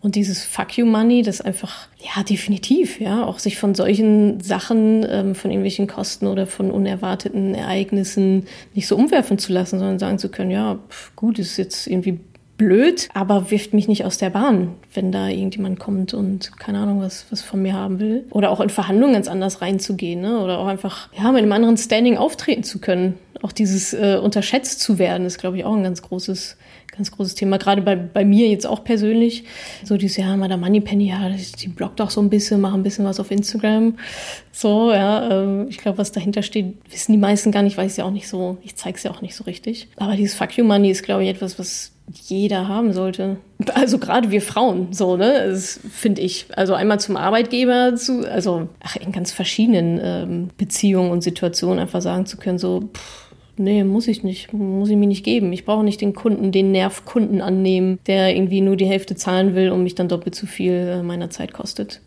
Und 0.00 0.14
dieses 0.14 0.44
Fuck 0.44 0.78
you 0.78 0.86
Money, 0.86 1.22
das 1.22 1.40
einfach, 1.40 1.88
ja, 1.98 2.22
definitiv, 2.22 3.00
ja, 3.00 3.24
auch 3.24 3.38
sich 3.38 3.58
von 3.58 3.74
solchen 3.74 4.40
Sachen, 4.40 5.04
ähm, 5.08 5.34
von 5.34 5.50
irgendwelchen 5.50 5.86
Kosten 5.86 6.26
oder 6.26 6.46
von 6.46 6.70
unerwarteten 6.70 7.54
Ereignissen 7.54 8.46
nicht 8.74 8.86
so 8.86 8.96
umwerfen 8.96 9.38
zu 9.38 9.52
lassen, 9.52 9.78
sondern 9.78 9.98
sagen 9.98 10.18
zu 10.18 10.28
können, 10.28 10.50
ja, 10.50 10.78
pf, 10.88 11.16
gut, 11.16 11.38
ist 11.38 11.56
jetzt 11.56 11.86
irgendwie 11.86 12.20
blöd, 12.56 13.08
aber 13.12 13.50
wirft 13.50 13.74
mich 13.74 13.88
nicht 13.88 14.04
aus 14.04 14.18
der 14.18 14.30
Bahn, 14.30 14.74
wenn 14.94 15.12
da 15.12 15.28
irgendjemand 15.28 15.78
kommt 15.78 16.14
und 16.14 16.56
keine 16.58 16.78
Ahnung, 16.78 17.00
was, 17.00 17.26
was 17.30 17.42
von 17.42 17.60
mir 17.60 17.74
haben 17.74 18.00
will. 18.00 18.24
Oder 18.30 18.50
auch 18.50 18.60
in 18.60 18.70
Verhandlungen 18.70 19.14
ganz 19.14 19.28
anders 19.28 19.60
reinzugehen, 19.60 20.20
ne? 20.20 20.40
Oder 20.40 20.58
auch 20.58 20.66
einfach, 20.66 21.08
ja, 21.16 21.30
mit 21.32 21.42
einem 21.42 21.52
anderen 21.52 21.76
Standing 21.76 22.16
auftreten 22.16 22.62
zu 22.62 22.78
können. 22.78 23.14
Auch 23.42 23.52
dieses 23.52 23.92
äh, 23.92 24.18
unterschätzt 24.22 24.80
zu 24.80 24.98
werden, 24.98 25.26
ist, 25.26 25.38
glaube 25.38 25.58
ich, 25.58 25.64
auch 25.64 25.74
ein 25.74 25.82
ganz 25.82 26.00
großes, 26.00 26.56
ganz 26.96 27.10
großes 27.10 27.34
Thema. 27.34 27.58
Gerade 27.58 27.82
bei, 27.82 27.94
bei 27.94 28.24
mir 28.24 28.48
jetzt 28.48 28.66
auch 28.66 28.82
persönlich. 28.82 29.44
So 29.84 29.98
dieses, 29.98 30.16
ja, 30.16 30.34
der 30.34 30.56
Moneypenny, 30.56 31.08
ja, 31.08 31.28
die 31.28 31.68
bloggt 31.68 32.00
auch 32.00 32.08
so 32.10 32.22
ein 32.22 32.30
bisschen, 32.30 32.62
macht 32.62 32.74
ein 32.74 32.82
bisschen 32.82 33.04
was 33.04 33.20
auf 33.20 33.30
Instagram. 33.30 33.98
So, 34.52 34.92
ja, 34.92 35.28
äh, 35.28 35.66
ich 35.68 35.76
glaube, 35.76 35.98
was 35.98 36.12
dahinter 36.12 36.42
steht, 36.42 36.76
wissen 36.90 37.12
die 37.12 37.18
meisten 37.18 37.52
gar 37.52 37.62
nicht, 37.62 37.76
es 37.76 37.98
ja 37.98 38.04
auch 38.04 38.10
nicht 38.10 38.28
so, 38.28 38.56
ich 38.62 38.76
zeige 38.76 38.96
es 38.96 39.02
ja 39.02 39.10
auch 39.10 39.20
nicht 39.20 39.36
so 39.36 39.44
richtig. 39.44 39.88
Aber 39.96 40.16
dieses 40.16 40.34
Fuck 40.34 40.56
You 40.56 40.64
Money 40.64 40.90
ist, 40.90 41.02
glaube 41.02 41.24
ich, 41.24 41.28
etwas, 41.28 41.58
was 41.58 41.92
jeder 42.12 42.68
haben 42.68 42.92
sollte. 42.92 43.36
Also 43.74 43.98
gerade 43.98 44.30
wir 44.30 44.42
Frauen, 44.42 44.92
so, 44.92 45.16
ne, 45.16 45.56
finde 45.56 46.20
ich. 46.20 46.46
Also 46.54 46.74
einmal 46.74 47.00
zum 47.00 47.16
Arbeitgeber, 47.16 47.96
zu, 47.96 48.30
also 48.30 48.68
ach, 48.80 48.96
in 48.96 49.12
ganz 49.12 49.32
verschiedenen 49.32 50.00
ähm, 50.02 50.50
Beziehungen 50.56 51.10
und 51.10 51.22
Situationen 51.22 51.78
einfach 51.78 52.02
sagen 52.02 52.26
zu 52.26 52.36
können, 52.36 52.58
so, 52.58 52.90
pff, 52.94 53.34
nee, 53.56 53.82
muss 53.84 54.08
ich 54.08 54.22
nicht, 54.22 54.52
muss 54.52 54.90
ich 54.90 54.96
mir 54.96 55.06
nicht 55.06 55.24
geben. 55.24 55.52
Ich 55.52 55.64
brauche 55.64 55.84
nicht 55.84 56.00
den 56.00 56.14
Kunden, 56.14 56.52
den 56.52 56.72
Nervkunden 56.72 57.40
annehmen, 57.40 57.98
der 58.06 58.34
irgendwie 58.34 58.60
nur 58.60 58.76
die 58.76 58.86
Hälfte 58.86 59.16
zahlen 59.16 59.54
will 59.54 59.70
und 59.70 59.82
mich 59.82 59.94
dann 59.94 60.08
doppelt 60.08 60.34
zu 60.34 60.46
viel 60.46 60.72
äh, 60.72 61.02
meiner 61.02 61.30
Zeit 61.30 61.52
kostet. 61.52 62.00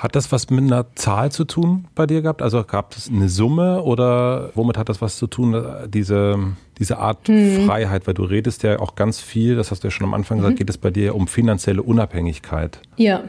Hat 0.00 0.16
das 0.16 0.32
was 0.32 0.48
mit 0.48 0.64
einer 0.64 0.86
Zahl 0.94 1.30
zu 1.30 1.44
tun 1.44 1.84
bei 1.94 2.06
dir 2.06 2.22
gehabt? 2.22 2.40
Also 2.40 2.64
gab 2.64 2.96
es 2.96 3.10
eine 3.10 3.28
Summe 3.28 3.82
oder 3.82 4.50
womit 4.54 4.78
hat 4.78 4.88
das 4.88 5.02
was 5.02 5.18
zu 5.18 5.26
tun, 5.26 5.62
diese, 5.88 6.38
diese 6.78 6.96
Art 6.96 7.28
hm. 7.28 7.66
Freiheit? 7.66 8.06
Weil 8.06 8.14
du 8.14 8.22
redest 8.24 8.62
ja 8.62 8.78
auch 8.78 8.94
ganz 8.94 9.20
viel, 9.20 9.56
das 9.56 9.70
hast 9.70 9.84
du 9.84 9.88
ja 9.88 9.90
schon 9.90 10.06
am 10.06 10.14
Anfang 10.14 10.38
gesagt, 10.38 10.54
mhm. 10.54 10.58
geht 10.58 10.70
es 10.70 10.78
bei 10.78 10.90
dir 10.90 11.14
um 11.14 11.26
finanzielle 11.26 11.82
Unabhängigkeit. 11.82 12.80
Ja. 12.96 13.24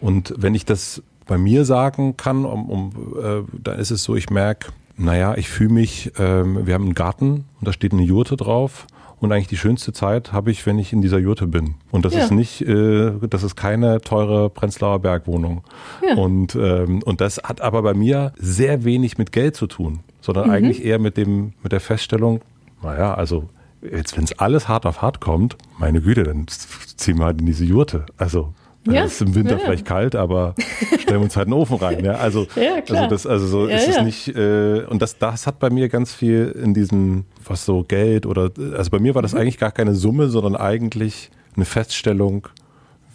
Und 0.00 0.34
wenn 0.36 0.54
ich 0.54 0.64
das 0.64 1.02
bei 1.26 1.36
mir 1.36 1.64
sagen 1.64 2.16
kann, 2.16 2.44
um, 2.44 2.70
um, 2.70 2.92
äh, 3.20 3.42
dann 3.60 3.80
ist 3.80 3.90
es 3.90 4.04
so, 4.04 4.14
ich 4.14 4.30
merke, 4.30 4.70
naja, 4.96 5.34
ich 5.36 5.48
fühle 5.48 5.72
mich, 5.72 6.12
ähm, 6.16 6.64
wir 6.64 6.74
haben 6.74 6.84
einen 6.84 6.94
Garten 6.94 7.46
und 7.58 7.66
da 7.66 7.72
steht 7.72 7.92
eine 7.92 8.02
Jurte 8.02 8.36
drauf 8.36 8.86
und 9.20 9.32
eigentlich 9.32 9.48
die 9.48 9.56
schönste 9.56 9.92
Zeit 9.92 10.32
habe 10.32 10.50
ich, 10.50 10.64
wenn 10.66 10.78
ich 10.78 10.92
in 10.92 11.02
dieser 11.02 11.18
Jurte 11.18 11.46
bin. 11.46 11.74
Und 11.90 12.04
das 12.04 12.14
ja. 12.14 12.20
ist 12.20 12.30
nicht, 12.30 12.62
äh, 12.62 13.12
das 13.28 13.42
ist 13.42 13.56
keine 13.56 14.00
teure 14.00 14.50
Prenzlauer 14.50 15.00
Bergwohnung. 15.00 15.62
Ja. 16.06 16.14
Und, 16.14 16.54
ähm, 16.54 17.02
und 17.02 17.20
das 17.20 17.38
hat 17.38 17.60
aber 17.60 17.82
bei 17.82 17.94
mir 17.94 18.32
sehr 18.38 18.84
wenig 18.84 19.18
mit 19.18 19.32
Geld 19.32 19.56
zu 19.56 19.66
tun, 19.66 20.00
sondern 20.20 20.46
mhm. 20.46 20.52
eigentlich 20.52 20.84
eher 20.84 20.98
mit 20.98 21.16
dem, 21.16 21.52
mit 21.62 21.72
der 21.72 21.80
Feststellung, 21.80 22.40
naja, 22.82 23.14
also 23.14 23.48
jetzt, 23.82 24.16
wenn 24.16 24.24
es 24.24 24.38
alles 24.38 24.68
hart 24.68 24.86
auf 24.86 25.02
hart 25.02 25.20
kommt, 25.20 25.56
meine 25.78 26.00
Güte, 26.00 26.22
dann 26.24 26.46
ziehen 26.48 27.18
wir 27.18 27.26
halt 27.26 27.40
in 27.40 27.46
diese 27.46 27.64
Jurte. 27.64 28.06
Also 28.16 28.52
ja, 28.86 29.04
es 29.04 29.14
ist 29.14 29.22
im 29.22 29.34
Winter 29.34 29.56
ja, 29.56 29.58
vielleicht 29.58 29.84
kalt, 29.84 30.14
aber 30.14 30.54
stellen 30.98 31.20
wir 31.20 31.24
uns 31.24 31.36
halt 31.36 31.46
einen 31.46 31.54
Ofen 31.54 31.76
rein. 31.76 32.04
Ja, 32.04 32.12
also, 32.12 32.46
ja, 32.56 32.76
also 32.88 33.06
das, 33.06 33.26
also 33.26 33.46
so 33.46 33.66
ist 33.66 33.88
es 33.88 34.02
nicht. 34.02 34.28
Äh, 34.28 34.84
und 34.88 35.02
das, 35.02 35.18
das 35.18 35.46
hat 35.46 35.58
bei 35.58 35.70
mir 35.70 35.88
ganz 35.88 36.14
viel 36.14 36.54
in 36.62 36.74
diesem, 36.74 37.24
was 37.44 37.64
so 37.64 37.84
Geld 37.84 38.26
oder, 38.26 38.50
also 38.76 38.90
bei 38.90 38.98
mir 38.98 39.14
war 39.14 39.22
das 39.22 39.34
mhm. 39.34 39.40
eigentlich 39.40 39.58
gar 39.58 39.72
keine 39.72 39.94
Summe, 39.94 40.28
sondern 40.28 40.56
eigentlich 40.56 41.30
eine 41.56 41.64
Feststellung, 41.64 42.48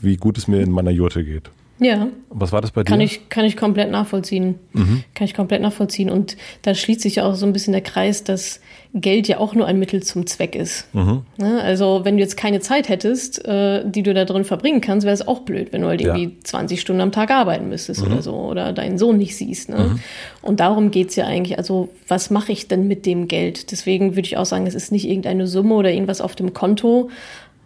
wie 0.02 0.18
gut 0.18 0.38
es 0.38 0.48
mir 0.48 0.62
in 0.62 0.72
meiner 0.72 0.92
Jurte 0.92 1.24
geht. 1.24 1.50
Ja. 1.80 2.08
Was 2.30 2.52
war 2.52 2.62
das 2.62 2.72
bei 2.72 2.84
dir? 2.84 2.90
Kann 2.90 3.02
ich, 3.02 3.30
kann 3.30 3.46
ich 3.46 3.58
komplett 3.58 3.92
nachvollziehen. 3.92 4.60
Mhm. 4.74 5.04
Kann 5.16 5.26
ich 5.26 5.34
komplett 5.34 5.62
nachvollziehen. 5.62 6.10
Und 6.10 6.38
da 6.62 6.76
schließt 6.76 7.02
sich 7.02 7.16
ja 7.16 7.26
auch 7.26 7.36
so 7.36 7.46
ein 7.46 7.54
bisschen 7.54 7.74
der 7.74 7.82
Kreis, 7.82 8.24
dass 8.24 8.60
Geld 8.94 9.28
ja 9.28 9.40
auch 9.40 9.56
nur 9.56 9.66
ein 9.66 9.80
Mittel 9.80 10.04
zum 10.04 10.28
Zweck 10.28 10.56
ist. 10.56 10.88
Mhm. 10.94 11.24
Ne? 11.38 11.62
Also 11.62 12.02
wenn 12.04 12.18
du 12.18 12.22
jetzt 12.22 12.38
keine 12.38 12.60
Zeit 12.60 12.90
hättest, 12.90 13.44
äh, 13.44 13.84
die 13.90 14.04
du 14.04 14.14
da 14.14 14.24
drin 14.24 14.44
verbringen 14.44 14.82
kannst, 14.82 15.04
wäre 15.04 15.16
es 15.16 15.28
auch 15.28 15.40
blöd, 15.40 15.74
wenn 15.74 15.82
du 15.82 15.88
halt 15.88 16.02
ja. 16.02 16.16
irgendwie 16.16 16.40
20 16.44 16.80
Stunden 16.80 17.02
am 17.02 17.12
Tag 17.12 17.32
arbeiten 17.32 17.70
müsstest 17.70 18.06
mhm. 18.06 18.12
oder 18.12 18.22
so 18.22 18.36
oder 18.36 18.72
deinen 18.72 19.00
Sohn 19.00 19.18
nicht 19.18 19.36
siehst. 19.36 19.70
Ne? 19.70 19.78
Mhm. 19.78 20.00
Und 20.44 20.60
darum 20.60 20.92
geht's 20.92 21.16
ja 21.16 21.26
eigentlich. 21.26 21.58
Also 21.58 21.90
was 22.08 22.30
mache 22.30 22.52
ich 22.52 22.68
denn 22.68 22.88
mit 22.88 23.08
dem 23.08 23.28
Geld? 23.28 23.72
Deswegen 23.72 24.12
würde 24.12 24.28
ich 24.28 24.38
auch 24.38 24.46
sagen, 24.46 24.68
es 24.68 24.76
ist 24.76 24.92
nicht 24.92 25.08
irgendeine 25.08 25.48
Summe 25.48 25.74
oder 25.74 25.92
irgendwas 25.92 26.22
auf 26.22 26.36
dem 26.36 26.54
Konto, 26.54 27.10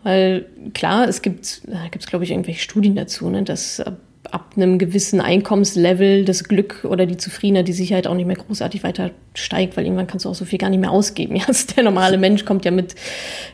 weil 0.07 0.45
klar, 0.73 1.05
es 1.09 1.21
gibt, 1.21 1.67
da 1.67 1.83
gibt 1.91 2.05
es 2.05 2.09
glaube 2.09 2.23
ich 2.23 2.31
irgendwelche 2.31 2.61
Studien 2.61 2.95
dazu, 2.95 3.29
ne, 3.29 3.43
dass 3.43 3.83
ab 4.31 4.53
einem 4.55 4.77
gewissen 4.77 5.19
Einkommenslevel 5.19 6.23
das 6.23 6.45
Glück 6.45 6.85
oder 6.89 7.05
die 7.05 7.17
Zufriedenheit, 7.17 7.67
die 7.67 7.73
Sicherheit 7.73 8.07
auch 8.07 8.13
nicht 8.13 8.25
mehr 8.25 8.37
großartig 8.37 8.85
weiter 8.85 9.11
steigt, 9.33 9.75
weil 9.75 9.83
irgendwann 9.83 10.07
kannst 10.07 10.23
du 10.23 10.29
auch 10.29 10.35
so 10.35 10.45
viel 10.45 10.59
gar 10.59 10.69
nicht 10.69 10.79
mehr 10.79 10.91
ausgeben. 10.91 11.35
Ja, 11.37 11.43
also 11.47 11.67
der 11.75 11.83
normale 11.83 12.17
Mensch 12.17 12.45
kommt 12.45 12.63
ja 12.63 12.71
mit, 12.71 12.95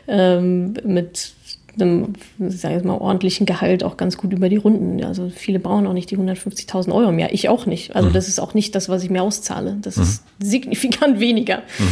ähm, 0.06 0.74
mit 0.84 1.32
einem, 1.80 2.14
sage 2.38 2.78
ich 2.78 2.84
mal, 2.84 2.96
ordentlichen 2.96 3.46
Gehalt 3.46 3.84
auch 3.84 3.96
ganz 3.96 4.16
gut 4.16 4.32
über 4.32 4.48
die 4.48 4.56
Runden. 4.56 5.02
Also 5.04 5.28
viele 5.28 5.58
brauchen 5.58 5.86
auch 5.86 5.92
nicht 5.92 6.10
die 6.10 6.18
150.000 6.18 6.92
Euro 6.92 7.10
im 7.10 7.18
Jahr. 7.18 7.32
Ich 7.32 7.48
auch 7.48 7.66
nicht. 7.66 7.94
Also 7.94 8.08
mhm. 8.08 8.12
das 8.12 8.28
ist 8.28 8.38
auch 8.38 8.54
nicht 8.54 8.74
das, 8.74 8.88
was 8.88 9.02
ich 9.02 9.10
mir 9.10 9.22
auszahle. 9.22 9.78
Das 9.80 9.96
mhm. 9.96 10.02
ist 10.02 10.24
signifikant 10.40 11.20
weniger. 11.20 11.58
Mhm. 11.78 11.84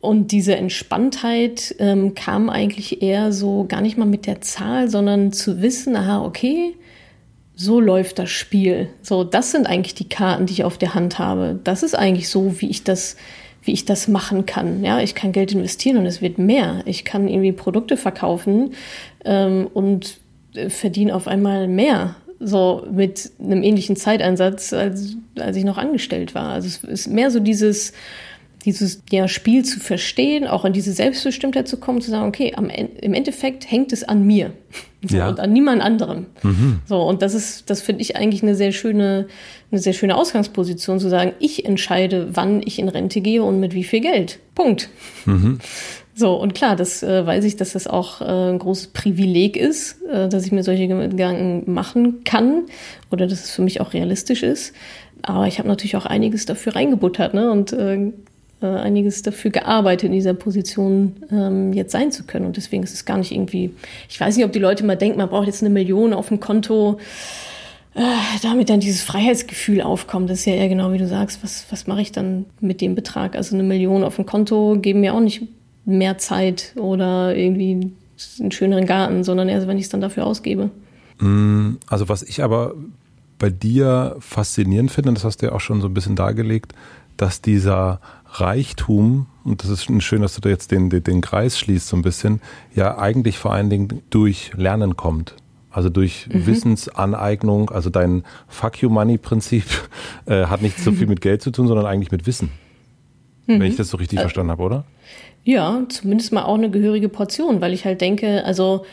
Und 0.00 0.32
diese 0.32 0.56
Entspanntheit 0.56 1.74
ähm, 1.78 2.14
kam 2.14 2.50
eigentlich 2.50 3.02
eher 3.02 3.32
so 3.32 3.66
gar 3.68 3.80
nicht 3.80 3.98
mal 3.98 4.06
mit 4.06 4.26
der 4.26 4.40
Zahl, 4.40 4.88
sondern 4.88 5.32
zu 5.32 5.62
wissen, 5.62 5.96
aha, 5.96 6.24
okay, 6.24 6.74
so 7.54 7.80
läuft 7.80 8.18
das 8.18 8.30
Spiel. 8.30 8.90
So, 9.02 9.24
das 9.24 9.50
sind 9.50 9.66
eigentlich 9.66 9.94
die 9.94 10.08
Karten, 10.08 10.46
die 10.46 10.52
ich 10.52 10.64
auf 10.64 10.76
der 10.78 10.94
Hand 10.94 11.18
habe. 11.18 11.58
Das 11.64 11.82
ist 11.82 11.94
eigentlich 11.94 12.28
so, 12.28 12.60
wie 12.60 12.68
ich 12.68 12.84
das 12.84 13.16
wie 13.66 13.72
ich 13.72 13.84
das 13.84 14.08
machen 14.08 14.46
kann. 14.46 14.82
Ja, 14.84 15.00
ich 15.00 15.14
kann 15.14 15.32
Geld 15.32 15.52
investieren 15.52 15.96
und 15.98 16.06
es 16.06 16.22
wird 16.22 16.38
mehr. 16.38 16.82
Ich 16.86 17.04
kann 17.04 17.28
irgendwie 17.28 17.52
Produkte 17.52 17.96
verkaufen 17.96 18.74
ähm, 19.24 19.68
und 19.72 20.18
äh, 20.54 20.70
verdiene 20.70 21.14
auf 21.14 21.28
einmal 21.28 21.68
mehr. 21.68 22.16
So 22.38 22.86
mit 22.90 23.30
einem 23.40 23.62
ähnlichen 23.62 23.96
Zeiteinsatz, 23.96 24.72
als, 24.72 25.16
als 25.38 25.56
ich 25.56 25.64
noch 25.64 25.78
angestellt 25.78 26.34
war. 26.34 26.50
Also 26.50 26.68
es 26.68 26.84
ist 26.84 27.06
mehr 27.08 27.30
so 27.30 27.40
dieses, 27.40 27.92
dieses 28.64 29.02
ja, 29.10 29.26
Spiel 29.26 29.64
zu 29.64 29.80
verstehen, 29.80 30.46
auch 30.46 30.64
in 30.64 30.72
diese 30.72 30.92
Selbstbestimmtheit 30.92 31.66
zu 31.66 31.78
kommen, 31.78 32.02
zu 32.02 32.10
sagen, 32.10 32.28
okay, 32.28 32.52
am, 32.54 32.68
im 32.68 33.14
Endeffekt 33.14 33.70
hängt 33.70 33.92
es 33.92 34.04
an 34.04 34.26
mir 34.26 34.52
so, 35.08 35.16
ja. 35.16 35.28
und 35.28 35.40
an 35.40 35.52
niemand 35.52 35.82
anderem. 35.82 36.26
Mhm. 36.42 36.80
So, 36.86 37.02
und 37.02 37.22
das 37.22 37.34
ist, 37.34 37.70
das 37.70 37.82
finde 37.82 38.02
ich 38.02 38.16
eigentlich 38.16 38.42
eine 38.42 38.54
sehr 38.54 38.72
schöne, 38.72 39.26
eine 39.70 39.80
sehr 39.80 39.92
schöne 39.92 40.16
Ausgangsposition, 40.16 41.00
zu 41.00 41.08
sagen, 41.08 41.32
ich 41.38 41.64
entscheide, 41.64 42.28
wann 42.32 42.62
ich 42.64 42.78
in 42.78 42.88
Rente 42.88 43.20
gehe 43.20 43.42
und 43.42 43.60
mit 43.60 43.74
wie 43.74 43.84
viel 43.84 44.00
Geld. 44.00 44.38
Punkt. 44.54 44.88
Mhm. 45.24 45.58
So, 46.18 46.32
und 46.32 46.54
klar, 46.54 46.76
das 46.76 47.02
äh, 47.02 47.26
weiß 47.26 47.44
ich, 47.44 47.56
dass 47.56 47.72
das 47.72 47.86
auch 47.86 48.22
äh, 48.22 48.24
ein 48.24 48.58
großes 48.58 48.86
Privileg 48.86 49.54
ist, 49.54 50.00
äh, 50.10 50.30
dass 50.30 50.46
ich 50.46 50.50
mir 50.50 50.62
solche 50.62 50.88
Gedanken 50.88 51.70
machen 51.70 52.24
kann 52.24 52.62
oder 53.10 53.26
dass 53.26 53.44
es 53.44 53.50
für 53.50 53.60
mich 53.60 53.82
auch 53.82 53.92
realistisch 53.92 54.42
ist. 54.42 54.72
Aber 55.20 55.46
ich 55.46 55.58
habe 55.58 55.68
natürlich 55.68 55.94
auch 55.94 56.06
einiges 56.06 56.46
dafür 56.46 56.74
reingebuttert 56.74 57.34
ne? 57.34 57.50
und 57.50 57.74
äh, 57.74 58.12
äh, 58.62 58.66
einiges 58.66 59.22
dafür 59.22 59.50
gearbeitet, 59.50 60.04
in 60.04 60.12
dieser 60.12 60.34
Position 60.34 61.16
ähm, 61.30 61.72
jetzt 61.72 61.92
sein 61.92 62.10
zu 62.10 62.24
können. 62.24 62.46
Und 62.46 62.56
deswegen 62.56 62.82
ist 62.82 62.94
es 62.94 63.04
gar 63.04 63.18
nicht 63.18 63.32
irgendwie, 63.32 63.74
ich 64.08 64.18
weiß 64.18 64.36
nicht, 64.36 64.46
ob 64.46 64.52
die 64.52 64.58
Leute 64.58 64.84
mal 64.84 64.96
denken, 64.96 65.18
man 65.18 65.28
braucht 65.28 65.46
jetzt 65.46 65.62
eine 65.62 65.70
Million 65.70 66.12
auf 66.14 66.28
dem 66.28 66.40
Konto, 66.40 66.98
äh, 67.94 68.00
damit 68.42 68.70
dann 68.70 68.80
dieses 68.80 69.02
Freiheitsgefühl 69.02 69.80
aufkommt. 69.80 70.30
Das 70.30 70.40
ist 70.40 70.46
ja 70.46 70.54
eher 70.54 70.68
genau 70.68 70.92
wie 70.92 70.98
du 70.98 71.06
sagst, 71.06 71.42
was, 71.42 71.66
was 71.70 71.86
mache 71.86 72.00
ich 72.00 72.12
dann 72.12 72.46
mit 72.60 72.80
dem 72.80 72.94
Betrag? 72.94 73.36
Also 73.36 73.54
eine 73.54 73.62
Million 73.62 74.04
auf 74.04 74.16
dem 74.16 74.26
Konto 74.26 74.78
geben 74.80 75.00
mir 75.00 75.14
auch 75.14 75.20
nicht 75.20 75.42
mehr 75.84 76.18
Zeit 76.18 76.72
oder 76.76 77.36
irgendwie 77.36 77.92
einen 78.40 78.52
schöneren 78.52 78.86
Garten, 78.86 79.24
sondern 79.24 79.48
erst, 79.48 79.66
wenn 79.68 79.78
ich 79.78 79.84
es 79.84 79.90
dann 79.90 80.00
dafür 80.00 80.26
ausgebe. 80.26 80.70
Mm, 81.18 81.74
also 81.86 82.08
was 82.08 82.22
ich 82.22 82.42
aber 82.42 82.74
bei 83.38 83.50
dir 83.50 84.16
faszinierend 84.20 84.90
finde, 84.90 85.12
das 85.12 85.24
hast 85.24 85.42
du 85.42 85.46
ja 85.46 85.52
auch 85.52 85.60
schon 85.60 85.80
so 85.80 85.88
ein 85.88 85.94
bisschen 85.94 86.16
dargelegt, 86.16 86.72
dass 87.16 87.40
dieser 87.40 88.00
Reichtum, 88.40 89.26
und 89.44 89.62
das 89.62 89.70
ist 89.70 90.02
schön, 90.02 90.22
dass 90.22 90.34
du 90.34 90.40
da 90.40 90.48
jetzt 90.48 90.70
den, 90.70 90.90
den, 90.90 91.02
den 91.02 91.20
Kreis 91.20 91.58
schließt 91.58 91.88
so 91.88 91.96
ein 91.96 92.02
bisschen, 92.02 92.40
ja 92.74 92.98
eigentlich 92.98 93.38
vor 93.38 93.52
allen 93.52 93.70
Dingen 93.70 94.02
durch 94.10 94.52
Lernen 94.56 94.96
kommt. 94.96 95.34
Also 95.70 95.90
durch 95.90 96.26
mhm. 96.28 96.46
Wissensaneignung, 96.46 97.70
also 97.70 97.90
dein 97.90 98.24
Fuck 98.48 98.80
You 98.82 98.88
Money 98.88 99.18
Prinzip 99.18 99.64
äh, 100.26 100.46
hat 100.46 100.62
nicht 100.62 100.78
so 100.78 100.90
viel 100.92 101.06
mit 101.06 101.20
Geld 101.20 101.42
zu 101.42 101.50
tun, 101.50 101.68
sondern 101.68 101.86
eigentlich 101.86 102.10
mit 102.10 102.26
Wissen. 102.26 102.50
Mhm. 103.46 103.60
Wenn 103.60 103.62
ich 103.62 103.76
das 103.76 103.90
so 103.90 103.98
richtig 103.98 104.18
äh, 104.18 104.22
verstanden 104.22 104.50
habe, 104.50 104.62
oder? 104.62 104.84
Ja, 105.44 105.82
zumindest 105.88 106.32
mal 106.32 106.44
auch 106.44 106.56
eine 106.56 106.70
gehörige 106.70 107.08
Portion, 107.08 107.60
weil 107.60 107.72
ich 107.72 107.84
halt 107.84 108.00
denke, 108.00 108.44
also 108.44 108.84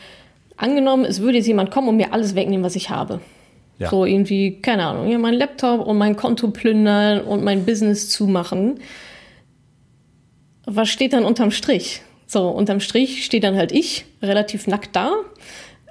angenommen, 0.56 1.04
es 1.04 1.20
würde 1.20 1.38
jetzt 1.38 1.46
jemand 1.46 1.70
kommen 1.70 1.88
und 1.88 1.96
mir 1.96 2.12
alles 2.12 2.34
wegnehmen, 2.34 2.64
was 2.64 2.76
ich 2.76 2.90
habe. 2.90 3.20
Ja. 3.78 3.90
So 3.90 4.04
irgendwie, 4.04 4.60
keine 4.60 4.86
Ahnung, 4.86 5.08
ja, 5.08 5.18
mein 5.18 5.34
Laptop 5.34 5.84
und 5.84 5.98
mein 5.98 6.14
Konto 6.14 6.48
plündern 6.48 7.22
und 7.22 7.42
mein 7.42 7.64
Business 7.64 8.08
zumachen 8.08 8.78
was 10.66 10.88
steht 10.88 11.12
dann 11.12 11.24
unterm 11.24 11.50
Strich? 11.50 12.02
So, 12.26 12.48
unterm 12.48 12.80
Strich 12.80 13.24
steht 13.24 13.44
dann 13.44 13.56
halt 13.56 13.72
ich, 13.72 14.06
relativ 14.22 14.66
nackt 14.66 14.96
da. 14.96 15.12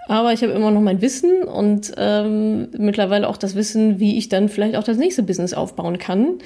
Aber 0.07 0.33
ich 0.33 0.41
habe 0.41 0.51
immer 0.51 0.71
noch 0.71 0.81
mein 0.81 1.01
Wissen 1.01 1.43
und 1.43 1.93
ähm, 1.97 2.67
mittlerweile 2.77 3.29
auch 3.29 3.37
das 3.37 3.55
Wissen, 3.55 3.99
wie 3.99 4.17
ich 4.17 4.27
dann 4.27 4.49
vielleicht 4.49 4.75
auch 4.75 4.83
das 4.83 4.97
nächste 4.97 5.23
Business 5.23 5.53
aufbauen 5.53 5.97
kann 5.97 6.39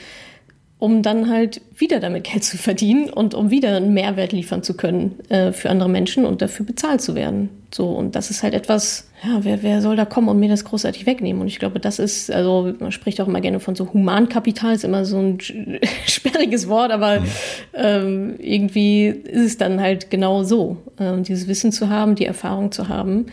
um 0.79 1.01
dann 1.01 1.29
halt 1.29 1.61
wieder 1.75 1.99
damit 1.99 2.25
Geld 2.25 2.43
zu 2.43 2.57
verdienen 2.57 3.09
und 3.09 3.33
um 3.33 3.49
wieder 3.49 3.75
einen 3.75 3.93
Mehrwert 3.93 4.31
liefern 4.31 4.61
zu 4.61 4.75
können 4.75 5.19
äh, 5.29 5.51
für 5.51 5.71
andere 5.71 5.89
Menschen 5.89 6.25
und 6.25 6.41
dafür 6.41 6.65
bezahlt 6.65 7.01
zu 7.01 7.15
werden. 7.15 7.49
So, 7.73 7.89
und 7.89 8.15
das 8.15 8.29
ist 8.29 8.43
halt 8.43 8.53
etwas, 8.53 9.09
ja, 9.23 9.39
wer, 9.41 9.63
wer 9.63 9.81
soll 9.81 9.95
da 9.95 10.05
kommen 10.05 10.29
und 10.29 10.39
mir 10.39 10.49
das 10.49 10.65
großartig 10.65 11.05
wegnehmen? 11.05 11.41
Und 11.41 11.47
ich 11.47 11.57
glaube, 11.57 11.79
das 11.79 11.97
ist, 11.97 12.31
also 12.31 12.73
man 12.79 12.91
spricht 12.91 13.19
auch 13.19 13.27
immer 13.27 13.41
gerne 13.41 13.59
von 13.59 13.75
so 13.75 13.91
Humankapital, 13.91 14.75
ist 14.75 14.83
immer 14.83 15.03
so 15.03 15.17
ein 15.17 15.39
sperriges 16.05 16.69
Wort, 16.69 16.91
aber 16.91 17.21
mhm. 17.21 17.25
ähm, 17.73 18.35
irgendwie 18.39 19.07
ist 19.07 19.45
es 19.45 19.57
dann 19.57 19.81
halt 19.81 20.11
genau 20.11 20.43
so, 20.43 20.77
äh, 20.99 21.19
dieses 21.21 21.47
Wissen 21.47 21.71
zu 21.71 21.89
haben, 21.89 22.15
die 22.15 22.25
Erfahrung 22.25 22.71
zu 22.71 22.87
haben 22.87 23.25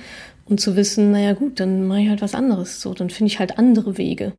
und 0.46 0.60
zu 0.60 0.76
wissen, 0.76 1.12
naja 1.12 1.34
gut, 1.34 1.60
dann 1.60 1.86
mache 1.86 2.00
ich 2.00 2.08
halt 2.08 2.22
was 2.22 2.34
anderes. 2.34 2.80
So, 2.80 2.94
dann 2.94 3.10
finde 3.10 3.30
ich 3.30 3.38
halt 3.38 3.58
andere 3.58 3.98
Wege. 3.98 4.32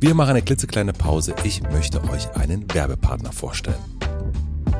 Wir 0.00 0.14
machen 0.14 0.30
eine 0.30 0.42
klitzekleine 0.42 0.92
Pause. 0.92 1.34
Ich 1.42 1.60
möchte 1.60 2.00
euch 2.04 2.32
einen 2.36 2.72
Werbepartner 2.72 3.32
vorstellen. 3.32 3.74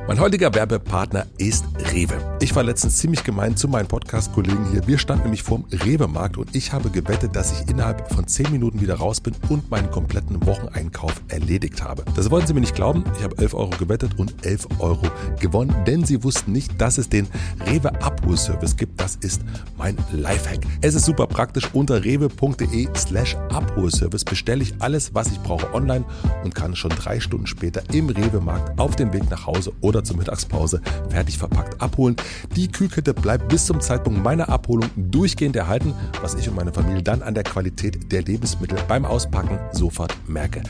Mein 0.08 0.20
heutiger 0.20 0.54
Werbepartner 0.54 1.26
ist 1.36 1.66
Rewe. 1.92 2.38
Ich 2.40 2.56
war 2.56 2.62
letztens 2.62 2.96
ziemlich 2.96 3.24
gemein 3.24 3.58
zu 3.58 3.68
meinen 3.68 3.88
Podcast-Kollegen 3.88 4.70
hier. 4.70 4.86
Wir 4.86 4.96
standen 4.96 5.24
nämlich 5.24 5.42
vorm 5.42 5.66
Rewe-Markt 5.70 6.38
und 6.38 6.56
ich 6.56 6.72
habe 6.72 6.88
gewettet, 6.88 7.36
dass 7.36 7.52
ich 7.52 7.68
innerhalb 7.68 8.10
von 8.10 8.26
10 8.26 8.50
Minuten 8.50 8.80
wieder 8.80 8.94
raus 8.94 9.20
bin 9.20 9.34
und 9.50 9.70
meinen 9.70 9.90
kompletten 9.90 10.46
Wocheneinkauf 10.46 11.12
erledigt 11.28 11.82
habe. 11.82 12.04
Das 12.16 12.30
wollten 12.30 12.46
sie 12.46 12.54
mir 12.54 12.60
nicht 12.62 12.74
glauben. 12.74 13.04
Ich 13.18 13.22
habe 13.22 13.36
11 13.36 13.52
Euro 13.52 13.70
gewettet 13.78 14.18
und 14.18 14.46
11 14.46 14.68
Euro 14.78 15.10
gewonnen, 15.40 15.74
denn 15.86 16.06
sie 16.06 16.24
wussten 16.24 16.52
nicht, 16.52 16.80
dass 16.80 16.96
es 16.96 17.10
den 17.10 17.26
Rewe 17.66 17.92
Abholservice 18.00 18.78
gibt. 18.78 18.98
Das 18.98 19.16
ist 19.16 19.42
mein 19.76 19.98
Lifehack. 20.10 20.60
Es 20.80 20.94
ist 20.94 21.04
super 21.04 21.26
praktisch. 21.26 21.68
Unter 21.74 22.02
rewe.de 22.02 22.88
slash 22.96 23.36
Abholservice 23.50 24.24
bestelle 24.24 24.62
ich 24.62 24.72
alles, 24.78 25.14
was 25.14 25.30
ich 25.30 25.38
brauche 25.40 25.74
online 25.74 26.06
und 26.44 26.54
kann 26.54 26.74
schon 26.74 26.92
drei 26.92 27.20
Stunden 27.20 27.46
später 27.46 27.82
im 27.92 28.08
Rewe-Markt 28.08 28.78
auf 28.80 28.96
dem 28.96 29.12
Weg 29.12 29.28
nach 29.28 29.44
Hause 29.44 29.70
oder 29.82 29.97
oder 29.98 30.04
zur 30.04 30.16
Mittagspause 30.16 30.80
fertig 31.10 31.38
verpackt 31.38 31.80
abholen. 31.82 32.16
Die 32.54 32.68
Kühlkette 32.68 33.12
bleibt 33.12 33.48
bis 33.48 33.66
zum 33.66 33.80
Zeitpunkt 33.80 34.22
meiner 34.22 34.48
Abholung 34.48 34.88
durchgehend 34.96 35.56
erhalten, 35.56 35.92
was 36.22 36.34
ich 36.34 36.48
und 36.48 36.54
meine 36.54 36.72
Familie 36.72 37.02
dann 37.02 37.22
an 37.22 37.34
der 37.34 37.42
Qualität 37.42 38.12
der 38.12 38.22
Lebensmittel 38.22 38.78
beim 38.86 39.04
Auspacken 39.04 39.58
sofort 39.72 40.14
merke. 40.28 40.62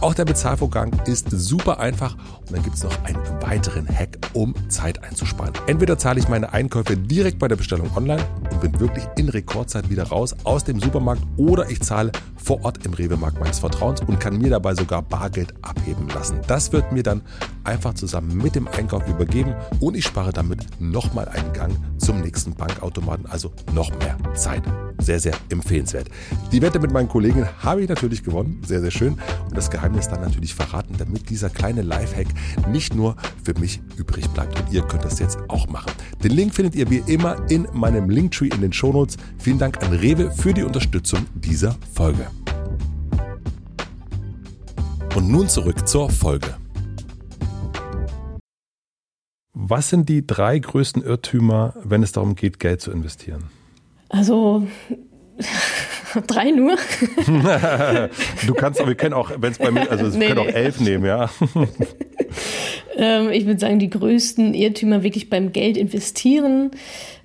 Auch 0.00 0.14
der 0.14 0.26
Bezahlvorgang 0.26 0.92
ist 1.06 1.30
super 1.30 1.80
einfach 1.80 2.16
und 2.40 2.52
dann 2.52 2.62
gibt 2.62 2.76
es 2.76 2.84
noch 2.84 3.04
einen 3.04 3.22
weiteren 3.40 3.88
Hack, 3.88 4.18
um 4.34 4.54
Zeit 4.68 5.02
einzusparen. 5.02 5.54
Entweder 5.66 5.96
zahle 5.96 6.20
ich 6.20 6.28
meine 6.28 6.52
Einkäufe 6.52 6.96
direkt 6.96 7.38
bei 7.38 7.48
der 7.48 7.56
Bestellung 7.56 7.90
online 7.96 8.22
und 8.50 8.60
bin 8.60 8.80
wirklich 8.80 9.04
in 9.16 9.30
Rekordzeit 9.30 9.88
wieder 9.88 10.04
raus 10.04 10.34
aus 10.44 10.64
dem 10.64 10.80
Supermarkt 10.80 11.22
oder 11.38 11.70
ich 11.70 11.80
zahle 11.80 12.12
vor 12.44 12.62
Ort 12.62 12.84
im 12.84 12.92
Rewe-Markt 12.92 13.40
meines 13.40 13.58
Vertrauens 13.58 14.02
und 14.02 14.20
kann 14.20 14.36
mir 14.36 14.50
dabei 14.50 14.74
sogar 14.74 15.02
Bargeld 15.02 15.54
abheben 15.62 16.08
lassen. 16.08 16.40
Das 16.46 16.72
wird 16.72 16.92
mir 16.92 17.02
dann 17.02 17.22
einfach 17.64 17.94
zusammen 17.94 18.36
mit 18.36 18.54
dem 18.54 18.68
Einkauf 18.68 19.08
übergeben 19.08 19.54
und 19.80 19.96
ich 19.96 20.04
spare 20.04 20.32
damit 20.32 20.66
nochmal 20.78 21.28
einen 21.28 21.52
Gang 21.54 21.74
zum 21.98 22.20
nächsten 22.20 22.54
Bankautomaten, 22.54 23.26
also 23.26 23.50
noch 23.72 23.90
mehr 23.98 24.16
Zeit. 24.34 24.62
Sehr, 25.04 25.20
sehr 25.20 25.34
empfehlenswert. 25.50 26.08
Die 26.50 26.62
Wette 26.62 26.80
mit 26.80 26.90
meinen 26.90 27.08
Kollegen 27.08 27.46
habe 27.62 27.82
ich 27.82 27.88
natürlich 27.90 28.22
gewonnen. 28.22 28.62
Sehr, 28.66 28.80
sehr 28.80 28.90
schön. 28.90 29.18
Und 29.44 29.54
das 29.54 29.70
Geheimnis 29.70 30.08
dann 30.08 30.22
natürlich 30.22 30.54
verraten, 30.54 30.94
damit 30.96 31.28
dieser 31.28 31.50
kleine 31.50 31.82
Lifehack 31.82 32.28
nicht 32.70 32.94
nur 32.94 33.14
für 33.42 33.52
mich 33.60 33.82
übrig 33.98 34.26
bleibt. 34.30 34.58
Und 34.58 34.72
ihr 34.72 34.80
könnt 34.80 35.04
das 35.04 35.18
jetzt 35.18 35.38
auch 35.48 35.68
machen. 35.68 35.92
Den 36.22 36.32
Link 36.32 36.54
findet 36.54 36.74
ihr 36.74 36.88
wie 36.88 37.02
immer 37.06 37.36
in 37.50 37.68
meinem 37.74 38.08
Linktree 38.08 38.48
in 38.48 38.62
den 38.62 38.72
Shownotes. 38.72 39.18
Vielen 39.36 39.58
Dank 39.58 39.82
an 39.82 39.92
Rewe 39.92 40.30
für 40.30 40.54
die 40.54 40.62
Unterstützung 40.62 41.26
dieser 41.34 41.76
Folge. 41.92 42.26
Und 45.14 45.28
nun 45.28 45.48
zurück 45.50 45.86
zur 45.86 46.08
Folge. 46.08 46.56
Was 49.52 49.90
sind 49.90 50.08
die 50.08 50.26
drei 50.26 50.58
größten 50.58 51.02
Irrtümer, 51.02 51.74
wenn 51.84 52.02
es 52.02 52.12
darum 52.12 52.36
geht, 52.36 52.58
Geld 52.58 52.80
zu 52.80 52.90
investieren? 52.90 53.44
Also 54.14 54.64
drei 56.28 56.52
nur. 56.52 56.76
du 58.46 58.54
kannst, 58.54 58.78
aber 58.78 58.90
wir 58.90 58.94
können 58.94 59.14
auch, 59.14 59.32
wenn 59.36 59.50
es 59.50 59.58
bei 59.58 59.72
mir, 59.72 59.90
also 59.90 60.12
wir 60.12 60.18
nee, 60.18 60.26
können 60.28 60.46
nee. 60.46 60.52
auch 60.52 60.54
elf 60.54 60.80
nehmen, 60.80 61.04
ja. 61.04 61.30
ähm, 62.96 63.30
ich 63.32 63.46
würde 63.46 63.58
sagen, 63.58 63.80
die 63.80 63.90
größten 63.90 64.54
Irrtümer 64.54 65.02
wirklich 65.02 65.30
beim 65.30 65.52
Geld 65.52 65.76
investieren. 65.76 66.70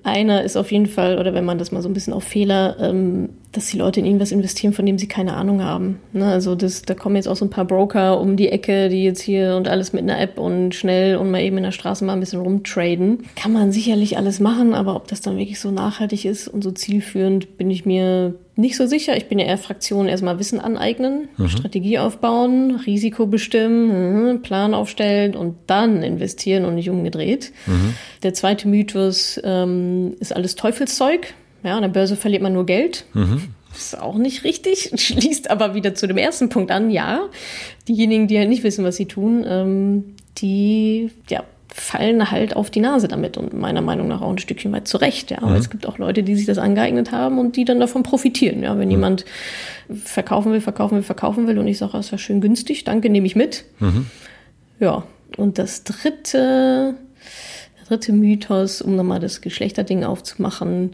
Einer 0.02 0.44
ist 0.44 0.58
auf 0.58 0.72
jeden 0.72 0.88
Fall, 0.88 1.20
oder 1.20 1.36
wenn 1.36 1.46
man 1.46 1.60
das 1.60 1.72
mal 1.72 1.84
so 1.84 1.90
ein 1.90 1.94
bisschen 1.94 2.14
auf 2.14 2.24
Fehler 2.24 2.78
ähm, 2.80 3.30
dass 3.52 3.68
die 3.68 3.78
Leute 3.78 4.00
in 4.00 4.06
irgendwas 4.06 4.32
investieren, 4.32 4.74
von 4.74 4.86
dem 4.86 5.00
sie 5.00 5.08
keine 5.08 5.34
Ahnung 5.34 5.64
haben. 5.64 6.00
Ne? 6.14 6.26
Also 6.26 6.54
das, 6.54 6.84
da 6.84 6.94
kommen 6.94 7.16
jetzt 7.16 7.28
auch 7.28 7.36
so 7.36 7.46
ein 7.46 7.50
paar 7.50 7.66
Broker 7.66 8.20
um 8.20 8.36
die 8.36 8.50
Ecke, 8.50 8.90
die 8.90 9.04
jetzt 9.04 9.22
hier 9.22 9.56
und 9.56 9.68
alles 9.68 9.92
mit 9.92 10.04
einer 10.04 10.20
App 10.20 10.38
und 10.38 10.76
schnell 10.76 11.18
und 11.18 11.32
mal 11.32 11.42
eben 11.42 11.58
in 11.58 11.64
der 11.64 11.72
Straße 11.72 12.06
mal 12.06 12.14
ein 12.14 12.20
bisschen 12.20 12.42
rumtraden. 12.42 13.24
Kann 13.36 13.52
man 13.52 13.72
sicherlich 13.72 14.18
alles 14.18 14.40
machen, 14.40 14.76
aber 14.76 14.96
ob 14.96 15.08
das 15.08 15.22
dann 15.22 15.38
wirklich 15.38 15.60
so 15.60 15.72
nachhaltig 15.72 16.26
ist 16.26 16.48
und 16.48 16.64
so 16.64 16.72
zielführend, 16.72 17.58
bin 17.58 17.72
ich 17.72 17.86
mir 17.86 18.36
nicht 18.56 18.76
so 18.76 18.86
sicher. 18.86 19.18
Ich 19.18 19.28
bin 19.28 19.40
ja 19.40 19.46
eher 19.46 19.58
Fraktion 19.58 20.08
erstmal 20.08 20.38
Wissen 20.38 20.60
aneignen, 20.60 21.30
mhm. 21.38 21.48
Strategie 21.48 21.98
aufbauen, 21.98 22.76
Risiko 22.76 23.26
bestimmen, 23.26 24.28
mhm, 24.28 24.42
Plan 24.42 24.74
aufstellen 24.74 25.36
und 25.36 25.56
dann 25.66 26.04
investieren 26.04 26.66
und 26.66 26.76
nicht 26.76 26.90
umgedreht. 26.90 27.52
Mhm. 27.66 27.96
Der 28.22 28.34
zweite 28.34 28.68
Mythos 28.68 29.40
ähm, 29.44 30.16
ist 30.20 30.36
alles 30.36 30.56
Teufelszeug. 30.56 31.34
Ja, 31.64 31.76
an 31.76 31.82
der 31.82 31.90
Börse 31.90 32.16
verliert 32.16 32.42
man 32.42 32.54
nur 32.54 32.66
Geld. 32.66 33.06
Mhm. 33.14 33.42
Das 33.72 33.94
ist 33.94 34.00
auch 34.00 34.16
nicht 34.16 34.44
richtig, 34.44 34.92
schließt 34.96 35.50
aber 35.50 35.76
wieder 35.76 35.94
zu 35.96 36.08
dem 36.08 36.18
ersten 36.18 36.50
Punkt 36.50 36.72
an. 36.72 36.90
Ja, 36.90 37.28
diejenigen, 37.88 38.28
die 38.28 38.38
halt 38.38 38.50
nicht 38.50 38.64
wissen, 38.64 38.84
was 38.84 38.96
sie 38.96 39.06
tun, 39.06 39.46
ähm, 39.48 40.16
die 40.38 41.12
ja, 41.30 41.44
fallen 41.68 42.32
halt 42.32 42.56
auf 42.56 42.70
die 42.70 42.80
Nase 42.80 43.08
damit 43.08 43.38
und 43.38 43.54
meiner 43.54 43.82
Meinung 43.82 44.08
nach 44.08 44.22
auch 44.22 44.32
ein 44.32 44.38
Stückchen 44.38 44.72
weit 44.72 44.88
zurecht. 44.88 45.32
Ja. 45.32 45.40
Aber 45.40 45.52
mhm. 45.52 45.58
es 45.58 45.70
gibt 45.70 45.88
auch 45.88 45.98
Leute, 45.98 46.24
die 46.24 46.36
sich 46.36 46.46
das 46.46 46.58
angeeignet 46.58 47.12
haben 47.12 47.40
und 47.40 47.56
die 47.56 47.66
dann 47.66 47.80
davon 47.80 48.04
profitieren. 48.04 48.64
Ja. 48.64 48.78
Wenn 48.78 48.88
mhm. 48.88 48.92
jemand 48.92 49.26
verkaufen 50.04 50.52
will, 50.52 50.62
verkaufen 50.62 50.96
will, 50.96 51.04
verkaufen 51.04 51.48
will 51.48 51.60
und 51.60 51.68
ich 51.68 51.78
sage, 51.78 51.94
das 51.94 52.08
ist 52.08 52.12
ja 52.12 52.18
schön 52.18 52.42
günstig, 52.42 52.84
danke, 52.84 53.10
nehme 53.10 53.28
ich 53.28 53.36
mit. 53.36 53.66
Mhm. 53.80 54.08
Ja, 54.80 55.04
und 55.38 55.58
das 55.58 55.84
dritte 55.84 56.96
dritte 57.90 58.14
Mythos, 58.14 58.82
um 58.82 58.96
nochmal 58.96 59.20
das 59.20 59.42
Geschlechterding 59.42 60.04
aufzumachen, 60.04 60.92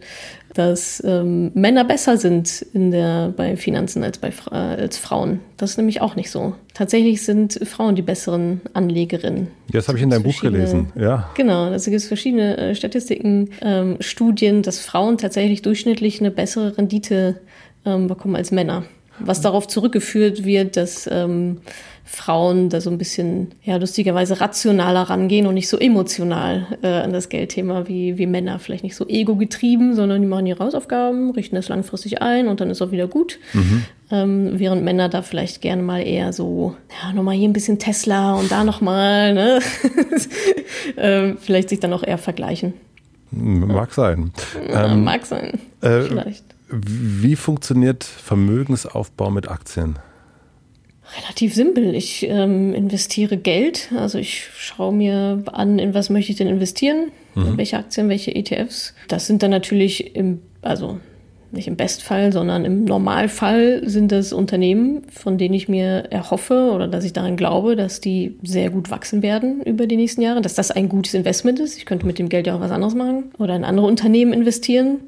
dass 0.53 1.03
ähm, 1.05 1.51
Männer 1.53 1.83
besser 1.83 2.17
sind 2.17 2.65
in 2.73 2.91
der, 2.91 3.33
bei 3.35 3.57
Finanzen 3.57 4.03
als, 4.03 4.17
bei, 4.17 4.29
äh, 4.51 4.55
als 4.55 4.97
Frauen. 4.97 5.41
Das 5.57 5.71
ist 5.71 5.77
nämlich 5.77 6.01
auch 6.01 6.15
nicht 6.15 6.31
so. 6.31 6.55
Tatsächlich 6.73 7.23
sind 7.23 7.59
Frauen 7.67 7.95
die 7.95 8.01
besseren 8.01 8.61
Anlegerinnen. 8.73 9.49
Das 9.71 9.89
habe 9.89 9.97
ich 9.97 10.03
in 10.03 10.09
deinem 10.09 10.23
Buch 10.23 10.39
gelesen, 10.39 10.91
ja. 10.95 11.29
Genau, 11.35 11.65
also 11.65 11.91
gibt 11.91 12.01
es 12.01 12.07
verschiedene 12.07 12.57
äh, 12.57 12.75
Statistiken, 12.75 13.49
ähm, 13.61 13.97
Studien, 13.99 14.61
dass 14.61 14.79
Frauen 14.79 15.17
tatsächlich 15.17 15.61
durchschnittlich 15.61 16.21
eine 16.21 16.31
bessere 16.31 16.77
Rendite 16.77 17.41
ähm, 17.85 18.07
bekommen 18.07 18.35
als 18.35 18.51
Männer. 18.51 18.85
Was 19.19 19.41
darauf 19.41 19.67
zurückgeführt 19.67 20.43
wird, 20.43 20.75
dass 20.75 21.07
ähm, 21.11 21.59
Frauen 22.07 22.69
da 22.69 22.81
so 22.81 22.91
ein 22.91 22.99
bisschen, 22.99 23.55
ja, 23.63 23.77
lustigerweise 23.77 24.39
rationaler 24.39 25.01
rangehen 25.01 25.47
und 25.47 25.55
nicht 25.55 25.67
so 25.67 25.77
emotional 25.77 26.67
äh, 26.83 26.87
an 26.87 27.11
das 27.11 27.29
Geldthema 27.29 27.87
wie, 27.87 28.19
wie 28.19 28.27
Männer. 28.27 28.59
Vielleicht 28.59 28.83
nicht 28.83 28.95
so 28.95 29.07
ego-getrieben, 29.07 29.95
sondern 29.95 30.21
die 30.21 30.27
machen 30.27 30.45
ihre 30.45 30.63
Hausaufgaben, 30.63 31.31
richten 31.31 31.55
das 31.55 31.67
langfristig 31.67 32.21
ein 32.21 32.47
und 32.47 32.61
dann 32.61 32.69
ist 32.69 32.83
auch 32.83 32.91
wieder 32.91 33.07
gut. 33.07 33.39
Mhm. 33.53 33.85
Ähm, 34.11 34.51
während 34.59 34.83
Männer 34.83 35.09
da 35.09 35.23
vielleicht 35.23 35.61
gerne 35.61 35.81
mal 35.81 36.05
eher 36.05 36.31
so, 36.31 36.75
ja, 37.01 37.11
nochmal 37.11 37.35
hier 37.35 37.49
ein 37.49 37.53
bisschen 37.53 37.79
Tesla 37.79 38.35
und 38.35 38.51
da 38.51 38.63
nochmal, 38.63 39.33
ne? 39.33 39.59
ähm, 40.97 41.37
vielleicht 41.41 41.69
sich 41.69 41.79
dann 41.79 41.91
auch 41.91 42.03
eher 42.03 42.19
vergleichen. 42.19 42.73
Mag 43.31 43.93
sein. 43.93 44.31
Ja, 44.69 44.91
ähm, 44.91 45.03
mag 45.03 45.25
sein. 45.25 45.59
Äh, 45.81 46.01
vielleicht. 46.01 46.45
Wie 46.69 47.35
funktioniert 47.35 48.03
Vermögensaufbau 48.03 49.31
mit 49.31 49.49
Aktien? 49.49 49.97
Relativ 51.17 51.53
simpel. 51.53 51.93
Ich 51.93 52.23
ähm, 52.27 52.73
investiere 52.73 53.37
Geld. 53.37 53.91
Also 53.95 54.17
ich 54.17 54.47
schaue 54.57 54.93
mir 54.93 55.43
an, 55.51 55.77
in 55.79 55.93
was 55.93 56.09
möchte 56.09 56.31
ich 56.31 56.37
denn 56.37 56.47
investieren, 56.47 57.11
mhm. 57.35 57.57
welche 57.57 57.77
Aktien, 57.77 58.09
welche 58.09 58.33
ETFs. 58.35 58.93
Das 59.07 59.27
sind 59.27 59.43
dann 59.43 59.51
natürlich 59.51 60.15
im, 60.15 60.41
also 60.61 60.99
nicht 61.51 61.67
im 61.67 61.75
Bestfall, 61.75 62.33
sondern 62.33 62.65
im 62.65 62.85
Normalfall 62.85 63.87
sind 63.87 64.11
das 64.11 64.33
Unternehmen, 64.33 65.03
von 65.09 65.37
denen 65.37 65.53
ich 65.53 65.69
mir 65.69 66.05
erhoffe 66.09 66.71
oder 66.73 66.87
dass 66.87 67.05
ich 67.05 67.13
daran 67.13 67.37
glaube, 67.37 67.75
dass 67.75 68.01
die 68.01 68.37
sehr 68.43 68.69
gut 68.71 68.89
wachsen 68.89 69.21
werden 69.21 69.61
über 69.61 69.87
die 69.87 69.95
nächsten 69.95 70.21
Jahre, 70.21 70.41
dass 70.41 70.55
das 70.55 70.71
ein 70.71 70.89
gutes 70.89 71.13
Investment 71.13 71.59
ist. 71.59 71.77
Ich 71.77 71.85
könnte 71.85 72.05
mit 72.05 72.19
dem 72.19 72.29
Geld 72.29 72.47
ja 72.47 72.55
auch 72.55 72.61
was 72.61 72.71
anderes 72.71 72.95
machen 72.95 73.25
oder 73.37 73.55
in 73.55 73.63
andere 73.63 73.85
Unternehmen 73.85 74.33
investieren. 74.33 74.99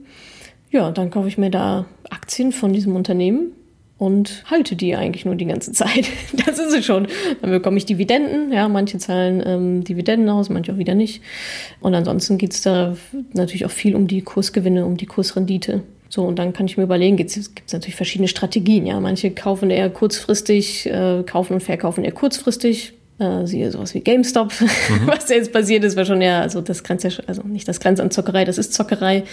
Ja, 0.71 0.91
dann 0.91 1.09
kaufe 1.09 1.27
ich 1.27 1.37
mir 1.37 1.49
da 1.49 1.85
Aktien 2.09 2.51
von 2.51 2.71
diesem 2.71 2.95
Unternehmen 2.95 3.51
und 3.97 4.43
halte 4.45 4.75
die 4.75 4.95
eigentlich 4.95 5.25
nur 5.25 5.35
die 5.35 5.45
ganze 5.45 5.71
Zeit. 5.71 6.07
Das 6.45 6.59
ist 6.59 6.73
es 6.73 6.85
schon. 6.85 7.07
Dann 7.41 7.51
bekomme 7.51 7.77
ich 7.77 7.85
Dividenden. 7.85 8.51
Ja, 8.51 8.67
manche 8.67 8.97
zahlen 8.97 9.43
ähm, 9.45 9.83
Dividenden 9.83 10.29
aus, 10.29 10.49
manche 10.49 10.73
auch 10.73 10.77
wieder 10.77 10.95
nicht. 10.95 11.21
Und 11.81 11.93
ansonsten 11.93 12.37
geht 12.37 12.53
es 12.53 12.61
da 12.61 12.95
natürlich 13.33 13.65
auch 13.65 13.71
viel 13.71 13.95
um 13.95 14.07
die 14.07 14.21
Kursgewinne, 14.21 14.85
um 14.85 14.97
die 14.97 15.05
Kursrendite. 15.05 15.83
So, 16.09 16.23
und 16.23 16.39
dann 16.39 16.53
kann 16.53 16.67
ich 16.67 16.77
mir 16.77 16.83
überlegen, 16.83 17.17
gibt 17.17 17.35
es 17.35 17.51
natürlich 17.71 17.95
verschiedene 17.95 18.27
Strategien. 18.27 18.85
Ja, 18.85 18.99
manche 18.99 19.31
kaufen 19.31 19.69
eher 19.69 19.89
kurzfristig, 19.89 20.85
äh, 20.87 21.23
kaufen 21.23 21.53
und 21.53 21.63
verkaufen 21.63 22.03
eher 22.03 22.13
kurzfristig. 22.13 22.93
Äh, 23.19 23.47
siehe 23.47 23.71
sowas 23.71 23.95
wie 23.95 24.01
GameStop. 24.01 24.53
Mhm. 24.61 24.67
Was 25.07 25.25
da 25.25 25.33
jetzt 25.33 25.51
passiert 25.51 25.83
ist, 25.83 25.97
war 25.97 26.05
schon 26.05 26.21
ja, 26.21 26.41
also 26.41 26.61
das 26.61 26.83
grenzt 26.83 27.03
ja, 27.03 27.09
also 27.25 27.41
nicht 27.43 27.67
das 27.67 27.79
grenzt 27.79 27.99
an 27.99 28.11
Zockerei, 28.11 28.45
das 28.45 28.59
ist 28.59 28.73
Zockerei. 28.73 29.23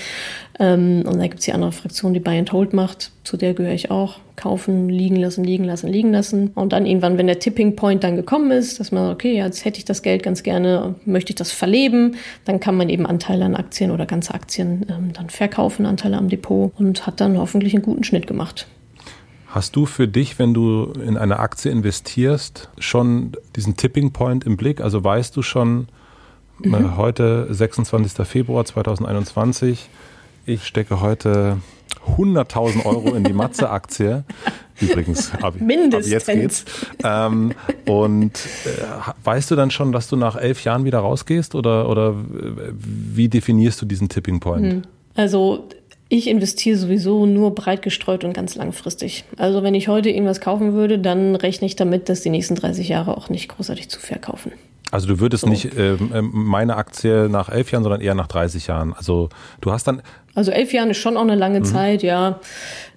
Ähm, 0.58 1.02
und 1.06 1.18
da 1.18 1.26
gibt 1.26 1.40
es 1.40 1.44
die 1.44 1.52
andere 1.52 1.72
Fraktion, 1.72 2.14
die 2.14 2.20
Buy 2.20 2.38
and 2.38 2.50
Hold 2.52 2.72
macht. 2.72 3.10
Zu 3.24 3.36
der 3.36 3.52
gehöre 3.52 3.74
ich 3.74 3.90
auch. 3.90 4.20
Kaufen, 4.36 4.88
liegen 4.88 5.16
lassen, 5.16 5.44
liegen 5.44 5.64
lassen, 5.64 5.88
liegen 5.88 6.12
lassen. 6.12 6.50
Und 6.54 6.72
dann 6.72 6.86
irgendwann, 6.86 7.18
wenn 7.18 7.26
der 7.26 7.38
Tipping 7.38 7.76
Point 7.76 8.02
dann 8.02 8.16
gekommen 8.16 8.50
ist, 8.52 8.80
dass 8.80 8.90
man, 8.90 9.12
okay, 9.12 9.36
jetzt 9.36 9.66
hätte 9.66 9.78
ich 9.78 9.84
das 9.84 10.02
Geld 10.02 10.22
ganz 10.22 10.42
gerne, 10.42 10.94
möchte 11.04 11.30
ich 11.30 11.36
das 11.36 11.52
verleben, 11.52 12.16
dann 12.46 12.60
kann 12.60 12.76
man 12.76 12.88
eben 12.88 13.06
Anteile 13.06 13.44
an 13.44 13.54
Aktien 13.54 13.90
oder 13.90 14.06
ganze 14.06 14.32
Aktien 14.32 14.86
ähm, 14.88 15.12
dann 15.12 15.28
verkaufen, 15.28 15.84
Anteile 15.84 16.16
am 16.16 16.30
Depot 16.30 16.72
und 16.78 17.06
hat 17.06 17.20
dann 17.20 17.38
hoffentlich 17.38 17.74
einen 17.74 17.82
guten 17.82 18.02
Schnitt 18.02 18.26
gemacht. 18.26 18.66
Hast 19.54 19.76
du 19.76 19.86
für 19.86 20.08
dich, 20.08 20.40
wenn 20.40 20.52
du 20.52 20.92
in 21.06 21.16
eine 21.16 21.38
Aktie 21.38 21.70
investierst, 21.70 22.70
schon 22.76 23.36
diesen 23.54 23.76
Tipping 23.76 24.10
Point 24.10 24.42
im 24.42 24.56
Blick? 24.56 24.80
Also 24.80 25.04
weißt 25.04 25.36
du 25.36 25.42
schon, 25.42 25.86
äh, 26.64 26.70
mhm. 26.70 26.96
heute 26.96 27.46
26. 27.54 28.26
Februar 28.26 28.64
2021, 28.64 29.88
ich 30.44 30.66
stecke 30.66 31.00
heute 31.00 31.58
100.000 32.16 32.84
Euro 32.84 33.14
in 33.14 33.22
die 33.22 33.32
Matze-Aktie. 33.32 34.24
Übrigens, 34.80 35.32
ab, 35.40 35.54
Mindestens. 35.60 36.06
ab 36.12 36.12
jetzt 36.12 36.26
geht's. 36.26 36.64
Ähm, 37.04 37.52
und 37.86 38.32
äh, 38.64 39.12
weißt 39.22 39.52
du 39.52 39.54
dann 39.54 39.70
schon, 39.70 39.92
dass 39.92 40.08
du 40.08 40.16
nach 40.16 40.34
elf 40.34 40.64
Jahren 40.64 40.84
wieder 40.84 40.98
rausgehst 40.98 41.54
oder, 41.54 41.88
oder 41.88 42.08
äh, 42.08 42.72
wie 42.74 43.28
definierst 43.28 43.80
du 43.80 43.86
diesen 43.86 44.08
Tipping 44.08 44.40
Point? 44.40 44.66
Hm. 44.66 44.82
Also 45.14 45.68
ich 46.08 46.28
investiere 46.28 46.76
sowieso 46.76 47.26
nur 47.26 47.54
breit 47.54 47.82
gestreut 47.82 48.24
und 48.24 48.32
ganz 48.34 48.54
langfristig. 48.54 49.24
Also 49.36 49.62
wenn 49.62 49.74
ich 49.74 49.88
heute 49.88 50.10
irgendwas 50.10 50.40
kaufen 50.40 50.74
würde, 50.74 50.98
dann 50.98 51.34
rechne 51.34 51.66
ich 51.66 51.76
damit, 51.76 52.08
dass 52.08 52.20
die 52.20 52.30
nächsten 52.30 52.54
30 52.54 52.88
Jahre 52.88 53.16
auch 53.16 53.30
nicht 53.30 53.48
großartig 53.48 53.88
zu 53.88 54.00
verkaufen. 54.00 54.52
Also 54.90 55.08
du 55.08 55.18
würdest 55.18 55.42
so. 55.42 55.48
nicht 55.48 55.76
äh, 55.76 55.96
meine 56.20 56.76
Aktie 56.76 57.28
nach 57.28 57.48
elf 57.48 57.72
Jahren, 57.72 57.82
sondern 57.82 58.00
eher 58.00 58.14
nach 58.14 58.28
30 58.28 58.68
Jahren. 58.68 58.92
Also 58.92 59.28
du 59.60 59.72
hast 59.72 59.88
dann. 59.88 60.02
Also 60.34 60.52
elf 60.52 60.72
Jahren 60.72 60.90
ist 60.90 60.98
schon 60.98 61.16
auch 61.16 61.22
eine 61.22 61.34
lange 61.34 61.60
mhm. 61.60 61.64
Zeit, 61.64 62.02
ja. 62.02 62.38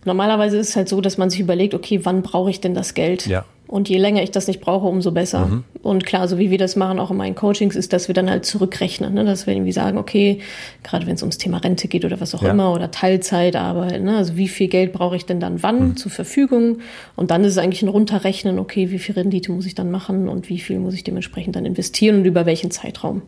Normalerweise 0.05 0.57
ist 0.57 0.69
es 0.69 0.75
halt 0.75 0.89
so, 0.89 1.01
dass 1.01 1.17
man 1.17 1.29
sich 1.29 1.39
überlegt, 1.39 1.73
okay, 1.73 2.01
wann 2.03 2.21
brauche 2.21 2.49
ich 2.49 2.61
denn 2.61 2.75
das 2.75 2.93
Geld? 2.93 3.25
Ja. 3.25 3.45
Und 3.68 3.89
je 3.89 3.97
länger 3.97 4.24
ich 4.24 4.32
das 4.32 4.47
nicht 4.47 4.61
brauche, 4.61 4.88
umso 4.88 5.11
besser. 5.11 5.47
Mhm. 5.47 5.63
Und 5.84 6.05
klar, 6.05 6.28
so 6.28 6.39
wie 6.39 6.51
wir 6.51 6.57
das 6.57 6.76
machen, 6.76 6.99
auch 6.99 7.11
in 7.11 7.18
meinen 7.18 7.36
Coachings, 7.36 7.76
ist, 7.76 7.91
dass 7.91 8.07
wir 8.07 8.15
dann 8.15 8.30
halt 8.30 8.45
zurückrechnen. 8.45 9.13
Ne? 9.13 9.26
Dass 9.26 9.45
wir 9.45 9.53
irgendwie 9.53 9.74
sagen, 9.74 9.97
okay, 9.97 10.39
gerade 10.84 11.05
wenn 11.05 11.15
es 11.15 11.22
ums 11.22 11.38
Thema 11.38 11.57
Rente 11.57 11.88
geht 11.88 12.05
oder 12.05 12.22
was 12.22 12.34
auch 12.34 12.43
ja. 12.43 12.51
immer 12.51 12.74
oder 12.74 12.91
Teilzeitarbeit, 12.91 14.01
ne? 14.01 14.18
also 14.18 14.38
wie 14.38 14.47
viel 14.47 14.70
Geld 14.70 14.93
brauche 14.93 15.18
ich 15.18 15.26
denn 15.26 15.39
dann 15.39 15.61
wann 15.63 15.89
mhm. 15.89 15.97
zur 15.97 16.11
Verfügung? 16.11 16.80
Und 17.15 17.32
dann 17.32 17.43
ist 17.43 17.53
es 17.53 17.57
eigentlich 17.57 17.82
ein 17.82 17.89
Runterrechnen, 17.89 18.57
okay, 18.57 18.89
wie 18.91 18.99
viel 18.99 19.15
Rendite 19.15 19.51
muss 19.51 19.65
ich 19.65 19.76
dann 19.76 19.91
machen 19.91 20.30
und 20.30 20.47
wie 20.49 20.59
viel 20.59 20.80
muss 20.80 20.93
ich 20.93 21.03
dementsprechend 21.03 21.55
dann 21.55 21.65
investieren 21.65 22.18
und 22.18 22.26
über 22.26 22.45
welchen 22.45 22.72
Zeitraum. 22.72 23.22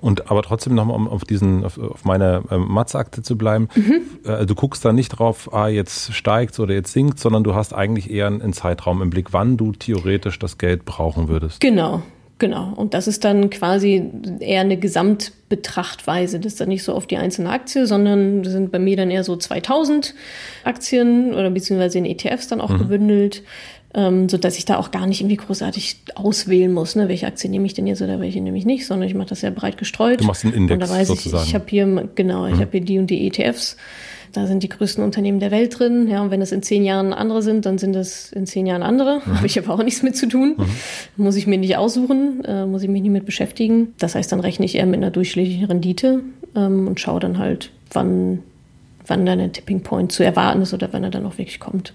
Und 0.00 0.30
aber 0.30 0.42
trotzdem 0.42 0.74
nochmal, 0.74 0.96
um 0.96 1.08
auf 1.08 1.24
diesen, 1.24 1.64
auf, 1.64 1.78
auf 1.78 2.04
meine 2.04 2.42
ähm, 2.50 2.66
Matz-Akte 2.68 3.22
zu 3.22 3.36
bleiben, 3.36 3.68
mhm. 3.74 4.02
äh, 4.24 4.46
du 4.46 4.54
guckst 4.54 4.84
da 4.84 4.92
nicht 4.92 5.10
drauf, 5.10 5.52
ah, 5.52 5.68
jetzt 5.68 6.12
steigt 6.14 6.58
oder 6.60 6.74
jetzt 6.74 6.92
sinkt, 6.92 7.18
sondern 7.18 7.44
du 7.44 7.54
hast 7.54 7.74
eigentlich 7.74 8.10
eher 8.10 8.26
einen, 8.26 8.42
einen 8.42 8.52
Zeitraum 8.52 9.02
im 9.02 9.10
Blick, 9.10 9.32
wann 9.32 9.56
du 9.56 9.72
theoretisch 9.72 10.38
das 10.38 10.58
Geld 10.58 10.84
brauchen 10.84 11.28
würdest. 11.28 11.60
Genau, 11.60 12.02
Genau, 12.38 12.74
und 12.76 12.92
das 12.92 13.08
ist 13.08 13.24
dann 13.24 13.48
quasi 13.48 14.10
eher 14.40 14.60
eine 14.60 14.76
Gesamtbetrachtweise. 14.76 16.38
Das 16.38 16.52
ist 16.52 16.60
dann 16.60 16.68
nicht 16.68 16.82
so 16.82 16.92
auf 16.92 17.06
die 17.06 17.16
einzelne 17.16 17.48
Aktie, 17.48 17.86
sondern 17.86 18.42
das 18.42 18.52
sind 18.52 18.70
bei 18.70 18.78
mir 18.78 18.94
dann 18.94 19.10
eher 19.10 19.24
so 19.24 19.36
2000 19.36 20.14
Aktien 20.62 21.32
oder 21.32 21.50
beziehungsweise 21.50 21.96
in 21.96 22.04
ETFs 22.04 22.48
dann 22.48 22.60
auch 22.60 22.68
mhm. 22.68 22.78
gebündelt 22.78 23.42
ähm, 23.94 24.28
so 24.28 24.36
dass 24.36 24.58
ich 24.58 24.64
da 24.64 24.76
auch 24.76 24.90
gar 24.90 25.06
nicht 25.06 25.20
irgendwie 25.20 25.36
großartig 25.36 26.02
auswählen 26.14 26.72
muss, 26.72 26.96
ne, 26.96 27.08
welche 27.08 27.26
Aktie 27.26 27.50
nehme 27.50 27.66
ich 27.66 27.74
denn 27.74 27.86
jetzt 27.86 28.02
oder 28.02 28.20
welche 28.20 28.40
nehme 28.40 28.58
ich 28.58 28.66
nicht, 28.66 28.86
sondern 28.86 29.08
ich 29.08 29.14
mache 29.14 29.28
das 29.28 29.40
sehr 29.40 29.50
breit 29.50 29.78
gestreut. 29.78 30.20
Du 30.20 30.24
machst 30.24 30.44
einen 30.44 30.54
Index 30.54 30.74
und 30.74 30.88
da 30.88 30.94
weiß 30.94 31.08
sozusagen. 31.08 31.42
Ich, 31.42 31.48
ich 31.50 31.54
habe 31.54 31.64
hier 31.68 32.08
genau, 32.14 32.46
ich 32.46 32.56
mhm. 32.56 32.60
habe 32.60 32.70
hier 32.72 32.80
die 32.80 32.98
und 32.98 33.08
die 33.08 33.26
ETFs. 33.26 33.76
Da 34.32 34.46
sind 34.46 34.62
die 34.62 34.68
größten 34.68 35.02
Unternehmen 35.02 35.40
der 35.40 35.50
Welt 35.50 35.78
drin. 35.78 36.08
Ja, 36.08 36.20
und 36.20 36.30
wenn 36.30 36.42
es 36.42 36.52
in 36.52 36.62
zehn 36.62 36.84
Jahren 36.84 37.14
andere 37.14 37.42
sind, 37.42 37.64
dann 37.64 37.78
sind 37.78 37.96
es 37.96 38.32
in 38.32 38.44
zehn 38.44 38.66
Jahren 38.66 38.82
andere. 38.82 39.22
Mhm. 39.24 39.36
Habe 39.36 39.46
ich 39.46 39.58
aber 39.58 39.72
auch 39.72 39.82
nichts 39.82 40.02
mit 40.02 40.16
zu 40.16 40.28
tun. 40.28 40.56
Mhm. 40.58 41.24
Muss 41.24 41.36
ich 41.36 41.46
mir 41.46 41.56
nicht 41.56 41.76
aussuchen, 41.78 42.44
äh, 42.44 42.66
muss 42.66 42.82
ich 42.82 42.88
mich 42.88 43.00
nicht 43.00 43.12
mit 43.12 43.24
beschäftigen. 43.24 43.94
Das 43.98 44.14
heißt, 44.14 44.30
dann 44.30 44.40
rechne 44.40 44.66
ich 44.66 44.74
eher 44.74 44.84
mit 44.84 44.96
einer 44.96 45.10
durchschnittlichen 45.10 45.64
Rendite 45.64 46.22
ähm, 46.54 46.86
und 46.86 47.00
schaue 47.00 47.20
dann 47.20 47.38
halt, 47.38 47.70
wann 47.92 48.40
wann 49.06 49.26
dann 49.26 49.38
der 49.38 49.52
Tipping 49.52 49.82
Point 49.82 50.12
zu 50.12 50.24
erwarten 50.24 50.62
ist 50.62 50.74
oder 50.74 50.88
wann 50.92 51.04
er 51.04 51.10
dann 51.10 51.26
auch 51.26 51.38
wirklich 51.38 51.60
kommt. 51.60 51.92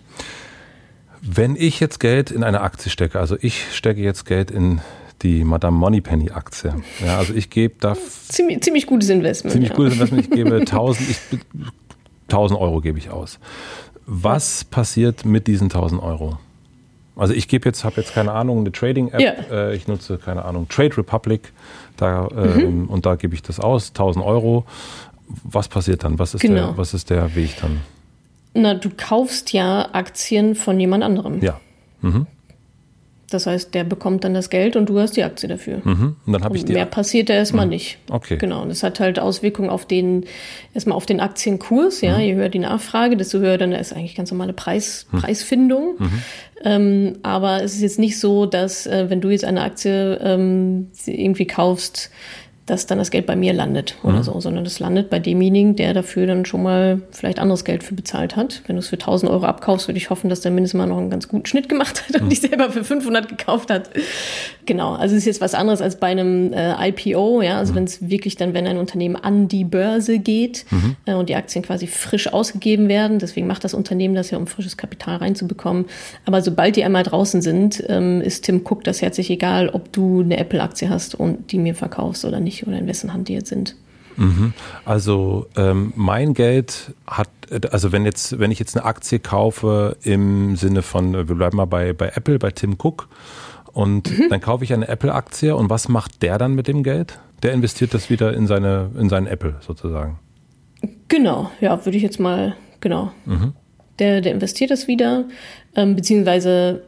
Wenn 1.22 1.56
ich 1.56 1.80
jetzt 1.80 2.00
Geld 2.00 2.32
in 2.32 2.44
eine 2.44 2.62
Aktie 2.62 2.90
stecke, 2.90 3.20
also 3.20 3.38
ich 3.40 3.76
stecke 3.76 4.02
jetzt 4.02 4.26
Geld 4.26 4.50
in 4.52 4.82
die 5.22 5.44
Madame 5.44 5.78
Moneypenny 5.78 6.32
Aktie. 6.32 6.74
Ja, 7.06 7.20
also 7.20 7.34
ich 7.34 7.50
gebe 7.50 7.76
da 7.80 7.96
ziemlich, 8.28 8.62
ziemlich 8.64 8.88
gutes 8.88 9.10
Investment. 9.10 9.54
Ziemlich 9.54 9.70
ja. 9.70 9.76
gutes 9.76 9.94
Investment. 9.94 10.26
Ich 10.26 10.32
gebe 10.32 10.56
1000, 10.60 11.10
ich, 11.10 11.18
1000 12.24 12.60
Euro 12.60 12.82
gebe 12.82 12.98
ich 12.98 13.12
aus. 13.12 13.40
Was 14.06 14.64
passiert 14.64 15.26
mit 15.26 15.48
diesen 15.48 15.66
1000 15.66 16.02
Euro? 16.02 16.40
Also 17.16 17.34
ich 17.34 17.48
gebe 17.48 17.70
jetzt, 17.70 17.84
habe 17.84 18.02
jetzt 18.02 18.14
keine 18.14 18.32
Ahnung, 18.32 18.60
eine 18.60 18.72
Trading-App. 18.72 19.22
Ja. 19.22 19.32
Äh, 19.52 19.76
ich 19.76 19.88
nutze 19.88 20.18
keine 20.18 20.44
Ahnung 20.46 20.68
Trade 20.70 20.98
Republic. 20.98 21.54
Da, 21.98 22.28
ähm, 22.36 22.82
mhm. 22.82 22.88
Und 22.88 23.06
da 23.06 23.16
gebe 23.16 23.36
ich 23.36 23.44
das 23.44 23.60
aus, 23.60 23.90
1000 23.90 24.26
Euro. 24.26 24.66
Was 25.44 25.68
passiert 25.68 26.04
dann? 26.04 26.18
Was 26.20 26.34
ist, 26.34 26.42
genau. 26.42 26.56
der, 26.56 26.78
was 26.78 26.94
ist 26.94 27.10
der 27.10 27.36
Weg 27.36 27.58
dann? 27.62 27.82
Na, 28.54 28.74
du 28.74 28.90
kaufst 28.96 29.54
ja 29.54 29.90
Aktien 29.94 30.56
von 30.56 30.80
jemand 30.80 31.04
anderem. 31.04 31.42
Ja. 31.42 31.60
Mhm. 32.02 32.28
Das 33.32 33.48
heißt, 33.48 33.74
der 33.74 33.86
bekommt 33.86 34.24
dann 34.26 34.34
das 34.34 34.50
Geld 34.50 34.76
und 34.76 34.90
du 34.90 35.00
hast 35.00 35.16
die 35.16 35.24
Aktie 35.24 35.48
dafür. 35.48 35.82
Mhm. 35.84 36.18
Und 36.26 36.34
dann 36.34 36.44
habe 36.44 36.58
ich 36.58 36.66
die. 36.66 36.74
Mehr 36.74 36.86
passiert 36.86 37.30
da 37.30 37.34
erstmal 37.34 37.66
mhm. 37.66 37.72
nicht. 37.72 37.98
Okay. 38.10 38.38
Genau. 38.38 38.62
Und 38.62 38.70
das 38.70 38.84
hat 38.84 39.00
halt 39.00 39.20
Auswirkungen 39.20 39.70
auf 39.70 39.86
den, 39.86 40.26
erstmal 40.74 40.98
auf 40.98 41.06
den 41.06 41.22
Aktienkurs. 41.22 42.02
Ja, 42.02 42.18
mhm. 42.18 42.24
je 42.24 42.36
höher 42.36 42.50
die 42.50 42.60
Nachfrage, 42.60 43.16
desto 43.16 43.40
höher 43.40 43.58
dann 43.58 43.72
ist 43.72 43.94
eigentlich 43.94 44.16
ganz 44.16 44.32
normale 44.32 44.54
Preis, 44.54 45.08
mhm. 45.12 45.20
Preisfindung. 45.20 45.96
Mhm. 45.98 46.22
Ähm, 46.64 47.14
aber 47.24 47.64
es 47.64 47.76
ist 47.76 47.82
jetzt 47.82 48.00
nicht 48.00 48.20
so, 48.20 48.46
dass, 48.46 48.86
äh, 48.86 49.10
wenn 49.10 49.22
du 49.22 49.30
jetzt 49.30 49.46
eine 49.46 49.62
Aktie 49.62 50.20
ähm, 50.22 50.88
irgendwie 51.06 51.48
kaufst, 51.48 52.12
dass 52.68 52.86
dann 52.86 53.00
das 53.00 53.10
Geld 53.10 53.26
bei 53.26 53.36
mir 53.36 53.54
landet 53.54 53.96
oder 54.04 54.18
mhm. 54.18 54.24
so, 54.24 54.40
sondern 54.40 54.64
das 54.64 54.80
landet 54.80 55.10
bei 55.10 55.20
demjenigen, 55.20 55.76
der 55.76 55.94
dafür 55.94 56.28
dann 56.28 56.46
schon 56.46 56.62
mal 56.62 57.02
vielleicht 57.12 57.40
anderes 57.40 57.66
Geld 57.66 57.84
für 57.84 57.96
bezahlt 57.96 58.36
hat. 58.36 58.62
Wenn 58.68 58.76
du 58.76 58.80
es 58.82 58.88
für 58.88 58.96
1000 58.96 59.32
Euro 59.32 59.46
abkaufst, 59.46 59.88
würde 59.88 59.98
ich 59.98 60.10
hoffen, 60.10 60.30
dass 60.30 60.42
der 60.42 60.52
mindestens 60.52 60.78
mal 60.78 60.86
noch 60.86 60.98
einen 60.98 61.10
ganz 61.10 61.28
guten 61.28 61.46
Schnitt 61.48 61.70
gemacht 61.70 62.04
hat 62.08 62.16
und 62.16 62.26
mhm. 62.26 62.30
dich 62.30 62.42
selber 62.42 62.70
für 62.70 62.84
500 62.84 63.28
gekauft 63.28 63.72
hat. 63.72 63.90
Genau, 64.68 64.94
also 64.94 65.16
es 65.16 65.24
ist 65.24 65.26
jetzt 65.26 65.42
was 65.42 65.56
anderes 65.56 65.82
als 65.82 66.00
bei 66.00 66.08
einem 66.08 66.54
äh, 66.54 66.90
IPO, 66.90 67.42
ja, 67.42 67.58
also 67.58 67.74
mhm. 67.74 67.78
wenn 67.78 67.84
es 67.86 68.10
wirklich 68.10 68.36
dann, 68.36 68.54
wenn 68.54 68.68
ein 68.68 68.78
Unternehmen 68.78 69.16
an 69.16 69.48
die 69.48 69.64
Börse 69.64 70.20
geht 70.20 70.66
mhm. 70.70 70.96
äh, 71.06 71.16
und 71.16 71.30
die 71.30 71.36
Aktien 71.36 71.64
quasi 71.64 71.88
frisch 71.88 72.32
ausgegeben 72.32 72.88
werden, 72.88 73.18
deswegen 73.18 73.48
macht 73.48 73.64
das 73.64 73.74
Unternehmen 73.74 74.14
das 74.14 74.30
ja, 74.30 74.38
um 74.38 74.46
frisches 74.46 74.78
Kapital 74.78 75.18
reinzubekommen. 75.18 75.86
Aber 76.26 76.42
sobald 76.42 76.76
die 76.76 76.84
einmal 76.84 77.04
draußen 77.04 77.42
sind, 77.42 77.84
ähm, 77.90 78.22
ist 78.22 78.46
Tim 78.46 78.62
Cook 78.64 78.84
das 78.84 79.02
herzlich 79.02 79.32
egal, 79.32 79.70
ob 79.70 79.92
du 79.92 80.22
eine 80.22 80.38
Apple-Aktie 80.38 80.90
hast 80.90 81.16
und 81.16 81.52
die 81.52 81.58
mir 81.58 81.74
verkaufst 81.74 82.24
oder 82.24 82.40
nicht 82.40 82.51
oder 82.68 82.78
in 82.78 82.88
wessen 82.88 83.14
Hand 83.14 83.28
die 83.28 83.34
jetzt 83.34 83.50
sind. 83.50 83.76
Mhm. 84.18 84.54
Also 84.86 85.48
ähm, 85.56 85.94
mein 85.96 86.34
Geld 86.34 86.94
hat, 87.08 87.30
also 87.72 87.92
wenn 87.92 88.06
jetzt, 88.06 88.40
wenn 88.40 88.52
ich 88.52 88.60
jetzt 88.60 88.76
eine 88.76 88.86
Aktie 88.86 89.20
kaufe 89.20 89.98
im 90.04 90.56
Sinne 90.56 90.82
von, 90.82 91.14
wir 91.14 91.24
bleiben 91.24 91.58
mal 91.58 91.66
bei, 91.66 91.94
bei 91.94 92.10
Apple, 92.10 92.40
bei 92.40 92.52
Tim 92.52 92.78
Cook, 92.82 93.08
und 93.74 94.12
mhm. 94.12 94.30
dann 94.30 94.42
kaufe 94.42 94.64
ich 94.64 94.74
eine 94.74 94.88
Apple-Aktie 94.88 95.56
und 95.56 95.70
was 95.70 95.88
macht 95.88 96.22
der 96.22 96.38
dann 96.38 96.56
mit 96.56 96.68
dem 96.68 96.84
Geld? 96.84 97.20
Der 97.42 97.54
investiert 97.54 97.94
das 97.94 98.10
wieder 98.10 98.34
in 98.34 98.48
seine, 98.48 98.92
in 99.00 99.10
seinen 99.10 99.28
Apple 99.28 99.56
sozusagen. 99.62 100.20
Genau, 101.08 101.52
ja, 101.60 101.84
würde 101.86 101.98
ich 101.98 102.04
jetzt 102.04 102.20
mal, 102.20 102.56
genau. 102.80 103.12
Mhm. 103.26 103.54
Der, 104.00 104.22
der 104.22 104.34
investiert 104.34 104.72
das 104.72 104.88
wieder, 104.88 105.26
ähm, 105.76 105.96
beziehungsweise 105.96 106.84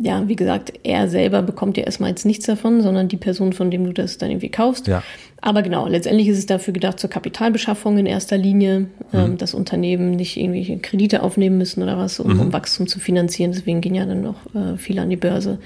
ja, 0.00 0.28
wie 0.28 0.36
gesagt, 0.36 0.72
er 0.84 1.08
selber 1.08 1.42
bekommt 1.42 1.76
ja 1.76 1.82
erstmal 1.82 2.10
jetzt 2.10 2.24
nichts 2.24 2.46
davon, 2.46 2.82
sondern 2.82 3.08
die 3.08 3.16
Person, 3.16 3.52
von 3.52 3.70
dem 3.70 3.84
du 3.84 3.92
das 3.92 4.16
dann 4.16 4.30
irgendwie 4.30 4.48
kaufst. 4.48 4.86
Ja. 4.86 5.02
Aber 5.40 5.62
genau, 5.62 5.88
letztendlich 5.88 6.28
ist 6.28 6.38
es 6.38 6.46
dafür 6.46 6.72
gedacht 6.72 7.00
zur 7.00 7.10
Kapitalbeschaffung 7.10 7.98
in 7.98 8.06
erster 8.06 8.38
Linie, 8.38 8.80
mhm. 8.80 8.88
ähm, 9.12 9.38
dass 9.38 9.54
Unternehmen 9.54 10.12
nicht 10.12 10.36
irgendwelche 10.36 10.78
Kredite 10.78 11.22
aufnehmen 11.22 11.58
müssen 11.58 11.82
oder 11.82 11.98
was, 11.98 12.20
um, 12.20 12.34
mhm. 12.34 12.40
um 12.40 12.52
Wachstum 12.52 12.86
zu 12.86 13.00
finanzieren. 13.00 13.50
Deswegen 13.52 13.80
gehen 13.80 13.96
ja 13.96 14.06
dann 14.06 14.22
noch 14.22 14.46
äh, 14.54 14.76
viele 14.76 15.02
an 15.02 15.10
die 15.10 15.16
Börse. 15.16 15.58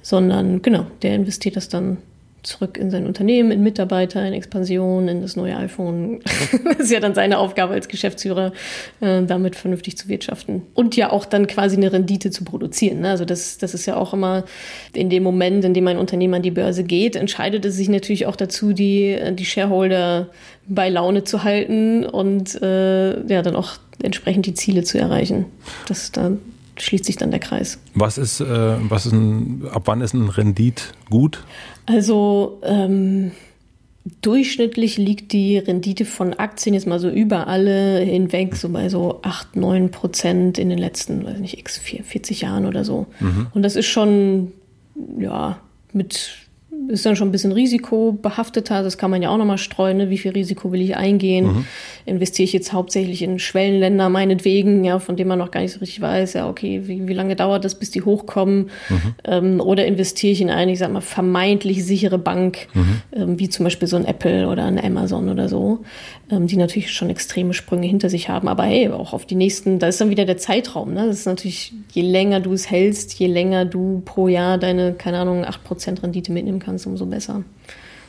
Sondern 0.00 0.62
genau, 0.62 0.86
der 1.02 1.14
investiert 1.14 1.56
das 1.56 1.68
dann 1.68 1.98
zurück 2.46 2.78
in 2.78 2.90
sein 2.90 3.06
Unternehmen, 3.06 3.50
in 3.50 3.62
Mitarbeiter, 3.62 4.24
in 4.26 4.32
Expansion, 4.32 5.08
in 5.08 5.20
das 5.20 5.36
neue 5.36 5.56
iPhone. 5.56 6.20
das 6.64 6.76
ist 6.78 6.92
ja 6.92 7.00
dann 7.00 7.14
seine 7.14 7.38
Aufgabe 7.38 7.74
als 7.74 7.88
Geschäftsführer, 7.88 8.52
äh, 9.00 9.22
damit 9.24 9.56
vernünftig 9.56 9.98
zu 9.98 10.08
wirtschaften. 10.08 10.62
Und 10.74 10.96
ja 10.96 11.10
auch 11.10 11.24
dann 11.24 11.46
quasi 11.46 11.76
eine 11.76 11.92
Rendite 11.92 12.30
zu 12.30 12.44
produzieren. 12.44 13.00
Ne? 13.00 13.10
Also 13.10 13.24
das, 13.24 13.58
das 13.58 13.74
ist 13.74 13.86
ja 13.86 13.96
auch 13.96 14.14
immer 14.14 14.44
in 14.92 15.10
dem 15.10 15.22
Moment, 15.22 15.64
in 15.64 15.74
dem 15.74 15.86
ein 15.88 15.98
Unternehmen 15.98 16.34
an 16.34 16.42
die 16.42 16.50
Börse 16.50 16.84
geht, 16.84 17.16
entscheidet 17.16 17.64
es 17.64 17.76
sich 17.76 17.88
natürlich 17.88 18.26
auch 18.26 18.36
dazu, 18.36 18.72
die, 18.72 19.18
die 19.32 19.44
Shareholder 19.44 20.28
bei 20.68 20.88
Laune 20.88 21.24
zu 21.24 21.44
halten 21.44 22.04
und 22.04 22.60
äh, 22.62 23.26
ja 23.26 23.42
dann 23.42 23.56
auch 23.56 23.74
entsprechend 24.02 24.46
die 24.46 24.54
Ziele 24.54 24.84
zu 24.84 24.98
erreichen. 24.98 25.46
Das 25.88 26.12
dann 26.12 26.40
schließt 26.78 27.04
sich 27.04 27.16
dann 27.16 27.30
der 27.30 27.40
Kreis. 27.40 27.78
Was 27.94 28.18
ist, 28.18 28.40
äh, 28.40 28.76
was 28.88 29.06
ist 29.06 29.12
ein, 29.12 29.66
ab 29.70 29.82
wann 29.86 30.00
ist 30.00 30.14
ein 30.14 30.28
Rendit 30.28 30.92
gut? 31.10 31.42
Also 31.86 32.60
ähm, 32.64 33.32
durchschnittlich 34.22 34.98
liegt 34.98 35.32
die 35.32 35.58
Rendite 35.58 36.04
von 36.04 36.34
Aktien 36.34 36.74
jetzt 36.74 36.86
mal 36.86 37.00
so 37.00 37.08
über 37.08 37.46
alle 37.48 38.00
hinweg 38.00 38.56
so 38.56 38.68
bei 38.68 38.88
so 38.88 39.20
8, 39.22 39.56
9 39.56 39.90
Prozent 39.90 40.58
in 40.58 40.68
den 40.68 40.78
letzten, 40.78 41.24
weiß 41.24 41.38
nicht, 41.38 41.58
x 41.58 41.78
40 41.78 42.42
Jahren 42.42 42.66
oder 42.66 42.84
so. 42.84 43.06
Mhm. 43.20 43.48
Und 43.54 43.62
das 43.62 43.76
ist 43.76 43.86
schon, 43.86 44.52
ja, 45.18 45.58
mit 45.92 46.45
ist 46.88 47.06
dann 47.06 47.16
schon 47.16 47.28
ein 47.28 47.32
bisschen 47.32 47.52
risikobehafteter. 47.52 48.82
Das 48.82 48.98
kann 48.98 49.10
man 49.10 49.22
ja 49.22 49.30
auch 49.30 49.38
nochmal 49.38 49.58
streuen. 49.58 49.96
Ne? 49.96 50.10
Wie 50.10 50.18
viel 50.18 50.32
Risiko 50.32 50.72
will 50.72 50.80
ich 50.80 50.96
eingehen? 50.96 51.46
Mhm. 51.46 51.64
Investiere 52.04 52.44
ich 52.44 52.52
jetzt 52.52 52.72
hauptsächlich 52.72 53.22
in 53.22 53.38
Schwellenländer 53.38 54.08
meinetwegen, 54.08 54.84
ja, 54.84 54.98
von 54.98 55.16
denen 55.16 55.28
man 55.28 55.38
noch 55.38 55.50
gar 55.50 55.60
nicht 55.60 55.72
so 55.72 55.80
richtig 55.80 56.00
weiß, 56.00 56.34
ja, 56.34 56.48
okay, 56.48 56.82
wie, 56.84 57.08
wie 57.08 57.12
lange 57.12 57.34
dauert 57.34 57.64
das, 57.64 57.76
bis 57.76 57.90
die 57.90 58.02
hochkommen? 58.02 58.70
Mhm. 58.88 59.14
Ähm, 59.24 59.60
oder 59.60 59.86
investiere 59.86 60.32
ich 60.32 60.40
in 60.40 60.50
eine, 60.50 60.72
ich 60.72 60.78
sag 60.78 60.92
mal, 60.92 61.00
vermeintlich 61.00 61.84
sichere 61.84 62.18
Bank, 62.18 62.68
mhm. 62.74 63.02
ähm, 63.12 63.38
wie 63.38 63.48
zum 63.48 63.64
Beispiel 63.64 63.88
so 63.88 63.96
ein 63.96 64.04
Apple 64.04 64.48
oder 64.48 64.64
ein 64.64 64.82
Amazon 64.82 65.28
oder 65.28 65.48
so, 65.48 65.84
die 66.28 66.56
natürlich 66.56 66.92
schon 66.92 67.08
extreme 67.08 67.54
Sprünge 67.54 67.86
hinter 67.86 68.10
sich 68.10 68.28
haben. 68.28 68.48
Aber 68.48 68.64
hey, 68.64 68.88
auch 68.88 69.12
auf 69.12 69.26
die 69.26 69.36
nächsten, 69.36 69.78
da 69.78 69.86
ist 69.86 70.00
dann 70.00 70.10
wieder 70.10 70.24
der 70.24 70.38
Zeitraum. 70.38 70.92
Ne? 70.92 71.06
Das 71.06 71.20
ist 71.20 71.26
natürlich, 71.26 71.72
je 71.92 72.02
länger 72.02 72.40
du 72.40 72.52
es 72.52 72.70
hältst, 72.70 73.14
je 73.14 73.28
länger 73.28 73.64
du 73.64 74.02
pro 74.04 74.26
Jahr 74.28 74.58
deine, 74.58 74.94
keine 74.94 75.18
Ahnung, 75.18 75.44
8% 75.44 76.02
Rendite 76.02 76.32
mitnehmen 76.32 76.58
kannst 76.58 76.86
umso 76.86 77.06
besser. 77.06 77.44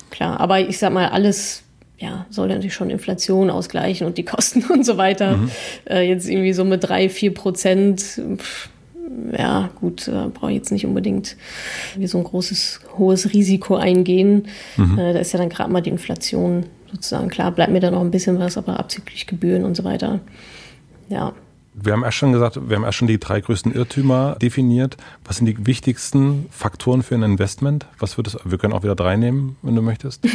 Klar, 0.09 0.39
aber 0.39 0.59
ich 0.61 0.79
sag 0.79 0.93
mal, 0.93 1.09
alles 1.09 1.63
ja, 1.99 2.27
soll 2.29 2.47
natürlich 2.47 2.73
schon 2.73 2.89
Inflation 2.89 3.49
ausgleichen 3.49 4.05
und 4.05 4.17
die 4.17 4.25
Kosten 4.25 4.63
und 4.71 4.85
so 4.85 4.97
weiter. 4.97 5.37
Mhm. 5.37 5.51
Äh, 5.89 6.07
jetzt 6.07 6.27
irgendwie 6.27 6.53
so 6.53 6.63
mit 6.63 6.83
drei, 6.83 7.09
vier 7.09 7.33
Prozent, 7.33 8.21
ja, 9.37 9.69
gut, 9.79 10.07
äh, 10.07 10.27
brauche 10.33 10.51
ich 10.51 10.57
jetzt 10.57 10.71
nicht 10.71 10.85
unbedingt 10.85 11.37
wie 11.95 12.07
so 12.07 12.17
ein 12.17 12.23
großes, 12.23 12.81
hohes 12.97 13.33
Risiko 13.33 13.75
eingehen. 13.75 14.47
Mhm. 14.75 14.99
Äh, 14.99 15.13
da 15.13 15.19
ist 15.19 15.31
ja 15.33 15.39
dann 15.39 15.49
gerade 15.49 15.71
mal 15.71 15.81
die 15.81 15.89
Inflation 15.89 16.65
sozusagen. 16.91 17.29
Klar, 17.29 17.51
bleibt 17.51 17.71
mir 17.71 17.79
da 17.79 17.91
noch 17.91 18.01
ein 18.01 18.11
bisschen 18.11 18.39
was, 18.39 18.57
aber 18.57 18.79
abzüglich 18.79 19.27
Gebühren 19.27 19.63
und 19.63 19.75
so 19.75 19.83
weiter. 19.83 20.19
Ja, 21.09 21.33
wir 21.79 21.93
haben 21.93 22.03
erst 22.03 22.17
schon 22.17 22.33
gesagt, 22.33 22.59
wir 22.69 22.75
haben 22.75 22.83
erst 22.83 22.97
schon 22.97 23.07
die 23.07 23.19
drei 23.19 23.39
größten 23.39 23.71
Irrtümer 23.71 24.35
definiert. 24.41 24.97
Was 25.23 25.37
sind 25.37 25.45
die 25.45 25.67
wichtigsten 25.67 26.47
Faktoren 26.49 27.03
für 27.03 27.13
ein 27.13 27.21
Investment? 27.21 27.85
Was 27.99 28.17
würdest 28.17 28.39
wir 28.43 28.57
können 28.57 28.73
auch 28.73 28.81
wieder 28.81 28.95
drei 28.95 29.15
nehmen, 29.15 29.57
wenn 29.61 29.75
du 29.75 29.83
möchtest. 29.83 30.25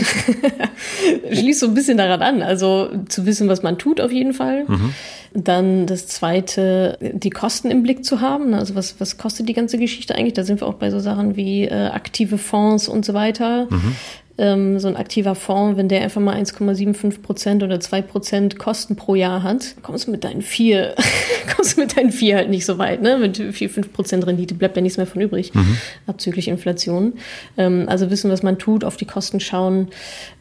Schließt 1.32 1.59
so 1.59 1.66
ein 1.66 1.74
bisschen 1.74 1.98
daran 1.98 2.22
an. 2.22 2.42
Also 2.42 2.90
zu 3.09 3.26
wissen, 3.26 3.48
was 3.48 3.64
man 3.64 3.76
tut, 3.76 4.00
auf 4.00 4.12
jeden 4.12 4.34
Fall. 4.34 4.66
Mhm. 4.68 4.94
Dann 5.34 5.86
das 5.86 6.07
zweite, 6.07 6.96
die 7.00 7.30
Kosten 7.30 7.72
im 7.72 7.82
Blick 7.82 8.05
zu 8.05 8.20
haben. 8.20 8.55
Also 8.55 8.76
was, 8.76 9.00
was 9.00 9.18
kostet 9.18 9.48
die 9.48 9.55
ganze 9.55 9.78
Geschichte 9.78 10.14
eigentlich? 10.14 10.34
Da 10.34 10.44
sind 10.44 10.61
wir 10.61 10.68
auch 10.68 10.74
bei 10.74 10.90
so 10.90 11.00
Sachen 11.00 11.34
wie 11.34 11.64
äh, 11.64 11.88
aktive 11.88 12.38
Fonds 12.38 12.86
und 12.86 13.05
so 13.05 13.14
weiter. 13.14 13.66
Mhm 13.68 13.96
ähm, 14.39 14.78
so 14.78 14.89
ein 14.89 14.97
aktiver 14.97 15.35
Fonds, 15.35 15.76
wenn 15.76 15.89
der 15.89 16.03
einfach 16.03 16.20
mal 16.20 16.37
1,75 16.37 17.20
Prozent 17.20 17.62
oder 17.62 17.80
2 17.80 18.03
Prozent 18.03 18.59
Kosten 18.59 18.97
pro 18.97 19.14
Jahr 19.14 19.43
hat, 19.43 19.74
kommst 19.83 20.07
du 20.07 20.11
mit 20.11 20.24
deinen 20.24 20.43
vier, 20.43 20.95
kommst 21.55 21.76
du 21.76 21.83
mit 21.83 21.97
deinen 21.97 22.12
vier 22.12 22.37
halt 22.37 22.51
nicht 22.51 22.64
so 22.64 22.78
weit, 22.78 23.03
ne? 23.03 23.18
Mit 23.18 23.37
4, 23.37 23.70
5 23.70 23.93
Prozent 23.93 24.26
Rendite 24.26 24.55
bleibt 24.55 24.76
ja 24.76 24.83
nichts 24.83 24.97
mehr 24.97 25.07
von 25.07 25.20
übrig, 25.20 25.55
mhm. 25.55 25.76
abzüglich 26.07 26.49
Inflation. 26.49 27.14
Ähm, 27.57 27.85
also 27.89 28.11
wissen, 28.11 28.30
was 28.30 28.43
man 28.43 28.59
tut, 28.59 28.85
auf 28.85 28.97
die 28.97 29.07
Kosten 29.07 29.41
schauen 29.41 29.89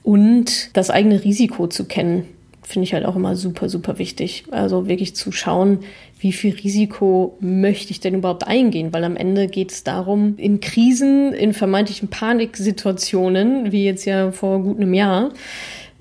und 0.03 0.75
das 0.75 0.89
eigene 0.89 1.23
Risiko 1.23 1.67
zu 1.67 1.85
kennen 1.85 2.25
finde 2.63 2.85
ich 2.85 2.93
halt 2.93 3.05
auch 3.05 3.15
immer 3.15 3.35
super, 3.35 3.69
super 3.69 3.97
wichtig. 3.97 4.45
Also 4.51 4.87
wirklich 4.87 5.15
zu 5.15 5.31
schauen, 5.31 5.79
wie 6.19 6.31
viel 6.31 6.53
Risiko 6.53 7.37
möchte 7.39 7.91
ich 7.91 7.99
denn 7.99 8.13
überhaupt 8.13 8.47
eingehen? 8.47 8.93
Weil 8.93 9.03
am 9.03 9.15
Ende 9.15 9.47
geht 9.47 9.71
es 9.71 9.83
darum, 9.83 10.35
in 10.37 10.59
Krisen, 10.59 11.33
in 11.33 11.53
vermeintlichen 11.53 12.09
Paniksituationen, 12.09 13.71
wie 13.71 13.85
jetzt 13.85 14.05
ja 14.05 14.31
vor 14.31 14.61
gut 14.61 14.77
einem 14.77 14.93
Jahr, 14.93 15.31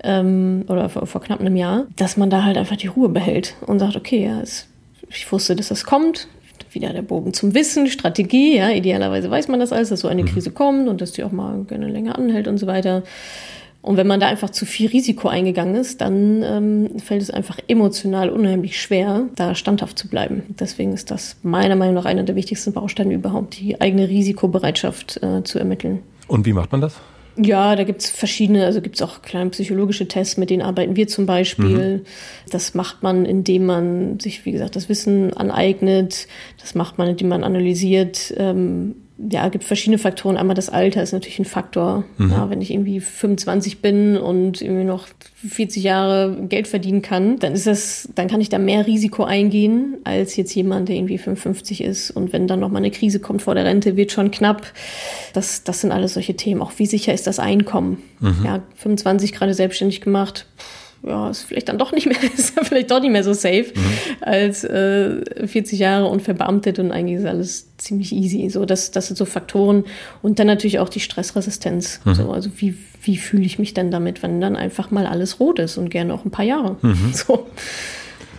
ähm, 0.03 0.65
oder 0.67 0.89
vor, 0.89 1.05
vor, 1.07 1.21
knapp 1.21 1.39
einem 1.39 1.55
Jahr, 1.55 1.85
dass 1.95 2.17
man 2.17 2.29
da 2.29 2.43
halt 2.43 2.57
einfach 2.57 2.77
die 2.77 2.87
Ruhe 2.87 3.09
behält 3.09 3.55
und 3.65 3.79
sagt, 3.79 3.95
okay, 3.95 4.25
ja, 4.25 4.41
es, 4.41 4.67
ich 5.09 5.31
wusste, 5.31 5.55
dass 5.55 5.69
das 5.69 5.83
kommt. 5.83 6.27
Wieder 6.71 6.93
der 6.93 7.01
Bogen 7.01 7.33
zum 7.33 7.53
Wissen, 7.53 7.87
Strategie, 7.87 8.55
ja, 8.55 8.69
idealerweise 8.69 9.29
weiß 9.29 9.49
man 9.49 9.59
das 9.59 9.73
alles, 9.73 9.89
dass 9.89 9.99
so 9.99 10.07
eine 10.07 10.23
mhm. 10.23 10.27
Krise 10.27 10.51
kommt 10.51 10.87
und 10.87 11.01
dass 11.01 11.11
die 11.11 11.23
auch 11.23 11.33
mal 11.33 11.65
gerne 11.65 11.89
länger 11.89 12.17
anhält 12.17 12.47
und 12.47 12.59
so 12.59 12.67
weiter. 12.67 13.03
Und 13.81 13.97
wenn 13.97 14.05
man 14.05 14.19
da 14.19 14.27
einfach 14.27 14.51
zu 14.51 14.65
viel 14.65 14.89
Risiko 14.89 15.27
eingegangen 15.27 15.75
ist, 15.75 16.01
dann 16.01 16.43
ähm, 16.43 16.99
fällt 16.99 17.21
es 17.21 17.31
einfach 17.31 17.57
emotional 17.67 18.29
unheimlich 18.29 18.79
schwer, 18.79 19.23
da 19.35 19.55
standhaft 19.55 19.97
zu 19.97 20.07
bleiben. 20.07 20.43
Deswegen 20.59 20.93
ist 20.93 21.09
das 21.09 21.37
meiner 21.41 21.75
Meinung 21.75 21.95
nach 21.95 22.05
einer 22.05 22.23
der 22.23 22.35
wichtigsten 22.35 22.73
Bausteine 22.73 23.13
überhaupt, 23.13 23.59
die 23.59 23.81
eigene 23.81 24.07
Risikobereitschaft 24.07 25.21
äh, 25.23 25.43
zu 25.43 25.57
ermitteln. 25.57 25.99
Und 26.27 26.45
wie 26.45 26.53
macht 26.53 26.71
man 26.71 26.81
das? 26.81 26.95
Ja, 27.37 27.75
da 27.75 27.83
gibt's 27.83 28.09
verschiedene, 28.09 28.65
also 28.65 28.81
gibt's 28.81 29.01
auch 29.01 29.21
kleine 29.21 29.49
psychologische 29.51 30.07
Tests, 30.07 30.37
mit 30.37 30.49
denen 30.49 30.61
arbeiten 30.61 30.95
wir 30.95 31.07
zum 31.07 31.25
Beispiel. 31.25 31.97
Mhm. 31.97 32.01
Das 32.49 32.73
macht 32.73 33.03
man, 33.03 33.25
indem 33.25 33.65
man 33.65 34.19
sich, 34.19 34.45
wie 34.45 34.51
gesagt, 34.51 34.75
das 34.75 34.89
Wissen 34.89 35.33
aneignet. 35.35 36.27
Das 36.59 36.75
macht 36.75 36.97
man, 36.97 37.07
indem 37.07 37.29
man 37.29 37.43
analysiert, 37.43 38.33
ähm, 38.37 38.95
ja, 39.29 39.49
gibt 39.49 39.63
verschiedene 39.63 39.97
Faktoren. 39.97 40.37
Einmal 40.37 40.55
das 40.55 40.69
Alter 40.69 41.03
ist 41.03 41.11
natürlich 41.11 41.39
ein 41.39 41.45
Faktor. 41.45 42.03
Mhm. 42.17 42.31
Ja, 42.31 42.49
wenn 42.49 42.61
ich 42.61 42.71
irgendwie 42.71 42.99
25 42.99 43.81
bin 43.81 44.17
und 44.17 44.61
irgendwie 44.61 44.83
noch 44.83 45.07
40 45.47 45.83
Jahre 45.83 46.37
Geld 46.47 46.67
verdienen 46.67 47.01
kann, 47.01 47.37
dann 47.39 47.53
ist 47.53 47.67
das, 47.67 48.09
dann 48.15 48.27
kann 48.27 48.41
ich 48.41 48.49
da 48.49 48.57
mehr 48.57 48.87
Risiko 48.87 49.23
eingehen 49.23 49.97
als 50.03 50.35
jetzt 50.35 50.53
jemand, 50.55 50.89
der 50.89 50.95
irgendwie 50.95 51.17
55 51.17 51.83
ist. 51.83 52.11
Und 52.11 52.33
wenn 52.33 52.47
dann 52.47 52.59
noch 52.59 52.69
mal 52.69 52.79
eine 52.79 52.91
Krise 52.91 53.19
kommt 53.19 53.41
vor 53.41 53.55
der 53.55 53.65
Rente, 53.65 53.95
wird 53.95 54.11
schon 54.11 54.31
knapp. 54.31 54.65
Das, 55.33 55.63
das 55.63 55.81
sind 55.81 55.91
alles 55.91 56.15
solche 56.15 56.35
Themen. 56.35 56.61
Auch 56.61 56.71
wie 56.77 56.85
sicher 56.85 57.13
ist 57.13 57.27
das 57.27 57.39
Einkommen? 57.39 58.01
Mhm. 58.19 58.45
Ja, 58.45 58.63
25 58.75 59.33
gerade 59.33 59.53
selbstständig 59.53 60.01
gemacht. 60.01 60.47
Pff 60.57 60.80
ja, 61.03 61.29
ist 61.29 61.43
vielleicht 61.43 61.69
dann 61.69 61.77
doch 61.77 61.91
nicht 61.91 62.05
mehr, 62.05 62.17
ist 62.37 62.59
vielleicht 62.63 62.91
doch 62.91 62.99
nicht 62.99 63.11
mehr 63.11 63.23
so 63.23 63.33
safe 63.33 63.73
mhm. 63.75 63.81
als 64.21 64.63
äh, 64.63 65.47
40 65.47 65.79
Jahre 65.79 66.05
und 66.05 66.21
verbeamtet 66.21 66.79
und 66.79 66.91
eigentlich 66.91 67.19
ist 67.19 67.25
alles 67.25 67.75
ziemlich 67.77 68.11
easy. 68.11 68.49
So, 68.49 68.65
das, 68.65 68.91
das 68.91 69.07
sind 69.07 69.17
so 69.17 69.25
Faktoren. 69.25 69.85
Und 70.21 70.39
dann 70.39 70.47
natürlich 70.47 70.79
auch 70.79 70.89
die 70.89 70.99
Stressresistenz. 70.99 72.01
Mhm. 72.05 72.13
So, 72.13 72.31
also 72.31 72.49
wie, 72.57 72.77
wie 73.01 73.17
fühle 73.17 73.43
ich 73.43 73.57
mich 73.57 73.73
denn 73.73 73.89
damit, 73.89 74.21
wenn 74.21 74.39
dann 74.41 74.55
einfach 74.55 74.91
mal 74.91 75.07
alles 75.07 75.39
rot 75.39 75.59
ist 75.59 75.77
und 75.77 75.89
gerne 75.89 76.13
auch 76.13 76.25
ein 76.25 76.31
paar 76.31 76.45
Jahre. 76.45 76.77
Mhm. 76.81 77.11
So. 77.13 77.47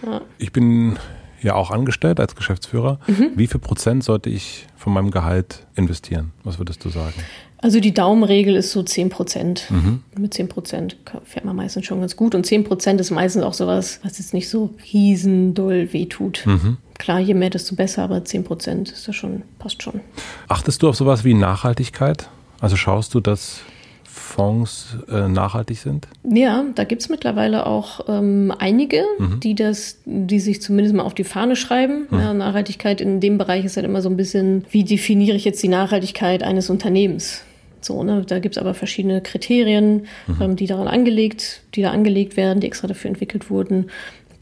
Ja. 0.04 0.20
Ich 0.38 0.52
bin 0.52 0.98
ja 1.42 1.54
auch 1.54 1.70
angestellt 1.70 2.18
als 2.18 2.34
Geschäftsführer. 2.34 2.98
Mhm. 3.06 3.32
Wie 3.36 3.46
viel 3.46 3.60
Prozent 3.60 4.02
sollte 4.04 4.30
ich 4.30 4.66
von 4.76 4.92
meinem 4.92 5.10
Gehalt 5.10 5.66
investieren? 5.74 6.32
Was 6.44 6.58
würdest 6.58 6.84
du 6.84 6.88
sagen? 6.88 7.14
Also 7.62 7.78
die 7.78 7.94
Daumenregel 7.94 8.56
ist 8.56 8.72
so 8.72 8.82
10 8.82 9.08
Prozent. 9.08 9.70
Mhm. 9.70 10.02
Mit 10.18 10.34
10 10.34 10.48
Prozent 10.48 10.96
fährt 11.24 11.44
man 11.44 11.54
meistens 11.54 11.86
schon 11.86 12.00
ganz 12.00 12.16
gut. 12.16 12.34
Und 12.34 12.44
10 12.44 12.64
Prozent 12.64 13.00
ist 13.00 13.12
meistens 13.12 13.44
auch 13.44 13.54
sowas, 13.54 14.00
was 14.02 14.18
jetzt 14.18 14.34
nicht 14.34 14.48
so 14.48 14.74
riesendoll 14.92 15.92
wehtut. 15.92 16.42
Mhm. 16.44 16.76
Klar, 16.98 17.20
je 17.20 17.34
mehr, 17.34 17.50
desto 17.50 17.76
besser, 17.76 18.02
aber 18.02 18.24
10 18.24 18.44
Prozent 18.44 18.90
ist 18.90 19.06
das 19.06 19.14
schon, 19.14 19.42
passt 19.60 19.82
schon. 19.82 20.00
Achtest 20.48 20.82
du 20.82 20.88
auf 20.88 20.96
sowas 20.96 21.24
wie 21.24 21.34
Nachhaltigkeit? 21.34 22.28
Also 22.60 22.76
schaust 22.76 23.14
du, 23.14 23.20
dass 23.20 23.60
Fonds 24.04 24.96
äh, 25.08 25.28
nachhaltig 25.28 25.78
sind? 25.78 26.08
Ja, 26.24 26.64
da 26.74 26.82
gibt 26.84 27.02
es 27.02 27.08
mittlerweile 27.08 27.66
auch 27.66 28.08
ähm, 28.08 28.52
einige, 28.58 29.04
mhm. 29.18 29.38
die 29.40 29.54
das, 29.54 29.98
die 30.04 30.40
sich 30.40 30.60
zumindest 30.60 30.96
mal 30.96 31.04
auf 31.04 31.14
die 31.14 31.24
Fahne 31.24 31.54
schreiben. 31.54 32.06
Mhm. 32.10 32.18
Ja, 32.18 32.34
Nachhaltigkeit 32.34 33.00
in 33.00 33.20
dem 33.20 33.38
Bereich 33.38 33.64
ist 33.64 33.76
halt 33.76 33.86
immer 33.86 34.02
so 34.02 34.08
ein 34.08 34.16
bisschen, 34.16 34.64
wie 34.70 34.82
definiere 34.82 35.36
ich 35.36 35.44
jetzt 35.44 35.62
die 35.62 35.68
Nachhaltigkeit 35.68 36.42
eines 36.42 36.70
Unternehmens? 36.70 37.42
So, 37.84 38.02
ne, 38.04 38.24
da 38.26 38.38
gibt 38.38 38.56
es 38.56 38.60
aber 38.60 38.74
verschiedene 38.74 39.20
Kriterien, 39.20 40.06
mhm. 40.26 40.42
ähm, 40.42 40.56
die 40.56 40.66
daran 40.66 40.88
angelegt, 40.88 41.62
die 41.74 41.82
da 41.82 41.90
angelegt 41.90 42.36
werden, 42.36 42.60
die 42.60 42.66
extra 42.66 42.88
dafür 42.88 43.08
entwickelt 43.08 43.50
wurden. 43.50 43.90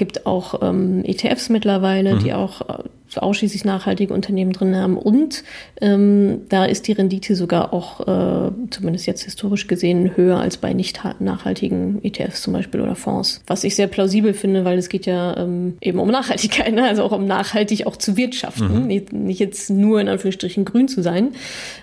Es 0.01 0.07
gibt 0.07 0.25
auch 0.25 0.63
ähm, 0.63 1.05
ETFs 1.05 1.51
mittlerweile, 1.51 2.17
die 2.17 2.31
mhm. 2.31 2.37
auch 2.37 2.63
äh, 2.63 2.85
ausschließlich 3.19 3.65
nachhaltige 3.65 4.15
Unternehmen 4.15 4.53
drin 4.53 4.77
haben. 4.77 4.97
Und 4.97 5.43
ähm, 5.81 6.43
da 6.49 6.65
ist 6.65 6.87
die 6.87 6.93
Rendite 6.93 7.35
sogar 7.35 7.73
auch, 7.73 8.01
äh, 8.01 8.51
zumindest 8.71 9.07
jetzt 9.07 9.23
historisch 9.23 9.67
gesehen, 9.67 10.17
höher 10.17 10.39
als 10.39 10.59
bei 10.59 10.73
nicht 10.73 11.01
nachhaltigen 11.19 12.01
ETFs 12.05 12.43
zum 12.43 12.53
Beispiel 12.53 12.81
oder 12.81 12.95
Fonds. 12.95 13.43
Was 13.47 13.65
ich 13.65 13.75
sehr 13.75 13.89
plausibel 13.89 14.35
finde, 14.35 14.65
weil 14.65 14.79
es 14.79 14.89
geht 14.89 15.07
ja 15.07 15.37
ähm, 15.37 15.77
eben 15.81 15.99
um 15.99 16.11
Nachhaltigkeit, 16.11 16.73
ne? 16.75 16.87
also 16.87 17.03
auch 17.03 17.13
um 17.13 17.27
nachhaltig 17.27 17.87
auch 17.87 17.97
zu 17.97 18.17
wirtschaften. 18.17 18.83
Mhm. 18.83 18.87
Nicht, 18.87 19.13
nicht, 19.13 19.41
jetzt 19.41 19.71
nur 19.71 20.01
in 20.01 20.09
Anführungsstrichen 20.09 20.65
grün 20.65 20.89
zu 20.89 21.03
sein, 21.03 21.31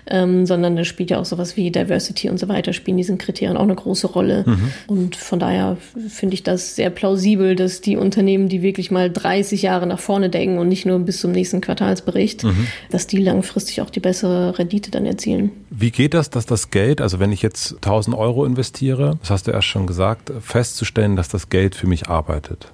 ähm, 0.06 0.46
sondern 0.46 0.76
da 0.76 0.84
spielt 0.84 1.10
ja 1.10 1.18
auch 1.18 1.24
sowas 1.24 1.56
wie 1.56 1.70
Diversity 1.70 2.30
und 2.30 2.38
so 2.38 2.48
weiter, 2.48 2.72
spielen 2.72 2.96
diesen 2.96 3.18
Kriterien 3.18 3.56
auch 3.56 3.62
eine 3.62 3.74
große 3.74 4.06
Rolle. 4.06 4.44
Mhm. 4.46 4.72
Und 4.86 5.16
von 5.16 5.38
daher 5.38 5.76
finde 6.08 6.34
ich 6.34 6.42
das 6.42 6.76
sehr 6.76 6.90
plausibel, 6.90 7.54
dass 7.54 7.80
die 7.80 7.96
Unternehmen, 8.08 8.48
die 8.48 8.62
wirklich 8.62 8.90
mal 8.90 9.10
30 9.10 9.60
Jahre 9.60 9.86
nach 9.86 10.00
vorne 10.00 10.30
denken 10.30 10.58
und 10.58 10.68
nicht 10.68 10.86
nur 10.86 10.98
bis 10.98 11.20
zum 11.20 11.32
nächsten 11.32 11.60
Quartalsbericht, 11.60 12.44
mhm. 12.44 12.66
dass 12.90 13.06
die 13.06 13.18
langfristig 13.18 13.82
auch 13.82 13.90
die 13.90 14.00
bessere 14.00 14.58
Rendite 14.58 14.90
dann 14.90 15.04
erzielen. 15.04 15.50
Wie 15.68 15.90
geht 15.90 16.14
das, 16.14 16.30
dass 16.30 16.46
das 16.46 16.70
Geld, 16.70 17.02
also 17.02 17.20
wenn 17.20 17.32
ich 17.32 17.42
jetzt 17.42 17.74
1000 17.74 18.16
Euro 18.16 18.46
investiere, 18.46 19.18
das 19.20 19.30
hast 19.30 19.46
du 19.46 19.50
erst 19.50 19.66
schon 19.66 19.86
gesagt, 19.86 20.32
festzustellen, 20.40 21.16
dass 21.16 21.28
das 21.28 21.50
Geld 21.50 21.74
für 21.74 21.86
mich 21.86 22.08
arbeitet? 22.08 22.72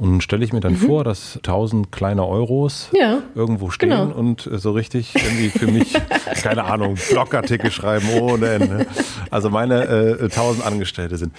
Und 0.00 0.22
stelle 0.22 0.42
ich 0.42 0.54
mir 0.54 0.60
dann 0.60 0.72
mhm. 0.72 0.86
vor, 0.86 1.04
dass 1.04 1.36
1000 1.36 1.92
kleine 1.92 2.26
Euros 2.26 2.88
ja, 2.94 3.18
irgendwo 3.34 3.68
stehen 3.68 3.90
genau. 3.90 4.14
und 4.14 4.48
so 4.50 4.72
richtig 4.72 5.14
irgendwie 5.14 5.50
für 5.50 5.66
mich, 5.66 5.92
keine 6.42 6.64
Ahnung, 6.64 6.96
Blogartikel 7.10 7.70
schreiben 7.70 8.08
ohne 8.18 8.48
Ende. 8.48 8.86
Also 9.30 9.50
meine 9.50 9.84
äh, 9.84 10.22
1000 10.22 10.64
Angestellte 10.64 11.18
sind. 11.18 11.34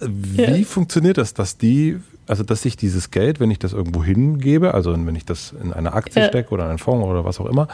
Wie 0.00 0.42
ja. 0.42 0.64
funktioniert 0.64 1.18
das, 1.18 1.34
dass 1.34 1.56
die 1.56 2.00
also 2.30 2.44
dass 2.44 2.64
ich 2.64 2.76
dieses 2.76 3.10
Geld, 3.10 3.40
wenn 3.40 3.50
ich 3.50 3.58
das 3.58 3.72
irgendwo 3.72 4.04
hingebe, 4.04 4.72
also 4.72 4.92
wenn 4.92 5.16
ich 5.16 5.24
das 5.24 5.52
in 5.60 5.72
eine 5.72 5.94
Aktie 5.94 6.22
ja. 6.22 6.28
stecke 6.28 6.50
oder 6.50 6.62
in 6.62 6.70
einen 6.70 6.78
Fonds 6.78 7.04
oder 7.04 7.24
was 7.24 7.40
auch 7.40 7.46
immer, 7.46 7.66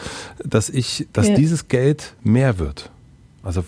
dass 0.42 0.70
ich, 0.70 1.07
dass 1.12 1.28
ja. 1.28 1.34
dieses 1.34 1.68
Geld 1.68 2.14
mehr 2.22 2.59
wird. 2.59 2.90
Also 3.42 3.64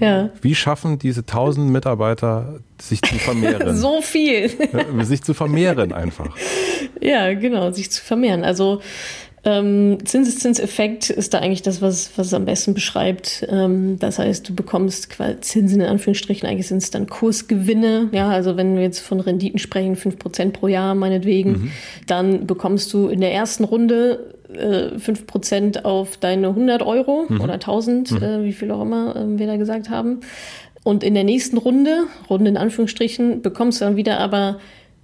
ja. 0.00 0.30
wie 0.42 0.56
schaffen 0.56 0.98
diese 0.98 1.24
tausend 1.24 1.70
Mitarbeiter 1.70 2.58
sich 2.80 3.00
zu 3.02 3.14
vermehren? 3.14 3.76
so 3.78 4.02
viel. 4.02 4.50
sich 5.02 5.22
zu 5.22 5.32
vermehren 5.32 5.92
einfach. 5.92 6.36
Ja, 7.00 7.32
genau, 7.34 7.70
sich 7.70 7.92
zu 7.92 8.02
vermehren. 8.02 8.42
Also 8.42 8.82
ähm, 9.44 9.98
Zinseszinseffekt 10.04 11.10
ist 11.10 11.34
da 11.34 11.38
eigentlich 11.38 11.62
das, 11.62 11.82
was, 11.82 12.16
was 12.16 12.28
es 12.28 12.34
am 12.34 12.44
besten 12.44 12.74
beschreibt. 12.74 13.44
Ähm, 13.48 13.98
das 13.98 14.20
heißt, 14.20 14.48
du 14.48 14.54
bekommst 14.54 15.08
Zinsen 15.40 15.80
in 15.80 15.86
Anführungsstrichen, 15.86 16.48
eigentlich 16.48 16.68
sind 16.68 16.78
es 16.78 16.90
dann 16.90 17.08
Kursgewinne. 17.08 18.08
Ja, 18.12 18.28
also 18.28 18.56
wenn 18.56 18.76
wir 18.76 18.82
jetzt 18.82 19.00
von 19.00 19.18
Renditen 19.18 19.58
sprechen, 19.58 19.96
fünf 19.96 20.18
Prozent 20.18 20.52
pro 20.52 20.68
Jahr 20.68 20.94
meinetwegen, 20.94 21.50
mhm. 21.50 21.70
dann 22.06 22.46
bekommst 22.46 22.92
du 22.92 23.08
in 23.08 23.20
der 23.20 23.32
ersten 23.32 23.64
Runde 23.64 24.32
äh, 24.54 24.98
fünf 25.00 25.26
Prozent 25.26 25.84
auf 25.84 26.18
deine 26.18 26.48
100 26.48 26.82
Euro 26.82 27.26
mhm. 27.28 27.40
oder 27.40 27.54
1000, 27.54 28.12
mhm. 28.12 28.22
äh, 28.22 28.44
wie 28.44 28.52
viel 28.52 28.70
auch 28.70 28.82
immer 28.82 29.16
äh, 29.16 29.38
wir 29.38 29.48
da 29.48 29.56
gesagt 29.56 29.90
haben. 29.90 30.20
Und 30.84 31.02
in 31.02 31.14
der 31.14 31.24
nächsten 31.24 31.58
Runde, 31.58 32.04
Runde 32.30 32.48
in 32.48 32.56
Anführungsstrichen, 32.56 33.42
bekommst 33.42 33.80
du 33.80 33.86
dann 33.86 33.96
wieder 33.96 34.18
aber 34.18 34.58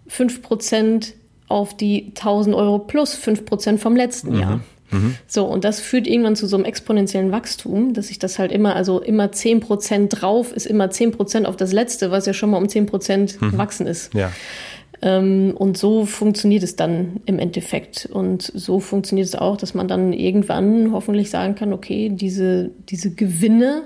fünf 0.06 0.42
Prozent 0.42 1.14
auf 1.48 1.76
die 1.76 2.12
1000 2.16 2.54
Euro 2.54 2.78
plus 2.78 3.14
5 3.14 3.44
Prozent 3.44 3.80
vom 3.80 3.96
letzten 3.96 4.34
mhm. 4.34 4.40
Jahr. 4.40 4.60
Mhm. 4.90 5.16
So, 5.26 5.44
und 5.44 5.64
das 5.64 5.80
führt 5.80 6.06
irgendwann 6.06 6.36
zu 6.36 6.46
so 6.46 6.56
einem 6.56 6.64
exponentiellen 6.64 7.32
Wachstum, 7.32 7.92
dass 7.92 8.08
sich 8.08 8.18
das 8.18 8.38
halt 8.38 8.52
immer, 8.52 8.74
also 8.74 9.00
immer 9.00 9.32
10 9.32 9.60
Prozent 9.60 10.20
drauf 10.20 10.52
ist 10.52 10.66
immer 10.66 10.90
10 10.90 11.12
Prozent 11.12 11.46
auf 11.46 11.56
das 11.56 11.72
letzte, 11.72 12.10
was 12.10 12.26
ja 12.26 12.32
schon 12.32 12.50
mal 12.50 12.58
um 12.58 12.68
10 12.68 12.86
Prozent 12.86 13.40
mhm. 13.40 13.50
gewachsen 13.50 13.86
ist. 13.86 14.14
Ja. 14.14 14.32
Ähm, 15.00 15.54
und 15.56 15.78
so 15.78 16.06
funktioniert 16.06 16.62
es 16.62 16.76
dann 16.76 17.20
im 17.26 17.38
Endeffekt. 17.38 18.06
Und 18.06 18.42
so 18.42 18.80
funktioniert 18.80 19.28
es 19.28 19.34
auch, 19.34 19.56
dass 19.56 19.74
man 19.74 19.88
dann 19.88 20.12
irgendwann 20.12 20.92
hoffentlich 20.92 21.30
sagen 21.30 21.54
kann, 21.54 21.72
okay, 21.72 22.10
diese, 22.12 22.70
diese 22.88 23.10
Gewinne, 23.10 23.82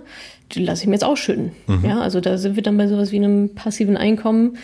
die 0.52 0.64
lasse 0.64 0.82
ich 0.82 0.88
mir 0.88 0.94
jetzt 0.94 1.04
ausschütten. 1.04 1.52
Mhm. 1.66 1.84
Ja, 1.84 2.00
also 2.00 2.20
da 2.20 2.38
sind 2.38 2.56
wir 2.56 2.62
dann 2.62 2.76
bei 2.76 2.86
sowas 2.86 3.12
wie 3.12 3.16
einem 3.16 3.54
passiven 3.54 3.96
Einkommen 3.96 4.56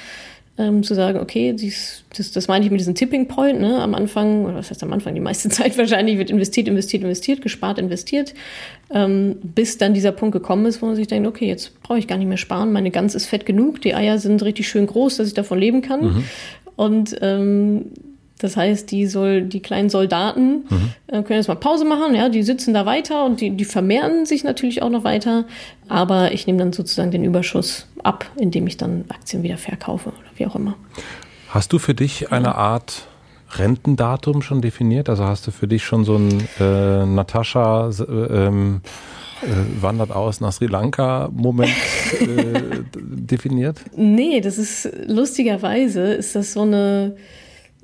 ähm, 0.59 0.83
zu 0.83 0.95
sagen, 0.95 1.21
okay, 1.21 1.53
dies, 1.53 2.05
das, 2.17 2.33
das 2.33 2.49
meine 2.49 2.65
ich 2.65 2.71
mit 2.71 2.81
diesem 2.81 2.97
Tipping 2.97 3.29
Point, 3.29 3.61
ne? 3.61 3.81
am 3.81 3.95
Anfang, 3.95 4.45
oder 4.45 4.57
was 4.57 4.71
heißt 4.71 4.83
am 4.83 4.93
Anfang, 4.93 5.15
die 5.15 5.21
meiste 5.21 5.49
Zeit 5.49 5.79
wahrscheinlich 5.79 6.19
wird 6.19 6.31
investiert, 6.31 6.67
investiert, 6.67 7.05
investiert, 7.05 7.43
gespart, 7.43 7.79
investiert, 7.79 8.35
ähm, 8.93 9.37
bis 9.43 9.79
dann 9.79 9.95
dieser 9.95 10.13
Punkt 10.13 10.33
gekommen 10.33 10.67
ist, 10.67 10.83
wo 10.83 10.87
man 10.87 10.97
sich 10.97 11.07
denkt, 11.07 11.29
okay, 11.29 11.47
jetzt 11.47 11.81
brauche 11.83 11.99
ich 11.99 12.09
gar 12.09 12.19
nicht 12.19 12.27
mehr 12.27 12.37
sparen, 12.37 12.73
meine 12.73 12.91
Gans 12.91 13.15
ist 13.15 13.27
fett 13.27 13.47
genug, 13.47 13.81
die 13.81 13.95
Eier 13.95 14.19
sind 14.19 14.43
richtig 14.43 14.69
schön 14.69 14.87
groß, 14.87 15.19
dass 15.19 15.29
ich 15.29 15.35
davon 15.35 15.59
leben 15.59 15.81
kann. 15.81 16.01
Mhm. 16.01 16.25
Und 16.75 17.17
ähm, 17.23 17.87
das 18.39 18.57
heißt, 18.57 18.91
die 18.91 19.07
soll, 19.07 19.43
die 19.43 19.61
kleinen 19.61 19.91
Soldaten 19.91 20.65
mhm. 20.69 20.93
äh, 21.09 21.23
können 21.23 21.39
jetzt 21.39 21.49
mal 21.49 21.57
Pause 21.57 21.85
machen, 21.85 22.15
ja, 22.15 22.29
die 22.29 22.43
sitzen 22.43 22.73
da 22.73 22.87
weiter 22.87 23.25
und 23.25 23.41
die, 23.41 23.51
die 23.51 23.65
vermehren 23.65 24.27
sich 24.27 24.45
natürlich 24.45 24.83
auch 24.83 24.91
noch 24.91 25.05
weiter. 25.05 25.45
Aber 25.89 26.33
ich 26.33 26.47
nehme 26.47 26.59
dann 26.59 26.73
sozusagen 26.73 27.11
den 27.11 27.25
Überschuss 27.25 27.87
ab, 28.03 28.27
indem 28.37 28.67
ich 28.67 28.77
dann 28.77 29.05
Aktien 29.09 29.43
wieder 29.43 29.57
verkaufe 29.57 30.11
oder 30.11 30.29
wie 30.37 30.47
auch 30.47 30.55
immer. 30.55 30.75
Hast 31.49 31.73
du 31.73 31.79
für 31.79 31.95
dich 31.95 32.31
eine 32.31 32.55
Art 32.55 33.09
Rentendatum 33.57 34.43
schon 34.43 34.61
definiert? 34.61 35.09
Also 35.09 35.25
hast 35.25 35.47
du 35.47 35.51
für 35.51 35.67
dich 35.67 35.85
schon 35.85 36.05
so 36.05 36.17
ein 36.17 36.49
äh, 36.61 37.07
Natascha 37.07 37.91
äh, 37.91 38.03
ähm, 38.03 38.83
äh, 39.43 39.83
wandert 39.83 40.11
aus 40.11 40.41
nach 40.41 40.53
Sri 40.53 40.67
Lanka 40.67 41.29
Moment 41.33 41.73
äh, 42.21 42.83
definiert? 42.95 43.81
Nee, 43.97 44.41
das 44.41 44.59
ist 44.59 44.89
lustigerweise 45.07 46.03
ist 46.13 46.35
das 46.35 46.53
so 46.53 46.63
eine 46.63 47.17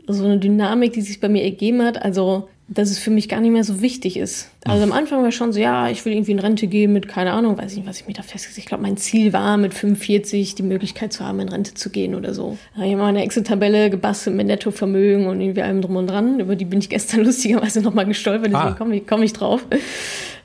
so 0.07 0.24
eine 0.24 0.38
Dynamik, 0.38 0.92
die 0.92 1.02
sich 1.02 1.20
bei 1.20 1.28
mir 1.28 1.42
ergeben 1.42 1.82
hat. 1.82 2.02
Also 2.02 2.48
dass 2.66 2.90
es 2.90 2.98
für 2.98 3.11
mich 3.11 3.28
gar 3.28 3.40
nicht 3.40 3.50
mehr 3.50 3.64
so 3.64 3.82
wichtig 3.82 4.16
ist. 4.16 4.50
Also 4.64 4.82
am 4.84 4.92
Anfang 4.92 5.22
war 5.22 5.32
schon 5.32 5.52
so, 5.52 5.61
ja, 5.61 5.90
ich 5.90 6.05
will 6.05 6.14
irgendwie 6.14 6.32
in 6.32 6.38
Rente 6.38 6.66
gehen 6.66 6.94
mit, 6.94 7.09
keine 7.09 7.32
Ahnung, 7.32 7.59
weiß 7.59 7.72
ich 7.72 7.78
nicht, 7.78 7.86
was 7.86 8.00
ich 8.00 8.07
mir 8.07 8.14
da 8.14 8.22
festgesetzt 8.22 8.59
Ich 8.59 8.66
glaube, 8.66 8.82
mein 8.82 8.96
Ziel 8.96 9.34
war, 9.34 9.59
mit 9.59 9.74
45 9.74 10.55
die 10.55 10.62
Möglichkeit 10.62 11.12
zu 11.12 11.24
haben, 11.24 11.40
in 11.40 11.50
Rente 11.50 11.74
zu 11.74 11.90
gehen 11.90 12.14
oder 12.14 12.32
so. 12.32 12.57
Da 12.74 12.80
habe 12.80 12.90
ich 12.90 12.96
mal 12.96 13.09
eine 13.09 13.22
Excel-Tabelle 13.22 13.90
gebastelt 13.90 14.34
mit 14.34 14.46
Nettovermögen 14.46 15.26
und 15.26 15.42
irgendwie 15.42 15.61
allem 15.61 15.82
drum 15.82 15.96
und 15.96 16.07
dran. 16.07 16.40
Über 16.40 16.57
die 16.57 16.64
bin 16.64 16.78
ich 16.78 16.88
gestern 16.88 17.20
lustigerweise 17.24 17.82
nochmal 17.82 18.07
gestolpert, 18.07 18.46
deswegen 18.46 18.68
ah. 18.68 18.72
komme 18.72 18.96
ich, 18.96 19.07
komm 19.07 19.22
ich 19.22 19.34
drauf. 19.34 19.66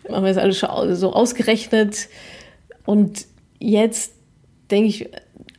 Wir 0.04 0.20
das 0.22 0.38
alles 0.38 0.58
schon 0.58 0.96
so 0.96 1.14
ausgerechnet. 1.14 2.10
Und 2.86 3.28
jetzt 3.60 4.14
denke 4.72 4.90
ich, 4.90 5.10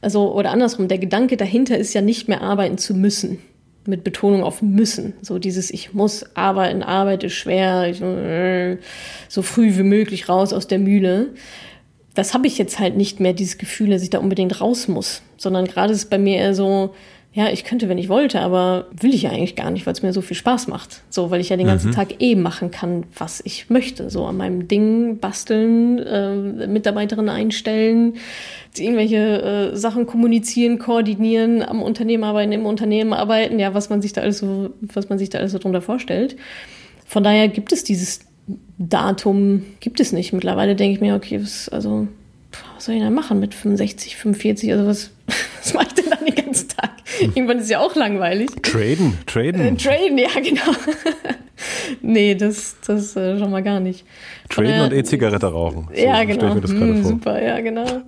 also, 0.03 0.35
oder 0.35 0.51
andersrum, 0.51 0.89
der 0.89 0.99
Gedanke 0.99 1.39
dahinter 1.39 1.79
ist 1.79 1.95
ja 1.95 2.03
nicht 2.03 2.29
mehr 2.29 2.43
arbeiten 2.43 2.77
zu 2.77 2.95
müssen 2.95 3.39
mit 3.87 4.05
Betonung 4.05 4.43
auf 4.43 4.63
müssen. 4.63 5.15
So 5.23 5.39
dieses 5.39 5.71
Ich 5.71 5.95
muss 5.95 6.25
arbeiten, 6.37 6.83
Arbeit 6.83 7.25
ist 7.25 7.35
schwer, 7.35 7.89
ich, 7.89 8.01
äh, 8.01 8.79
so 9.29 9.43
früh 9.43 9.77
wie 9.77 9.83
möglich 9.83 10.29
raus 10.29 10.53
aus 10.53 10.67
der 10.67 10.79
Mühle. 10.79 11.31
Das 12.15 12.35
habe 12.35 12.47
ich 12.47 12.59
jetzt 12.59 12.79
halt 12.79 12.97
nicht 12.97 13.21
mehr, 13.21 13.33
dieses 13.33 13.59
Gefühl, 13.59 13.91
dass 13.91 14.03
ich 14.03 14.11
da 14.11 14.19
unbedingt 14.19 14.61
raus 14.61 14.89
muss, 14.89 15.23
sondern 15.37 15.67
gerade 15.67 15.93
ist 15.93 16.11
bei 16.11 16.19
mir 16.19 16.37
eher 16.37 16.55
so, 16.55 16.95
ja, 17.33 17.49
ich 17.49 17.63
könnte, 17.63 17.89
wenn 17.89 17.99
ich 17.99 18.09
wollte, 18.09 18.41
aber 18.41 18.87
will 18.91 19.15
ich 19.15 19.23
ja 19.23 19.31
eigentlich 19.31 19.55
gar 19.55 19.71
nicht, 19.71 19.87
weil 19.87 19.93
es 19.93 20.03
mir 20.03 20.13
so 20.13 20.21
viel 20.21 20.37
Spaß 20.37 20.67
macht. 20.67 21.03
So, 21.11 21.31
weil 21.31 21.41
ich 21.41 21.51
ja 21.51 21.57
den 21.57 21.69
ganzen 21.69 21.91
mhm. 21.91 21.95
Tag 21.95 22.21
eh 22.21 22.35
machen 22.35 22.73
kann, 22.73 23.05
was 23.17 23.41
ich 23.45 23.71
möchte. 23.71 24.11
So 24.11 24.25
an 24.25 24.37
meinem 24.37 24.67
Ding 24.67 25.19
basteln, 25.19 25.99
äh, 26.01 26.67
Mitarbeiterinnen 26.67 27.31
einstellen, 27.31 28.15
irgendwelche 28.77 29.73
äh, 29.73 29.77
Sachen 29.77 30.07
kommunizieren, 30.07 30.81
koordinieren, 30.81 31.63
am 31.63 31.83
Unternehmen 31.83 32.25
arbeiten, 32.25 32.51
im 32.51 32.67
Unternehmen 32.67 33.13
arbeiten, 33.13 33.61
ja, 33.61 33.75
was 33.75 33.91
man 33.91 34.03
sich 34.03 34.13
da 34.13 34.23
alles 34.23 34.39
so, 34.39 34.71
was 34.81 35.09
man 35.09 35.19
sich 35.19 35.31
da 35.31 35.39
alles 35.39 35.53
so 35.53 35.59
drunter 35.59 35.83
vorstellt. 35.83 36.37
Von 37.07 37.23
daher 37.23 37.47
gibt 37.47 37.73
es 37.73 37.85
dieses 37.85 38.21
Datum, 38.79 39.65
gibt 39.79 40.01
es 40.01 40.11
nicht. 40.11 40.33
Mittlerweile 40.33 40.75
denke 40.75 40.95
ich 40.95 41.01
mir, 41.01 41.15
okay, 41.15 41.41
was, 41.41 41.69
also, 41.69 42.09
was 42.75 42.87
soll 42.87 42.97
ich 42.97 43.03
denn 43.03 43.15
machen 43.15 43.39
mit 43.39 43.55
65, 43.55 44.17
45, 44.17 44.73
also 44.73 44.87
was, 44.87 45.11
was 45.63 45.75
mache 45.75 45.87
ich 45.89 45.95
denn 45.95 46.11
dann 46.11 46.25
den 46.25 46.35
ganzen 46.35 46.69
Tag? 46.69 46.70
Irgendwann 47.35 47.59
ist 47.59 47.71
ja 47.71 47.81
auch 47.81 47.95
langweilig. 47.95 48.49
Traden, 48.63 49.19
traden. 49.27 49.61
Äh, 49.61 49.77
traden, 49.77 50.19
ja, 50.19 50.41
genau. 50.43 50.77
nee, 52.03 52.35
das, 52.35 52.77
das 52.87 53.17
äh, 53.17 53.39
schon 53.39 53.51
mal 53.51 53.63
gar 53.63 53.81
nicht. 53.81 54.05
Traden 54.49 54.71
daher, 54.71 54.85
und 54.85 54.93
E-Zigarette 54.93 55.47
rauchen. 55.47 55.89
So 55.95 56.03
ja, 56.03 56.25
genau. 56.25 56.55
Mir 56.55 56.61
das 56.61 56.71
hm, 56.71 57.05
super, 57.05 57.43
ja, 57.43 57.61
genau. 57.61 58.03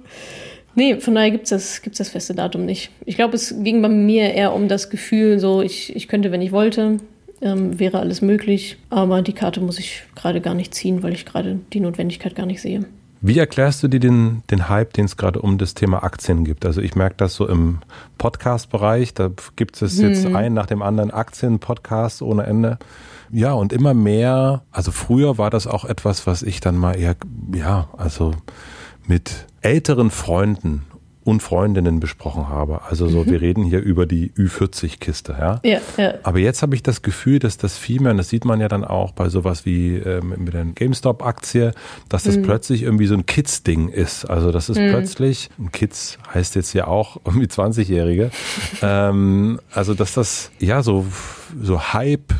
Nee, 0.75 0.97
von 1.01 1.15
daher 1.15 1.31
gibt's 1.31 1.51
das, 1.51 1.83
gibt's 1.83 1.99
das 1.99 2.09
feste 2.09 2.35
Datum 2.35 2.65
nicht. 2.65 2.91
Ich 3.05 3.17
glaube, 3.17 3.35
es 3.35 3.55
ging 3.63 3.83
bei 3.83 3.89
mir 3.89 4.33
eher 4.33 4.55
um 4.55 4.69
das 4.69 4.89
Gefühl, 4.89 5.39
so 5.39 5.61
ich, 5.61 5.95
ich 5.95 6.09
könnte, 6.09 6.33
wenn 6.33 6.41
ich 6.41 6.53
wollte, 6.53 6.97
ähm, 7.43 7.79
wäre 7.79 7.99
alles 7.99 8.23
möglich, 8.23 8.79
aber 8.89 9.21
die 9.21 9.35
Karte 9.35 9.61
muss 9.61 9.79
ich 9.79 10.03
gerade 10.15 10.41
gar 10.41 10.55
nicht 10.55 10.75
ziehen, 10.75 11.03
weil 11.03 11.13
ich 11.13 11.27
gerade 11.27 11.59
die 11.73 11.81
Notwendigkeit 11.81 12.35
gar 12.35 12.47
nicht 12.47 12.63
sehe. 12.63 12.87
Wie 13.25 13.39
erklärst 13.39 13.85
du 13.85 13.89
dir 13.89 14.01
den, 14.01 14.43
den 14.51 14.69
Hype, 14.69 14.95
den 14.95 15.05
es 15.05 15.17
gerade 15.17 15.41
um 15.41 15.57
das 15.57 15.75
Thema 15.75 16.03
Aktien 16.03 16.45
gibt? 16.45 16.67
Also 16.67 16.81
ich 16.81 16.97
merke 16.97 17.15
das 17.19 17.37
so 17.37 17.47
im 17.47 17.79
Podcast-Bereich, 18.19 19.15
da 19.15 19.31
gibt 19.55 19.81
es 19.81 20.01
jetzt 20.01 20.29
mhm. 20.29 20.35
einen 20.35 20.55
nach 20.57 20.67
dem 20.67 20.83
anderen 20.83 21.13
Aktien-Podcast 21.13 22.21
ohne 22.23 22.43
Ende. 22.43 22.81
Ja, 23.31 23.53
und 23.53 23.73
immer 23.73 23.95
mehr, 23.95 24.63
also 24.73 24.91
früher 24.91 25.39
war 25.39 25.51
das 25.51 25.69
auch 25.69 25.85
etwas, 25.85 26.27
was 26.27 26.43
ich 26.43 26.59
dann 26.61 26.77
mal 26.77 26.99
eher, 26.99 27.15
ja, 27.55 27.89
also 27.97 28.33
mit 29.07 29.47
älteren 29.61 30.11
Freunden 30.11 30.85
und 31.25 31.43
Freundinnen 31.43 32.01
besprochen 32.01 32.49
habe. 32.49 32.83
Also 32.83 33.09
so, 33.09 33.21
mhm. 33.21 33.31
wir 33.31 33.41
reden 33.41 33.65
hier 33.65 33.81
über 33.81 34.07
die 34.07 34.31
Ü40-Kiste, 34.33 35.37
ja? 35.39 35.61
ja? 35.65 35.81
Ja, 35.97 36.15
Aber 36.23 36.39
jetzt 36.39 36.63
habe 36.63 36.75
ich 36.75 36.83
das 36.83 37.03
Gefühl, 37.03 37.39
dass 37.39 37.57
das 37.59 37.79
viel 37.79 38.01
mehr, 38.01 38.11
und 38.11 38.19
das 38.19 38.29
sieht 38.29 38.45
man 38.45 38.61
ja 38.61 38.69
dann 38.69 38.85
auch 38.85 39.13
bei 39.13 39.29
sowas 39.29 39.65
wie 39.65 39.97
ähm, 39.97 40.35
mit 40.39 40.55
der 40.55 40.65
GameStop-Aktie, 40.65 41.73
dass 42.09 42.25
das 42.25 42.37
mhm. 42.37 42.43
plötzlich 42.43 42.83
irgendwie 42.83 43.07
so 43.07 43.15
ein 43.15 43.27
Kids-Ding 43.27 43.89
ist. 43.89 44.25
Also 44.25 44.51
das 44.51 44.69
ist 44.69 44.79
mhm. 44.79 44.91
plötzlich, 44.91 45.51
Kids 45.73 46.19
heißt 46.33 46.55
jetzt 46.57 46.73
ja 46.73 46.87
auch 46.87 47.21
irgendwie 47.25 47.47
20-Jährige, 47.47 48.31
ähm, 48.83 49.61
also 49.73 49.95
dass 49.95 50.15
das 50.15 50.51
ja 50.59 50.83
so, 50.83 51.07
so 51.61 51.93
Hype, 51.93 52.33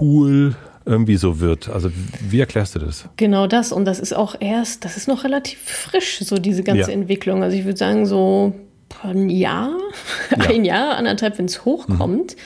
cool, 0.00 0.54
irgendwie 0.88 1.16
so 1.16 1.38
wird. 1.38 1.68
Also 1.68 1.90
wie 2.28 2.40
erklärst 2.40 2.74
du 2.74 2.78
das? 2.78 3.04
Genau 3.16 3.46
das. 3.46 3.72
Und 3.72 3.84
das 3.84 4.00
ist 4.00 4.14
auch 4.14 4.34
erst, 4.40 4.84
das 4.84 4.96
ist 4.96 5.06
noch 5.06 5.22
relativ 5.22 5.60
frisch, 5.60 6.20
so 6.20 6.36
diese 6.36 6.62
ganze 6.62 6.90
ja. 6.90 6.96
Entwicklung. 6.96 7.42
Also 7.42 7.56
ich 7.56 7.64
würde 7.64 7.78
sagen, 7.78 8.06
so 8.06 8.54
ein 9.02 9.28
Jahr, 9.28 9.76
ja. 10.30 10.48
ein 10.48 10.64
Jahr, 10.64 10.96
anderthalb, 10.96 11.38
wenn 11.38 11.44
es 11.44 11.64
hochkommt. 11.64 12.34
Mhm. 12.34 12.40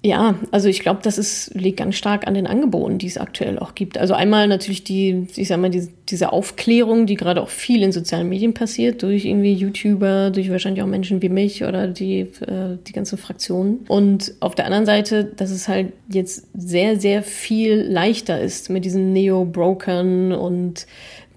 Ja, 0.00 0.36
also 0.52 0.68
ich 0.68 0.78
glaube, 0.78 1.00
das 1.02 1.18
ist, 1.18 1.52
liegt 1.54 1.78
ganz 1.78 1.96
stark 1.96 2.28
an 2.28 2.34
den 2.34 2.46
Angeboten, 2.46 2.98
die 2.98 3.08
es 3.08 3.18
aktuell 3.18 3.58
auch 3.58 3.74
gibt. 3.74 3.98
Also 3.98 4.14
einmal 4.14 4.46
natürlich 4.46 4.84
die, 4.84 5.26
ich 5.34 5.48
sag 5.48 5.58
mal, 5.58 5.70
die, 5.70 5.88
diese 6.08 6.32
Aufklärung, 6.32 7.06
die 7.06 7.16
gerade 7.16 7.42
auch 7.42 7.48
viel 7.48 7.82
in 7.82 7.90
sozialen 7.90 8.28
Medien 8.28 8.54
passiert, 8.54 9.02
durch 9.02 9.24
irgendwie 9.24 9.54
YouTuber, 9.54 10.30
durch 10.30 10.52
wahrscheinlich 10.52 10.84
auch 10.84 10.86
Menschen 10.86 11.20
wie 11.20 11.28
mich 11.28 11.64
oder 11.64 11.88
die, 11.88 12.20
äh, 12.20 12.78
die 12.86 12.92
ganze 12.92 13.16
Fraktion. 13.16 13.80
Und 13.88 14.34
auf 14.38 14.54
der 14.54 14.66
anderen 14.66 14.86
Seite, 14.86 15.24
dass 15.24 15.50
es 15.50 15.66
halt 15.66 15.92
jetzt 16.08 16.46
sehr, 16.54 17.00
sehr 17.00 17.24
viel 17.24 17.74
leichter 17.74 18.40
ist 18.40 18.70
mit 18.70 18.84
diesen 18.84 19.12
Neo-Brokern 19.12 20.32
und 20.32 20.86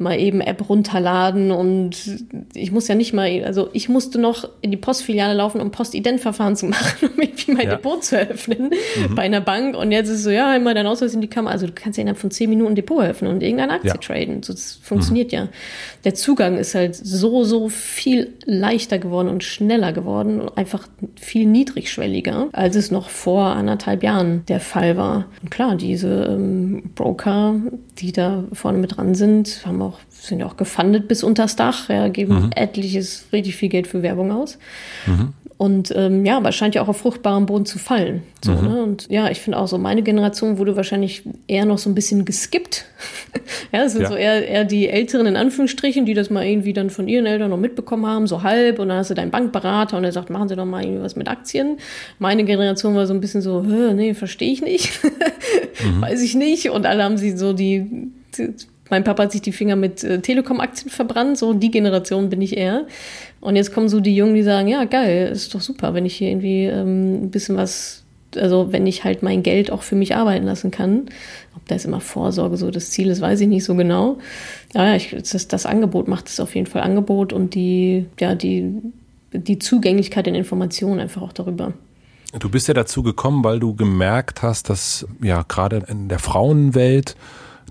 mal 0.02 0.20
eben 0.20 0.42
App 0.42 0.68
runterladen 0.68 1.52
und 1.52 2.26
ich 2.54 2.72
muss 2.72 2.88
ja 2.88 2.96
nicht 2.96 3.14
mal, 3.14 3.44
also 3.46 3.70
ich 3.74 3.88
musste 3.88 4.20
noch 4.20 4.50
in 4.62 4.72
die 4.72 4.78
Postfiliale 4.78 5.34
laufen, 5.34 5.62
um 5.62 5.72
Postidentverfahren 5.72 6.56
zu 6.56 6.66
machen, 6.68 7.10
um 7.14 7.22
irgendwie 7.22 7.52
mein 7.54 7.68
ja. 7.68 7.76
Depot 7.76 8.04
zu 8.04 8.18
eröffnen 8.18 8.72
mhm. 8.98 9.16
bei 9.16 9.24
einer 9.24 9.42
Bank 9.42 9.76
und 9.78 9.92
jetzt 9.92 10.10
ist 10.10 10.18
es 10.18 10.24
so, 10.24 10.30
ja, 10.30 10.56
immer 10.56 10.74
dein 10.74 10.88
Ausweis 10.88 11.14
in 11.14 11.22
die 11.22 11.30
Kamera, 11.30 11.54
also 11.54 11.68
du 11.68 11.74
kannst 11.74 11.98
ja 11.98 12.02
innerhalb 12.02 12.20
von 12.20 12.32
zehn 12.32 12.50
Minuten 12.50 12.76
Depot 12.76 13.02
eröffnen 13.02 13.32
und 13.32 13.42
irgendeine 13.42 13.74
Aktie 13.74 13.90
ja. 13.90 13.98
traden, 13.98 14.44
so, 14.44 14.54
das 14.54 14.80
funktioniert 14.82 15.32
mhm. 15.32 15.38
ja. 15.38 15.48
Der 16.04 16.16
Zugang 16.16 16.58
ist 16.58 16.76
halt 16.76 16.96
so, 16.96 17.44
so 17.44 17.70
viel 17.70 18.34
leichter 18.46 18.98
geworden 18.98 19.28
und 19.28 19.44
schneller 19.44 19.94
geworden, 19.94 20.42
einfach 20.56 20.88
viel 21.20 21.46
niedrigschwelliger, 21.46 22.50
als 22.54 22.76
es 22.76 22.92
noch 22.92 23.10
vor 23.10 23.46
anderthalb 23.46 24.04
Jahren 24.04 24.46
der 24.48 24.60
Fall 24.60 24.98
war. 24.98 25.26
Und 25.42 25.52
klar, 25.52 25.76
diese 25.76 26.26
ähm, 26.26 26.92
Broker, 26.96 27.56
die 28.00 28.12
da 28.12 28.44
vorne 28.54 28.78
mit 28.80 28.98
dran 28.98 29.16
sind, 29.16 29.62
haben 29.66 29.82
auch, 29.82 30.00
sind 30.10 30.40
ja 30.40 30.48
auch 30.48 30.58
gefundet 30.58 31.08
bis 31.08 31.24
unters 31.24 31.56
Dach, 31.56 31.90
ja, 31.90 32.08
geben 32.08 32.46
mhm. 32.46 32.50
etliches, 32.56 33.26
richtig 33.32 33.56
viel 33.56 33.70
Geld 33.70 33.88
für 33.88 34.02
Werbung 34.02 34.32
aus. 34.32 34.58
Mhm. 35.06 35.34
Und 35.62 35.94
ähm, 35.96 36.26
ja, 36.26 36.38
aber 36.38 36.52
scheint 36.54 36.74
ja 36.74 36.82
auch 36.82 36.88
auf 36.88 36.98
fruchtbarem 36.98 37.46
Boden 37.46 37.68
zu 37.68 37.78
fallen. 37.78 38.24
So, 38.44 38.52
mhm. 38.54 38.68
ne? 38.68 38.82
Und 38.82 39.08
ja, 39.12 39.30
ich 39.30 39.42
finde 39.42 39.60
auch 39.60 39.68
so, 39.68 39.78
meine 39.78 40.02
Generation 40.02 40.58
wurde 40.58 40.76
wahrscheinlich 40.76 41.22
eher 41.46 41.66
noch 41.66 41.78
so 41.78 41.88
ein 41.88 41.94
bisschen 41.94 42.26
geskippt. 42.26 42.86
ja, 43.72 43.84
es 43.84 43.92
sind 43.92 44.02
ja. 44.02 44.08
so 44.08 44.16
eher, 44.16 44.48
eher 44.48 44.66
die 44.66 44.90
Älteren 44.90 45.28
in 45.28 45.36
Anführungsstrichen, 45.36 46.04
die 46.08 46.16
das 46.16 46.32
mal 46.32 46.48
irgendwie 46.48 46.74
dann 46.74 46.90
von 46.90 47.08
ihren 47.08 47.28
Eltern 47.28 47.52
noch 47.52 47.60
mitbekommen 47.60 48.08
haben, 48.08 48.26
so 48.26 48.42
halb. 48.42 48.80
Und 48.80 48.90
dann 48.90 48.98
hast 48.98 49.12
du 49.12 49.14
deinen 49.14 49.30
Bankberater 49.30 49.98
und 49.98 50.02
der 50.02 50.12
sagt, 50.12 50.32
machen 50.32 50.50
Sie 50.50 50.56
doch 50.56 50.66
mal 50.66 50.84
irgendwie 50.84 51.04
was 51.04 51.16
mit 51.16 51.28
Aktien. 51.28 51.78
Meine 52.18 52.44
Generation 52.44 52.96
war 52.96 53.06
so 53.06 53.14
ein 53.14 53.22
bisschen 53.22 53.44
so, 53.44 53.62
nee, 53.62 54.16
verstehe 54.16 54.52
ich 54.52 54.64
nicht. 54.64 55.00
mhm. 55.84 56.02
Weiß 56.02 56.24
ich 56.24 56.34
nicht. 56.34 56.72
Und 56.72 56.88
alle 56.88 57.04
haben 57.04 57.18
sie 57.18 57.38
so 57.38 57.54
die, 57.54 58.10
die 58.36 58.56
mein 58.92 59.04
Papa 59.04 59.24
hat 59.24 59.32
sich 59.32 59.42
die 59.42 59.54
Finger 59.54 59.76
mit 59.76 60.04
äh, 60.04 60.20
Telekom-Aktien 60.20 60.92
verbrannt, 60.92 61.38
so 61.38 61.54
die 61.54 61.72
Generation 61.72 62.30
bin 62.30 62.42
ich 62.42 62.58
eher. 62.58 62.86
Und 63.40 63.56
jetzt 63.56 63.74
kommen 63.74 63.90
so 63.90 64.00
die 64.02 64.16
Jungen, 64.16 64.36
die 64.36 64.44
sagen, 64.44 64.68
ja, 64.68 64.84
geil, 64.84 65.30
ist 65.32 65.56
doch 65.56 65.62
super, 65.62 65.94
wenn 65.94 66.06
ich 66.06 66.16
hier 66.16 66.30
irgendwie 66.30 66.66
ähm, 66.66 67.24
ein 67.24 67.32
bisschen 67.32 67.58
was, 67.58 68.04
also 68.36 68.72
wenn 68.72 68.86
ich 68.86 69.04
halt 69.04 69.24
mein 69.24 69.44
Geld 69.44 69.72
auch 69.72 69.82
für 69.82 69.96
mich 69.96 70.16
arbeiten 70.16 70.46
lassen 70.46 70.70
kann. 70.72 71.08
Ob 71.56 71.66
da 71.68 71.76
ist 71.76 71.86
immer 71.86 72.02
Vorsorge 72.02 72.58
so 72.58 72.70
das 72.70 72.92
Ziel 72.92 73.10
ist, 73.10 73.22
weiß 73.22 73.40
ich 73.42 73.48
nicht 73.48 73.64
so 73.64 73.76
genau. 73.76 74.20
Ja, 74.76 74.96
ich, 74.96 75.16
das, 75.16 75.48
das 75.48 75.66
Angebot 75.66 76.08
macht 76.08 76.28
es 76.28 76.40
auf 76.40 76.54
jeden 76.54 76.68
Fall 76.68 76.82
Angebot 76.84 77.34
und 77.34 77.56
die, 77.56 78.06
ja, 78.20 78.36
die, 78.36 78.74
die 79.34 79.58
Zugänglichkeit 79.58 80.28
in 80.28 80.36
Informationen 80.36 81.00
einfach 81.00 81.22
auch 81.22 81.34
darüber. 81.34 81.74
Du 82.40 82.50
bist 82.50 82.68
ja 82.68 82.74
dazu 82.74 83.04
gekommen, 83.04 83.44
weil 83.44 83.60
du 83.60 83.76
gemerkt 83.76 84.42
hast, 84.42 84.70
dass 84.70 85.06
ja 85.22 85.44
gerade 85.48 85.84
in 85.88 86.08
der 86.08 86.20
Frauenwelt 86.20 87.16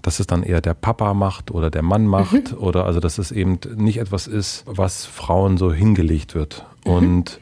dass 0.02 0.20
es 0.20 0.26
dann 0.26 0.42
eher 0.42 0.60
der 0.60 0.74
Papa 0.74 1.14
macht 1.14 1.50
oder 1.50 1.70
der 1.70 1.82
Mann 1.82 2.06
macht 2.06 2.52
mhm. 2.52 2.58
oder 2.58 2.86
also 2.86 3.00
dass 3.00 3.18
es 3.18 3.32
eben 3.32 3.58
nicht 3.76 3.98
etwas 3.98 4.26
ist, 4.26 4.64
was 4.66 5.06
Frauen 5.06 5.58
so 5.58 5.72
hingelegt 5.72 6.34
wird. 6.34 6.64
Mhm. 6.84 6.92
Und 6.92 7.40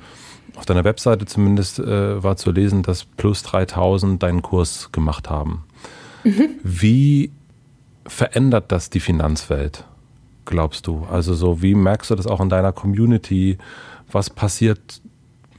auf 0.57 0.67
deiner 0.67 0.85
Webseite 0.85 1.25
zumindest 1.27 1.79
äh, 1.79 2.23
war 2.23 2.37
zu 2.37 2.51
lesen, 2.51 2.83
dass 2.83 3.05
plus 3.05 3.43
3000 3.45 4.23
deinen 4.23 4.43
Kurs 4.43 4.91
gemacht 4.91 5.31
haben. 5.31 5.65
Mhm. 6.25 6.51
Wie 6.65 7.31
verändert 8.07 8.73
das 8.73 8.91
die 8.91 9.01
Finanzwelt, 9.01 9.85
glaubst 10.45 10.87
du? 10.87 11.07
Also 11.11 11.35
so, 11.35 11.63
wie 11.63 11.75
merkst 11.75 12.11
du 12.11 12.17
das 12.17 12.27
auch 12.27 12.41
in 12.41 12.49
deiner 12.49 12.73
Community? 12.73 13.59
Was 14.11 14.31
passiert 14.31 15.01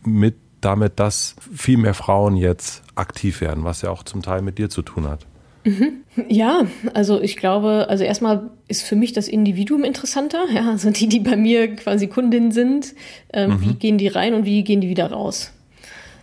mit 0.03 0.35
damit, 0.61 0.99
dass 0.99 1.35
viel 1.55 1.77
mehr 1.77 1.93
Frauen 1.93 2.35
jetzt 2.35 2.83
aktiv 2.95 3.39
werden, 3.39 3.63
was 3.63 3.81
ja 3.81 3.91
auch 3.91 4.03
zum 4.03 4.21
Teil 4.21 4.41
mit 4.41 4.57
dir 4.57 4.69
zu 4.69 4.81
tun 4.81 5.07
hat? 5.07 5.25
Mhm. 5.63 6.03
Ja, 6.27 6.63
also 6.93 7.21
ich 7.21 7.35
glaube, 7.37 7.87
also 7.89 8.03
erstmal 8.03 8.49
ist 8.67 8.83
für 8.83 8.95
mich 8.95 9.13
das 9.13 9.27
Individuum 9.27 9.83
interessanter, 9.83 10.45
ja, 10.53 10.69
also 10.71 10.89
die, 10.89 11.07
die 11.07 11.19
bei 11.19 11.35
mir 11.35 11.75
quasi 11.75 12.07
Kundin 12.07 12.51
sind, 12.51 12.93
ähm, 13.33 13.51
mhm. 13.51 13.61
wie 13.61 13.73
gehen 13.73 13.97
die 13.97 14.07
rein 14.07 14.33
und 14.33 14.45
wie 14.45 14.63
gehen 14.63 14.81
die 14.81 14.89
wieder 14.89 15.11
raus? 15.11 15.51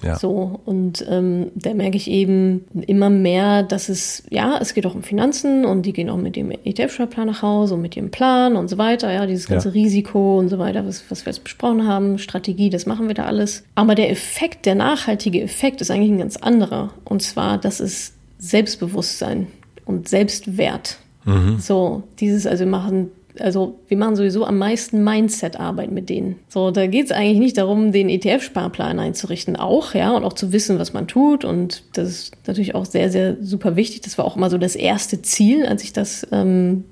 Ja. 0.03 0.17
So, 0.19 0.61
und 0.65 1.05
ähm, 1.09 1.51
da 1.55 1.73
merke 1.75 1.97
ich 1.97 2.11
eben 2.11 2.65
immer 2.87 3.11
mehr, 3.11 3.63
dass 3.63 3.89
es, 3.89 4.25
ja, 4.31 4.59
es 4.61 4.75
geht 4.75 4.87
auch 4.87 4.95
um 4.95 5.03
Finanzen 5.03 5.65
und 5.65 5.83
die 5.83 5.93
gehen 5.93 6.11
auch 6.11 6.19
mit 6.19 6.37
dem 6.37 6.51
ETF-Sparplan 6.51 7.27
nach 7.27 7.43
Hause 7.43 7.75
und 7.75 7.83
mit 7.83 7.97
ihrem 7.97 8.11
Plan 8.11 8.57
und 8.57 8.69
so 8.69 8.79
weiter, 8.79 9.13
ja, 9.13 9.27
dieses 9.27 9.49
ganze 9.49 9.69
ja. 9.69 9.73
Risiko 9.73 10.39
und 10.39 10.49
so 10.49 10.59
weiter, 10.59 10.87
was, 10.87 11.05
was 11.11 11.25
wir 11.25 11.33
jetzt 11.33 11.45
besprochen 11.45 11.87
haben, 11.87 12.19
Strategie, 12.19 12.71
das 12.71 12.87
machen 12.87 13.09
wir 13.09 13.15
da 13.15 13.25
alles. 13.25 13.65
Aber 13.75 13.95
der 13.95 14.11
Effekt, 14.11 14.67
der 14.67 14.75
nachhaltige 14.75 15.41
Effekt 15.41 15.81
ist 15.81 15.91
eigentlich 15.91 16.11
ein 16.11 16.19
ganz 16.19 16.37
anderer. 16.37 16.91
Und 17.05 17.23
zwar, 17.23 17.59
das 17.59 17.81
ist 17.81 18.16
Selbstbewusstsein 18.39 19.49
und 19.85 20.09
Selbstwert. 20.09 20.99
Mhm. 21.25 21.59
So, 21.59 22.05
dieses, 22.19 22.47
also 22.47 22.65
wir 22.65 22.71
machen 22.71 23.11
also 23.41 23.79
wir 23.89 23.97
machen 23.97 24.17
sowieso 24.17 24.45
am 24.45 24.59
meisten 24.59 25.05
Mindset-Arbeit 25.05 25.91
mit 25.91 26.09
denen. 26.09 26.37
So, 26.49 26.71
da 26.71 26.87
geht 26.87 27.07
es 27.07 27.13
eigentlich 27.13 27.39
nicht 27.39 27.59
darum, 27.59 27.93
den 27.93 28.09
ETF-Sparplan 28.09 28.99
einzurichten, 28.99 29.57
auch, 29.57 29.95
ja, 29.95 30.13
und 30.13 30.25
auch 30.25 30.33
zu 30.33 30.53
wissen, 30.53 30.79
was 30.79 30.93
man 30.93 31.07
tut. 31.07 31.45
Und 31.45 31.83
das 31.95 32.09
ist 32.09 32.37
natürlich 32.47 32.75
auch 32.75 32.87
sehr, 32.87 33.11
sehr 33.11 33.37
super 33.41 33.77
wichtig. 33.77 34.01
Das 34.03 34.19
war 34.19 34.25
auch 34.25 34.37
immer 34.37 34.51
so 34.51 34.59
das 34.59 34.75
erste 34.75 35.23
Ziel, 35.23 35.67
als 35.67 35.83
ich 35.83 35.93
das 35.93 36.27
ähm, 36.33 36.85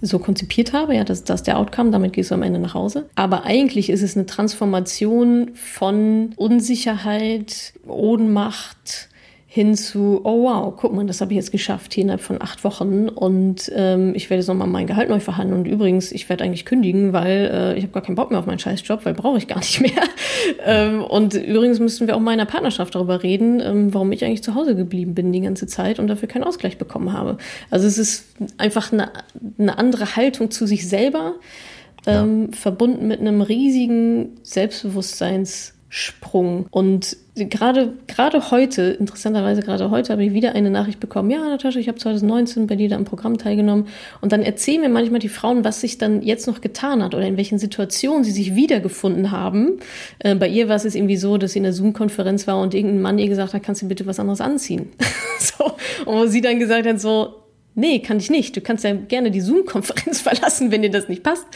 so 0.00 0.18
konzipiert 0.18 0.72
habe, 0.72 0.94
ja, 0.94 1.04
das, 1.04 1.24
das 1.24 1.40
ist 1.40 1.46
der 1.46 1.58
Outcome, 1.58 1.90
damit 1.90 2.12
gehst 2.12 2.30
du 2.30 2.34
am 2.34 2.42
Ende 2.42 2.60
nach 2.60 2.74
Hause. 2.74 3.08
Aber 3.16 3.44
eigentlich 3.44 3.90
ist 3.90 4.02
es 4.02 4.16
eine 4.16 4.26
Transformation 4.26 5.50
von 5.54 6.30
Unsicherheit, 6.36 7.72
Ohnmacht, 7.86 9.08
hin 9.50 9.74
zu, 9.74 10.20
oh 10.24 10.44
wow, 10.44 10.74
guck 10.76 10.94
mal, 10.94 11.06
das 11.06 11.22
habe 11.22 11.32
ich 11.32 11.36
jetzt 11.36 11.52
geschafft 11.52 11.94
hier 11.94 12.02
innerhalb 12.02 12.20
von 12.20 12.40
acht 12.42 12.64
Wochen 12.64 13.08
und 13.08 13.72
ähm, 13.74 14.12
ich 14.14 14.28
werde 14.28 14.40
jetzt 14.40 14.48
nochmal 14.48 14.68
mein 14.68 14.86
Gehalt 14.86 15.08
neu 15.08 15.20
verhandeln 15.20 15.60
und 15.60 15.66
übrigens, 15.66 16.12
ich 16.12 16.28
werde 16.28 16.44
eigentlich 16.44 16.66
kündigen, 16.66 17.14
weil 17.14 17.50
äh, 17.50 17.78
ich 17.78 17.82
habe 17.82 17.94
gar 17.94 18.02
keinen 18.02 18.14
Bock 18.14 18.30
mehr 18.30 18.38
auf 18.40 18.44
meinen 18.44 18.58
Scheißjob, 18.58 19.06
weil 19.06 19.14
brauche 19.14 19.38
ich 19.38 19.48
gar 19.48 19.60
nicht 19.60 19.80
mehr. 19.80 20.02
ähm, 20.66 21.02
und 21.02 21.32
übrigens 21.32 21.80
müssten 21.80 22.06
wir 22.06 22.14
auch 22.14 22.20
mal 22.20 22.32
in 22.32 22.38
der 22.38 22.44
Partnerschaft 22.44 22.94
darüber 22.94 23.22
reden, 23.22 23.60
ähm, 23.60 23.94
warum 23.94 24.12
ich 24.12 24.22
eigentlich 24.22 24.42
zu 24.42 24.54
Hause 24.54 24.76
geblieben 24.76 25.14
bin 25.14 25.32
die 25.32 25.40
ganze 25.40 25.66
Zeit 25.66 25.98
und 25.98 26.08
dafür 26.08 26.28
keinen 26.28 26.44
Ausgleich 26.44 26.76
bekommen 26.76 27.14
habe. 27.14 27.38
Also 27.70 27.86
es 27.86 27.96
ist 27.96 28.26
einfach 28.58 28.92
eine, 28.92 29.10
eine 29.58 29.78
andere 29.78 30.14
Haltung 30.14 30.50
zu 30.50 30.66
sich 30.66 30.86
selber, 30.86 31.36
ähm, 32.06 32.50
ja. 32.50 32.56
verbunden 32.58 33.08
mit 33.08 33.20
einem 33.20 33.40
riesigen 33.40 34.36
Selbstbewusstseins- 34.44 35.72
Sprung. 35.88 36.66
Und 36.70 37.16
gerade, 37.46 37.92
gerade 38.06 38.50
heute, 38.50 38.82
interessanterweise 38.82 39.62
gerade 39.62 39.90
heute, 39.90 40.12
habe 40.12 40.24
ich 40.24 40.32
wieder 40.32 40.54
eine 40.54 40.70
Nachricht 40.70 41.00
bekommen. 41.00 41.30
Ja, 41.30 41.40
Natascha, 41.40 41.78
ich 41.78 41.88
habe 41.88 41.98
2019 41.98 42.66
bei 42.66 42.76
dir 42.76 42.88
da 42.88 42.96
am 42.96 43.04
Programm 43.04 43.38
teilgenommen. 43.38 43.86
Und 44.20 44.32
dann 44.32 44.42
erzählen 44.42 44.80
mir 44.80 44.88
manchmal 44.88 45.20
die 45.20 45.28
Frauen, 45.28 45.64
was 45.64 45.80
sich 45.80 45.98
dann 45.98 46.22
jetzt 46.22 46.46
noch 46.46 46.60
getan 46.60 47.02
hat 47.02 47.14
oder 47.14 47.26
in 47.26 47.36
welchen 47.36 47.58
Situationen 47.58 48.24
sie 48.24 48.32
sich 48.32 48.54
wiedergefunden 48.54 49.30
haben. 49.30 49.78
Äh, 50.18 50.34
bei 50.34 50.48
ihr 50.48 50.68
war 50.68 50.76
es 50.76 50.84
jetzt 50.84 50.96
irgendwie 50.96 51.16
so, 51.16 51.38
dass 51.38 51.52
sie 51.52 51.58
in 51.58 51.64
der 51.64 51.72
Zoom-Konferenz 51.72 52.46
war 52.46 52.60
und 52.60 52.74
irgendein 52.74 53.02
Mann 53.02 53.18
ihr 53.18 53.28
gesagt 53.28 53.54
hat, 53.54 53.62
kannst 53.62 53.82
du 53.82 53.88
bitte 53.88 54.06
was 54.06 54.20
anderes 54.20 54.40
anziehen? 54.40 54.90
so. 55.38 55.64
Und 56.04 56.16
wo 56.16 56.26
sie 56.26 56.40
dann 56.40 56.58
gesagt 56.58 56.86
hat, 56.86 57.00
so, 57.00 57.34
nee, 57.74 58.00
kann 58.00 58.18
ich 58.18 58.28
nicht. 58.28 58.56
Du 58.56 58.60
kannst 58.60 58.84
ja 58.84 58.92
gerne 58.92 59.30
die 59.30 59.40
Zoom-Konferenz 59.40 60.20
verlassen, 60.22 60.70
wenn 60.70 60.82
dir 60.82 60.90
das 60.90 61.08
nicht 61.08 61.22
passt. 61.22 61.46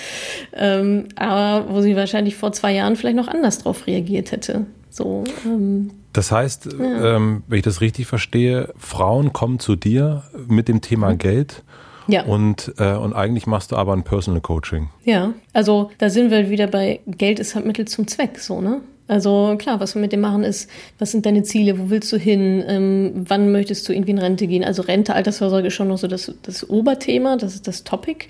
Ähm, 0.55 1.09
aber 1.17 1.73
wo 1.75 1.81
sie 1.81 1.97
wahrscheinlich 1.97 2.37
vor 2.37 2.53
zwei 2.53 2.73
Jahren 2.73 2.97
vielleicht 2.97 3.17
noch 3.17 3.29
anders 3.29 3.59
drauf 3.59 3.87
reagiert 3.87 4.33
hätte. 4.33 4.67
So, 4.93 5.25
ähm, 5.47 5.91
das 6.13 6.31
heißt, 6.31 6.69
ja. 6.79 7.17
ähm, 7.17 7.43
wenn 7.49 7.59
ich 7.59 7.65
das 7.65 7.81
richtig 7.81 8.07
verstehe, 8.07 8.73
Frauen 8.77 9.33
kommen 9.33 9.59
zu 9.59 9.75
dir 9.75 10.25
mit 10.47 10.69
dem 10.69 10.83
Thema 10.83 11.13
mhm. 11.13 11.19
Geld. 11.19 11.63
Ja. 12.09 12.25
Und, 12.25 12.75
äh, 12.79 12.95
und 12.95 13.15
eigentlich 13.15 13.47
machst 13.47 13.73
du 13.73 13.77
aber 13.77 13.95
ein 13.95 14.03
Personal 14.03 14.41
Coaching. 14.41 14.91
Ja, 15.05 15.33
also 15.53 15.91
da 15.99 16.11
sind 16.11 16.31
wir 16.31 16.51
wieder 16.51 16.67
bei 16.67 17.01
Geld 17.07 17.39
ist 17.39 17.55
halt 17.55 17.65
Mittel 17.65 17.87
zum 17.87 18.07
Zweck, 18.07 18.39
so, 18.39 18.61
ne? 18.61 18.83
Also 19.09 19.57
klar, 19.59 19.81
was 19.81 19.95
wir 19.95 20.01
mit 20.01 20.13
dem 20.13 20.21
machen 20.21 20.45
ist, 20.45 20.71
was 20.99 21.11
sind 21.11 21.27
deine 21.27 21.43
Ziele, 21.43 21.79
wo 21.79 21.91
willst 21.91 22.13
du 22.13 22.17
hin, 22.17 22.63
ähm, 22.67 23.13
wann 23.15 23.51
möchtest 23.51 23.89
du 23.89 23.93
irgendwie 23.93 24.13
in 24.13 24.19
Rente 24.19 24.47
gehen? 24.47 24.65
Also 24.65 24.83
Rente, 24.83 25.15
Altersvorsorge 25.15 25.69
ist 25.69 25.75
schon 25.75 25.89
noch 25.89 25.99
so 25.99 26.07
das, 26.07 26.33
das 26.43 26.69
Oberthema, 26.71 27.37
das 27.37 27.55
ist 27.55 27.67
das 27.67 27.85
Topic. 27.85 28.27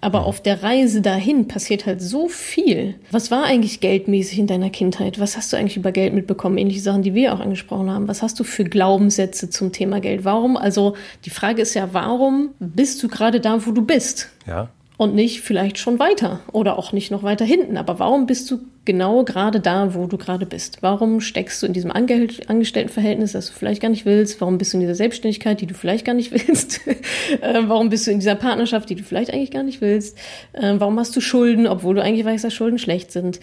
Aber 0.00 0.26
auf 0.26 0.42
der 0.42 0.62
Reise 0.62 1.00
dahin 1.00 1.48
passiert 1.48 1.86
halt 1.86 2.02
so 2.02 2.28
viel. 2.28 2.96
Was 3.12 3.30
war 3.30 3.44
eigentlich 3.44 3.80
geldmäßig 3.80 4.38
in 4.38 4.46
deiner 4.46 4.68
Kindheit? 4.68 5.18
Was 5.18 5.36
hast 5.36 5.52
du 5.52 5.56
eigentlich 5.56 5.76
über 5.76 5.90
Geld 5.90 6.12
mitbekommen? 6.12 6.58
Ähnliche 6.58 6.80
Sachen, 6.80 7.02
die 7.02 7.14
wir 7.14 7.32
auch 7.32 7.40
angesprochen 7.40 7.90
haben. 7.90 8.06
Was 8.06 8.22
hast 8.22 8.38
du 8.38 8.44
für 8.44 8.64
Glaubenssätze 8.64 9.48
zum 9.48 9.72
Thema 9.72 10.00
Geld? 10.00 10.24
Warum? 10.24 10.56
Also 10.56 10.96
die 11.24 11.30
Frage 11.30 11.62
ist 11.62 11.74
ja, 11.74 11.88
warum 11.92 12.50
bist 12.58 13.02
du 13.02 13.08
gerade 13.08 13.40
da, 13.40 13.64
wo 13.64 13.70
du 13.70 13.82
bist? 13.82 14.28
Ja 14.46 14.68
und 14.96 15.14
nicht 15.14 15.42
vielleicht 15.42 15.78
schon 15.78 15.98
weiter 15.98 16.40
oder 16.52 16.78
auch 16.78 16.92
nicht 16.92 17.10
noch 17.10 17.22
weiter 17.22 17.44
hinten. 17.44 17.76
Aber 17.76 17.98
warum 17.98 18.26
bist 18.26 18.50
du 18.50 18.60
genau 18.86 19.24
gerade 19.24 19.60
da, 19.60 19.94
wo 19.94 20.06
du 20.06 20.16
gerade 20.16 20.46
bist? 20.46 20.78
Warum 20.80 21.20
steckst 21.20 21.62
du 21.62 21.66
in 21.66 21.74
diesem 21.74 21.90
Ange 21.90 22.28
Angestelltenverhältnis, 22.46 23.32
das 23.32 23.48
du 23.48 23.52
vielleicht 23.52 23.82
gar 23.82 23.90
nicht 23.90 24.06
willst? 24.06 24.40
Warum 24.40 24.56
bist 24.56 24.72
du 24.72 24.78
in 24.78 24.80
dieser 24.80 24.94
Selbstständigkeit, 24.94 25.60
die 25.60 25.66
du 25.66 25.74
vielleicht 25.74 26.06
gar 26.06 26.14
nicht 26.14 26.32
willst? 26.48 26.80
äh, 26.86 27.62
warum 27.66 27.90
bist 27.90 28.06
du 28.06 28.10
in 28.10 28.20
dieser 28.20 28.36
Partnerschaft, 28.36 28.88
die 28.88 28.94
du 28.94 29.02
vielleicht 29.02 29.32
eigentlich 29.32 29.50
gar 29.50 29.64
nicht 29.64 29.82
willst? 29.82 30.16
Äh, 30.54 30.74
warum 30.78 30.98
hast 30.98 31.14
du 31.14 31.20
Schulden, 31.20 31.66
obwohl 31.66 31.96
du 31.96 32.02
eigentlich 32.02 32.24
weißt, 32.24 32.44
dass 32.44 32.54
Schulden 32.54 32.78
schlecht 32.78 33.12
sind? 33.12 33.40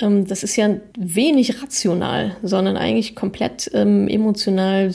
Ähm, 0.00 0.26
das 0.28 0.44
ist 0.44 0.54
ja 0.54 0.76
wenig 0.96 1.62
rational, 1.62 2.36
sondern 2.42 2.76
eigentlich 2.76 3.16
komplett 3.16 3.70
ähm, 3.74 4.06
emotional 4.06 4.92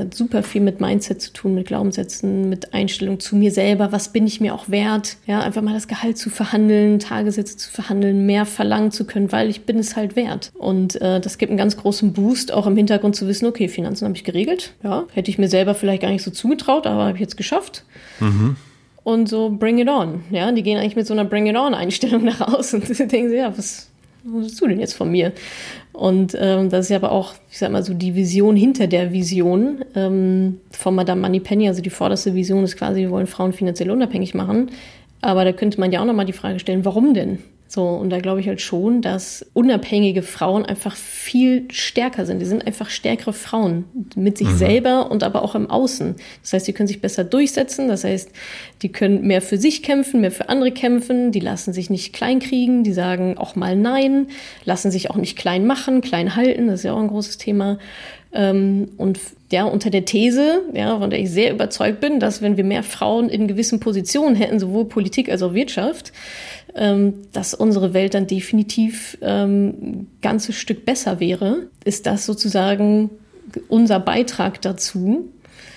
hat 0.00 0.14
super 0.14 0.42
viel 0.42 0.60
mit 0.60 0.80
Mindset 0.80 1.20
zu 1.22 1.32
tun, 1.32 1.54
mit 1.54 1.66
Glaubenssätzen, 1.66 2.48
mit 2.48 2.74
Einstellung 2.74 3.20
zu 3.20 3.36
mir 3.36 3.50
selber. 3.50 3.92
Was 3.92 4.12
bin 4.12 4.26
ich 4.26 4.40
mir 4.40 4.54
auch 4.54 4.68
wert? 4.68 5.16
Ja, 5.26 5.40
einfach 5.40 5.62
mal 5.62 5.74
das 5.74 5.88
Gehalt 5.88 6.18
zu 6.18 6.30
verhandeln, 6.30 6.98
Tagessätze 6.98 7.56
zu 7.56 7.70
verhandeln, 7.70 8.26
mehr 8.26 8.46
verlangen 8.46 8.90
zu 8.90 9.04
können, 9.04 9.32
weil 9.32 9.48
ich 9.48 9.62
bin 9.62 9.78
es 9.78 9.96
halt 9.96 10.16
wert. 10.16 10.50
Und 10.58 11.00
äh, 11.00 11.20
das 11.20 11.38
gibt 11.38 11.50
einen 11.50 11.58
ganz 11.58 11.76
großen 11.76 12.12
Boost, 12.12 12.52
auch 12.52 12.66
im 12.66 12.76
Hintergrund 12.76 13.16
zu 13.16 13.26
wissen, 13.28 13.46
okay, 13.46 13.68
Finanzen 13.68 14.04
habe 14.06 14.16
ich 14.16 14.24
geregelt. 14.24 14.74
Ja, 14.82 15.04
hätte 15.12 15.30
ich 15.30 15.38
mir 15.38 15.48
selber 15.48 15.74
vielleicht 15.74 16.02
gar 16.02 16.10
nicht 16.10 16.22
so 16.22 16.30
zugetraut, 16.30 16.86
aber 16.86 17.04
habe 17.04 17.16
ich 17.16 17.20
jetzt 17.20 17.36
geschafft. 17.36 17.84
Mhm 18.20 18.56
und 19.02 19.28
so 19.28 19.50
bring 19.50 19.78
it 19.78 19.88
on. 19.88 20.24
Ja, 20.30 20.50
die 20.52 20.62
gehen 20.62 20.78
eigentlich 20.78 20.96
mit 20.96 21.06
so 21.06 21.14
einer 21.14 21.24
bring 21.24 21.46
it 21.46 21.56
on 21.56 21.74
Einstellung 21.74 22.24
nach 22.24 22.40
Hause 22.40 22.76
und 22.76 22.88
denken 22.98 23.30
sie, 23.30 23.36
ja, 23.36 23.56
was, 23.56 23.88
was 24.24 24.42
willst 24.42 24.60
du 24.60 24.66
denn 24.66 24.80
jetzt 24.80 24.94
von 24.94 25.10
mir? 25.10 25.32
Und 26.00 26.34
ähm, 26.40 26.70
das 26.70 26.86
ist 26.86 26.88
ja 26.88 26.96
aber 26.96 27.12
auch, 27.12 27.34
ich 27.50 27.58
sag 27.58 27.70
mal 27.70 27.82
so, 27.82 27.92
die 27.92 28.14
Vision 28.14 28.56
hinter 28.56 28.86
der 28.86 29.12
Vision 29.12 29.84
ähm, 29.94 30.58
von 30.70 30.94
Madame 30.94 31.20
Moneypenny. 31.20 31.68
Also 31.68 31.82
die 31.82 31.90
vorderste 31.90 32.34
Vision 32.34 32.64
ist 32.64 32.78
quasi, 32.78 33.00
wir 33.00 33.10
wollen 33.10 33.26
Frauen 33.26 33.52
finanziell 33.52 33.90
unabhängig 33.90 34.32
machen. 34.32 34.70
Aber 35.20 35.44
da 35.44 35.52
könnte 35.52 35.78
man 35.78 35.92
ja 35.92 36.00
auch 36.00 36.06
nochmal 36.06 36.24
die 36.24 36.32
Frage 36.32 36.58
stellen, 36.58 36.86
warum 36.86 37.12
denn? 37.12 37.40
So, 37.72 37.86
und 37.86 38.10
da 38.10 38.18
glaube 38.18 38.40
ich 38.40 38.48
halt 38.48 38.60
schon, 38.60 39.00
dass 39.00 39.46
unabhängige 39.54 40.22
Frauen 40.22 40.66
einfach 40.66 40.96
viel 40.96 41.68
stärker 41.70 42.26
sind. 42.26 42.40
Die 42.40 42.44
sind 42.44 42.66
einfach 42.66 42.90
stärkere 42.90 43.32
Frauen 43.32 43.84
mit 44.16 44.38
sich 44.38 44.48
mhm. 44.48 44.56
selber 44.56 45.08
und 45.12 45.22
aber 45.22 45.44
auch 45.44 45.54
im 45.54 45.70
Außen. 45.70 46.16
Das 46.42 46.52
heißt, 46.52 46.66
die 46.66 46.72
können 46.72 46.88
sich 46.88 47.00
besser 47.00 47.22
durchsetzen. 47.22 47.86
Das 47.86 48.02
heißt, 48.02 48.32
die 48.82 48.90
können 48.90 49.24
mehr 49.24 49.40
für 49.40 49.56
sich 49.56 49.84
kämpfen, 49.84 50.20
mehr 50.20 50.32
für 50.32 50.48
andere 50.48 50.72
kämpfen. 50.72 51.30
Die 51.30 51.38
lassen 51.38 51.72
sich 51.72 51.90
nicht 51.90 52.12
kleinkriegen. 52.12 52.82
Die 52.82 52.92
sagen 52.92 53.38
auch 53.38 53.54
mal 53.54 53.76
Nein, 53.76 54.26
lassen 54.64 54.90
sich 54.90 55.08
auch 55.10 55.16
nicht 55.16 55.38
klein 55.38 55.64
machen, 55.64 56.00
klein 56.00 56.34
halten. 56.34 56.66
Das 56.66 56.80
ist 56.80 56.84
ja 56.86 56.92
auch 56.92 57.00
ein 57.00 57.06
großes 57.06 57.38
Thema. 57.38 57.78
Ähm, 58.32 58.88
und 58.96 59.18
ja, 59.50 59.64
unter 59.64 59.90
der 59.90 60.04
These, 60.04 60.62
ja, 60.72 60.98
von 60.98 61.10
der 61.10 61.18
ich 61.18 61.30
sehr 61.30 61.52
überzeugt 61.52 62.00
bin, 62.00 62.20
dass 62.20 62.42
wenn 62.42 62.56
wir 62.56 62.62
mehr 62.62 62.84
Frauen 62.84 63.28
in 63.28 63.48
gewissen 63.48 63.80
Positionen 63.80 64.36
hätten, 64.36 64.60
sowohl 64.60 64.84
Politik 64.84 65.28
als 65.28 65.42
auch 65.42 65.54
Wirtschaft, 65.54 66.12
dass 67.32 67.54
unsere 67.54 67.94
Welt 67.94 68.14
dann 68.14 68.26
definitiv 68.26 69.18
ähm, 69.22 69.68
ein 69.68 70.06
ganzes 70.22 70.56
Stück 70.56 70.84
besser 70.84 71.20
wäre, 71.20 71.66
ist 71.84 72.06
das 72.06 72.26
sozusagen 72.26 73.10
unser 73.68 74.00
Beitrag 74.00 74.60
dazu, 74.62 75.28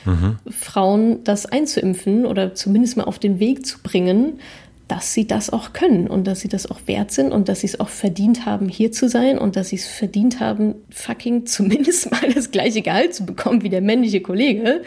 mhm. 0.05 0.37
Frauen 0.49 1.23
das 1.23 1.45
einzuimpfen 1.45 2.25
oder 2.25 2.53
zumindest 2.53 2.97
mal 2.97 3.05
auf 3.05 3.19
den 3.19 3.39
Weg 3.39 3.65
zu 3.65 3.79
bringen, 3.81 4.39
dass 4.87 5.13
sie 5.13 5.25
das 5.25 5.49
auch 5.49 5.73
können 5.73 6.07
und 6.07 6.27
dass 6.27 6.41
sie 6.41 6.49
das 6.49 6.69
auch 6.69 6.81
wert 6.85 7.11
sind 7.11 7.31
und 7.31 7.47
dass 7.49 7.61
sie 7.61 7.67
es 7.67 7.79
auch 7.79 7.89
verdient 7.89 8.45
haben, 8.45 8.67
hier 8.67 8.91
zu 8.91 9.07
sein 9.07 9.39
und 9.39 9.55
dass 9.55 9.69
sie 9.69 9.77
es 9.77 9.87
verdient 9.87 10.39
haben, 10.39 10.75
fucking 10.89 11.45
zumindest 11.45 12.11
mal 12.11 12.31
das 12.33 12.51
gleiche 12.51 12.81
Gehalt 12.81 13.15
zu 13.15 13.25
bekommen 13.25 13.63
wie 13.63 13.69
der 13.69 13.81
männliche 13.81 14.21
Kollege. 14.21 14.81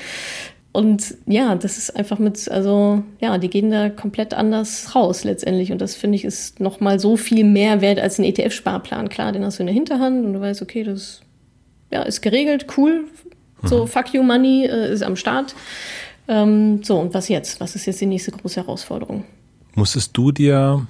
Und 0.77 1.15
ja, 1.25 1.55
das 1.55 1.79
ist 1.79 1.97
einfach 1.97 2.19
mit, 2.19 2.51
also 2.51 3.03
ja, 3.19 3.39
die 3.39 3.49
gehen 3.49 3.71
da 3.71 3.89
komplett 3.89 4.35
anders 4.35 4.95
raus 4.95 5.25
letztendlich. 5.25 5.73
Und 5.73 5.81
das 5.81 5.95
finde 5.95 6.17
ich 6.17 6.25
ist 6.27 6.61
nochmal 6.61 7.01
so 7.01 7.17
viel 7.17 7.45
mehr 7.45 7.81
wert 7.81 7.99
als 7.99 8.19
ein 8.19 8.25
ETF-Sparplan. 8.25 9.09
Klar, 9.09 9.33
den 9.33 9.43
hast 9.43 9.59
du 9.59 9.63
in 9.63 9.69
der 9.69 9.75
Hinterhand 9.75 10.27
und 10.27 10.35
du 10.35 10.41
weißt, 10.43 10.61
okay, 10.61 10.83
das 10.85 11.23
ja, 11.91 12.03
ist 12.03 12.21
geregelt, 12.21 12.67
cool. 12.77 13.05
So, 13.63 13.85
mhm. 13.85 13.89
fuck 13.89 14.13
you 14.13 14.23
money 14.23 14.67
äh, 14.67 14.93
ist 14.93 15.03
am 15.03 15.17
Start. 15.17 15.55
Ähm, 16.29 16.83
so, 16.85 16.99
und 16.99 17.15
was 17.15 17.31
jetzt? 17.31 17.59
Was 17.59 17.75
ist 17.75 17.87
jetzt 17.87 18.03
die 18.03 18.07
nächste 18.07 18.33
große 18.33 18.61
Herausforderung? 18.61 19.25
Musstest 19.77 20.15
du 20.15 20.31
dir 20.31 20.87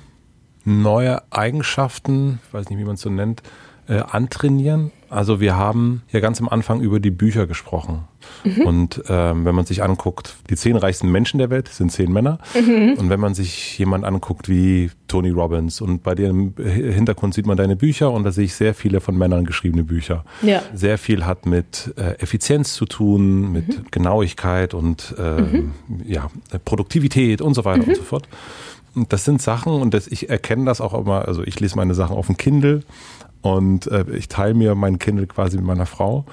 neue 0.65 1.23
Eigenschaften, 1.31 2.41
ich 2.45 2.55
weiß 2.55 2.71
nicht, 2.71 2.81
wie 2.81 2.85
man 2.85 2.97
es 2.97 3.03
so 3.03 3.11
nennt, 3.11 3.41
äh, 3.89 4.01
antrainieren? 4.01 4.91
Also 5.09 5.41
wir 5.41 5.57
haben 5.57 6.03
ja 6.11 6.21
ganz 6.21 6.41
am 6.41 6.49
Anfang 6.49 6.81
über 6.81 7.01
die 7.01 7.11
Bücher 7.11 7.47
gesprochen. 7.47 8.05
Mhm. 8.45 8.63
Und 8.63 9.03
ähm, 9.09 9.45
wenn 9.45 9.55
man 9.55 9.67
sich 9.67 9.83
anguckt, 9.83 10.37
die 10.51 10.57
zehn 10.57 10.77
reichsten 10.77 11.11
Menschen 11.11 11.39
der 11.39 11.51
Welt 11.51 11.69
sind 11.69 11.93
zehn 11.93 12.13
Männer. 12.13 12.39
Mhm. 12.55 12.95
Und 12.99 13.09
wenn 13.09 13.21
man 13.21 13.35
sich 13.35 13.79
jemand 13.79 14.05
anguckt 14.05 14.49
wie 14.49 14.91
Tony 15.09 15.31
Robbins 15.31 15.81
und 15.81 16.03
bei 16.03 16.15
dir 16.15 16.31
im 16.31 16.55
Hintergrund 16.57 17.35
sieht 17.35 17.47
man 17.47 17.57
deine 17.57 17.77
Bücher 17.77 18.11
und 18.11 18.25
da 18.25 18.33
sehe 18.33 18.45
ich 18.45 18.55
sehr 18.55 18.75
viele 18.75 19.01
von 19.01 19.17
Männern 19.17 19.45
geschriebene 19.45 19.85
Bücher. 19.85 20.25
Ja. 20.43 20.63
Sehr 20.75 20.99
viel 20.99 21.25
hat 21.25 21.47
mit 21.47 21.95
äh, 21.97 22.19
Effizienz 22.19 22.75
zu 22.75 22.87
tun, 22.87 23.53
mit 23.53 23.69
mhm. 23.69 23.87
Genauigkeit 23.91 24.75
und 24.75 25.15
äh, 25.19 25.63
ja, 26.05 26.31
Produktivität 26.65 27.41
und 27.41 27.55
so 27.55 27.65
weiter 27.65 27.83
und 27.83 27.89
mhm. 27.89 27.95
so 27.95 28.03
fort. 28.03 28.29
Und 28.97 29.13
das 29.13 29.25
sind 29.25 29.43
Sachen 29.43 29.75
und 29.75 29.93
das, 29.93 30.07
ich 30.07 30.31
erkenne 30.31 30.65
das 30.65 30.81
auch 30.81 30.95
immer, 30.95 31.29
also 31.29 31.43
ich 31.43 31.61
lese 31.61 31.77
meine 31.77 31.95
Sachen 31.95 32.17
auf 32.17 32.27
dem 32.27 32.39
Kindle 32.39 32.83
und 33.47 33.87
äh, 33.87 34.05
ich 34.17 34.27
teile 34.27 34.55
mir 34.55 34.75
mein 34.75 34.99
Kindle 34.99 35.29
quasi 35.29 35.57
mit 35.57 35.67
meiner 35.67 35.87
Frau. 35.87 36.25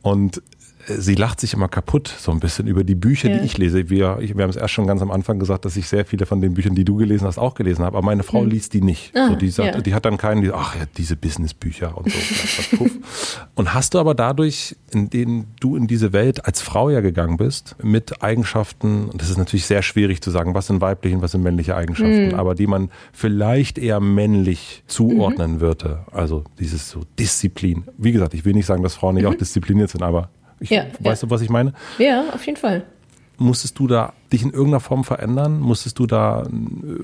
Und 0.00 0.42
sie 0.86 1.14
lacht 1.14 1.40
sich 1.40 1.54
immer 1.54 1.68
kaputt, 1.68 2.08
so 2.08 2.30
ein 2.32 2.40
bisschen 2.40 2.66
über 2.66 2.84
die 2.84 2.94
Bücher, 2.94 3.30
ja. 3.30 3.38
die 3.38 3.44
ich 3.44 3.58
lese. 3.58 3.88
Wir, 3.90 4.18
ich, 4.20 4.36
wir 4.36 4.42
haben 4.42 4.50
es 4.50 4.56
erst 4.56 4.74
schon 4.74 4.86
ganz 4.86 5.02
am 5.02 5.10
Anfang 5.10 5.38
gesagt, 5.38 5.64
dass 5.64 5.76
ich 5.76 5.88
sehr 5.88 6.04
viele 6.04 6.26
von 6.26 6.40
den 6.40 6.54
Büchern, 6.54 6.74
die 6.74 6.84
du 6.84 6.96
gelesen 6.96 7.26
hast, 7.26 7.38
auch 7.38 7.54
gelesen 7.54 7.84
habe. 7.84 7.96
Aber 7.96 8.04
meine 8.04 8.22
Frau 8.22 8.42
hm. 8.42 8.50
liest 8.50 8.74
die 8.74 8.82
nicht. 8.82 9.16
Ah, 9.16 9.28
so, 9.28 9.36
die, 9.36 9.50
sagt, 9.50 9.74
ja. 9.74 9.80
die 9.80 9.94
hat 9.94 10.04
dann 10.04 10.16
keinen, 10.16 10.42
die, 10.42 10.52
ach 10.52 10.76
ja, 10.76 10.82
diese 10.96 11.16
Businessbücher 11.16 11.96
und 11.96 12.10
so. 12.10 12.86
und 13.54 13.74
hast 13.74 13.94
du 13.94 13.98
aber 13.98 14.14
dadurch, 14.14 14.76
in 14.92 15.10
denen 15.10 15.46
du 15.60 15.76
in 15.76 15.86
diese 15.86 16.12
Welt 16.12 16.44
als 16.44 16.60
Frau 16.60 16.90
ja 16.90 17.00
gegangen 17.00 17.36
bist, 17.36 17.76
mit 17.82 18.22
Eigenschaften, 18.22 19.08
und 19.08 19.20
das 19.20 19.30
ist 19.30 19.38
natürlich 19.38 19.66
sehr 19.66 19.82
schwierig 19.82 20.20
zu 20.22 20.30
sagen, 20.30 20.54
was 20.54 20.66
sind 20.66 20.80
weibliche 20.80 21.16
und 21.16 21.22
was 21.22 21.32
sind 21.32 21.42
männliche 21.42 21.76
Eigenschaften, 21.76 22.28
mhm. 22.28 22.34
aber 22.34 22.54
die 22.54 22.66
man 22.66 22.90
vielleicht 23.12 23.78
eher 23.78 24.00
männlich 24.00 24.82
zuordnen 24.86 25.54
mhm. 25.54 25.60
würde. 25.60 26.04
Also 26.12 26.44
dieses 26.58 26.90
so 26.90 27.00
Disziplin. 27.18 27.84
Wie 27.96 28.12
gesagt, 28.12 28.34
ich 28.34 28.44
will 28.44 28.54
nicht 28.54 28.66
sagen, 28.66 28.82
dass 28.82 28.94
Frauen 28.94 29.14
nicht 29.14 29.24
mhm. 29.24 29.30
auch 29.30 29.34
diszipliniert 29.34 29.90
sind, 29.90 30.02
aber 30.02 30.30
ich, 30.60 30.70
ja, 30.70 30.84
weißt 31.00 31.22
ja. 31.22 31.28
du, 31.28 31.34
was 31.34 31.42
ich 31.42 31.50
meine? 31.50 31.72
Ja, 31.98 32.24
auf 32.32 32.44
jeden 32.46 32.58
Fall. 32.58 32.84
Musstest 33.36 33.78
du 33.80 33.88
da 33.88 34.12
dich 34.32 34.42
in 34.42 34.50
irgendeiner 34.50 34.78
Form 34.78 35.02
verändern? 35.02 35.58
Musstest 35.58 35.98
du 35.98 36.06
da 36.06 36.46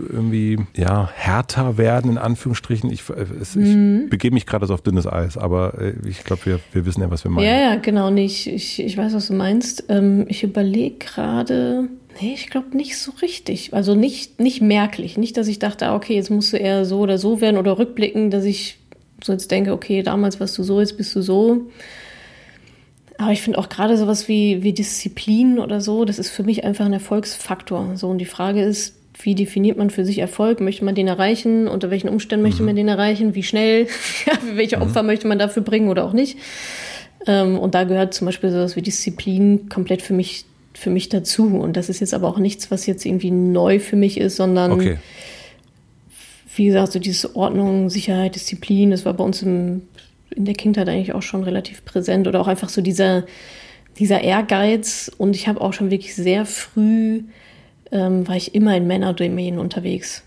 irgendwie 0.09 0.59
ja, 0.77 1.11
härter 1.13 1.77
werden, 1.77 2.13
in 2.13 2.19
Anführungsstrichen? 2.19 2.89
Ich, 2.93 3.03
mhm. 3.09 4.03
ich 4.05 4.11
begebe 4.11 4.35
mich 4.35 4.47
gerade 4.47 4.65
so 4.67 4.75
auf 4.75 4.83
dünnes 4.83 5.09
Eis, 5.09 5.37
aber 5.37 5.75
äh, 5.81 5.95
ich 6.09 6.23
glaube, 6.23 6.47
wir, 6.47 6.61
wir 6.73 6.87
wissen 6.87 7.01
ja, 7.01 7.11
was 7.11 7.25
wir 7.25 7.33
meinen. 7.33 7.47
Ja, 7.47 7.57
ja, 7.57 7.77
genau. 7.77 8.11
nicht. 8.11 8.47
ich, 8.47 8.79
ich 8.79 8.97
weiß, 8.97 9.13
was 9.13 9.27
du 9.27 9.33
meinst. 9.33 9.85
Ähm, 9.89 10.27
ich 10.29 10.45
überlege 10.45 10.99
gerade, 10.99 11.89
nee, 12.21 12.35
ich 12.35 12.49
glaube 12.49 12.77
nicht 12.77 12.97
so 12.97 13.11
richtig. 13.23 13.75
Also 13.75 13.97
nicht, 13.97 14.39
nicht 14.39 14.61
merklich. 14.61 15.19
Nicht, 15.19 15.37
dass 15.37 15.49
ich 15.49 15.59
dachte, 15.59 15.89
ah, 15.89 15.97
okay, 15.97 16.15
jetzt 16.15 16.31
musst 16.31 16.53
du 16.53 16.59
eher 16.59 16.85
so 16.85 17.01
oder 17.01 17.19
so 17.19 17.41
werden 17.41 17.57
oder 17.57 17.77
rückblicken, 17.77 18.31
dass 18.31 18.45
ich 18.45 18.79
so 19.25 19.33
jetzt 19.33 19.51
denke, 19.51 19.73
okay, 19.73 20.05
damals 20.05 20.39
warst 20.39 20.57
du 20.59 20.63
so, 20.63 20.79
jetzt 20.79 20.97
bist 20.97 21.15
du 21.17 21.23
so. 21.23 21.67
Aber 23.21 23.33
ich 23.33 23.43
finde 23.43 23.59
auch 23.59 23.68
gerade 23.68 23.99
sowas 23.99 24.29
wie, 24.29 24.62
wie 24.62 24.73
Disziplin 24.73 25.59
oder 25.59 25.83
so, 25.83 26.07
das 26.07 26.18
ist 26.18 26.31
für 26.31 26.43
mich 26.43 26.64
einfach 26.64 26.87
ein 26.87 26.95
Erfolgsfaktor. 26.95 27.97
So, 27.97 28.09
und 28.09 28.16
die 28.16 28.25
Frage 28.25 28.62
ist, 28.62 28.97
wie 29.23 29.35
definiert 29.35 29.77
man 29.77 29.91
für 29.91 30.07
sich 30.07 30.18
Erfolg? 30.18 30.62
Möchte 30.62 30.87
man 30.87 30.95
den 30.95 31.07
erreichen? 31.07 31.68
Unter 31.68 31.91
welchen 31.91 32.09
Umständen 32.09 32.43
möchte 32.43 32.62
mhm. 32.62 32.66
man 32.68 32.77
den 32.77 32.89
erreichen? 32.89 33.35
Wie 33.35 33.43
schnell? 33.43 33.89
welche 34.55 34.79
mhm. 34.79 34.85
Opfer 34.85 35.03
möchte 35.03 35.29
man 35.29 35.39
dafür 35.39 35.62
bringen 35.62 35.91
oder 35.91 36.07
auch 36.07 36.14
nicht? 36.14 36.39
Ähm, 37.27 37.59
und 37.59 37.75
da 37.75 37.85
gehört 37.85 38.14
zum 38.14 38.25
Beispiel 38.25 38.51
sowas 38.51 38.75
wie 38.75 38.83
Disziplin 38.83 39.68
komplett 39.68 40.01
für 40.01 40.14
mich, 40.14 40.47
für 40.73 40.89
mich 40.89 41.11
dazu. 41.11 41.45
Und 41.45 41.77
das 41.77 41.91
ist 41.91 42.01
jetzt 42.01 42.14
aber 42.14 42.27
auch 42.27 42.39
nichts, 42.39 42.71
was 42.71 42.87
jetzt 42.87 43.05
irgendwie 43.05 43.31
neu 43.31 43.81
für 43.81 43.97
mich 43.97 44.18
ist, 44.18 44.37
sondern 44.37 44.73
okay. 44.73 44.97
wie 46.57 46.64
gesagt, 46.64 46.93
so 46.93 46.99
diese 46.99 47.37
Ordnung, 47.37 47.91
Sicherheit, 47.91 48.35
Disziplin, 48.35 48.91
das 48.91 49.05
war 49.05 49.12
bei 49.12 49.25
uns 49.25 49.43
im 49.43 49.83
in 50.35 50.45
der 50.45 50.55
Kindheit 50.55 50.89
eigentlich 50.89 51.12
auch 51.12 51.22
schon 51.22 51.43
relativ 51.43 51.85
präsent 51.85 52.28
oder 52.28 52.41
auch 52.41 52.49
einfach 52.49 52.68
so 52.68 52.83
dieser, 52.83 53.24
dieser 53.99 54.22
Ehrgeiz. 54.22 55.11
Und 55.18 55.37
ich 55.37 55.49
habe 55.49 55.61
auch 55.61 55.72
schon 55.72 55.91
wirklich 55.91 56.14
sehr 56.14 56.47
früh, 56.47 57.22
ähm, 57.93 58.26
war 58.28 58.37
ich 58.37 58.55
immer 58.55 58.76
in 58.76 58.87
Männerdomänen 58.87 59.59
unterwegs. 59.59 60.22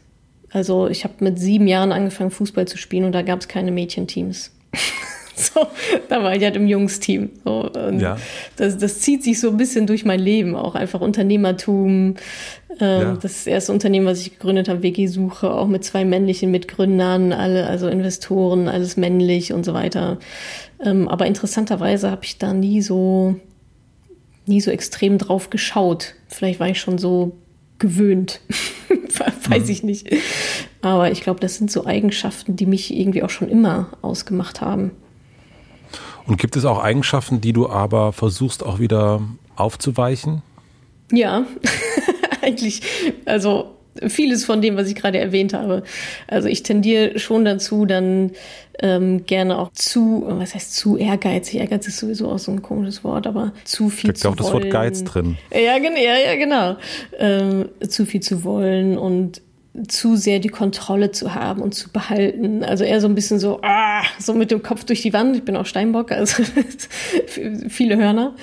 Also 0.52 0.88
ich 0.88 1.04
habe 1.04 1.16
mit 1.20 1.40
sieben 1.40 1.68
Jahren 1.68 1.92
angefangen, 1.92 2.32
Fußball 2.32 2.68
zu 2.68 2.78
spielen 2.78 3.06
und 3.06 3.14
da 3.14 3.24
gab 3.24 3.40
es 3.40 3.48
keine 3.48 3.72
Mädchenteams. 3.72 4.52
so, 5.54 5.68
da 6.10 6.24
war 6.24 6.36
ich 6.36 6.44
halt 6.44 6.56
im 6.56 6.68
Jungsteam. 6.68 7.32
So, 7.44 7.70
ja. 7.98 8.18
das, 8.56 8.78
das 8.78 9.00
zieht 9.00 9.24
sich 9.24 9.40
so 9.40 9.50
ein 9.50 9.58
bisschen 9.58 9.88
durch 9.88 10.06
mein 10.06 10.20
Leben, 10.20 10.56
auch 10.56 10.76
einfach 10.76 11.02
Unternehmertum, 11.02 12.16
ähm, 12.80 13.02
ja. 13.02 13.18
Das 13.22 13.46
erste 13.48 13.72
Unternehmen, 13.72 14.06
was 14.06 14.22
ich 14.22 14.34
gegründet 14.34 14.70
habe, 14.70 14.84
WG-Suche, 14.84 15.52
auch 15.52 15.68
mit 15.68 15.84
zwei 15.84 16.06
männlichen 16.06 16.52
Mitgründern, 16.52 17.34
alle, 17.34 17.68
also 17.68 17.88
Investoren, 17.88 18.68
alles 18.68 18.98
männlich 18.98 19.54
und 19.54 19.64
so 19.64 19.74
weiter. 19.74 20.18
Ähm, 20.84 21.08
aber 21.08 21.26
interessanterweise 21.26 22.10
habe 22.10 22.26
ich 22.26 22.38
da 22.38 22.54
nie 22.54 22.82
so, 22.82 23.36
nie 24.46 24.62
so 24.62 24.72
extrem 24.72 25.18
drauf 25.18 25.50
geschaut. 25.50 26.16
Vielleicht 26.28 26.60
war 26.60 26.70
ich 26.70 26.80
schon 26.80 26.98
so 26.98 27.38
gewöhnt. 27.80 28.42
Weiß 29.48 29.66
mhm. 29.66 29.70
ich 29.70 29.84
nicht. 29.84 30.10
Aber 30.82 31.12
ich 31.12 31.22
glaube, 31.22 31.40
das 31.40 31.56
sind 31.56 31.72
so 31.72 31.86
Eigenschaften, 31.86 32.56
die 32.56 32.66
mich 32.66 32.94
irgendwie 32.94 33.24
auch 33.24 33.30
schon 33.30 33.50
immer 33.50 33.90
ausgemacht 34.02 34.62
haben. 34.62 34.92
Und 36.26 36.38
gibt 36.38 36.56
es 36.56 36.66
auch 36.66 36.82
Eigenschaften, 36.82 37.42
die 37.42 37.54
du 37.54 37.70
aber 37.70 38.14
versuchst 38.14 38.64
auch 38.64 38.80
wieder 38.80 39.22
aufzuweichen? 39.56 40.42
Ja. 41.12 41.46
eigentlich, 42.44 42.82
also 43.26 43.72
vieles 44.08 44.44
von 44.46 44.62
dem, 44.62 44.76
was 44.76 44.88
ich 44.88 44.96
gerade 44.96 45.20
erwähnt 45.20 45.54
habe. 45.54 45.84
Also 46.28 46.48
ich 46.48 46.64
tendiere 46.64 47.20
schon 47.20 47.46
dazu, 47.46 47.86
dann 47.86 48.32
ähm, 48.80 49.26
gerne 49.26 49.60
auch 49.60 49.72
zu, 49.74 50.24
was 50.28 50.56
heißt 50.56 50.76
zu 50.76 50.98
ehrgeizig? 50.98 51.60
Ehrgeiz 51.60 51.88
ist 51.88 51.98
sowieso 51.98 52.30
auch 52.30 52.40
so 52.40 52.52
ein 52.52 52.62
komisches 52.62 53.04
Wort, 53.04 53.28
aber 53.28 53.54
zu 53.66 53.90
viel 53.90 54.10
Steckt 54.10 54.20
zu 54.20 54.30
auch 54.30 54.32
wollen. 54.32 54.38
das 54.38 54.54
Wort 54.54 54.70
Geiz 54.72 55.04
drin. 55.04 55.38
Ja, 55.52 55.78
ja, 55.78 56.18
ja 56.18 56.36
genau. 56.36 56.76
Ähm, 57.20 57.70
zu 57.88 58.06
viel 58.06 58.22
zu 58.22 58.44
wollen 58.44 58.98
und 58.98 59.42
zu 59.88 60.16
sehr 60.16 60.40
die 60.40 60.50
Kontrolle 60.50 61.12
zu 61.12 61.34
haben 61.34 61.62
und 61.62 61.74
zu 61.74 61.90
behalten. 61.90 62.64
Also 62.64 62.84
eher 62.84 63.02
so 63.02 63.08
ein 63.08 63.16
bisschen 63.16 63.40
so, 63.40 63.60
ah, 63.64 64.04
so 64.20 64.34
mit 64.34 64.52
dem 64.52 64.62
Kopf 64.62 64.84
durch 64.84 65.02
die 65.02 65.14
Wand. 65.14 65.36
Ich 65.36 65.44
bin 65.44 65.56
auch 65.56 65.66
Steinbock, 65.66 66.12
also 66.12 66.44
viele 67.70 67.98
Hörner. 67.98 68.36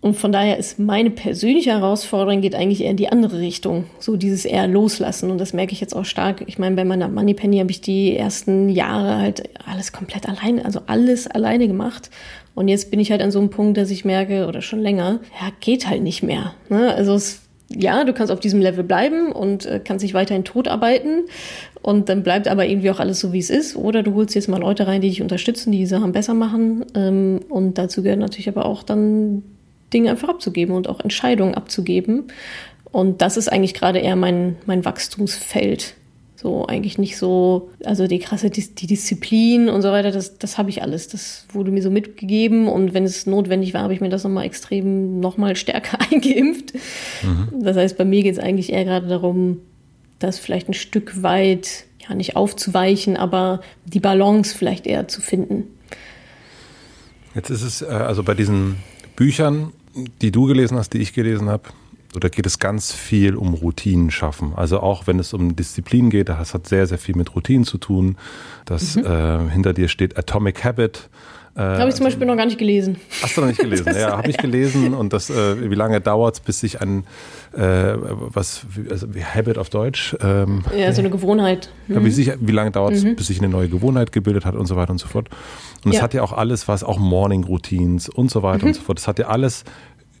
Und 0.00 0.16
von 0.16 0.30
daher 0.30 0.56
ist 0.56 0.78
meine 0.78 1.10
persönliche 1.10 1.70
Herausforderung 1.70 2.40
geht 2.40 2.54
eigentlich 2.54 2.82
eher 2.82 2.92
in 2.92 2.96
die 2.96 3.08
andere 3.08 3.40
Richtung. 3.40 3.86
So 3.98 4.16
dieses 4.16 4.44
eher 4.44 4.68
loslassen. 4.68 5.32
Und 5.32 5.38
das 5.38 5.52
merke 5.52 5.72
ich 5.72 5.80
jetzt 5.80 5.96
auch 5.96 6.04
stark. 6.04 6.44
Ich 6.46 6.60
meine, 6.60 6.76
bei 6.76 6.84
meiner 6.84 7.08
Moneypenny 7.08 7.58
habe 7.58 7.72
ich 7.72 7.80
die 7.80 8.16
ersten 8.16 8.68
Jahre 8.68 9.18
halt 9.18 9.50
alles 9.66 9.90
komplett 9.90 10.28
alleine, 10.28 10.64
also 10.64 10.82
alles 10.86 11.26
alleine 11.26 11.66
gemacht. 11.66 12.10
Und 12.54 12.68
jetzt 12.68 12.92
bin 12.92 13.00
ich 13.00 13.10
halt 13.10 13.22
an 13.22 13.32
so 13.32 13.40
einem 13.40 13.50
Punkt, 13.50 13.76
dass 13.76 13.90
ich 13.90 14.04
merke, 14.04 14.46
oder 14.46 14.62
schon 14.62 14.80
länger, 14.80 15.18
ja, 15.40 15.50
geht 15.58 15.88
halt 15.88 16.02
nicht 16.02 16.22
mehr. 16.22 16.54
Ne? 16.68 16.94
Also 16.94 17.14
es 17.14 17.47
ja, 17.70 18.04
du 18.04 18.12
kannst 18.12 18.32
auf 18.32 18.40
diesem 18.40 18.60
Level 18.60 18.82
bleiben 18.82 19.30
und 19.32 19.66
äh, 19.66 19.80
kannst 19.82 20.02
dich 20.02 20.14
weiterhin 20.14 20.44
tot 20.44 20.68
arbeiten 20.68 21.24
und 21.82 22.08
dann 22.08 22.22
bleibt 22.22 22.48
aber 22.48 22.66
irgendwie 22.66 22.90
auch 22.90 22.98
alles 22.98 23.20
so, 23.20 23.32
wie 23.32 23.38
es 23.38 23.50
ist. 23.50 23.76
Oder 23.76 24.02
du 24.02 24.14
holst 24.14 24.34
jetzt 24.34 24.48
mal 24.48 24.60
Leute 24.60 24.86
rein, 24.86 25.00
die 25.00 25.10
dich 25.10 25.22
unterstützen, 25.22 25.72
die 25.72 25.78
die 25.78 25.86
Sachen 25.86 26.12
besser 26.12 26.34
machen. 26.34 26.86
Ähm, 26.94 27.40
und 27.48 27.76
dazu 27.76 28.02
gehört 28.02 28.20
natürlich 28.20 28.48
aber 28.48 28.64
auch 28.64 28.82
dann 28.82 29.42
Dinge 29.92 30.10
einfach 30.10 30.28
abzugeben 30.28 30.74
und 30.74 30.88
auch 30.88 31.00
Entscheidungen 31.00 31.54
abzugeben. 31.54 32.24
Und 32.90 33.20
das 33.20 33.36
ist 33.36 33.48
eigentlich 33.48 33.74
gerade 33.74 33.98
eher 33.98 34.16
mein, 34.16 34.56
mein 34.66 34.84
Wachstumsfeld. 34.84 35.94
So 36.40 36.66
eigentlich 36.66 36.98
nicht 36.98 37.16
so, 37.16 37.68
also 37.84 38.06
die 38.06 38.20
krasse 38.20 38.48
die, 38.48 38.72
die 38.72 38.86
Disziplin 38.86 39.68
und 39.68 39.82
so 39.82 39.90
weiter, 39.90 40.12
das, 40.12 40.38
das 40.38 40.56
habe 40.56 40.70
ich 40.70 40.82
alles. 40.82 41.08
Das 41.08 41.46
wurde 41.52 41.72
mir 41.72 41.82
so 41.82 41.90
mitgegeben 41.90 42.68
und 42.68 42.94
wenn 42.94 43.02
es 43.02 43.26
notwendig 43.26 43.74
war, 43.74 43.82
habe 43.82 43.92
ich 43.92 44.00
mir 44.00 44.08
das 44.08 44.22
nochmal 44.22 44.44
extrem 44.44 45.18
nochmal 45.18 45.56
stärker 45.56 45.98
eingeimpft. 46.12 46.74
Mhm. 47.24 47.64
Das 47.64 47.76
heißt, 47.76 47.98
bei 47.98 48.04
mir 48.04 48.22
geht 48.22 48.34
es 48.34 48.38
eigentlich 48.38 48.72
eher 48.72 48.84
gerade 48.84 49.08
darum, 49.08 49.58
das 50.20 50.38
vielleicht 50.38 50.68
ein 50.68 50.74
Stück 50.74 51.24
weit, 51.24 51.86
ja 52.08 52.14
nicht 52.14 52.36
aufzuweichen, 52.36 53.16
aber 53.16 53.60
die 53.84 53.98
Balance 53.98 54.56
vielleicht 54.56 54.86
eher 54.86 55.08
zu 55.08 55.20
finden. 55.20 55.64
Jetzt 57.34 57.50
ist 57.50 57.62
es, 57.62 57.82
äh, 57.82 57.86
also 57.86 58.22
bei 58.22 58.34
diesen 58.34 58.76
Büchern, 59.16 59.72
die 60.22 60.30
du 60.30 60.44
gelesen 60.44 60.78
hast, 60.78 60.92
die 60.92 60.98
ich 60.98 61.14
gelesen 61.14 61.48
habe, 61.48 61.64
oder 62.14 62.30
geht 62.30 62.46
es 62.46 62.58
ganz 62.58 62.92
viel 62.92 63.36
um 63.36 63.54
Routinen 63.54 64.10
schaffen. 64.10 64.52
Also 64.56 64.80
auch 64.80 65.06
wenn 65.06 65.18
es 65.18 65.34
um 65.34 65.56
Disziplin 65.56 66.10
geht, 66.10 66.28
das 66.28 66.54
hat 66.54 66.66
sehr, 66.66 66.86
sehr 66.86 66.98
viel 66.98 67.14
mit 67.14 67.34
Routinen 67.34 67.64
zu 67.64 67.78
tun. 67.78 68.16
Das 68.64 68.96
mhm. 68.96 69.04
äh, 69.04 69.50
hinter 69.50 69.72
dir 69.74 69.88
steht 69.88 70.16
Atomic 70.16 70.64
Habit. 70.64 71.10
Äh, 71.54 71.60
habe 71.60 71.88
ich 71.88 71.96
zum 71.96 72.04
Beispiel 72.04 72.26
noch 72.26 72.36
gar 72.36 72.46
nicht 72.46 72.58
gelesen. 72.58 72.96
Hast 73.20 73.36
du 73.36 73.40
noch 73.40 73.48
nicht 73.48 73.60
gelesen? 73.60 73.92
ja, 73.98 74.16
habe 74.16 74.30
ich 74.30 74.36
gelesen 74.36 74.94
und 74.94 75.12
das, 75.12 75.28
äh, 75.28 75.70
wie 75.70 75.74
lange 75.74 76.00
dauert 76.00 76.36
es, 76.36 76.40
bis 76.40 76.60
sich 76.60 76.80
ein, 76.80 77.04
äh, 77.52 77.94
was, 77.96 78.64
also 78.88 79.12
wie 79.14 79.24
Habit 79.24 79.58
auf 79.58 79.68
Deutsch? 79.68 80.16
Ähm, 80.20 80.62
ja, 80.76 80.92
so 80.92 81.00
eine 81.00 81.10
Gewohnheit. 81.10 81.70
Mhm. 81.88 82.04
Wie, 82.04 82.10
sich, 82.12 82.30
wie 82.40 82.52
lange 82.52 82.70
dauert 82.70 82.94
es, 82.94 83.04
mhm. 83.04 83.16
bis 83.16 83.26
sich 83.26 83.38
eine 83.38 83.48
neue 83.48 83.68
Gewohnheit 83.68 84.12
gebildet 84.12 84.44
hat 84.44 84.54
und 84.54 84.66
so 84.66 84.76
weiter 84.76 84.92
und 84.92 84.98
so 84.98 85.08
fort. 85.08 85.28
Und 85.84 85.90
es 85.90 85.96
ja. 85.96 86.02
hat 86.02 86.14
ja 86.14 86.22
auch 86.22 86.32
alles, 86.32 86.68
was 86.68 86.84
auch 86.84 86.98
Morning 86.98 87.42
Routines 87.42 88.08
und 88.08 88.30
so 88.30 88.42
weiter 88.42 88.64
mhm. 88.64 88.68
und 88.68 88.74
so 88.74 88.82
fort. 88.82 88.98
Das 88.98 89.08
hat 89.08 89.18
ja 89.18 89.26
alles 89.26 89.64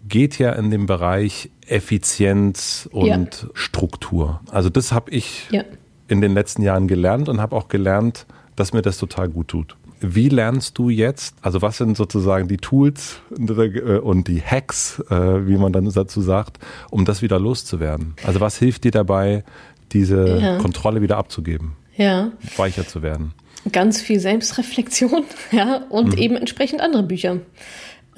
geht 0.08 0.38
ja 0.38 0.52
in 0.52 0.70
den 0.70 0.86
Bereich 0.86 1.50
Effizienz 1.66 2.88
und 2.92 3.08
ja. 3.42 3.48
Struktur. 3.54 4.40
Also 4.50 4.70
das 4.70 4.92
habe 4.92 5.10
ich 5.10 5.48
ja. 5.50 5.64
in 6.08 6.20
den 6.20 6.34
letzten 6.34 6.62
Jahren 6.62 6.88
gelernt 6.88 7.28
und 7.28 7.40
habe 7.40 7.54
auch 7.54 7.68
gelernt, 7.68 8.26
dass 8.56 8.72
mir 8.72 8.82
das 8.82 8.98
total 8.98 9.28
gut 9.28 9.48
tut. 9.48 9.76
Wie 10.00 10.28
lernst 10.28 10.78
du 10.78 10.90
jetzt, 10.90 11.34
also 11.42 11.60
was 11.60 11.78
sind 11.78 11.96
sozusagen 11.96 12.46
die 12.46 12.56
Tools 12.56 13.20
äh, 13.36 13.98
und 13.98 14.28
die 14.28 14.40
Hacks, 14.40 15.02
äh, 15.10 15.46
wie 15.46 15.56
man 15.56 15.72
dann 15.72 15.90
dazu 15.90 16.20
sagt, 16.20 16.58
um 16.90 17.04
das 17.04 17.20
wieder 17.20 17.40
loszuwerden? 17.40 18.14
Also 18.24 18.40
was 18.40 18.56
hilft 18.58 18.84
dir 18.84 18.92
dabei, 18.92 19.44
diese 19.92 20.38
ja. 20.38 20.58
Kontrolle 20.58 21.02
wieder 21.02 21.16
abzugeben? 21.16 21.72
Ja. 21.96 22.30
Weicher 22.56 22.86
zu 22.86 23.02
werden? 23.02 23.32
Ganz 23.72 24.00
viel 24.00 24.20
Selbstreflexion, 24.20 25.24
ja, 25.50 25.82
und 25.88 26.12
mhm. 26.12 26.18
eben 26.18 26.36
entsprechend 26.36 26.80
andere 26.80 27.02
Bücher. 27.02 27.38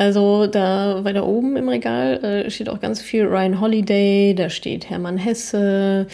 Also 0.01 0.47
da 0.47 1.05
weiter 1.05 1.27
oben 1.27 1.59
im 1.59 1.69
Regal 1.69 2.25
äh, 2.25 2.51
steht 2.51 2.71
auch 2.71 2.81
ganz 2.81 3.03
viel 3.03 3.27
Ryan 3.27 3.61
Holiday, 3.61 4.35
da 4.35 4.49
steht 4.49 4.89
Hermann 4.89 5.19
Hesse, 5.19 6.07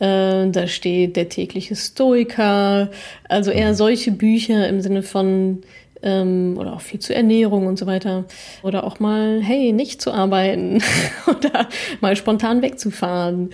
äh, 0.00 0.48
da 0.48 0.66
steht 0.66 1.16
der 1.16 1.28
tägliche 1.28 1.76
Stoiker, 1.76 2.88
also 3.28 3.50
eher 3.50 3.72
mhm. 3.72 3.74
solche 3.74 4.12
Bücher 4.12 4.66
im 4.66 4.80
Sinne 4.80 5.02
von 5.02 5.60
ähm, 6.02 6.56
oder 6.58 6.72
auch 6.72 6.80
viel 6.80 7.00
zur 7.00 7.16
Ernährung 7.16 7.66
und 7.66 7.78
so 7.78 7.84
weiter. 7.84 8.24
Oder 8.62 8.82
auch 8.82 8.98
mal, 8.98 9.42
hey, 9.42 9.74
nicht 9.74 10.00
zu 10.00 10.10
arbeiten 10.10 10.82
oder 11.26 11.68
mal 12.00 12.16
spontan 12.16 12.62
wegzufahren, 12.62 13.50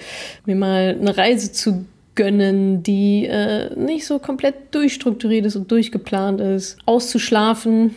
mir 0.47 0.55
mal 0.55 0.97
eine 1.01 1.17
Reise 1.17 1.51
zu 1.51 1.85
gönnen, 2.15 2.85
die 2.85 3.27
äh, 3.27 3.75
nicht 3.75 4.07
so 4.07 4.21
komplett 4.21 4.55
durchstrukturiert 4.73 5.47
ist 5.47 5.57
und 5.57 5.69
durchgeplant 5.69 6.41
ist, 6.41 6.79
auszuschlafen, 6.87 7.97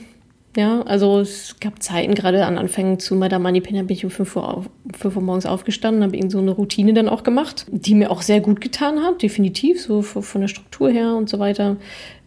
ja, 0.56 0.82
also 0.84 1.20
es 1.20 1.56
gab 1.60 1.82
Zeiten, 1.82 2.14
gerade 2.14 2.46
an 2.46 2.58
Anfängen 2.58 3.00
zu 3.00 3.16
Madame 3.16 3.44
Manipena 3.44 3.82
bin 3.84 3.96
ich 3.96 4.06
um 4.06 4.12
5 4.12 4.36
Uhr, 4.36 4.58
auf, 4.58 4.70
5 4.98 5.16
Uhr 5.16 5.22
morgens 5.22 5.46
aufgestanden, 5.46 6.04
habe 6.04 6.16
eben 6.16 6.30
so 6.30 6.40
eine 6.40 6.52
Routine 6.52 6.94
dann 6.94 7.10
auch 7.10 7.24
gemacht, 7.24 7.66
die 7.72 7.96
mir 7.96 8.12
auch 8.12 8.22
sehr 8.22 8.40
gut 8.40 8.62
getan 8.62 9.02
hat, 9.02 9.22
definitiv, 9.22 9.82
so 9.82 10.02
von 10.02 10.42
der 10.42 10.48
Struktur 10.48 10.92
her 10.92 11.16
und 11.16 11.30
so 11.30 11.40
weiter. 11.40 11.78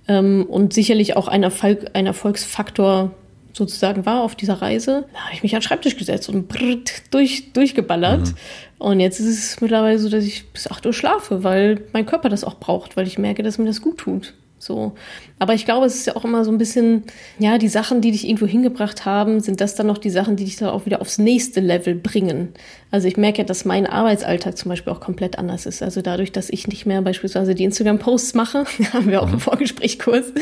Ähm, 0.09 0.47
und 0.48 0.73
sicherlich 0.73 1.16
auch 1.16 1.28
ein, 1.28 1.43
Erfolg, 1.43 1.90
ein 1.94 2.07
Erfolgsfaktor 2.07 3.12
sozusagen 3.53 4.05
war 4.05 4.23
auf 4.23 4.35
dieser 4.35 4.61
Reise. 4.61 5.07
Da 5.12 5.20
habe 5.20 5.35
ich 5.35 5.43
mich 5.43 5.55
an 5.55 5.61
den 5.61 5.65
Schreibtisch 5.65 5.97
gesetzt 5.97 6.28
und 6.28 6.48
brrrt, 6.48 7.03
durch, 7.12 7.53
durchgeballert. 7.53 8.28
Mhm. 8.28 8.35
Und 8.78 9.01
jetzt 9.01 9.19
ist 9.19 9.27
es 9.27 9.61
mittlerweile 9.61 9.98
so, 9.98 10.09
dass 10.09 10.24
ich 10.24 10.53
bis 10.53 10.70
8 10.70 10.85
Uhr 10.85 10.93
schlafe, 10.93 11.43
weil 11.43 11.82
mein 11.93 12.07
Körper 12.07 12.28
das 12.28 12.44
auch 12.44 12.59
braucht, 12.59 12.97
weil 12.97 13.07
ich 13.07 13.19
merke, 13.19 13.43
dass 13.43 13.59
mir 13.59 13.66
das 13.66 13.81
gut 13.81 13.98
tut. 13.98 14.35
So. 14.59 14.93
Aber 15.39 15.53
ich 15.53 15.66
glaube, 15.66 15.85
es 15.85 15.97
ist 15.97 16.07
ja 16.07 16.16
auch 16.16 16.24
immer 16.24 16.45
so 16.45 16.51
ein 16.51 16.57
bisschen, 16.57 17.05
ja, 17.39 17.59
die 17.59 17.69
Sachen, 17.69 18.01
die 18.01 18.11
dich 18.11 18.27
irgendwo 18.27 18.47
hingebracht 18.47 19.05
haben, 19.05 19.41
sind 19.41 19.61
das 19.61 19.74
dann 19.74 19.87
noch 19.87 19.99
die 19.99 20.09
Sachen, 20.09 20.37
die 20.37 20.45
dich 20.45 20.57
dann 20.57 20.70
auch 20.70 20.87
wieder 20.87 21.03
aufs 21.03 21.19
nächste 21.19 21.61
Level 21.61 21.95
bringen. 21.95 22.49
Also 22.91 23.07
ich 23.07 23.19
merke 23.19 23.39
ja, 23.39 23.45
dass 23.45 23.66
mein 23.66 23.87
Arbeitsalltag 23.87 24.57
zum 24.57 24.70
Beispiel 24.70 24.93
auch 24.93 25.01
komplett 25.01 25.39
anders 25.39 25.66
ist. 25.66 25.83
Also 25.83 26.01
dadurch, 26.01 26.33
dass 26.33 26.49
ich 26.49 26.69
nicht 26.69 26.87
mehr 26.87 27.03
beispielsweise 27.03 27.55
die 27.55 27.65
Instagram-Posts 27.65 28.35
mache, 28.35 28.65
haben 28.95 29.11
wir 29.11 29.23
auch 29.23 29.28
im 29.28 29.35
mhm. 29.35 29.41
Vorgesprächkurs, 29.41 30.33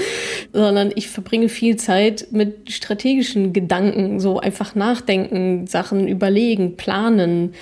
sondern 0.52 0.92
ich 0.94 1.08
verbringe 1.08 1.48
viel 1.48 1.74
Zeit 1.76 2.28
mit 2.30 2.70
strategischen 2.70 3.52
Gedanken, 3.52 4.20
so 4.20 4.38
einfach 4.38 4.76
nachdenken, 4.76 5.66
Sachen 5.66 6.06
überlegen, 6.06 6.76
planen. 6.76 7.54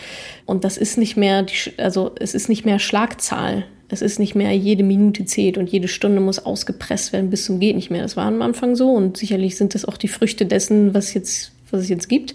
Und 0.44 0.64
das 0.64 0.76
ist 0.76 0.98
nicht 0.98 1.16
mehr, 1.16 1.44
die, 1.44 1.54
also 1.78 2.12
es 2.20 2.34
ist 2.34 2.50
nicht 2.50 2.66
mehr 2.66 2.78
Schlagzahl. 2.78 3.64
Es 3.92 4.00
ist 4.00 4.18
nicht 4.18 4.34
mehr 4.34 4.52
jede 4.52 4.82
Minute 4.82 5.26
zählt 5.26 5.58
und 5.58 5.68
jede 5.68 5.86
Stunde 5.86 6.22
muss 6.22 6.38
ausgepresst 6.38 7.12
werden 7.12 7.28
bis 7.28 7.44
zum 7.44 7.60
geht 7.60 7.76
nicht 7.76 7.90
mehr. 7.90 8.00
Das 8.00 8.16
war 8.16 8.24
am 8.24 8.40
Anfang 8.40 8.74
so 8.74 8.90
und 8.90 9.18
sicherlich 9.18 9.58
sind 9.58 9.74
das 9.74 9.84
auch 9.84 9.98
die 9.98 10.08
Früchte 10.08 10.46
dessen, 10.46 10.94
was 10.94 11.12
jetzt, 11.12 11.52
was 11.70 11.82
es 11.82 11.88
jetzt 11.90 12.08
gibt. 12.08 12.32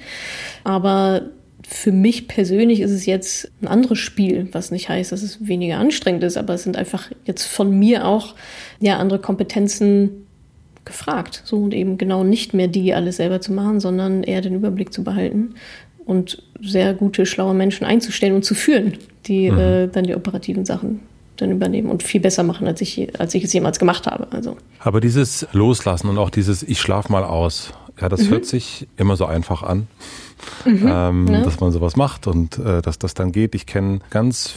Aber 0.63 1.31
für 1.67 1.91
mich 1.91 2.27
persönlich 2.27 2.79
ist 2.79 2.91
es 2.91 3.07
jetzt 3.07 3.51
ein 3.63 3.67
anderes 3.67 3.97
Spiel, 3.97 4.47
was 4.51 4.69
nicht 4.69 4.87
heißt, 4.87 5.11
dass 5.11 5.23
es 5.23 5.47
weniger 5.47 5.79
anstrengend 5.79 6.23
ist, 6.23 6.37
aber 6.37 6.53
es 6.53 6.61
sind 6.61 6.77
einfach 6.77 7.09
jetzt 7.25 7.45
von 7.45 7.71
mir 7.71 8.05
auch 8.05 8.35
ja 8.79 8.99
andere 8.99 9.17
Kompetenzen 9.17 10.27
gefragt. 10.85 11.41
So 11.43 11.57
und 11.57 11.73
eben 11.73 11.97
genau 11.97 12.23
nicht 12.23 12.53
mehr 12.53 12.67
die 12.67 12.93
alles 12.93 13.17
selber 13.17 13.41
zu 13.41 13.51
machen, 13.51 13.79
sondern 13.79 14.21
eher 14.21 14.41
den 14.41 14.53
Überblick 14.53 14.93
zu 14.93 15.03
behalten 15.03 15.55
und 16.05 16.43
sehr 16.61 16.93
gute, 16.93 17.25
schlaue 17.25 17.55
Menschen 17.55 17.83
einzustellen 17.83 18.35
und 18.35 18.45
zu 18.45 18.53
führen, 18.53 18.93
die 19.25 19.49
mhm. 19.49 19.57
äh, 19.57 19.87
dann 19.87 20.03
die 20.03 20.15
operativen 20.15 20.63
Sachen 20.63 20.99
dann 21.37 21.51
übernehmen 21.51 21.89
und 21.89 22.03
viel 22.03 22.21
besser 22.21 22.43
machen, 22.43 22.67
als 22.67 22.81
ich, 22.81 23.19
als 23.19 23.33
ich 23.33 23.43
es 23.43 23.53
jemals 23.53 23.79
gemacht 23.79 24.07
habe. 24.07 24.27
Also. 24.31 24.57
Aber 24.79 25.01
dieses 25.01 25.47
Loslassen 25.51 26.09
und 26.09 26.17
auch 26.17 26.29
dieses 26.29 26.63
Ich 26.63 26.79
schlaf 26.79 27.09
mal 27.09 27.23
aus, 27.23 27.73
ja, 27.99 28.09
das 28.09 28.23
mhm. 28.23 28.29
hört 28.29 28.45
sich 28.45 28.87
immer 28.97 29.15
so 29.15 29.25
einfach 29.25 29.63
an, 29.63 29.87
mhm, 30.65 30.87
ähm, 30.87 31.27
ja. 31.27 31.41
dass 31.41 31.59
man 31.59 31.71
sowas 31.71 31.95
macht 31.95 32.27
und 32.27 32.57
äh, 32.59 32.81
dass 32.81 32.99
das 32.99 33.13
dann 33.13 33.31
geht. 33.31 33.55
Ich 33.55 33.65
kenne 33.65 33.99
ganz 34.09 34.55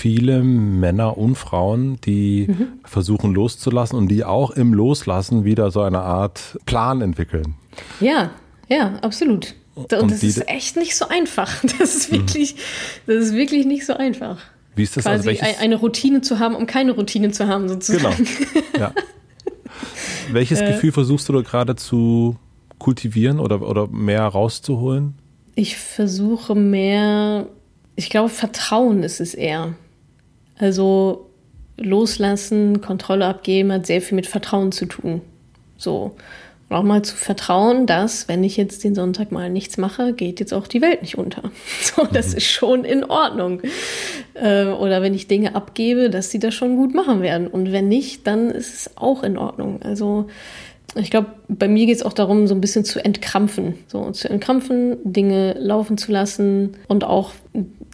viele 0.00 0.42
Männer 0.42 1.18
und 1.18 1.36
Frauen, 1.36 2.00
die 2.00 2.46
mhm. 2.48 2.68
versuchen 2.84 3.34
loszulassen 3.34 3.98
und 3.98 4.08
die 4.08 4.24
auch 4.24 4.50
im 4.50 4.72
Loslassen 4.72 5.44
wieder 5.44 5.70
so 5.70 5.82
eine 5.82 6.00
Art 6.00 6.58
Plan 6.64 7.02
entwickeln. 7.02 7.54
Ja, 8.00 8.30
ja, 8.68 8.94
absolut. 9.02 9.54
Und, 9.74 9.92
und 9.92 10.10
das 10.10 10.22
ist 10.22 10.48
echt 10.48 10.76
nicht 10.76 10.96
so 10.96 11.08
einfach. 11.08 11.62
Das 11.78 11.94
ist 11.94 12.12
wirklich, 12.12 12.56
das 13.06 13.26
ist 13.26 13.34
wirklich 13.34 13.66
nicht 13.66 13.84
so 13.84 13.94
einfach. 13.94 14.38
Wie 14.74 14.82
ist 14.82 14.96
das? 14.96 15.06
Also 15.06 15.30
Quasi 15.30 15.40
also 15.42 15.60
eine 15.60 15.76
Routine 15.76 16.20
zu 16.20 16.38
haben, 16.38 16.54
um 16.54 16.66
keine 16.66 16.92
Routine 16.92 17.30
zu 17.30 17.48
haben, 17.48 17.68
sozusagen. 17.68 18.26
Genau. 18.72 18.78
Ja. 18.78 18.94
welches 20.32 20.60
äh, 20.60 20.72
Gefühl 20.72 20.92
versuchst 20.92 21.28
du 21.28 21.32
da 21.32 21.42
gerade 21.42 21.76
zu 21.76 22.36
kultivieren 22.78 23.40
oder, 23.40 23.62
oder 23.62 23.88
mehr 23.88 24.22
rauszuholen? 24.22 25.14
Ich 25.54 25.76
versuche 25.76 26.54
mehr, 26.54 27.46
ich 27.96 28.10
glaube, 28.10 28.28
Vertrauen 28.30 29.02
ist 29.02 29.20
es 29.20 29.34
eher. 29.34 29.74
Also 30.58 31.30
loslassen, 31.76 32.80
Kontrolle 32.80 33.26
abgeben 33.26 33.72
hat 33.72 33.86
sehr 33.86 34.02
viel 34.02 34.16
mit 34.16 34.26
Vertrauen 34.26 34.72
zu 34.72 34.86
tun. 34.86 35.20
So. 35.76 36.16
Und 36.70 36.76
auch 36.76 36.82
mal 36.84 37.02
zu 37.02 37.16
vertrauen, 37.16 37.86
dass, 37.86 38.28
wenn 38.28 38.44
ich 38.44 38.56
jetzt 38.56 38.84
den 38.84 38.94
Sonntag 38.94 39.32
mal 39.32 39.50
nichts 39.50 39.76
mache, 39.76 40.12
geht 40.12 40.38
jetzt 40.38 40.54
auch 40.54 40.68
die 40.68 40.80
Welt 40.80 41.02
nicht 41.02 41.18
unter. 41.18 41.42
So, 41.82 42.06
das 42.06 42.30
mhm. 42.30 42.36
ist 42.36 42.46
schon 42.46 42.84
in 42.84 43.02
Ordnung. 43.02 43.60
Äh, 44.34 44.66
oder 44.66 45.02
wenn 45.02 45.12
ich 45.12 45.26
Dinge 45.26 45.56
abgebe, 45.56 46.10
dass 46.10 46.30
sie 46.30 46.38
das 46.38 46.54
schon 46.54 46.76
gut 46.76 46.94
machen 46.94 47.22
werden. 47.22 47.48
Und 47.48 47.72
wenn 47.72 47.88
nicht, 47.88 48.24
dann 48.28 48.50
ist 48.50 48.72
es 48.72 48.96
auch 48.96 49.24
in 49.24 49.36
Ordnung. 49.36 49.82
Also, 49.82 50.28
ich 50.94 51.10
glaube, 51.10 51.32
bei 51.48 51.66
mir 51.66 51.86
geht 51.86 51.96
es 51.96 52.02
auch 52.04 52.12
darum, 52.12 52.46
so 52.46 52.54
ein 52.54 52.60
bisschen 52.60 52.84
zu 52.84 53.04
entkrampfen. 53.04 53.74
So, 53.88 54.12
zu 54.12 54.30
entkrampfen, 54.30 54.98
Dinge 55.02 55.54
laufen 55.58 55.98
zu 55.98 56.12
lassen 56.12 56.76
und 56.86 57.02
auch 57.02 57.32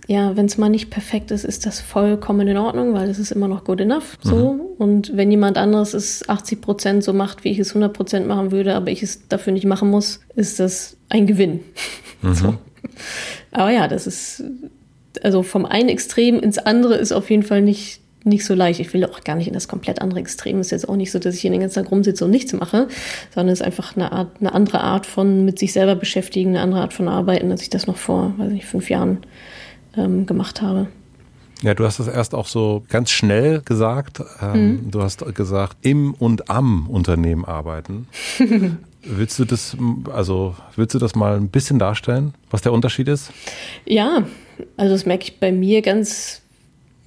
ja, 0.09 0.37
wenn 0.37 0.47
es 0.47 0.57
mal 0.57 0.69
nicht 0.69 0.91
perfekt 0.91 1.33
ist, 1.33 1.45
ist 1.45 1.67
das 1.67 1.81
vollkommen 1.81 2.47
in 2.47 2.57
Ordnung, 2.57 2.95
weil 2.95 3.11
es 3.11 3.19
ist 3.19 3.33
immer 3.33 3.49
noch 3.49 3.65
good 3.65 3.81
enough. 3.81 4.17
So. 4.23 4.55
Mhm. 4.55 4.61
Und 4.79 5.17
wenn 5.17 5.31
jemand 5.31 5.59
anderes 5.59 5.95
es 5.95 6.29
80 6.29 6.61
Prozent 6.61 7.05
so 7.05 7.13
macht, 7.13 7.43
wie 7.43 7.51
ich 7.51 7.59
es 7.59 7.71
100 7.71 7.93
Prozent 7.93 8.29
machen 8.29 8.53
würde, 8.53 8.75
aber 8.77 8.91
ich 8.91 9.03
es 9.03 9.27
dafür 9.29 9.53
nicht 9.53 9.67
machen 9.67 9.91
muss, 9.91 10.21
ist 10.37 10.61
das 10.61 10.97
ein 11.09 11.27
Gewinn. 11.27 11.61
Mhm. 12.23 12.35
So. 12.35 12.55
Aber 13.53 13.71
ja, 13.71 13.89
das 13.89 14.07
ist, 14.07 14.45
also 15.23 15.43
vom 15.43 15.67
einen 15.67 15.89
Extrem 15.89 16.39
ins 16.39 16.59
andere 16.59 16.97
ist 16.97 17.13
auf 17.13 17.31
jeden 17.31 17.43
Fall 17.43 17.61
nicht, 17.61 18.01
nicht 18.25 18.45
so 18.45 18.55
leicht. 18.55 18.81
Ich 18.81 18.93
will 18.95 19.05
auch 19.05 19.23
gar 19.23 19.37
nicht 19.37 19.49
in 19.49 19.55
das 19.55 19.69
komplett 19.69 20.01
andere 20.01 20.21
Extrem. 20.21 20.59
Es 20.61 20.69
ist 20.69 20.71
jetzt 20.73 20.89
auch 20.89 20.97
nicht 20.97 21.11
so, 21.11 21.19
dass 21.19 21.35
ich 21.35 21.41
hier 21.41 21.51
den 21.51 21.61
ganzen 21.61 21.83
Tag 21.83 21.91
rumsitze 21.91 22.25
und 22.25 22.31
nichts 22.31 22.53
mache, 22.53 22.89
sondern 23.35 23.53
es 23.53 23.61
ist 23.61 23.67
einfach 23.67 23.97
eine 23.97 24.13
Art, 24.13 24.41
eine 24.41 24.53
andere 24.53 24.81
Art 24.81 25.05
von 25.07 25.45
mit 25.45 25.59
sich 25.59 25.73
selber 25.73 25.95
beschäftigen, 25.95 26.51
eine 26.51 26.61
andere 26.61 26.81
Art 26.81 26.93
von 26.93 27.09
Arbeiten, 27.09 27.51
als 27.51 27.63
ich 27.63 27.71
das 27.71 27.87
noch 27.87 27.97
vor, 27.97 28.35
weiß 28.37 28.53
nicht, 28.53 28.67
fünf 28.67 28.89
Jahren 28.89 29.19
ähm, 29.97 30.27
gemacht 30.27 30.63
habe. 30.63 30.89
Ja, 31.63 31.75
du 31.75 31.85
hast 31.85 31.99
das 31.99 32.09
erst 32.09 32.35
auch 32.35 32.47
so 32.47 32.85
ganz 32.89 33.11
schnell 33.11 33.63
gesagt. 33.63 34.23
Ähm, 34.43 34.67
mhm. 34.67 34.91
Du 34.91 35.03
hast 35.03 35.25
gesagt, 35.35 35.79
im 35.81 36.15
und 36.15 36.51
am 36.51 36.89
Unternehmen 36.89 37.45
arbeiten. 37.45 38.09
willst 39.07 39.39
du 39.39 39.45
das, 39.45 39.77
also 40.13 40.55
willst 40.75 40.95
du 40.95 40.99
das 40.99 41.15
mal 41.15 41.37
ein 41.37 41.49
bisschen 41.49 41.79
darstellen, 41.79 42.35
was 42.51 42.63
der 42.63 42.73
Unterschied 42.73 43.09
ist? 43.09 43.31
Ja, 43.85 44.25
also 44.77 44.95
das 44.95 45.07
merke 45.07 45.25
ich 45.25 45.41
bei 45.41 45.53
mir 45.53 45.83
ganz, 45.83 46.43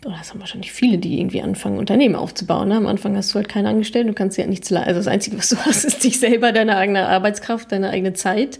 oh, 0.05 0.11
das 0.17 0.31
haben 0.31 0.39
wahrscheinlich 0.39 0.71
viele, 0.71 0.97
die 0.97 1.19
irgendwie 1.19 1.41
anfangen, 1.41 1.77
Unternehmen 1.77 2.15
aufzubauen. 2.15 2.69
Ne? 2.69 2.75
Am 2.75 2.87
Anfang 2.87 3.15
hast 3.15 3.31
du 3.31 3.35
halt 3.35 3.49
keinen 3.49 3.67
Angestellten, 3.67 4.07
du 4.09 4.13
kannst 4.13 4.37
ja 4.37 4.47
nichts 4.47 4.69
leisten. 4.69 4.87
Also 4.87 4.99
das 4.99 5.07
Einzige, 5.07 5.37
was 5.37 5.49
du 5.49 5.57
hast, 5.65 5.85
ist 5.85 6.03
dich 6.03 6.19
selber, 6.19 6.51
deine 6.51 6.77
eigene 6.77 7.07
Arbeitskraft, 7.07 7.71
deine 7.71 7.89
eigene 7.89 8.13
Zeit. 8.13 8.59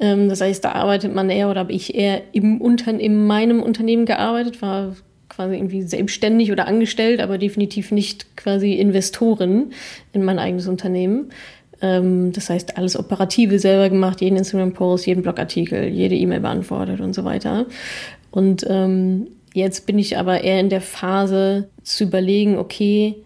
Ähm, 0.00 0.28
das 0.28 0.40
heißt, 0.40 0.64
da 0.64 0.72
arbeitet 0.72 1.14
man 1.14 1.30
eher 1.30 1.50
oder 1.50 1.60
habe 1.60 1.72
ich 1.72 1.94
eher 1.94 2.22
im 2.32 2.60
Unter 2.60 2.98
in 2.98 3.26
meinem 3.26 3.62
Unternehmen 3.62 4.06
gearbeitet, 4.06 4.62
war 4.62 4.96
quasi 5.28 5.56
irgendwie 5.56 5.82
selbstständig 5.82 6.52
oder 6.52 6.66
angestellt, 6.66 7.20
aber 7.20 7.38
definitiv 7.38 7.90
nicht 7.90 8.36
quasi 8.36 8.74
Investorin 8.74 9.72
in 10.12 10.24
mein 10.24 10.38
eigenes 10.38 10.68
Unternehmen. 10.68 11.30
Ähm, 11.80 12.32
das 12.32 12.50
heißt, 12.50 12.76
alles 12.76 12.98
Operative 12.98 13.58
selber 13.58 13.88
gemacht, 13.88 14.20
jeden 14.20 14.36
Instagram-Post, 14.36 15.06
jeden 15.06 15.22
Blogartikel, 15.22 15.88
jede 15.88 16.14
E-Mail 16.14 16.40
beantwortet 16.40 17.00
und 17.00 17.14
so 17.14 17.24
weiter. 17.24 17.66
Und 18.30 18.64
ähm, 18.68 19.28
jetzt 19.52 19.86
bin 19.86 19.98
ich 19.98 20.18
aber 20.18 20.42
eher 20.42 20.60
in 20.60 20.68
der 20.68 20.80
Phase 20.80 21.68
zu 21.82 22.04
überlegen, 22.04 22.58
okay, 22.58 23.16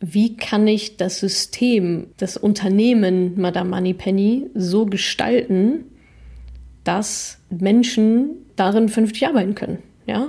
wie 0.00 0.36
kann 0.36 0.66
ich 0.66 0.96
das 0.96 1.20
System, 1.20 2.06
das 2.16 2.38
Unternehmen 2.38 3.38
Madame 3.38 3.70
Moneypenny 3.70 4.46
so 4.54 4.86
gestalten, 4.86 5.84
dass 6.84 7.38
Menschen 7.50 8.30
darin 8.56 8.88
vernünftig 8.88 9.26
arbeiten 9.26 9.54
können. 9.54 9.78
Ja? 10.06 10.28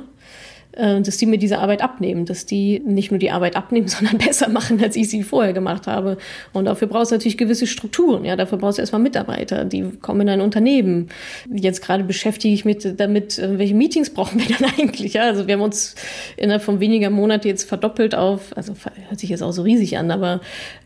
äh, 0.73 1.01
dass 1.01 1.17
die 1.17 1.25
mir 1.25 1.37
diese 1.37 1.59
Arbeit 1.59 1.81
abnehmen, 1.81 2.25
dass 2.25 2.45
die 2.45 2.81
nicht 2.85 3.11
nur 3.11 3.19
die 3.19 3.31
Arbeit 3.31 3.55
abnehmen, 3.55 3.87
sondern 3.89 4.17
besser 4.17 4.49
machen, 4.49 4.81
als 4.81 4.95
ich 4.95 5.09
sie 5.09 5.23
vorher 5.23 5.53
gemacht 5.53 5.87
habe. 5.87 6.17
Und 6.53 6.65
dafür 6.65 6.87
brauchst 6.87 7.11
du 7.11 7.15
natürlich 7.15 7.37
gewisse 7.37 7.67
Strukturen. 7.67 8.25
Ja, 8.25 8.35
dafür 8.35 8.57
brauchst 8.57 8.77
du 8.77 8.81
erstmal 8.81 9.01
Mitarbeiter, 9.01 9.65
die 9.65 9.83
kommen 10.01 10.21
in 10.21 10.29
ein 10.29 10.41
Unternehmen. 10.41 11.09
Jetzt 11.53 11.81
gerade 11.81 12.03
beschäftige 12.03 12.53
ich 12.53 12.65
mich 12.65 12.77
damit, 12.95 13.37
äh, 13.39 13.57
welche 13.57 13.75
Meetings 13.75 14.09
brauchen 14.11 14.39
wir 14.39 14.55
dann 14.55 14.69
eigentlich? 14.79 15.13
Ja, 15.13 15.23
also 15.23 15.47
wir 15.47 15.55
haben 15.55 15.61
uns 15.61 15.95
innerhalb 16.37 16.63
von 16.63 16.79
weniger 16.79 17.09
Monaten 17.09 17.47
jetzt 17.47 17.67
verdoppelt 17.67 18.15
auf, 18.15 18.55
also 18.55 18.73
hört 19.07 19.19
sich 19.19 19.29
jetzt 19.29 19.41
auch 19.41 19.51
so 19.51 19.63
riesig 19.63 19.97
an, 19.97 20.11
aber 20.11 20.41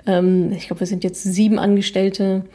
ähm, 0.05 0.51
ich 0.55 0.67
glaube, 0.67 0.81
wir 0.81 0.87
sind 0.87 1.03
jetzt 1.03 1.23
sieben 1.23 1.59
Angestellte 1.59 2.45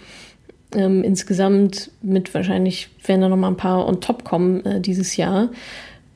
ähm, 0.75 1.03
insgesamt 1.03 1.91
mit 2.03 2.33
wahrscheinlich 2.35 2.89
werden 3.05 3.23
da 3.23 3.29
noch 3.29 3.37
mal 3.37 3.49
ein 3.49 3.57
paar 3.57 3.87
on 3.87 4.01
top 4.01 4.25
kommen 4.25 4.65
äh, 4.65 4.81
dieses 4.81 5.17
Jahr. 5.17 5.51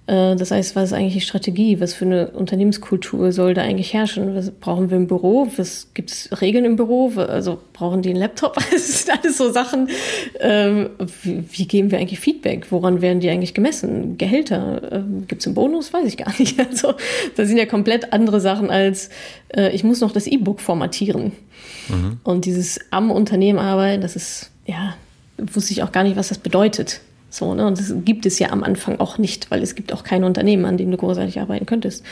Äh, 0.07 0.37
das 0.37 0.51
heißt, 0.51 0.77
was 0.77 0.85
ist 0.85 0.93
eigentlich 0.93 1.15
die 1.15 1.21
Strategie? 1.21 1.81
Was 1.81 1.95
für 1.95 2.05
eine 2.05 2.29
Unternehmenskultur 2.29 3.33
soll 3.33 3.55
da 3.55 3.63
eigentlich 3.63 3.95
herrschen? 3.95 4.35
Was 4.35 4.51
brauchen 4.51 4.91
wir 4.91 4.97
im 4.97 5.07
Büro? 5.07 5.49
Was 5.57 5.89
gibt 5.95 6.11
es 6.11 6.41
Regeln 6.41 6.65
im 6.65 6.77
Büro? 6.77 7.13
Also 7.17 7.59
brauchen 7.73 8.03
die 8.03 8.11
einen 8.11 8.19
Laptop? 8.19 8.57
Das 8.71 9.05
sind 9.05 9.19
alles 9.19 9.39
so 9.39 9.51
Sachen. 9.51 9.89
Ähm, 10.41 10.91
wie, 11.23 11.45
wie, 11.51 11.67
geben 11.67 11.91
wir 11.91 11.99
eigentlich 11.99 12.21
Feedback? 12.21 12.71
Woran 12.71 13.01
werden 13.01 13.21
die 13.21 13.31
eigentlich 13.31 13.55
gemessen? 13.55 14.19
Gehälter? 14.19 14.93
Ähm, 14.93 15.25
gibt 15.27 15.41
es 15.41 15.47
einen 15.47 15.55
Bonus? 15.55 15.93
Weiß 15.93 16.07
ich 16.07 16.17
gar 16.17 16.33
nicht. 16.39 16.59
Also 16.59 16.95
das 17.37 17.49
sind 17.49 17.57
ja 17.57 17.67
komplett 17.67 18.13
andere 18.13 18.41
Sachen 18.41 18.71
als 18.71 19.11
äh, 19.57 19.71
ich 19.71 19.85
muss 19.85 20.01
noch 20.01 20.13
das 20.13 20.27
E-Book 20.27 20.61
formatieren. 20.61 21.33
Mhm. 21.89 22.19
Und 22.25 22.45
dieses 22.45 22.81
am 22.91 23.11
Unternehmen 23.11 23.59
arbeiten, 23.59 24.03
das 24.03 24.17
ist 24.17 24.51
ja 24.67 24.95
wusste 25.39 25.73
ich 25.73 25.83
auch 25.83 25.93
gar 25.93 26.05
nicht, 26.05 26.17
was 26.17 26.29
das 26.29 26.39
bedeutet. 26.39 27.01
So, 27.35 27.53
ne? 27.53 27.67
Und 27.67 27.81
das 27.81 27.93
gibt 28.05 28.27
es 28.27 28.39
ja 28.39 28.51
am 28.51 28.63
Anfang 28.63 29.01
auch 29.01 29.19
nicht, 29.19 29.51
weil 29.51 29.61
es 29.61 29.75
gibt 29.75 29.93
auch 29.93 30.05
kein 30.05 30.23
Unternehmen, 30.23 30.67
an 30.67 30.77
dem 30.77 30.93
du 30.93 30.97
großartig 30.97 31.41
arbeiten 31.41 31.67
könntest. 31.67 32.05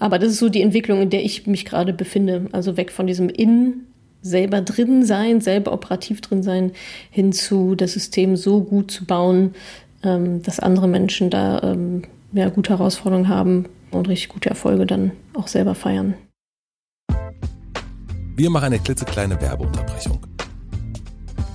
Aber 0.00 0.18
das 0.18 0.32
ist 0.32 0.38
so 0.40 0.48
die 0.48 0.62
Entwicklung, 0.62 1.00
in 1.00 1.10
der 1.10 1.24
ich 1.24 1.46
mich 1.46 1.64
gerade 1.64 1.92
befinde. 1.92 2.46
Also 2.50 2.76
weg 2.76 2.90
von 2.90 3.06
diesem 3.06 3.28
In 3.28 3.84
selber 4.20 4.62
drin 4.62 5.04
sein, 5.04 5.40
selber 5.40 5.72
operativ 5.72 6.22
drin 6.22 6.42
sein, 6.42 6.72
hin 7.10 7.32
zu 7.32 7.76
das 7.76 7.92
System 7.92 8.36
so 8.36 8.62
gut 8.62 8.90
zu 8.90 9.04
bauen, 9.04 9.54
ähm, 10.02 10.42
dass 10.42 10.58
andere 10.58 10.88
Menschen 10.88 11.30
da 11.30 11.62
ähm, 11.62 12.02
ja, 12.32 12.48
gute 12.48 12.70
Herausforderungen 12.70 13.28
haben 13.28 13.66
und 13.92 14.08
richtig 14.08 14.30
gute 14.30 14.50
Erfolge 14.50 14.86
dann 14.86 15.12
auch 15.34 15.46
selber 15.46 15.76
feiern. 15.76 16.14
Wir 18.34 18.50
machen 18.50 18.64
eine 18.64 18.80
klitzekleine 18.80 19.40
Werbeunterbrechung. 19.40 20.18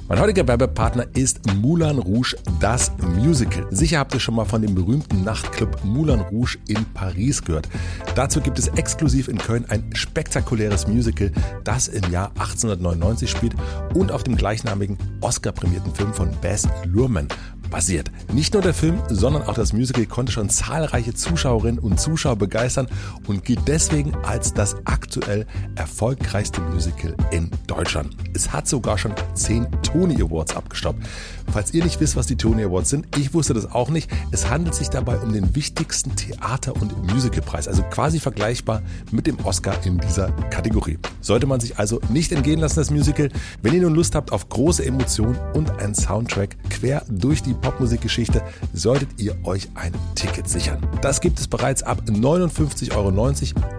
Mein 0.10 0.22
heutiger 0.22 0.48
Werbepartner 0.48 1.06
ist 1.14 1.40
Moulin 1.58 2.00
Rouge, 2.00 2.36
das 2.60 2.92
Musical. 2.98 3.68
Sicher 3.70 4.00
habt 4.00 4.12
ihr 4.16 4.20
schon 4.20 4.34
mal 4.34 4.46
von 4.46 4.60
dem 4.60 4.74
berühmten 4.74 5.24
Nachtclub 5.24 5.84
Moulin 5.84 6.20
Rouge 6.20 6.58
in 6.68 6.84
Paris 6.96 7.44
gehört. 7.44 7.70
Dazu 8.16 8.42
gibt 8.42 8.58
es 8.58 8.70
exklusiv 8.70 9.28
in 9.28 9.38
Köln 9.38 9.66
ein 9.70 9.88
spektakuläres 9.94 10.88
Musical, 10.88 11.32
das 11.64 11.88
im 11.90 12.12
Jahr 12.12 12.30
1899 12.40 13.30
spielt 13.30 13.54
und 13.94 14.12
auf 14.12 14.24
dem 14.24 14.36
gleichnamigen 14.36 14.98
Oscar-prämierten 15.22 15.94
Film 15.94 16.12
von 16.12 16.32
Bess 16.42 16.68
Luhrmann 16.86 17.28
basiert. 17.70 18.12
Nicht 18.34 18.54
nur 18.54 18.64
der 18.64 18.74
Film, 18.74 19.02
sondern 19.10 19.44
auch 19.44 19.54
das 19.54 19.74
Musical 19.74 20.06
konnte 20.06 20.32
schon 20.32 20.50
zahlreiche 20.50 21.14
Zuschauerinnen 21.14 21.80
und 21.80 22.00
Zuschauer 22.00 22.36
begeistern 22.36 22.88
und 23.28 23.46
gilt 23.46 23.68
deswegen 23.68 24.16
als 24.24 24.54
das 24.54 24.76
aktuell 24.86 25.46
erfolgreichste 25.76 26.62
Musical 26.62 27.16
in 27.32 27.50
Deutschland. 27.68 28.16
Es 28.34 28.52
hat 28.52 28.68
sogar 28.68 28.98
schon 28.98 29.14
zehn 29.34 29.68
Tony 29.84 30.22
Awards 30.22 30.56
abgestoppt. 30.56 31.04
Falls 31.52 31.74
ihr 31.74 31.84
nicht 31.84 32.00
wisst, 32.00 32.16
was 32.16 32.28
die 32.28 32.36
Tony 32.36 32.64
Awards 32.64 32.90
sind, 32.90 33.08
ich 33.18 33.34
wusste 33.34 33.54
das 33.54 33.72
auch 33.72 33.90
nicht. 33.90 34.10
Es 34.32 34.50
handelt 34.50 34.76
sich 34.76 34.90
dabei 34.90 35.18
um 35.18 35.34
den 35.34 35.56
wichtigsten 35.56 36.16
Theater- 36.16 36.76
und 36.80 37.12
Musicalpreis, 37.12 37.68
also 37.68 37.84
quasi 37.84 38.20
vergleichbar 38.20 38.82
mit 39.12 39.26
dem 39.26 39.40
Oscar 39.46 39.76
in 39.86 39.98
dieser 39.98 40.32
Kategorie. 40.52 41.00
Sollte 41.22 41.48
man 41.48 41.60
sich 41.60 41.80
also 41.80 42.00
nicht 42.10 42.32
entgehen 42.32 42.60
lassen, 42.60 42.80
das 42.80 42.92
Musical. 42.92 43.30
Wenn 43.62 43.74
ihr 43.74 43.82
nun 43.82 43.96
Lust 43.96 44.16
habt 44.16 44.32
auf 44.32 44.50
große 44.50 44.86
Emotionen 44.86 45.38
und 45.54 45.72
einen 45.80 45.96
Soundtrack 45.96 46.58
quer 46.70 47.04
durch 47.10 47.42
die 47.42 47.54
Popmusikgeschichte, 47.54 48.44
solltet 48.74 49.10
ihr 49.18 49.36
euch 49.44 49.70
ein 49.76 49.94
Ticket 50.16 50.48
sichern. 50.48 50.86
Das 51.02 51.20
gibt 51.20 51.40
es 51.40 51.48
bereits 51.48 51.82
ab 51.84 52.04
59,90 52.08 52.96
Euro 52.96 53.10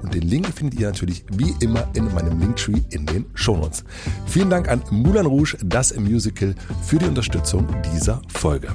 und 0.03 0.15
den 0.15 0.23
Link 0.23 0.47
findet 0.49 0.81
ihr 0.81 0.89
natürlich 0.89 1.25
wie 1.33 1.55
immer 1.61 1.87
in 1.95 2.13
meinem 2.13 2.41
Linktree 2.41 2.81
in 2.91 3.07
den 3.07 3.27
Shownotes. 3.35 3.85
Vielen 4.27 4.51
Dank 4.51 4.69
an 4.69 4.83
Moulin 4.91 5.27
Rouge, 5.27 5.57
das 5.63 5.97
Musical, 5.97 6.55
für 6.83 6.99
die 6.99 7.07
Unterstützung 7.07 7.60
dieser 7.93 8.23
Folge. 8.29 8.69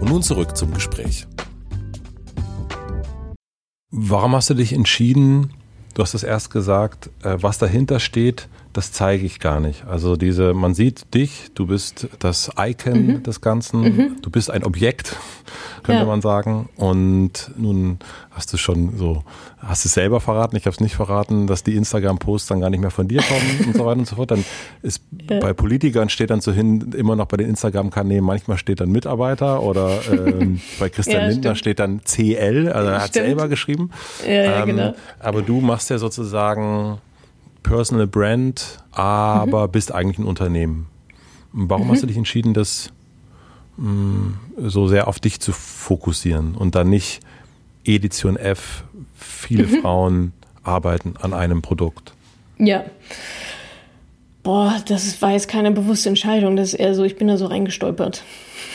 Und 0.00 0.10
nun 0.10 0.22
zurück 0.22 0.56
zum 0.56 0.72
Gespräch. 0.74 1.26
Warum 3.90 4.34
hast 4.34 4.50
du 4.50 4.54
dich 4.54 4.72
entschieden, 4.72 5.52
du 5.94 6.02
hast 6.02 6.14
es 6.14 6.22
erst 6.22 6.50
gesagt, 6.50 7.10
äh, 7.22 7.38
was 7.40 7.58
dahinter 7.58 7.98
steht, 7.98 8.48
das 8.76 8.92
zeige 8.92 9.24
ich 9.24 9.40
gar 9.40 9.58
nicht. 9.58 9.86
Also 9.86 10.16
diese, 10.16 10.52
man 10.52 10.74
sieht 10.74 11.14
dich, 11.14 11.46
du 11.54 11.66
bist 11.66 12.08
das 12.18 12.50
Icon 12.58 13.06
mhm. 13.06 13.22
des 13.22 13.40
Ganzen, 13.40 13.80
mhm. 13.80 14.16
du 14.20 14.28
bist 14.28 14.50
ein 14.50 14.64
Objekt, 14.64 15.16
könnte 15.82 16.02
ja. 16.02 16.06
man 16.06 16.20
sagen. 16.20 16.68
Und 16.76 17.52
nun 17.56 17.98
hast 18.30 18.52
du 18.52 18.58
schon 18.58 18.98
so, 18.98 19.24
hast 19.56 19.86
es 19.86 19.94
selber 19.94 20.20
verraten, 20.20 20.56
ich 20.56 20.66
habe 20.66 20.74
es 20.74 20.80
nicht 20.80 20.94
verraten, 20.94 21.46
dass 21.46 21.64
die 21.64 21.74
Instagram-Posts 21.74 22.48
dann 22.48 22.60
gar 22.60 22.68
nicht 22.68 22.80
mehr 22.80 22.90
von 22.90 23.08
dir 23.08 23.22
kommen 23.22 23.64
und 23.66 23.76
so 23.76 23.86
weiter 23.86 23.98
und 23.98 24.06
so 24.06 24.16
fort. 24.16 24.30
Dann 24.30 24.44
ist 24.82 25.00
ja. 25.30 25.40
bei 25.40 25.54
Politikern 25.54 26.10
steht 26.10 26.28
dann 26.28 26.42
so 26.42 26.52
hin, 26.52 26.92
immer 26.94 27.16
noch 27.16 27.26
bei 27.26 27.38
den 27.38 27.48
Instagram-Kanälen, 27.48 28.22
manchmal 28.22 28.58
steht 28.58 28.80
dann 28.80 28.90
Mitarbeiter 28.90 29.62
oder 29.62 30.00
ähm, 30.12 30.60
bei 30.78 30.90
Christian 30.90 31.22
ja, 31.22 31.28
Lindner 31.28 31.54
steht 31.54 31.78
dann 31.78 32.02
CL, 32.04 32.68
also 32.68 32.90
er 32.90 33.02
hat 33.02 33.14
selber 33.14 33.48
geschrieben. 33.48 33.90
Ja, 34.26 34.32
ja, 34.32 34.60
ähm, 34.60 34.66
genau. 34.66 34.94
Aber 35.18 35.40
du 35.40 35.62
machst 35.62 35.88
ja 35.88 35.96
sozusagen 35.96 36.98
Personal 37.66 38.06
Brand, 38.06 38.78
aber 38.92 39.66
mhm. 39.66 39.72
bist 39.72 39.92
eigentlich 39.92 40.18
ein 40.18 40.24
Unternehmen. 40.24 40.86
Warum 41.52 41.88
mhm. 41.88 41.92
hast 41.92 42.02
du 42.02 42.06
dich 42.06 42.16
entschieden, 42.16 42.54
das 42.54 42.92
mh, 43.76 43.90
mm, 43.90 44.38
so 44.68 44.86
sehr 44.86 45.08
auf 45.08 45.18
dich 45.18 45.40
zu 45.40 45.52
fokussieren 45.52 46.54
und 46.54 46.76
dann 46.76 46.88
nicht 46.88 47.20
Edition 47.84 48.36
F, 48.36 48.84
viele 49.14 49.66
mhm. 49.66 49.80
Frauen 49.80 50.32
arbeiten 50.62 51.14
an 51.20 51.34
einem 51.34 51.60
Produkt? 51.60 52.14
Ja. 52.58 52.84
Boah, 54.44 54.76
das 54.86 55.20
war 55.20 55.32
jetzt 55.32 55.48
keine 55.48 55.72
bewusste 55.72 56.08
Entscheidung. 56.08 56.54
Das 56.54 56.68
ist 56.68 56.74
eher 56.74 56.94
so, 56.94 57.02
ich 57.02 57.16
bin 57.16 57.26
da 57.26 57.36
so 57.36 57.46
reingestolpert. 57.46 58.22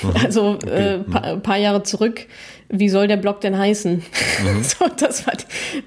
Mhm. 0.04 0.14
Also 0.24 0.50
okay. 0.52 0.96
äh, 0.96 1.00
paar, 1.00 1.38
paar 1.38 1.58
Jahre 1.58 1.84
zurück 1.84 2.28
wie 2.72 2.90
soll 2.90 3.08
der 3.08 3.18
Blog 3.18 3.42
denn 3.42 3.58
heißen? 3.58 3.96
Mhm. 3.96 4.64
so, 4.64 4.86
das 4.98 5.28
war, 5.28 5.34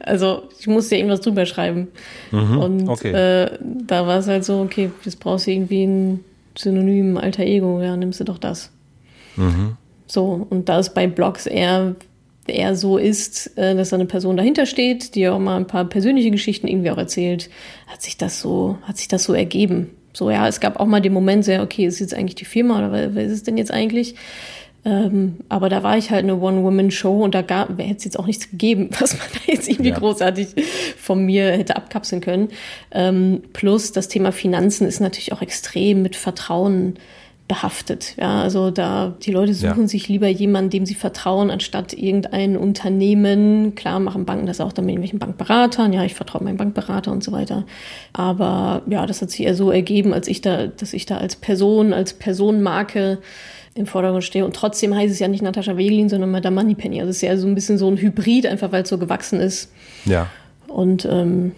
also 0.01 0.43
ich 0.59 0.67
musste 0.67 0.95
ja 0.95 0.99
irgendwas 1.01 1.23
drüber 1.23 1.47
schreiben. 1.47 1.89
Mhm. 2.31 2.59
Und 2.59 2.89
okay. 2.89 3.11
äh, 3.11 3.59
da 3.61 4.07
war 4.07 4.19
es 4.19 4.29
halt 4.29 4.45
so, 4.45 4.61
okay, 4.61 4.91
jetzt 5.05 5.19
brauchst 5.19 5.47
du 5.47 5.51
irgendwie 5.51 5.85
ein 5.85 6.25
Synonym, 6.57 7.17
alter 7.17 7.43
Ego, 7.43 7.81
ja, 7.81 7.97
nimmst 7.97 8.21
du 8.21 8.25
doch 8.25 8.39
das. 8.39 8.71
Mhm. 9.37 9.77
So, 10.07 10.47
und 10.49 10.69
da 10.69 10.79
es 10.79 10.93
bei 10.93 11.07
Blogs 11.07 11.47
eher, 11.47 11.97
eher 12.47 12.77
so 12.77 12.99
ist, 12.99 13.57
äh, 13.57 13.75
dass 13.75 13.89
da 13.89 13.97
eine 13.97 14.05
Person 14.05 14.37
dahinter 14.37 14.67
steht, 14.67 15.15
die 15.15 15.27
auch 15.29 15.39
mal 15.39 15.57
ein 15.57 15.67
paar 15.67 15.87
persönliche 15.87 16.31
Geschichten 16.31 16.69
irgendwie 16.69 16.91
auch 16.91 16.99
erzählt, 16.99 17.49
hat 17.87 18.03
sich 18.03 18.19
das 18.19 18.41
so, 18.41 18.79
hat 18.83 18.99
sich 18.99 19.09
das 19.09 19.25
so 19.25 19.33
ergeben. 19.33 19.91
So, 20.15 20.31
ja, 20.31 20.49
es 20.49 20.61
gab 20.61 20.81
auch 20.81 20.87
mal 20.87 21.01
den 21.01 21.13
Moment, 21.13 21.45
sehr, 21.45 21.63
okay, 21.63 21.85
ist 21.85 21.99
jetzt 21.99 22.15
eigentlich 22.15 22.37
die 22.37 22.45
Firma 22.45 22.79
oder 22.79 23.15
wer 23.15 23.25
ist 23.25 23.33
es 23.33 23.43
denn 23.43 23.59
jetzt 23.59 23.73
eigentlich? 23.73 24.15
Ähm, 24.87 25.39
aber 25.49 25.71
da 25.71 25.83
war 25.83 25.97
ich 25.97 26.11
halt 26.11 26.25
eine 26.25 26.37
One-Woman-Show 26.37 27.25
und 27.25 27.35
da 27.35 27.43
gab, 27.43 27.71
hätte 27.79 27.97
es 27.97 28.05
jetzt 28.05 28.19
auch 28.19 28.27
nichts 28.27 28.51
gegeben, 28.51 28.91
was 28.99 29.19
man 29.19 29.27
da 29.33 29.53
jetzt 29.53 29.69
irgendwie 29.69 29.91
ja. 29.91 29.99
großartig 29.99 30.49
von 30.99 31.25
mir 31.25 31.51
hätte 31.53 31.77
abkapseln 31.77 32.21
können. 32.21 32.51
Ähm, 32.93 33.43
plus 33.53 33.93
das 33.93 34.09
Thema 34.09 34.31
Finanzen 34.31 34.87
ist 34.87 35.01
natürlich 35.01 35.33
auch 35.33 35.43
extrem 35.43 36.03
mit 36.03 36.17
Vertrauen 36.17 36.95
behaftet. 37.47 38.15
Ja, 38.17 38.41
also 38.41 38.71
da 38.71 39.15
die 39.23 39.31
Leute 39.31 39.53
suchen 39.53 39.83
ja. 39.83 39.89
sich 39.89 40.09
lieber 40.09 40.29
jemanden, 40.29 40.71
dem 40.71 40.87
sie 40.87 40.95
vertrauen, 40.95 41.51
anstatt 41.51 41.93
irgendein 41.93 42.57
Unternehmen. 42.57 43.75
Klar 43.75 44.01
machen 44.01 44.25
Banken 44.25 44.47
das 44.47 44.61
auch 44.61 44.73
dann 44.73 44.87
mit 44.87 44.95
irgendwelchen 44.95 45.19
Bankberatern. 45.19 45.93
Ja, 45.93 46.05
ich 46.05 46.15
vertraue 46.15 46.43
meinem 46.43 46.57
Bankberater 46.57 47.13
und 47.13 47.23
so 47.23 47.33
weiter. 47.33 47.67
Aber 48.15 48.83
ja, 48.87 49.05
das 49.05 49.21
hat 49.21 49.31
sich 49.31 49.43
eher 49.43 49.55
so 49.55 49.71
ergeben, 49.71 50.15
als 50.15 50.27
ich 50.27 50.41
da, 50.41 50.69
dass 50.69 50.95
ich 50.95 51.05
da 51.05 51.19
als 51.19 51.37
Person, 51.37 51.93
als 51.93 52.15
Personenmarke 52.15 53.19
im 53.75 53.87
Vordergrund 53.87 54.25
stehe. 54.25 54.47
Und 54.47 54.57
trotzdem 54.57 54.95
heißt 54.95 55.13
es 55.13 55.19
ja 55.19 55.29
nicht 55.29 55.43
Natascha 55.43 55.77
Wegelin, 55.77 56.09
sondern 56.09 56.31
Madame 56.31 56.63
Moneypenny. 56.63 57.01
Also 57.01 57.11
es 57.11 57.17
ist 57.17 57.23
ja 57.23 57.37
so 57.37 57.47
ein 57.47 57.55
bisschen 57.55 57.77
so 57.77 57.91
ein 57.91 57.99
Hybrid, 57.99 58.47
einfach 58.47 58.73
weil 58.73 58.85
es 58.85 58.89
so 58.89 58.97
gewachsen 58.97 59.41
ist. 59.41 59.71
Ja. 60.07 60.29
Und 60.69 61.05
ähm, 61.05 61.53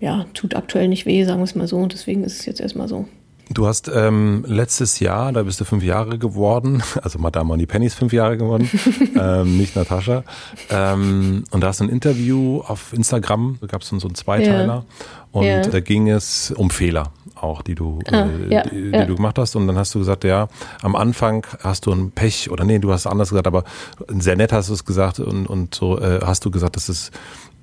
ja, 0.00 0.26
tut 0.34 0.54
aktuell 0.54 0.88
nicht 0.88 1.06
weh, 1.06 1.24
sagen 1.24 1.40
wir 1.40 1.44
es 1.44 1.54
mal 1.54 1.66
so. 1.66 1.78
Und 1.78 1.94
deswegen 1.94 2.24
ist 2.24 2.40
es 2.40 2.46
jetzt 2.46 2.60
erstmal 2.60 2.88
so. 2.88 3.06
Du 3.52 3.66
hast 3.66 3.90
ähm, 3.92 4.44
letztes 4.46 5.00
Jahr, 5.00 5.32
da 5.32 5.42
bist 5.42 5.60
du 5.60 5.64
fünf 5.64 5.82
Jahre 5.82 6.18
geworden, 6.18 6.84
also 7.02 7.18
Madame 7.18 7.48
Money 7.48 7.66
Penny 7.66 7.86
ist 7.86 7.94
fünf 7.94 8.12
Jahre 8.12 8.36
geworden, 8.36 8.70
ähm, 9.20 9.56
nicht 9.56 9.74
Natascha. 9.74 10.22
Ähm, 10.70 11.44
und 11.50 11.60
da 11.60 11.68
hast 11.68 11.80
du 11.80 11.84
ein 11.84 11.90
Interview 11.90 12.60
auf 12.60 12.92
Instagram, 12.92 13.58
da 13.60 13.66
gab 13.66 13.82
es 13.82 13.88
so 13.88 13.96
einen 13.96 14.14
Zweiteiler. 14.14 14.66
Ja. 14.66 14.84
Und 15.32 15.44
ja. 15.44 15.62
da 15.62 15.80
ging 15.80 16.08
es 16.08 16.52
um 16.52 16.70
Fehler 16.70 17.12
auch, 17.34 17.62
die 17.62 17.74
du, 17.74 18.00
ah, 18.10 18.26
äh, 18.26 18.52
ja, 18.52 18.62
die, 18.62 18.92
die 18.92 19.06
du 19.06 19.14
gemacht 19.16 19.38
hast. 19.38 19.56
Und 19.56 19.66
dann 19.66 19.78
hast 19.78 19.94
du 19.94 20.00
gesagt, 20.00 20.24
ja, 20.24 20.48
am 20.82 20.94
Anfang 20.94 21.46
hast 21.60 21.86
du 21.86 21.92
ein 21.92 22.10
Pech 22.10 22.50
oder 22.50 22.64
nee, 22.64 22.78
du 22.78 22.92
hast 22.92 23.06
anders 23.06 23.30
gesagt, 23.30 23.46
aber 23.46 23.64
sehr 24.08 24.36
nett 24.36 24.52
hast 24.52 24.68
du 24.68 24.74
es 24.74 24.84
gesagt 24.84 25.20
und, 25.20 25.46
und 25.46 25.74
so 25.74 25.98
äh, 25.98 26.20
hast 26.22 26.44
du 26.44 26.50
gesagt, 26.50 26.76
dass 26.76 26.88
es 26.88 27.10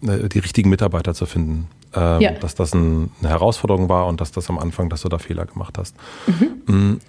äh, 0.02 0.28
die 0.30 0.40
richtigen 0.40 0.70
Mitarbeiter 0.70 1.14
zu 1.14 1.26
finden 1.26 1.68
ähm, 1.96 2.22
ja. 2.22 2.32
dass 2.32 2.56
das 2.56 2.74
ein, 2.74 3.12
eine 3.20 3.30
Herausforderung 3.30 3.90
war 3.90 4.08
und 4.08 4.22
dass 4.22 4.32
das 4.32 4.50
am 4.50 4.60
Anfang, 4.60 4.90
dass 4.90 5.02
du 5.02 5.10
da 5.10 5.18
Fehler 5.18 5.46
gemacht 5.46 5.78
hast. 5.78 5.96
Mhm. 6.28 6.76
Mm, 6.76 7.00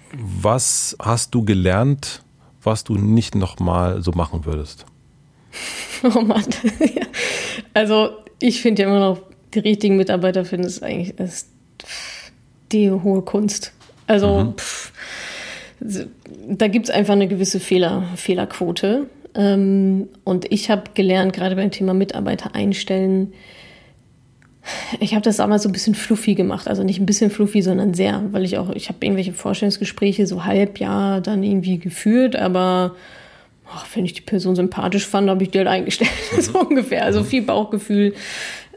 was 0.41 0.95
hast 0.99 1.35
du 1.35 1.43
gelernt, 1.43 2.23
was 2.63 2.83
du 2.83 2.95
nicht 2.95 3.35
nochmal 3.35 4.01
so 4.01 4.11
machen 4.11 4.45
würdest? 4.45 4.85
Oh 6.01 6.21
Mann. 6.21 6.45
also 7.73 8.11
ich 8.39 8.61
finde 8.61 8.83
ja 8.83 8.87
immer 8.87 9.01
noch, 9.01 9.19
die 9.53 9.59
richtigen 9.59 9.97
Mitarbeiter 9.97 10.45
finden 10.45 10.65
es 10.65 10.81
eigentlich 10.81 11.19
ist 11.19 11.49
die 12.71 12.89
hohe 12.89 13.21
Kunst. 13.21 13.73
Also 14.07 14.45
mhm. 14.45 14.53
pff, 14.53 14.93
da 16.47 16.67
gibt 16.67 16.85
es 16.87 16.95
einfach 16.95 17.13
eine 17.13 17.27
gewisse 17.27 17.59
Fehler, 17.59 18.03
Fehlerquote. 18.15 19.07
Ähm, 19.35 20.09
und 20.23 20.51
ich 20.51 20.69
habe 20.69 20.83
gelernt, 20.93 21.33
gerade 21.33 21.55
beim 21.55 21.71
Thema 21.71 21.93
Mitarbeiter 21.93 22.55
einstellen, 22.55 23.33
ich 24.99 25.13
habe 25.13 25.21
das 25.21 25.37
damals 25.37 25.63
so 25.63 25.69
ein 25.69 25.71
bisschen 25.71 25.95
fluffy 25.95 26.35
gemacht, 26.35 26.67
also 26.67 26.83
nicht 26.83 26.99
ein 26.99 27.05
bisschen 27.05 27.31
fluffy, 27.31 27.61
sondern 27.61 27.93
sehr, 27.93 28.23
weil 28.31 28.43
ich 28.43 28.57
auch, 28.57 28.69
ich 28.71 28.89
habe 28.89 28.99
irgendwelche 29.01 29.33
Vorstellungsgespräche 29.33 30.27
so 30.27 30.45
halb 30.45 30.79
ja 30.79 31.19
dann 31.21 31.43
irgendwie 31.43 31.79
geführt, 31.79 32.35
aber 32.35 32.95
ach, 33.71 33.85
wenn 33.93 34.05
ich 34.05 34.13
die 34.13 34.21
Person 34.21 34.55
sympathisch 34.55 35.05
fand, 35.05 35.29
habe 35.29 35.43
ich 35.43 35.51
die 35.51 35.59
halt 35.59 35.67
eingestellt, 35.67 36.11
mhm. 36.35 36.41
so 36.41 36.59
ungefähr. 36.59 37.05
Also 37.05 37.23
viel 37.23 37.41
Bauchgefühl, 37.41 38.13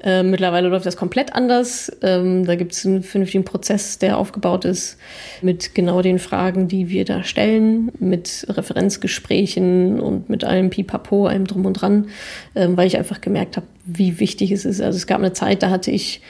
äh, 0.02 0.22
mittlerweile 0.22 0.68
läuft 0.68 0.86
das 0.86 0.96
komplett 0.96 1.34
anders. 1.34 1.90
Ähm, 2.02 2.44
da 2.44 2.56
gibt 2.56 2.72
es 2.72 2.84
einen 2.84 3.02
vernünftigen 3.02 3.44
Prozess, 3.44 3.98
der 3.98 4.18
aufgebaut 4.18 4.64
ist 4.64 4.98
mit 5.42 5.74
genau 5.74 6.02
den 6.02 6.18
Fragen, 6.18 6.68
die 6.68 6.88
wir 6.88 7.04
da 7.04 7.22
stellen, 7.22 7.92
mit 7.98 8.46
Referenzgesprächen 8.48 10.00
und 10.00 10.28
mit 10.28 10.44
allem 10.44 10.70
Pipapo, 10.70 11.26
allem 11.26 11.46
drum 11.46 11.66
und 11.66 11.74
dran, 11.74 12.08
ähm, 12.54 12.76
weil 12.76 12.86
ich 12.86 12.96
einfach 12.96 13.20
gemerkt 13.20 13.56
habe, 13.56 13.66
wie 13.84 14.18
wichtig 14.18 14.50
es 14.52 14.64
ist. 14.64 14.80
Also 14.80 14.96
es 14.96 15.06
gab 15.06 15.18
eine 15.18 15.32
Zeit, 15.32 15.62
da 15.62 15.70
hatte 15.70 15.90
ich 15.90 16.20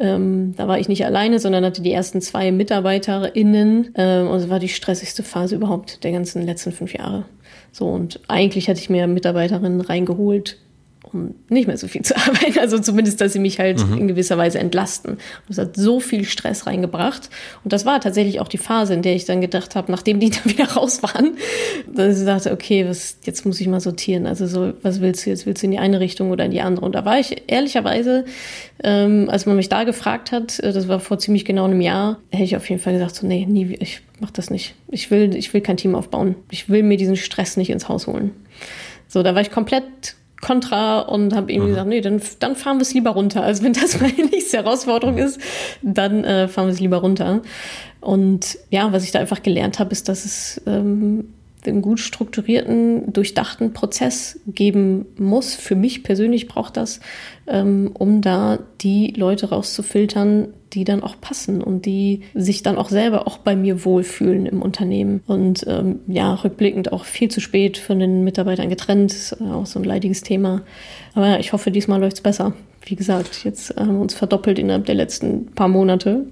ähm, 0.00 0.54
da 0.56 0.68
war 0.68 0.78
ich 0.78 0.88
nicht 0.88 1.04
alleine, 1.04 1.38
sondern 1.38 1.64
hatte 1.64 1.82
die 1.82 1.92
ersten 1.92 2.20
zwei 2.20 2.50
MitarbeiterInnen. 2.50 3.92
Ähm, 3.94 4.28
und 4.28 4.36
es 4.38 4.48
war 4.48 4.58
die 4.58 4.68
stressigste 4.68 5.22
Phase 5.22 5.54
überhaupt 5.54 6.02
der 6.04 6.12
ganzen 6.12 6.44
letzten 6.44 6.72
fünf 6.72 6.94
Jahre. 6.94 7.26
So, 7.72 7.86
und 7.86 8.20
eigentlich 8.28 8.68
hatte 8.68 8.80
ich 8.80 8.90
mir 8.90 9.06
Mitarbeiterinnen 9.06 9.80
reingeholt, 9.80 10.58
um 11.12 11.34
nicht 11.48 11.66
mehr 11.66 11.76
so 11.76 11.88
viel 11.88 12.02
zu 12.02 12.16
arbeiten. 12.16 12.58
Also 12.58 12.78
zumindest, 12.78 13.20
dass 13.20 13.32
sie 13.32 13.38
mich 13.38 13.58
halt 13.58 13.86
mhm. 13.86 13.98
in 13.98 14.08
gewisser 14.08 14.38
Weise 14.38 14.58
entlasten. 14.58 15.12
Und 15.12 15.20
das 15.48 15.58
hat 15.58 15.76
so 15.76 16.00
viel 16.00 16.24
Stress 16.24 16.66
reingebracht. 16.66 17.30
Und 17.64 17.72
das 17.72 17.84
war 17.84 18.00
tatsächlich 18.00 18.40
auch 18.40 18.48
die 18.48 18.58
Phase, 18.58 18.94
in 18.94 19.02
der 19.02 19.14
ich 19.14 19.24
dann 19.24 19.40
gedacht 19.40 19.74
habe, 19.74 19.90
nachdem 19.90 20.20
die 20.20 20.30
dann 20.30 20.44
wieder 20.44 20.72
raus 20.72 21.02
waren, 21.02 21.36
dass 21.92 22.18
ich 22.18 22.26
dachte, 22.26 22.52
okay, 22.52 22.86
was, 22.88 23.18
jetzt 23.24 23.44
muss 23.46 23.60
ich 23.60 23.68
mal 23.68 23.80
sortieren. 23.80 24.26
Also 24.26 24.46
so, 24.46 24.72
was 24.82 25.00
willst 25.00 25.26
du 25.26 25.30
jetzt? 25.30 25.46
Willst 25.46 25.62
du 25.62 25.66
in 25.66 25.72
die 25.72 25.78
eine 25.78 26.00
Richtung 26.00 26.30
oder 26.30 26.44
in 26.44 26.50
die 26.50 26.60
andere? 26.60 26.84
Und 26.84 26.94
da 26.94 27.04
war 27.04 27.18
ich 27.18 27.42
ehrlicherweise, 27.46 28.24
ähm, 28.82 29.28
als 29.28 29.46
man 29.46 29.56
mich 29.56 29.68
da 29.68 29.84
gefragt 29.84 30.32
hat, 30.32 30.58
äh, 30.60 30.72
das 30.72 30.88
war 30.88 31.00
vor 31.00 31.18
ziemlich 31.18 31.44
genau 31.44 31.64
einem 31.64 31.80
Jahr, 31.80 32.18
hätte 32.30 32.44
ich 32.44 32.56
auf 32.56 32.68
jeden 32.68 32.80
Fall 32.80 32.94
gesagt, 32.94 33.14
so, 33.14 33.26
nee, 33.26 33.46
nie, 33.46 33.76
ich 33.78 34.02
mach 34.20 34.30
das 34.30 34.50
nicht. 34.50 34.74
Ich 34.88 35.10
will, 35.10 35.34
ich 35.36 35.52
will 35.52 35.60
kein 35.60 35.76
Team 35.76 35.94
aufbauen. 35.94 36.36
Ich 36.50 36.68
will 36.68 36.82
mir 36.82 36.96
diesen 36.96 37.16
Stress 37.16 37.56
nicht 37.56 37.70
ins 37.70 37.88
Haus 37.88 38.06
holen. 38.06 38.32
So, 39.08 39.22
da 39.22 39.34
war 39.34 39.42
ich 39.42 39.50
komplett 39.50 40.16
kontra 40.42 41.00
und 41.00 41.34
habe 41.34 41.50
irgendwie 41.50 41.68
mhm. 41.68 41.72
gesagt, 41.72 41.88
nee, 41.88 42.00
dann, 42.02 42.20
dann 42.40 42.56
fahren 42.56 42.76
wir 42.76 42.82
es 42.82 42.92
lieber 42.92 43.10
runter. 43.10 43.42
Also 43.42 43.62
wenn 43.62 43.72
das 43.72 43.98
meine 44.00 44.26
nächste 44.30 44.58
Herausforderung 44.58 45.16
ist, 45.16 45.40
dann 45.80 46.24
äh, 46.24 46.48
fahren 46.48 46.66
wir 46.66 46.74
es 46.74 46.80
lieber 46.80 46.98
runter. 46.98 47.40
Und 48.00 48.58
ja, 48.68 48.92
was 48.92 49.04
ich 49.04 49.12
da 49.12 49.20
einfach 49.20 49.42
gelernt 49.42 49.78
habe, 49.78 49.92
ist, 49.92 50.08
dass 50.08 50.24
es 50.26 50.60
ähm, 50.66 51.32
einen 51.64 51.80
gut 51.80 52.00
strukturierten, 52.00 53.12
durchdachten 53.12 53.72
Prozess 53.72 54.40
geben 54.46 55.06
muss. 55.16 55.54
Für 55.54 55.76
mich 55.76 56.02
persönlich 56.02 56.48
braucht 56.48 56.76
das, 56.76 57.00
ähm, 57.46 57.92
um 57.94 58.20
da 58.20 58.58
die 58.80 59.14
Leute 59.16 59.50
rauszufiltern, 59.50 60.48
die 60.72 60.84
dann 60.84 61.02
auch 61.02 61.20
passen 61.20 61.62
und 61.62 61.86
die 61.86 62.22
sich 62.34 62.62
dann 62.62 62.76
auch 62.78 62.88
selber 62.88 63.26
auch 63.26 63.38
bei 63.38 63.56
mir 63.56 63.84
wohlfühlen 63.84 64.46
im 64.46 64.62
Unternehmen. 64.62 65.22
Und 65.26 65.64
ähm, 65.66 66.00
ja, 66.06 66.34
rückblickend 66.34 66.92
auch 66.92 67.04
viel 67.04 67.30
zu 67.30 67.40
spät 67.40 67.78
von 67.78 67.98
den 67.98 68.24
Mitarbeitern 68.24 68.68
getrennt, 68.68 69.12
ist 69.12 69.40
auch 69.40 69.66
so 69.66 69.78
ein 69.78 69.84
leidiges 69.84 70.22
Thema. 70.22 70.62
Aber 71.14 71.28
ja, 71.28 71.38
ich 71.38 71.52
hoffe, 71.52 71.70
diesmal 71.70 72.00
läuft 72.00 72.16
es 72.16 72.22
besser. 72.22 72.54
Wie 72.84 72.96
gesagt, 72.96 73.44
jetzt 73.44 73.76
haben 73.76 73.94
wir 73.94 74.00
uns 74.00 74.14
verdoppelt 74.14 74.58
innerhalb 74.58 74.86
der 74.86 74.94
letzten 74.94 75.46
paar 75.46 75.68
Monate. 75.68 76.26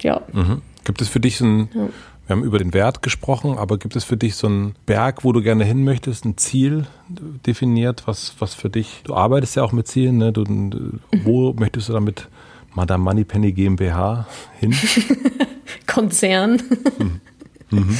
Ja. 0.00 0.22
Mhm. 0.32 0.62
Gibt 0.84 1.02
es 1.02 1.08
für 1.08 1.20
dich 1.20 1.36
so 1.36 1.44
ein 1.44 1.68
ja. 1.74 1.88
Wir 2.30 2.36
haben 2.36 2.44
über 2.44 2.60
den 2.60 2.72
Wert 2.72 3.02
gesprochen, 3.02 3.58
aber 3.58 3.76
gibt 3.76 3.96
es 3.96 4.04
für 4.04 4.16
dich 4.16 4.36
so 4.36 4.46
einen 4.46 4.76
Berg, 4.86 5.24
wo 5.24 5.32
du 5.32 5.42
gerne 5.42 5.64
hin 5.64 5.82
möchtest, 5.82 6.24
ein 6.24 6.36
Ziel 6.36 6.86
definiert, 7.44 8.04
was, 8.06 8.36
was 8.38 8.54
für 8.54 8.70
dich, 8.70 9.00
du 9.02 9.14
arbeitest 9.14 9.56
ja 9.56 9.64
auch 9.64 9.72
mit 9.72 9.88
Zielen, 9.88 10.18
ne? 10.18 10.32
Du, 10.32 10.44
wo 11.24 11.52
möchtest 11.54 11.88
du 11.88 11.92
damit 11.92 12.28
Madame 12.74 13.04
Moneypenny 13.04 13.52
GmbH 13.52 14.26
hin? 14.58 14.74
Konzern. 15.86 16.62
Mhm. 16.98 17.20
Mhm. 17.70 17.96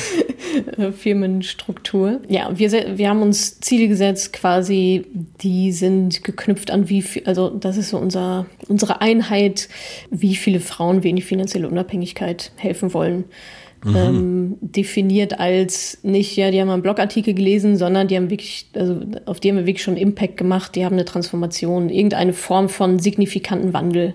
Firmenstruktur. 0.92 2.20
Ja, 2.28 2.50
wir, 2.58 2.98
wir 2.98 3.08
haben 3.08 3.22
uns 3.22 3.60
Ziele 3.60 3.88
gesetzt, 3.88 4.32
quasi, 4.32 5.06
die 5.42 5.72
sind 5.72 6.24
geknüpft 6.24 6.70
an 6.70 6.88
wie 6.88 7.02
viel, 7.02 7.24
also 7.26 7.50
das 7.50 7.76
ist 7.76 7.90
so 7.90 7.98
unser, 7.98 8.46
unsere 8.68 9.00
Einheit, 9.00 9.68
wie 10.10 10.34
viele 10.34 10.60
Frauen 10.60 11.02
wir 11.02 11.10
in 11.10 11.16
die 11.16 11.22
finanzielle 11.22 11.68
Unabhängigkeit 11.68 12.52
helfen 12.56 12.92
wollen. 12.94 13.24
Mhm. 13.82 13.96
Ähm, 13.96 14.58
definiert 14.60 15.40
als 15.40 15.98
nicht, 16.02 16.36
ja, 16.36 16.50
die 16.50 16.60
haben 16.60 16.68
einen 16.68 16.82
Blogartikel 16.82 17.32
gelesen, 17.32 17.78
sondern 17.78 18.08
die 18.08 18.16
haben 18.16 18.28
wirklich, 18.28 18.66
also 18.74 19.00
auf 19.24 19.40
die 19.40 19.48
haben 19.48 19.56
wir 19.56 19.66
wirklich 19.66 19.82
schon 19.82 19.96
Impact 19.96 20.36
gemacht, 20.36 20.74
die 20.74 20.84
haben 20.84 20.94
eine 20.94 21.06
Transformation, 21.06 21.88
irgendeine 21.88 22.34
Form 22.34 22.68
von 22.68 22.98
signifikanten 22.98 23.72
Wandel 23.72 24.12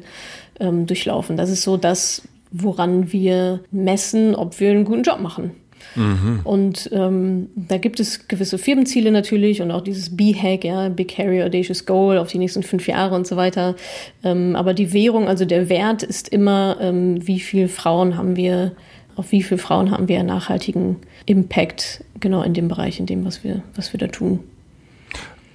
ähm, 0.59 0.85
durchlaufen. 0.85 1.37
Das 1.37 1.49
ist 1.49 1.63
so 1.63 1.77
das, 1.77 2.23
woran 2.51 3.11
wir 3.11 3.61
messen, 3.71 4.35
ob 4.35 4.59
wir 4.59 4.71
einen 4.71 4.85
guten 4.85 5.03
Job 5.03 5.19
machen. 5.19 5.51
Mhm. 5.95 6.41
Und 6.43 6.89
ähm, 6.93 7.49
da 7.55 7.77
gibt 7.77 7.99
es 7.99 8.27
gewisse 8.27 8.57
Firmenziele 8.57 9.11
natürlich 9.11 9.61
und 9.61 9.71
auch 9.71 9.81
dieses 9.81 10.15
B-Hack, 10.15 10.63
ja, 10.63 10.89
Big 10.89 11.17
Harry 11.17 11.41
Audacious 11.43 11.85
Goal 11.85 12.17
auf 12.17 12.31
die 12.31 12.37
nächsten 12.37 12.63
fünf 12.63 12.87
Jahre 12.87 13.15
und 13.15 13.27
so 13.27 13.35
weiter. 13.37 13.75
Ähm, 14.23 14.55
aber 14.55 14.73
die 14.73 14.93
Währung, 14.93 15.27
also 15.27 15.45
der 15.45 15.69
Wert 15.69 16.03
ist 16.03 16.29
immer, 16.29 16.77
ähm, 16.81 17.25
wie 17.25 17.39
viele 17.39 17.67
Frauen 17.67 18.17
haben 18.17 18.35
wir, 18.35 18.73
auf 19.15 19.31
wie 19.31 19.43
viele 19.43 19.57
Frauen 19.57 19.91
haben 19.91 20.07
wir 20.07 20.23
nachhaltigen 20.23 20.97
Impact, 21.25 22.03
genau 22.19 22.43
in 22.43 22.53
dem 22.53 22.67
Bereich, 22.67 22.99
in 22.99 23.05
dem, 23.05 23.25
was 23.25 23.43
wir, 23.43 23.63
was 23.75 23.93
wir 23.93 23.99
da 23.99 24.07
tun. 24.07 24.39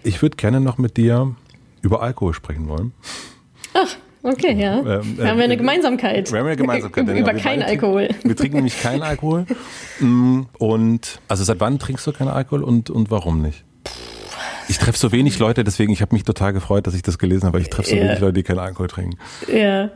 Ich 0.02 0.22
würde 0.22 0.36
gerne 0.36 0.60
noch 0.60 0.78
mit 0.78 0.96
dir 0.96 1.34
über 1.82 2.02
Alkohol 2.02 2.32
sprechen 2.32 2.68
wollen. 2.68 2.92
Okay, 4.22 4.54
ja. 4.60 4.80
Ähm, 4.80 5.18
äh, 5.18 5.24
haben 5.24 5.38
wir 5.38 5.44
eine 5.44 5.56
Gemeinsamkeit. 5.56 6.30
Wir 6.30 6.40
haben 6.40 6.46
eine 6.46 6.56
Gemeinsamkeit. 6.56 7.08
Über 7.08 7.34
keinen 7.34 7.62
Alkohol. 7.62 8.08
Trinken, 8.08 8.28
wir 8.28 8.36
trinken 8.36 8.56
nämlich 8.56 8.80
keinen 8.80 9.02
Alkohol. 9.02 9.46
Mm, 10.00 10.42
und 10.58 11.20
also 11.28 11.44
seit 11.44 11.60
wann 11.60 11.78
trinkst 11.78 12.06
du 12.06 12.12
keinen 12.12 12.28
Alkohol 12.28 12.62
und, 12.62 12.90
und 12.90 13.10
warum 13.10 13.40
nicht? 13.40 13.64
Ich 14.68 14.78
treffe 14.78 14.98
so 14.98 15.10
wenig 15.10 15.38
Leute, 15.38 15.64
deswegen, 15.64 15.92
ich 15.92 16.00
habe 16.00 16.14
mich 16.14 16.22
total 16.22 16.52
gefreut, 16.52 16.86
dass 16.86 16.94
ich 16.94 17.02
das 17.02 17.18
gelesen 17.18 17.46
habe, 17.46 17.54
weil 17.54 17.62
ich 17.62 17.70
treffe 17.70 17.90
so 17.90 17.96
ja. 17.96 18.04
wenig 18.04 18.20
Leute, 18.20 18.34
die 18.34 18.42
keinen 18.42 18.60
Alkohol 18.60 18.88
trinken. 18.88 19.18
Ja. 19.52 19.90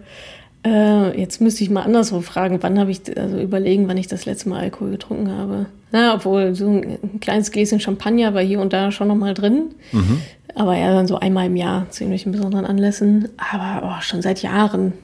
Äh, 0.64 1.20
jetzt 1.20 1.40
müsste 1.40 1.62
ich 1.62 1.70
mal 1.70 1.82
anderswo 1.82 2.22
fragen, 2.22 2.58
wann 2.62 2.78
habe 2.78 2.90
ich, 2.90 3.00
also 3.16 3.38
überlegen, 3.38 3.86
wann 3.86 3.98
ich 3.98 4.08
das 4.08 4.24
letzte 4.24 4.48
Mal 4.48 4.60
Alkohol 4.60 4.90
getrunken 4.90 5.30
habe. 5.30 5.66
Na, 5.94 6.12
obwohl 6.12 6.56
so 6.56 6.68
ein, 6.68 7.20
kleines 7.20 7.52
Gläschen 7.52 7.78
Champagner 7.78 8.34
war 8.34 8.42
hier 8.42 8.58
und 8.58 8.72
da 8.72 8.90
schon 8.90 9.06
nochmal 9.06 9.32
drin. 9.32 9.76
Mhm. 9.92 10.22
Aber 10.56 10.76
ja, 10.76 10.92
dann 10.92 11.06
so 11.06 11.20
einmal 11.20 11.46
im 11.46 11.54
Jahr 11.54 11.88
zu 11.90 12.02
irgendwelchen 12.02 12.32
besonderen 12.32 12.66
Anlässen. 12.66 13.28
Aber 13.36 13.86
oh, 13.86 14.02
schon 14.02 14.20
seit 14.20 14.42
Jahren 14.42 14.94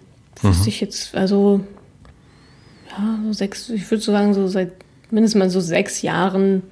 wüsste 0.42 0.64
mhm. 0.64 0.68
ich 0.68 0.80
jetzt, 0.80 1.14
also 1.14 1.60
ja, 2.88 3.20
so 3.24 3.32
sechs, 3.32 3.68
ich 3.68 3.88
würde 3.88 4.02
so 4.02 4.10
sagen, 4.10 4.34
so 4.34 4.48
seit 4.48 4.72
mindestens 5.12 5.38
mal 5.38 5.48
so 5.48 5.60
sechs 5.60 6.02
Jahren. 6.02 6.64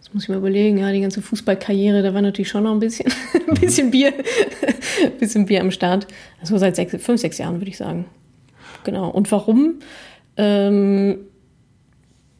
Das 0.00 0.12
muss 0.12 0.24
ich 0.24 0.30
mal 0.30 0.38
überlegen, 0.38 0.78
ja, 0.78 0.90
die 0.90 1.00
ganze 1.00 1.22
Fußballkarriere, 1.22 2.02
da 2.02 2.12
war 2.12 2.22
natürlich 2.22 2.48
schon 2.48 2.64
noch 2.64 2.72
ein 2.72 2.80
bisschen, 2.80 3.06
ein 3.48 3.54
bisschen 3.54 3.86
mhm. 3.86 3.90
Bier, 3.92 4.14
ein 5.04 5.12
bisschen 5.20 5.46
Bier 5.46 5.60
am 5.60 5.70
Start. 5.70 6.08
Also 6.40 6.58
seit 6.58 6.74
sechs, 6.74 6.96
fünf, 7.00 7.20
sechs 7.20 7.38
Jahren, 7.38 7.60
würde 7.60 7.70
ich 7.70 7.76
sagen. 7.76 8.06
Genau. 8.82 9.10
Und 9.10 9.30
warum? 9.30 9.74
Ähm, 10.36 11.18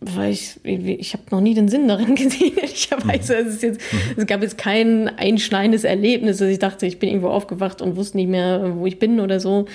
weil 0.00 0.32
ich, 0.32 0.58
ich 0.64 1.12
habe 1.12 1.24
noch 1.30 1.40
nie 1.40 1.54
den 1.54 1.68
Sinn 1.68 1.86
darin 1.86 2.14
gesehen, 2.16 2.56
ehrlicherweise. 2.56 3.42
Mhm. 3.42 3.48
Es, 3.48 3.62
jetzt, 3.62 3.80
mhm. 3.92 3.98
es 4.16 4.26
gab 4.26 4.42
jetzt 4.42 4.58
kein 4.58 5.08
einschneidendes 5.08 5.84
Erlebnis, 5.84 6.38
dass 6.38 6.48
ich 6.48 6.58
dachte, 6.58 6.86
ich 6.86 6.98
bin 6.98 7.08
irgendwo 7.10 7.28
aufgewacht 7.28 7.82
und 7.82 7.96
wusste 7.96 8.16
nicht 8.16 8.28
mehr, 8.28 8.76
wo 8.76 8.86
ich 8.86 8.98
bin 8.98 9.20
oder 9.20 9.40
so, 9.40 9.66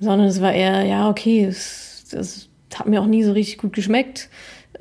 sondern 0.00 0.28
es 0.28 0.40
war 0.40 0.52
eher, 0.52 0.84
ja, 0.84 1.08
okay, 1.08 1.44
es, 1.44 2.06
das 2.10 2.48
hat 2.74 2.86
mir 2.86 3.00
auch 3.00 3.06
nie 3.06 3.24
so 3.24 3.32
richtig 3.32 3.58
gut 3.58 3.72
geschmeckt. 3.72 4.28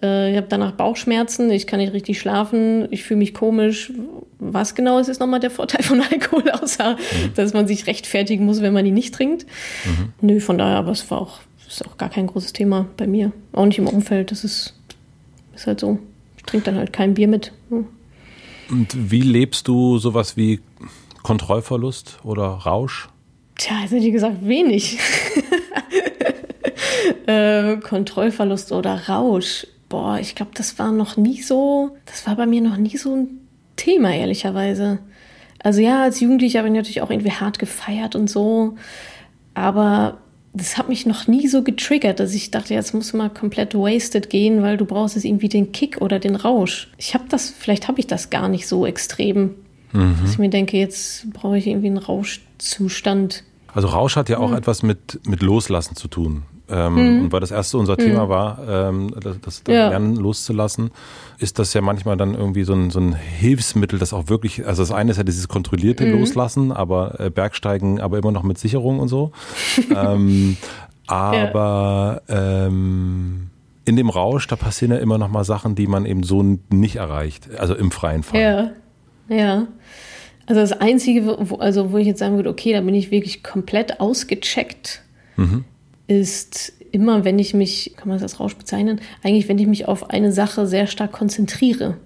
Äh, 0.02 0.32
ich 0.32 0.38
habe 0.38 0.48
danach 0.50 0.74
Bauchschmerzen, 0.74 1.50
ich 1.52 1.68
kann 1.68 1.80
nicht 1.80 1.94
richtig 1.94 2.20
schlafen, 2.20 2.88
ich 2.92 3.04
fühle 3.04 3.20
mich 3.20 3.34
komisch. 3.34 3.92
Was 4.40 4.76
genau 4.76 5.00
ist 5.00 5.08
jetzt 5.08 5.20
nochmal 5.20 5.40
der 5.40 5.52
Vorteil 5.52 5.84
von 5.84 6.02
Alkohol, 6.02 6.50
außer 6.52 6.94
mhm. 6.94 7.34
dass 7.36 7.54
man 7.54 7.68
sich 7.68 7.88
rechtfertigen 7.88 8.46
muss, 8.46 8.62
wenn 8.62 8.74
man 8.74 8.86
ihn 8.86 8.94
nicht 8.94 9.14
trinkt? 9.14 9.46
Mhm. 9.86 10.14
Nö, 10.22 10.40
von 10.40 10.58
daher, 10.58 10.78
aber 10.78 10.92
es 10.92 11.10
war 11.10 11.22
auch, 11.22 11.40
ist 11.68 11.86
auch 11.86 11.98
gar 11.98 12.10
kein 12.10 12.28
großes 12.28 12.54
Thema 12.54 12.88
bei 12.98 13.08
mir. 13.08 13.32
Auch 13.54 13.66
nicht 13.66 13.80
im 13.80 13.88
Umfeld, 13.88 14.32
das 14.32 14.44
ist, 14.44 14.77
ist 15.58 15.68
halt 15.68 15.80
so. 15.80 16.00
Ich 16.38 16.44
trinke 16.44 16.66
dann 16.66 16.78
halt 16.78 16.94
kein 16.94 17.14
Bier 17.14 17.28
mit. 17.28 17.52
Ja. 17.70 17.84
Und 18.70 19.12
wie 19.12 19.22
lebst 19.22 19.68
du 19.68 19.98
sowas 19.98 20.38
wie 20.38 20.60
Kontrollverlust 21.24 22.20
oder 22.24 22.46
Rausch? 22.46 23.10
Tja, 23.56 23.78
also 23.82 23.96
wie 23.96 24.12
gesagt, 24.12 24.46
wenig. 24.46 25.00
äh, 27.28 27.78
Kontrollverlust 27.78 28.72
oder 28.72 29.08
Rausch. 29.08 29.66
Boah, 29.90 30.20
ich 30.20 30.36
glaube, 30.36 30.52
das 30.54 30.78
war 30.80 30.92
noch 30.92 31.18
nie 31.18 31.42
so, 31.42 31.96
das 32.06 32.28
war 32.28 32.36
bei 32.36 32.46
mir 32.46 32.62
noch 32.62 32.78
nie 32.78 32.98
so 32.98 33.16
ein 33.16 33.40
Thema, 33.78 34.14
ehrlicherweise. 34.14 35.00
Also 35.64 35.82
ja, 35.82 36.04
als 36.04 36.20
Jugendliche 36.20 36.58
habe 36.58 36.68
ich 36.68 36.74
natürlich 36.74 37.02
auch 37.02 37.10
irgendwie 37.10 37.32
hart 37.32 37.58
gefeiert 37.58 38.16
und 38.16 38.30
so. 38.30 38.76
Aber 39.54 40.20
das 40.58 40.78
hat 40.78 40.90
mich 40.90 41.06
noch 41.06 41.28
nie 41.28 41.48
so 41.48 41.64
getriggert, 41.64 42.20
dass 42.20 42.34
ich 42.34 42.52
dachte, 42.52 42.74
jetzt 42.74 42.94
muss 42.94 43.14
mal 43.14 43.30
komplett 43.30 43.76
wasted 43.76 44.30
gehen, 44.30 44.62
weil 44.62 44.78
du 44.78 44.86
brauchst 44.86 45.16
jetzt 45.16 45.26
irgendwie 45.26 45.50
den 45.50 45.72
Kick 45.72 46.02
oder 46.02 46.20
den 46.20 46.36
Rausch. 46.36 46.90
Ich 46.98 47.14
habe 47.14 47.26
das, 47.30 47.50
vielleicht 47.50 47.88
habe 47.88 48.00
ich 48.00 48.08
das 48.08 48.30
gar 48.30 48.50
nicht 48.50 48.68
so 48.68 48.86
extrem, 48.86 49.56
mhm. 49.94 50.18
dass 50.22 50.32
ich 50.32 50.38
mir 50.38 50.50
denke, 50.50 50.78
jetzt 50.78 51.32
brauche 51.32 51.58
ich 51.58 51.68
irgendwie 51.68 51.88
einen 51.88 51.98
Rauschzustand. 51.98 53.44
Also 53.74 53.88
Rausch 53.90 54.16
hat 54.16 54.30
ja 54.30 54.40
auch 54.40 54.50
mhm. 54.50 54.58
etwas 54.58 54.84
mit, 54.84 55.20
mit 55.28 55.42
Loslassen 55.42 55.96
zu 55.96 56.08
tun. 56.08 56.44
Ähm, 56.70 56.94
mhm. 56.96 57.22
Und 57.24 57.32
weil 57.32 57.40
das 57.40 57.52
erste 57.52 57.78
unser 57.78 57.96
Thema 57.96 58.26
mhm. 58.26 58.30
war, 58.30 58.60
ähm, 58.68 59.14
das, 59.22 59.40
das 59.42 59.64
ja. 59.68 59.90
Lernen 59.90 60.16
loszulassen, 60.16 60.92
ist 61.38 61.60
das 61.60 61.74
ja 61.74 61.82
manchmal 61.82 62.18
dann 62.18 62.36
irgendwie 62.36 62.64
so 62.64 62.74
ein, 62.74 62.90
so 62.90 63.00
ein 63.00 63.14
Hilfsmittel, 63.14 64.00
das 64.00 64.14
auch 64.14 64.28
wirklich, 64.28 64.68
also 64.68 64.82
das 64.82 64.92
eine 64.92 65.12
ist 65.12 65.18
ja 65.18 65.24
dieses 65.24 65.48
kontrollierte 65.48 66.06
mhm. 66.06 66.20
Loslassen, 66.20 66.72
aber 66.72 67.20
äh, 67.20 67.30
Bergsteigen, 67.30 68.02
aber 68.02 68.18
immer 68.18 68.32
noch 68.32 68.44
mit 68.44 68.58
Sicherung 68.58 69.00
und 69.00 69.08
so. 69.08 69.32
ähm, 69.96 70.58
aber 71.08 72.22
ja. 72.28 72.66
ähm, 72.66 73.50
in 73.86 73.96
dem 73.96 74.10
Rausch, 74.10 74.48
da 74.48 74.58
passieren 74.58 74.92
ja 74.92 74.98
immer 74.98 75.18
noch 75.18 75.30
mal 75.30 75.46
Sachen, 75.46 75.76
die 75.76 75.88
man 75.88 76.06
eben 76.06 76.24
so 76.24 76.44
nicht 76.70 76.98
erreicht, 76.98 77.48
also 77.58 77.76
im 77.76 77.92
freien 77.92 78.24
Fall. 78.24 78.74
Ja, 79.30 79.36
ja. 79.36 79.68
Also 80.48 80.62
das 80.62 80.74
Einzige, 80.74 81.26
wo, 81.50 81.56
also 81.58 81.92
wo 81.92 81.98
ich 81.98 82.08
jetzt 82.08 82.20
sagen 82.20 82.36
würde, 82.36 82.50
okay, 82.50 82.74
da 82.74 82.82
bin 82.82 82.96
ich 82.96 83.12
wirklich 83.12 83.44
komplett 83.44 84.02
ausgecheckt, 84.02 85.02
mhm 85.38 85.64
ist 86.08 86.74
immer, 86.92 87.26
wenn 87.26 87.38
ich 87.40 87.54
mich, 87.54 87.94
kann 87.98 88.08
man 88.08 88.18
das 88.18 88.24
als 88.24 88.40
Rausch 88.40 88.56
bezeichnen, 88.56 89.02
eigentlich, 89.24 89.48
wenn 89.50 89.60
ich 89.60 89.68
mich 89.68 89.88
auf 89.88 90.10
eine 90.10 90.32
Sache 90.32 90.68
sehr 90.68 90.88
stark 90.88 91.12
konzentriere. 91.12 91.98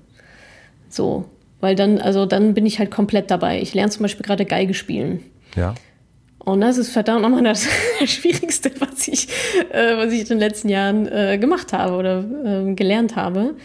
So, 0.89 1.25
weil 1.59 1.75
dann, 1.75 1.99
also 1.99 2.25
dann 2.25 2.53
bin 2.53 2.65
ich 2.65 2.79
halt 2.79 2.91
komplett 2.91 3.31
dabei. 3.31 3.61
Ich 3.61 3.73
lerne 3.73 3.91
zum 3.91 4.01
Beispiel 4.01 4.25
gerade 4.25 4.45
Geige 4.45 4.73
spielen. 4.73 5.21
Ja. 5.55 5.75
Und 6.39 6.61
das 6.61 6.77
ist 6.77 6.89
verdammt 6.89 7.21
nochmal 7.21 7.43
das, 7.43 7.67
Schwierigste, 8.05 8.71
was 8.79 9.07
ich, 9.07 9.27
äh, 9.71 9.95
was 9.95 10.11
ich 10.11 10.21
in 10.21 10.27
den 10.27 10.39
letzten 10.39 10.69
Jahren 10.69 11.07
äh, 11.07 11.37
gemacht 11.37 11.71
habe 11.71 11.95
oder 11.95 12.25
äh, 12.43 12.73
gelernt 12.73 13.15
habe. 13.15 13.55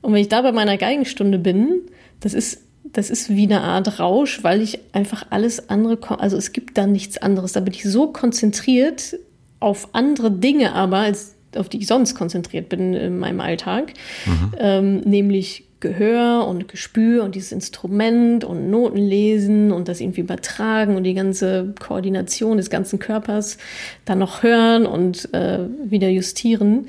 Und 0.00 0.12
wenn 0.12 0.20
ich 0.20 0.28
da 0.28 0.42
bei 0.42 0.52
meiner 0.52 0.76
Geigenstunde 0.76 1.38
bin, 1.38 1.80
das 2.20 2.34
ist, 2.34 2.60
das 2.84 3.10
ist 3.10 3.30
wie 3.30 3.44
eine 3.44 3.62
Art 3.62 3.98
Rausch, 3.98 4.44
weil 4.44 4.60
ich 4.60 4.78
einfach 4.92 5.26
alles 5.30 5.68
andere, 5.68 5.98
also 6.20 6.36
es 6.36 6.52
gibt 6.52 6.78
da 6.78 6.86
nichts 6.86 7.18
anderes. 7.18 7.52
Da 7.52 7.60
bin 7.60 7.74
ich 7.74 7.82
so 7.82 8.12
konzentriert 8.12 9.16
auf 9.64 9.88
andere 9.92 10.30
Dinge 10.30 10.74
aber, 10.74 10.98
als 10.98 11.34
auf 11.56 11.68
die 11.68 11.78
ich 11.78 11.86
sonst 11.86 12.14
konzentriert 12.14 12.68
bin 12.68 12.94
in 12.94 13.18
meinem 13.18 13.40
Alltag, 13.40 13.94
mhm. 14.26 14.52
ähm, 14.58 14.96
nämlich 15.00 15.64
Gehör 15.80 16.46
und 16.46 16.68
Gespür 16.68 17.24
und 17.24 17.34
dieses 17.34 17.52
Instrument 17.52 18.44
und 18.44 18.70
Noten 18.70 18.96
lesen 18.96 19.70
und 19.70 19.86
das 19.86 20.00
irgendwie 20.00 20.22
übertragen 20.22 20.96
und 20.96 21.04
die 21.04 21.14
ganze 21.14 21.74
Koordination 21.78 22.56
des 22.56 22.70
ganzen 22.70 22.98
Körpers 22.98 23.58
dann 24.04 24.18
noch 24.18 24.42
hören 24.42 24.86
und 24.86 25.32
äh, 25.34 25.60
wieder 25.84 26.08
justieren 26.08 26.88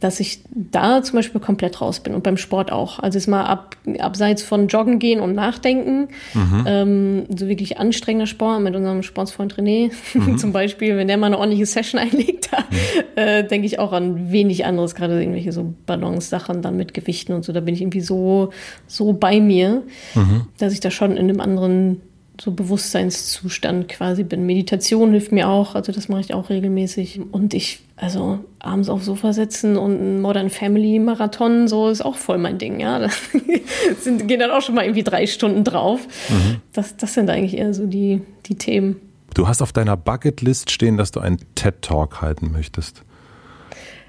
dass 0.00 0.20
ich 0.20 0.40
da 0.50 1.02
zum 1.02 1.16
Beispiel 1.16 1.40
komplett 1.40 1.80
raus 1.80 2.00
bin 2.00 2.14
und 2.14 2.22
beim 2.22 2.36
Sport 2.36 2.72
auch. 2.72 2.98
Also 2.98 3.18
ist 3.18 3.28
mal 3.28 3.44
ab, 3.44 3.76
abseits 3.98 4.42
von 4.42 4.66
Joggen 4.68 4.98
gehen 4.98 5.20
und 5.20 5.34
Nachdenken, 5.34 6.08
mhm. 6.34 6.64
ähm, 6.66 7.24
so 7.28 7.46
wirklich 7.48 7.78
anstrengender 7.78 8.26
Sport 8.26 8.62
mit 8.62 8.74
unserem 8.74 9.02
Sportsfreund 9.02 9.54
René 9.54 9.92
mhm. 10.14 10.38
zum 10.38 10.52
Beispiel, 10.52 10.96
wenn 10.96 11.08
der 11.08 11.18
mal 11.18 11.26
eine 11.26 11.38
ordentliche 11.38 11.66
Session 11.66 12.00
einlegt, 12.00 12.50
da 12.52 12.58
mhm. 12.58 12.76
äh, 13.16 13.46
denke 13.46 13.66
ich 13.66 13.78
auch 13.78 13.92
an 13.92 14.32
wenig 14.32 14.64
anderes, 14.64 14.94
gerade 14.94 15.20
irgendwelche 15.20 15.52
so 15.52 15.72
Balance-Sachen 15.86 16.62
dann 16.62 16.76
mit 16.76 16.94
Gewichten 16.94 17.32
und 17.32 17.44
so. 17.44 17.52
Da 17.52 17.60
bin 17.60 17.74
ich 17.74 17.80
irgendwie 17.80 18.00
so, 18.00 18.50
so 18.86 19.12
bei 19.12 19.40
mir, 19.40 19.82
mhm. 20.14 20.46
dass 20.58 20.72
ich 20.72 20.80
da 20.80 20.90
schon 20.90 21.12
in 21.12 21.28
einem 21.28 21.40
anderen 21.40 22.00
so 22.42 22.50
Bewusstseinszustand 22.50 23.88
quasi 23.88 24.24
bin. 24.24 24.44
Meditation 24.46 25.12
hilft 25.12 25.30
mir 25.30 25.48
auch, 25.48 25.76
also 25.76 25.92
das 25.92 26.08
mache 26.08 26.22
ich 26.22 26.34
auch 26.34 26.50
regelmäßig. 26.50 27.20
Und 27.30 27.54
ich, 27.54 27.84
also 27.94 28.40
abends 28.58 28.88
aufs 28.88 29.04
Sofa 29.04 29.32
sitzen 29.32 29.76
und 29.76 29.92
ein 29.92 30.20
Modern 30.20 30.50
Family 30.50 30.98
Marathon, 30.98 31.68
so 31.68 31.88
ist 31.88 32.04
auch 32.04 32.16
voll 32.16 32.38
mein 32.38 32.58
Ding, 32.58 32.80
ja. 32.80 32.98
Da 32.98 33.10
sind, 34.00 34.26
gehen 34.26 34.40
dann 34.40 34.50
auch 34.50 34.60
schon 34.60 34.74
mal 34.74 34.82
irgendwie 34.82 35.04
drei 35.04 35.28
Stunden 35.28 35.62
drauf. 35.62 36.00
Mhm. 36.28 36.56
Das, 36.72 36.96
das 36.96 37.14
sind 37.14 37.30
eigentlich 37.30 37.56
eher 37.56 37.72
so 37.74 37.86
die, 37.86 38.22
die 38.46 38.56
Themen. 38.56 38.96
Du 39.34 39.46
hast 39.46 39.62
auf 39.62 39.72
deiner 39.72 39.96
Bucketlist 39.96 40.72
stehen, 40.72 40.96
dass 40.96 41.12
du 41.12 41.20
einen 41.20 41.38
TED-Talk 41.54 42.22
halten 42.22 42.50
möchtest. 42.50 43.04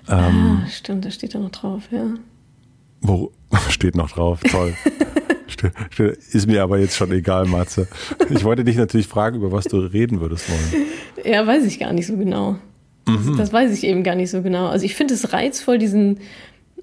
Ähm, 0.09 0.63
ah, 0.63 0.67
stimmt, 0.71 1.05
da 1.05 1.11
steht 1.11 1.35
da 1.35 1.39
noch 1.39 1.51
drauf, 1.51 1.83
ja. 1.91 2.15
Wo 3.01 3.31
steht 3.69 3.95
noch 3.95 4.09
drauf? 4.09 4.39
Toll. 4.49 4.73
Ist 6.31 6.47
mir 6.47 6.63
aber 6.63 6.79
jetzt 6.79 6.95
schon 6.95 7.11
egal, 7.11 7.45
Matze. 7.45 7.87
Ich 8.29 8.43
wollte 8.43 8.63
dich 8.63 8.77
natürlich 8.77 9.07
fragen, 9.07 9.37
über 9.37 9.51
was 9.51 9.65
du 9.65 9.77
reden 9.77 10.21
würdest 10.21 10.49
wollen. 10.49 10.85
Ja, 11.25 11.45
weiß 11.45 11.65
ich 11.65 11.79
gar 11.79 11.93
nicht 11.93 12.07
so 12.07 12.17
genau. 12.17 12.57
Mhm. 13.07 13.35
Das, 13.37 13.53
weiß 13.53 13.71
ich 13.71 13.83
eben 13.85 14.03
gar 14.03 14.15
nicht 14.15 14.29
so 14.29 14.41
genau. 14.41 14.67
Also 14.67 14.85
ich 14.85 14.95
finde 14.95 15.13
es 15.13 15.33
reizvoll, 15.33 15.77
diesen, 15.77 16.19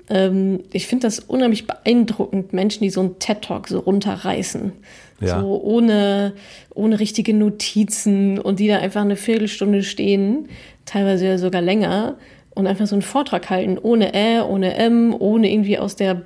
ähm, 0.08 0.60
ich 0.72 0.86
finde 0.86 1.06
das 1.06 1.18
unheimlich 1.18 1.66
beeindruckend, 1.66 2.52
Menschen, 2.52 2.82
die 2.82 2.90
so 2.90 3.00
einen 3.00 3.18
TED-Talk 3.18 3.68
so 3.68 3.80
runterreißen. 3.80 4.72
Ja. 5.20 5.40
So 5.40 5.60
ohne, 5.62 6.34
ohne 6.74 7.00
richtige 7.00 7.34
Notizen 7.34 8.38
und 8.38 8.58
die 8.58 8.68
da 8.68 8.78
einfach 8.78 9.02
eine 9.02 9.16
Viertelstunde 9.16 9.82
stehen, 9.82 10.48
teilweise 10.86 11.26
ja 11.26 11.38
sogar 11.38 11.60
länger, 11.60 12.16
und 12.54 12.66
einfach 12.66 12.86
so 12.86 12.94
einen 12.94 13.02
Vortrag 13.02 13.48
halten, 13.50 13.78
ohne 13.78 14.14
Ä, 14.14 14.42
ohne 14.42 14.74
M, 14.74 15.14
ohne 15.18 15.50
irgendwie 15.50 15.78
aus 15.78 15.96
der 15.96 16.22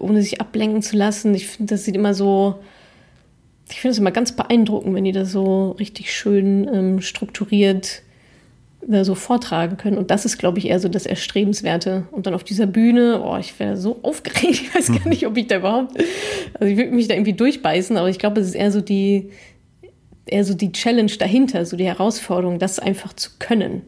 ohne 0.00 0.22
sich 0.22 0.40
ablenken 0.40 0.82
zu 0.82 0.96
lassen. 0.96 1.34
Ich 1.34 1.48
finde, 1.48 1.74
das 1.74 1.84
sieht 1.84 1.94
immer 1.94 2.14
so, 2.14 2.60
ich 3.70 3.80
finde 3.80 3.92
es 3.92 3.98
immer 3.98 4.10
ganz 4.10 4.32
beeindruckend, 4.32 4.94
wenn 4.94 5.04
die 5.04 5.12
das 5.12 5.32
so 5.32 5.72
richtig 5.72 6.12
schön 6.12 6.68
ähm, 6.72 7.00
strukturiert 7.00 8.02
äh, 8.90 9.04
so 9.04 9.14
vortragen 9.14 9.76
können. 9.76 9.96
Und 9.96 10.10
das 10.10 10.24
ist, 10.24 10.38
glaube 10.38 10.58
ich, 10.58 10.68
eher 10.68 10.80
so 10.80 10.88
das 10.88 11.06
Erstrebenswerte. 11.06 12.06
Und 12.10 12.26
dann 12.26 12.34
auf 12.34 12.44
dieser 12.44 12.66
Bühne, 12.66 13.22
oh, 13.24 13.36
ich 13.38 13.58
wäre 13.60 13.76
so 13.76 14.00
aufgeregt, 14.02 14.60
ich 14.62 14.74
weiß 14.74 14.88
gar 14.88 15.08
nicht, 15.08 15.26
ob 15.26 15.36
ich 15.36 15.46
da 15.46 15.56
überhaupt, 15.56 15.96
also 16.54 16.70
ich 16.70 16.76
würde 16.76 16.90
mich 16.90 17.08
da 17.08 17.14
irgendwie 17.14 17.34
durchbeißen, 17.34 17.96
aber 17.96 18.08
ich 18.08 18.18
glaube, 18.18 18.40
es 18.40 18.48
ist 18.48 18.54
eher 18.54 18.72
so 18.72 18.80
die, 18.80 19.30
eher 20.26 20.44
so 20.44 20.54
die 20.54 20.72
Challenge 20.72 21.12
dahinter, 21.18 21.64
so 21.64 21.76
die 21.76 21.86
Herausforderung, 21.86 22.58
das 22.58 22.78
einfach 22.78 23.12
zu 23.12 23.30
können. 23.38 23.82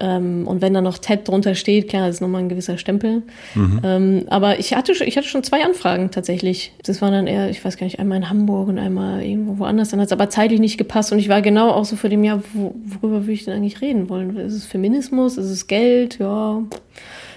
Ähm, 0.00 0.46
und 0.46 0.60
wenn 0.60 0.74
da 0.74 0.80
noch 0.80 0.98
TED 0.98 1.28
drunter 1.28 1.54
steht, 1.54 1.88
klar, 1.88 2.06
das 2.06 2.16
ist 2.16 2.20
nochmal 2.20 2.42
ein 2.42 2.48
gewisser 2.48 2.78
Stempel. 2.78 3.22
Mhm. 3.54 3.80
Ähm, 3.84 4.24
aber 4.28 4.58
ich 4.58 4.74
hatte, 4.74 4.92
ich 4.92 5.16
hatte 5.16 5.28
schon 5.28 5.42
zwei 5.44 5.64
Anfragen 5.64 6.10
tatsächlich. 6.10 6.72
Das 6.82 7.00
waren 7.00 7.12
dann 7.12 7.26
eher, 7.26 7.50
ich 7.50 7.64
weiß 7.64 7.76
gar 7.76 7.84
nicht, 7.84 7.98
einmal 7.98 8.18
in 8.18 8.28
Hamburg 8.28 8.68
und 8.68 8.78
einmal 8.78 9.22
irgendwo 9.22 9.58
woanders. 9.58 9.90
Dann 9.90 10.00
hat 10.00 10.06
es 10.06 10.12
aber 10.12 10.28
zeitlich 10.30 10.60
nicht 10.60 10.78
gepasst 10.78 11.12
und 11.12 11.18
ich 11.18 11.28
war 11.28 11.42
genau 11.42 11.70
auch 11.70 11.84
so 11.84 11.96
vor 11.96 12.10
dem 12.10 12.24
Jahr, 12.24 12.42
wo, 12.52 12.74
worüber 12.84 13.22
würde 13.22 13.32
ich 13.32 13.44
denn 13.44 13.54
eigentlich 13.54 13.80
reden 13.80 14.08
wollen? 14.08 14.36
Ist 14.36 14.54
es 14.54 14.66
Feminismus? 14.66 15.36
Ist 15.36 15.50
es 15.50 15.66
Geld? 15.66 16.18
Ja. 16.18 16.62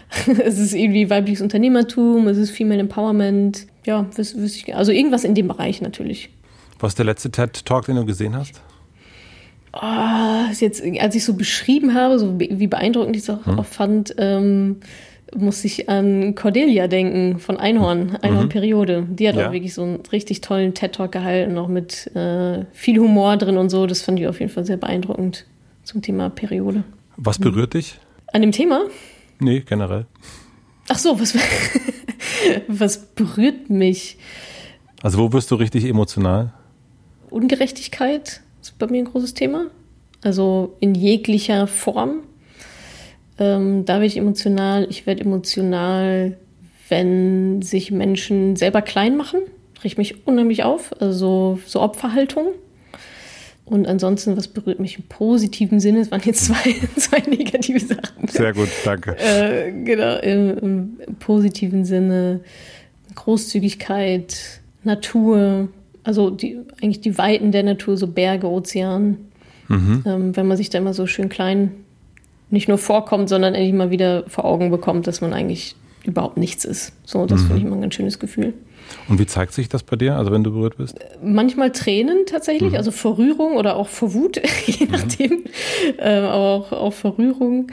ist 0.27 0.59
es 0.59 0.73
irgendwie 0.73 1.09
weibliches 1.09 1.41
Unternehmertum? 1.41 2.27
Ist 2.27 2.38
es 2.38 2.49
Female 2.49 2.79
Empowerment? 2.79 3.67
Ja, 3.85 4.05
wüsste 4.15 4.41
wüs 4.41 4.55
ich, 4.55 4.75
also 4.75 4.91
irgendwas 4.91 5.23
in 5.23 5.35
dem 5.35 5.47
Bereich 5.47 5.81
natürlich. 5.81 6.29
Was 6.79 6.91
ist 6.91 6.99
der 6.99 7.05
letzte 7.05 7.31
TED-Talk, 7.31 7.85
den 7.85 7.95
du 7.95 8.05
gesehen 8.05 8.35
hast? 8.35 8.61
Oh, 9.81 10.51
jetzt, 10.59 10.83
als 10.99 11.15
ich 11.15 11.25
so 11.25 11.33
beschrieben 11.33 11.93
habe, 11.93 12.19
so 12.19 12.39
wie 12.39 12.67
beeindruckend 12.67 13.15
ich 13.15 13.23
es 13.23 13.29
auch, 13.29 13.45
hm. 13.45 13.59
auch 13.59 13.65
fand, 13.65 14.15
ähm, 14.17 14.77
musste 15.35 15.67
ich 15.67 15.89
an 15.89 16.35
Cordelia 16.35 16.87
denken 16.87 17.39
von 17.39 17.57
Einhorn, 17.57 18.07
mhm. 18.07 18.17
Einhorn-Periode. 18.21 19.07
Die 19.09 19.27
hat 19.27 19.35
ja. 19.35 19.47
auch 19.47 19.51
wirklich 19.51 19.73
so 19.73 19.83
einen 19.83 19.99
richtig 20.11 20.41
tollen 20.41 20.73
TED-Talk 20.73 21.11
gehalten, 21.11 21.53
noch 21.53 21.67
mit 21.67 22.07
äh, 22.15 22.65
viel 22.71 22.99
Humor 22.99 23.37
drin 23.37 23.57
und 23.57 23.69
so. 23.69 23.85
Das 23.85 24.01
fand 24.01 24.19
ich 24.19 24.27
auf 24.27 24.39
jeden 24.39 24.51
Fall 24.51 24.65
sehr 24.65 24.77
beeindruckend 24.77 25.45
zum 25.83 26.01
Thema 26.01 26.29
Periode. 26.29 26.83
Was 27.17 27.39
berührt 27.39 27.73
mhm. 27.73 27.79
dich? 27.79 27.99
An 28.33 28.41
dem 28.41 28.51
Thema? 28.51 28.83
Nee, 29.39 29.61
generell. 29.61 30.05
Ach 30.89 30.97
so, 30.97 31.19
was, 31.19 31.35
was 32.67 32.97
berührt 33.13 33.69
mich? 33.69 34.17
Also 35.01 35.17
wo 35.19 35.31
wirst 35.33 35.51
du 35.51 35.55
richtig 35.55 35.85
emotional? 35.85 36.53
Ungerechtigkeit 37.29 38.41
ist 38.69 38.80
bei 38.80 38.88
mir 38.88 38.99
ein 38.99 39.06
großes 39.06 39.34
Thema. 39.34 39.68
Also 40.23 40.76
in 40.80 40.95
jeglicher 40.95 41.68
Form. 41.68 42.22
Ähm, 43.39 43.85
da 43.85 43.95
werde 43.95 44.07
ich 44.07 44.18
emotional. 44.18 44.88
Ich 44.89 45.06
werde 45.06 45.22
emotional, 45.22 46.38
wenn 46.89 47.61
sich 47.61 47.91
Menschen 47.91 48.56
selber 48.56 48.81
klein 48.81 49.18
machen. 49.18 49.41
Riecht 49.84 49.98
mich 49.98 50.27
unheimlich 50.27 50.64
auf. 50.64 50.99
Also 51.02 51.60
so 51.65 51.81
Opferhaltung. 51.81 52.48
Und 53.69 53.85
ansonsten, 53.85 54.38
was 54.38 54.48
berührt 54.48 54.80
mich 54.80 54.98
im 54.98 55.03
positiven 55.03 55.81
Sinne? 55.81 55.99
Es 55.99 56.10
waren 56.10 56.22
jetzt 56.23 56.45
zwei, 56.45 56.73
zwei 56.95 57.19
negative 57.30 57.81
Sachen. 57.81 58.27
Sehr 58.30 58.53
gut, 58.53 58.69
danke. 58.85 59.18
Äh, 59.19 59.72
genau, 59.84 60.18
im, 60.19 60.57
im, 61.06 61.15
positiven 61.19 61.84
Sinne 61.84 62.39
Großzügigkeit, 63.15 64.61
Natur, 64.84 65.68
also 66.07 66.29
die, 66.29 66.61
eigentlich 66.81 67.01
die 67.01 67.17
Weiten 67.17 67.51
der 67.51 67.63
Natur, 67.63 67.97
so 67.97 68.07
Berge, 68.07 68.47
Ozean. 68.47 69.17
Mhm. 69.67 70.03
Ähm, 70.05 70.38
wenn 70.38 70.47
man 70.47 70.55
sich 70.55 70.69
da 70.69 70.77
immer 70.77 70.93
so 70.93 71.05
schön 71.05 71.27
klein 71.27 71.71
nicht 72.49 72.69
nur 72.69 72.77
vorkommt, 72.77 73.27
sondern 73.27 73.53
endlich 73.53 73.73
mal 73.73 73.91
wieder 73.91 74.23
vor 74.29 74.45
Augen 74.45 74.71
bekommt, 74.71 75.05
dass 75.05 75.19
man 75.19 75.34
eigentlich 75.34 75.75
überhaupt 76.05 76.38
nichts 76.38 76.63
ist. 76.63 76.93
So, 77.03 77.25
das 77.25 77.41
mhm. 77.41 77.45
finde 77.47 77.57
ich 77.57 77.65
immer 77.65 77.75
ein 77.75 77.81
ganz 77.81 77.95
schönes 77.95 78.19
Gefühl. 78.19 78.53
Und 79.09 79.19
wie 79.19 79.25
zeigt 79.25 79.51
sich 79.51 79.67
das 79.67 79.84
bei 79.84 79.97
dir, 79.97 80.15
also 80.15 80.31
wenn 80.31 80.45
du 80.45 80.53
berührt 80.53 80.77
bist? 80.77 80.97
Manchmal 81.21 81.73
Tränen 81.73 82.19
tatsächlich, 82.25 82.71
mhm. 82.71 82.77
also 82.77 82.91
vor 82.91 83.17
Rührung 83.17 83.57
oder 83.57 83.75
auch 83.75 83.89
vor 83.89 84.13
Wut, 84.13 84.39
je 84.65 84.85
mhm. 84.85 84.91
nachdem, 84.93 85.43
ähm, 85.99 86.23
aber 86.23 86.34
auch, 86.35 86.71
auch 86.71 86.93
vor 86.93 87.17
Rührung. 87.17 87.67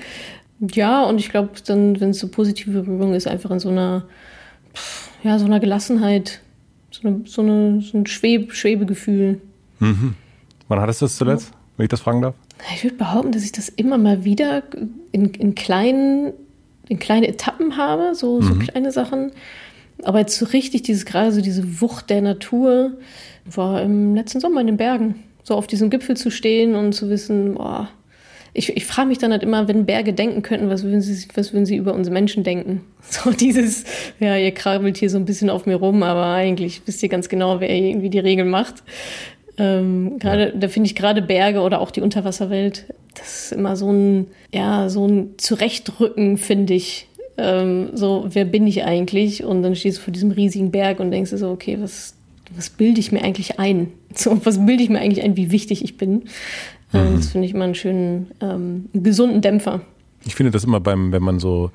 Ja, 0.72 1.04
und 1.04 1.20
ich 1.20 1.30
glaube, 1.30 1.50
dann, 1.64 2.00
wenn 2.00 2.10
es 2.10 2.18
so 2.18 2.26
positive 2.26 2.82
Berührung 2.82 3.14
ist, 3.14 3.28
einfach 3.28 3.52
in 3.52 3.60
so 3.60 3.68
einer, 3.68 4.06
ja, 5.22 5.38
so 5.38 5.44
einer 5.44 5.60
Gelassenheit, 5.60 6.40
so, 6.94 7.08
eine, 7.08 7.20
so, 7.24 7.42
eine, 7.42 7.80
so 7.80 7.98
ein 7.98 8.06
Schweb 8.06 8.52
Schwebegefühl. 8.52 9.40
Mhm. 9.80 10.14
Wann 10.68 10.80
hattest 10.80 11.02
du 11.02 11.06
das 11.06 11.16
zuletzt, 11.16 11.50
ja. 11.50 11.56
wenn 11.76 11.84
ich 11.84 11.90
das 11.90 12.00
fragen 12.00 12.22
darf? 12.22 12.34
Ich 12.74 12.84
würde 12.84 12.96
behaupten, 12.96 13.32
dass 13.32 13.44
ich 13.44 13.52
das 13.52 13.68
immer 13.68 13.98
mal 13.98 14.24
wieder 14.24 14.62
in, 15.12 15.30
in 15.34 15.54
kleinen, 15.54 16.32
in 16.88 16.98
kleine 16.98 17.28
Etappen 17.28 17.76
habe, 17.76 18.14
so, 18.14 18.40
so 18.40 18.54
mhm. 18.54 18.60
kleine 18.60 18.92
Sachen. 18.92 19.32
Aber 20.02 20.20
jetzt 20.20 20.38
so 20.38 20.46
richtig 20.46 20.82
dieses 20.82 21.04
gerade 21.04 21.32
so 21.32 21.40
diese 21.40 21.80
Wucht 21.80 22.10
der 22.10 22.22
Natur 22.22 22.92
war 23.44 23.82
im 23.82 24.14
letzten 24.14 24.40
Sommer 24.40 24.60
in 24.60 24.68
den 24.68 24.76
Bergen. 24.76 25.16
So 25.42 25.54
auf 25.54 25.66
diesem 25.66 25.90
Gipfel 25.90 26.16
zu 26.16 26.30
stehen 26.30 26.74
und 26.74 26.94
zu 26.94 27.10
wissen, 27.10 27.54
boah, 27.54 27.90
ich, 28.54 28.76
ich 28.76 28.86
frage 28.86 29.08
mich 29.08 29.18
dann 29.18 29.32
halt 29.32 29.42
immer, 29.42 29.66
wenn 29.66 29.84
Berge 29.84 30.12
denken 30.12 30.42
könnten, 30.42 30.70
was 30.70 30.84
würden 30.84 31.02
sie, 31.02 31.26
was 31.34 31.52
würden 31.52 31.66
sie 31.66 31.76
über 31.76 31.92
uns 31.92 32.08
Menschen 32.08 32.44
denken? 32.44 32.82
So 33.06 33.30
dieses, 33.32 33.84
ja, 34.18 34.34
ihr 34.38 34.52
krabbelt 34.52 34.96
hier 34.96 35.10
so 35.10 35.18
ein 35.18 35.26
bisschen 35.26 35.50
auf 35.50 35.66
mir 35.66 35.74
rum, 35.74 36.02
aber 36.02 36.24
eigentlich 36.24 36.80
wisst 36.86 37.02
ihr 37.02 37.10
ganz 37.10 37.28
genau, 37.28 37.60
wer 37.60 37.68
irgendwie 37.68 38.08
die 38.08 38.18
Regeln 38.18 38.48
macht. 38.48 38.82
Ähm, 39.58 40.18
gerade, 40.18 40.46
ja. 40.46 40.52
da 40.54 40.68
finde 40.68 40.86
ich 40.86 40.94
gerade 40.94 41.20
Berge 41.20 41.60
oder 41.60 41.82
auch 41.82 41.90
die 41.90 42.00
Unterwasserwelt, 42.00 42.86
das 43.14 43.44
ist 43.44 43.52
immer 43.52 43.76
so 43.76 43.92
ein, 43.92 44.28
ja, 44.54 44.88
so 44.88 45.06
ein 45.06 45.34
Zurechtrücken, 45.36 46.38
finde 46.38 46.72
ich, 46.72 47.08
ähm, 47.36 47.90
so, 47.94 48.24
wer 48.28 48.44
bin 48.44 48.66
ich 48.66 48.84
eigentlich? 48.84 49.44
Und 49.44 49.62
dann 49.62 49.76
stehst 49.76 49.98
du 49.98 50.02
vor 50.02 50.12
diesem 50.12 50.30
riesigen 50.30 50.70
Berg 50.70 50.98
und 51.00 51.10
denkst 51.10 51.30
dir 51.30 51.38
so, 51.38 51.50
okay, 51.50 51.76
was, 51.80 52.13
was 52.56 52.70
bilde 52.70 53.00
ich 53.00 53.12
mir 53.12 53.22
eigentlich 53.22 53.58
ein? 53.58 53.88
So, 54.16 54.46
was 54.46 54.64
bilde 54.64 54.80
ich 54.80 54.90
mir 54.90 55.00
eigentlich 55.00 55.24
ein, 55.24 55.36
wie 55.36 55.50
wichtig 55.50 55.82
ich 55.82 55.96
bin? 55.96 56.26
Ähm, 56.92 57.10
mhm. 57.10 57.16
Das 57.16 57.30
finde 57.30 57.48
ich 57.48 57.54
immer 57.54 57.64
einen 57.64 57.74
schönen, 57.74 58.30
ähm, 58.40 58.88
gesunden 58.92 59.40
Dämpfer. 59.40 59.80
Ich 60.24 60.36
finde 60.36 60.52
das 60.52 60.62
immer 60.62 60.78
beim, 60.78 61.10
wenn 61.10 61.22
man 61.24 61.40
so, 61.40 61.72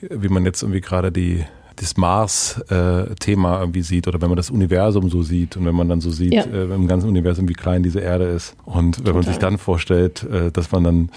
wie 0.00 0.28
man 0.28 0.44
jetzt 0.44 0.62
irgendwie 0.62 0.80
gerade 0.80 1.10
die, 1.10 1.44
das 1.74 1.96
Mars-Thema 1.96 3.56
äh, 3.56 3.60
irgendwie 3.60 3.82
sieht 3.82 4.06
oder 4.06 4.20
wenn 4.20 4.28
man 4.28 4.36
das 4.36 4.50
Universum 4.50 5.10
so 5.10 5.24
sieht 5.24 5.56
und 5.56 5.66
wenn 5.66 5.74
man 5.74 5.88
dann 5.88 6.00
so 6.00 6.10
sieht 6.10 6.32
ja. 6.32 6.44
äh, 6.44 6.72
im 6.72 6.86
ganzen 6.86 7.08
Universum, 7.08 7.48
wie 7.48 7.54
klein 7.54 7.82
diese 7.82 7.98
Erde 7.98 8.26
ist. 8.26 8.54
Und 8.64 8.98
wenn 8.98 9.06
Total. 9.06 9.14
man 9.14 9.22
sich 9.24 9.38
dann 9.38 9.58
vorstellt, 9.58 10.22
äh, 10.22 10.52
dass 10.52 10.70
man 10.70 10.84
dann 10.84 11.10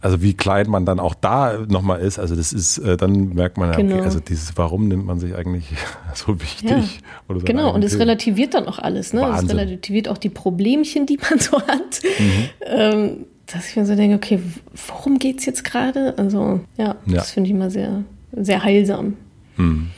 also 0.00 0.22
wie 0.22 0.34
klein 0.34 0.70
man 0.70 0.86
dann 0.86 1.00
auch 1.00 1.14
da 1.14 1.58
nochmal 1.68 2.00
ist, 2.00 2.18
also 2.18 2.36
das 2.36 2.52
ist, 2.52 2.78
äh, 2.78 2.96
dann 2.96 3.30
merkt 3.34 3.58
man 3.58 3.70
ja, 3.70 3.76
genau. 3.76 3.96
okay, 3.96 4.04
also 4.04 4.20
dieses, 4.20 4.56
warum 4.56 4.86
nimmt 4.86 5.04
man 5.04 5.18
sich 5.18 5.34
eigentlich 5.34 5.64
so 6.14 6.40
wichtig? 6.40 6.70
Ja. 6.70 7.34
So 7.34 7.40
genau, 7.44 7.74
und 7.74 7.82
es 7.82 7.98
relativiert 7.98 8.54
dann 8.54 8.66
auch 8.66 8.78
alles, 8.78 9.12
ne? 9.12 9.28
Es 9.36 9.48
relativiert 9.48 10.08
auch 10.08 10.18
die 10.18 10.28
Problemchen, 10.28 11.06
die 11.06 11.18
man 11.30 11.38
so 11.40 11.60
hat. 11.60 12.00
Mhm. 12.18 12.48
Ähm, 12.64 13.26
dass 13.46 13.70
ich 13.70 13.76
mir 13.76 13.86
so 13.86 13.96
denke, 13.96 14.16
okay, 14.16 14.40
worum 14.88 15.18
geht 15.18 15.38
es 15.38 15.46
jetzt 15.46 15.64
gerade? 15.64 16.16
Also, 16.18 16.60
ja, 16.76 16.96
ja. 17.06 17.16
das 17.16 17.30
finde 17.30 17.48
ich 17.48 17.54
immer 17.54 17.70
sehr, 17.70 18.04
sehr 18.32 18.62
heilsam. 18.62 19.16
Mhm. 19.56 19.88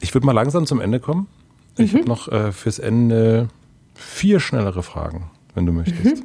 Ich 0.00 0.14
würde 0.14 0.26
mal 0.26 0.32
langsam 0.32 0.66
zum 0.66 0.80
Ende 0.80 1.00
kommen. 1.00 1.26
Ich 1.76 1.92
mhm. 1.92 1.98
habe 1.98 2.08
noch 2.08 2.28
äh, 2.30 2.52
fürs 2.52 2.78
Ende 2.78 3.48
vier 3.94 4.38
schnellere 4.38 4.82
Fragen, 4.82 5.30
wenn 5.54 5.66
du 5.66 5.72
möchtest. 5.72 6.22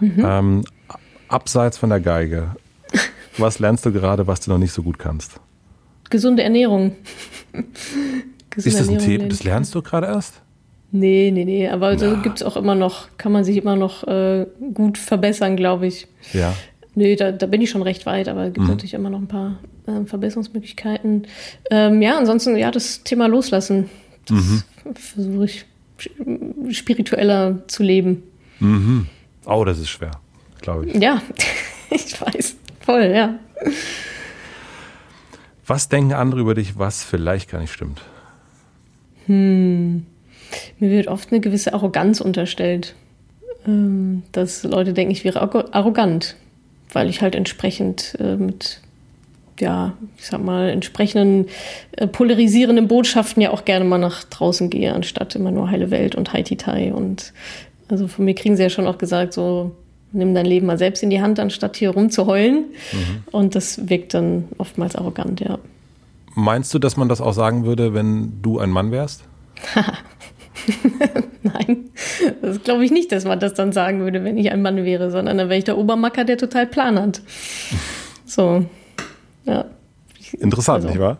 Mhm. 0.00 0.12
mhm. 0.14 0.24
Ähm, 0.24 0.64
abseits 1.28 1.78
von 1.78 1.90
der 1.90 2.00
Geige, 2.00 2.56
was 3.36 3.58
lernst 3.58 3.86
du 3.86 3.92
gerade, 3.92 4.26
was 4.26 4.40
du 4.40 4.50
noch 4.50 4.58
nicht 4.58 4.72
so 4.72 4.82
gut 4.82 4.98
kannst? 4.98 5.40
Gesunde 6.10 6.42
Ernährung. 6.42 6.96
Gesunde 8.50 8.78
ist 8.78 8.80
das 8.80 8.88
ein 8.88 8.98
Thema? 8.98 9.24
Das 9.26 9.44
lernst 9.44 9.74
du 9.74 9.82
gerade 9.82 10.06
erst? 10.06 10.40
Nee, 10.90 11.30
nee, 11.32 11.44
nee. 11.44 11.68
Aber 11.68 11.92
ja. 11.92 11.98
so 11.98 12.16
gibt 12.22 12.40
es 12.40 12.42
auch 12.42 12.56
immer 12.56 12.74
noch, 12.74 13.08
kann 13.18 13.30
man 13.30 13.44
sich 13.44 13.58
immer 13.58 13.76
noch 13.76 14.04
äh, 14.04 14.46
gut 14.72 14.96
verbessern, 14.96 15.56
glaube 15.56 15.86
ich. 15.86 16.08
Ja. 16.32 16.54
Nee, 16.94 17.14
da, 17.14 17.30
da 17.30 17.46
bin 17.46 17.60
ich 17.60 17.70
schon 17.70 17.82
recht 17.82 18.06
weit, 18.06 18.26
aber 18.26 18.46
es 18.46 18.54
gibt 18.54 18.64
mhm. 18.64 18.72
natürlich 18.72 18.94
immer 18.94 19.10
noch 19.10 19.20
ein 19.20 19.28
paar 19.28 19.58
äh, 19.86 20.04
Verbesserungsmöglichkeiten. 20.06 21.26
Ähm, 21.70 22.02
ja, 22.02 22.16
ansonsten, 22.16 22.56
ja, 22.56 22.70
das 22.70 23.04
Thema 23.04 23.28
loslassen. 23.28 23.90
Das 24.26 24.36
mhm. 24.36 24.62
versuche 24.94 25.44
ich 25.44 25.66
spiritueller 26.70 27.66
zu 27.68 27.82
leben. 27.82 28.22
Mhm. 28.58 29.06
Oh, 29.44 29.64
das 29.64 29.78
ist 29.78 29.90
schwer 29.90 30.12
glaube 30.62 30.86
ich. 30.86 30.94
Ja, 30.94 31.22
ich 31.90 32.20
weiß. 32.20 32.56
Voll, 32.80 33.12
ja. 33.14 33.38
Was 35.66 35.88
denken 35.88 36.14
andere 36.14 36.40
über 36.40 36.54
dich, 36.54 36.78
was 36.78 37.04
vielleicht 37.04 37.50
gar 37.50 37.60
nicht 37.60 37.72
stimmt? 37.72 38.00
Hm. 39.26 40.06
Mir 40.78 40.90
wird 40.90 41.08
oft 41.08 41.30
eine 41.30 41.40
gewisse 41.40 41.74
Arroganz 41.74 42.20
unterstellt. 42.20 42.94
Ähm, 43.66 44.22
dass 44.32 44.62
Leute 44.64 44.92
denken, 44.92 45.12
ich 45.12 45.24
wäre 45.24 45.40
arrogant, 45.72 46.36
weil 46.92 47.10
ich 47.10 47.20
halt 47.20 47.34
entsprechend 47.34 48.16
äh, 48.18 48.36
mit, 48.36 48.80
ja, 49.58 49.92
ich 50.16 50.26
sag 50.26 50.42
mal, 50.42 50.70
entsprechenden 50.70 51.46
äh, 51.92 52.06
polarisierenden 52.06 52.88
Botschaften 52.88 53.42
ja 53.42 53.50
auch 53.50 53.64
gerne 53.64 53.84
mal 53.84 53.98
nach 53.98 54.24
draußen 54.24 54.70
gehe, 54.70 54.94
anstatt 54.94 55.34
immer 55.34 55.50
nur 55.50 55.70
heile 55.70 55.90
Welt 55.90 56.14
und 56.14 56.32
Haiti 56.32 56.56
Tai. 56.56 56.92
Und 56.94 57.32
also 57.88 58.08
von 58.08 58.24
mir 58.24 58.34
kriegen 58.34 58.56
sie 58.56 58.62
ja 58.62 58.70
schon 58.70 58.86
auch 58.86 58.98
gesagt, 58.98 59.34
so, 59.34 59.72
nimm 60.12 60.34
dein 60.34 60.46
Leben 60.46 60.66
mal 60.66 60.78
selbst 60.78 61.02
in 61.02 61.10
die 61.10 61.20
Hand, 61.20 61.38
anstatt 61.40 61.76
hier 61.76 61.90
rumzuheulen. 61.90 62.66
Mhm. 62.92 63.22
Und 63.30 63.54
das 63.54 63.88
wirkt 63.88 64.14
dann 64.14 64.44
oftmals 64.58 64.96
arrogant, 64.96 65.40
ja. 65.40 65.58
Meinst 66.34 66.72
du, 66.72 66.78
dass 66.78 66.96
man 66.96 67.08
das 67.08 67.20
auch 67.20 67.32
sagen 67.32 67.64
würde, 67.64 67.94
wenn 67.94 68.40
du 68.42 68.58
ein 68.58 68.70
Mann 68.70 68.90
wärst? 68.92 69.24
Nein, 71.42 71.90
das 72.42 72.62
glaube 72.62 72.84
ich 72.84 72.90
nicht, 72.90 73.12
dass 73.12 73.24
man 73.24 73.40
das 73.40 73.54
dann 73.54 73.72
sagen 73.72 74.00
würde, 74.00 74.22
wenn 74.24 74.38
ich 74.38 74.52
ein 74.52 74.62
Mann 74.62 74.84
wäre, 74.84 75.10
sondern 75.10 75.38
dann 75.38 75.48
wäre 75.48 75.58
ich 75.58 75.64
der 75.64 75.78
Obermacker, 75.78 76.24
der 76.24 76.38
total 76.38 76.66
Plan 76.66 76.98
hat. 76.98 77.22
So, 78.30 78.66
ja. 79.46 79.64
Interessant, 80.32 80.84
also, 80.84 80.88
nicht 80.88 81.00
wahr? 81.00 81.16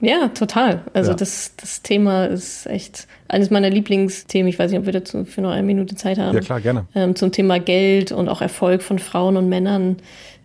Ja, 0.00 0.28
total. 0.28 0.82
Also 0.94 1.10
ja. 1.10 1.16
das, 1.16 1.54
das 1.56 1.82
Thema 1.82 2.24
ist 2.24 2.66
echt 2.66 3.06
eines 3.28 3.50
meiner 3.50 3.70
Lieblingsthemen. 3.70 4.48
Ich 4.48 4.58
weiß 4.58 4.70
nicht, 4.70 4.80
ob 4.80 4.86
wir 4.86 4.92
dazu 4.92 5.24
für 5.24 5.42
noch 5.42 5.50
eine 5.50 5.62
Minute 5.62 5.94
Zeit 5.94 6.18
haben. 6.18 6.34
Ja, 6.34 6.40
klar, 6.40 6.60
gerne. 6.60 6.86
Ähm, 6.94 7.14
zum 7.14 7.32
Thema 7.32 7.60
Geld 7.60 8.10
und 8.10 8.28
auch 8.28 8.40
Erfolg 8.40 8.82
von 8.82 8.98
Frauen 8.98 9.36
und 9.36 9.48
Männern. 9.48 9.98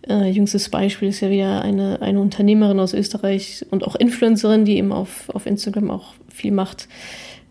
Äh, 0.08 0.30
jüngstes 0.30 0.68
Beispiel 0.68 1.08
ist 1.08 1.20
ja 1.20 1.30
wieder 1.30 1.62
eine, 1.62 2.00
eine 2.02 2.20
Unternehmerin 2.20 2.78
aus 2.78 2.94
Österreich 2.94 3.64
und 3.70 3.84
auch 3.84 3.96
Influencerin, 3.96 4.64
die 4.64 4.76
eben 4.76 4.92
auf, 4.92 5.28
auf 5.32 5.46
Instagram 5.46 5.90
auch 5.90 6.14
viel 6.28 6.52
macht, 6.52 6.86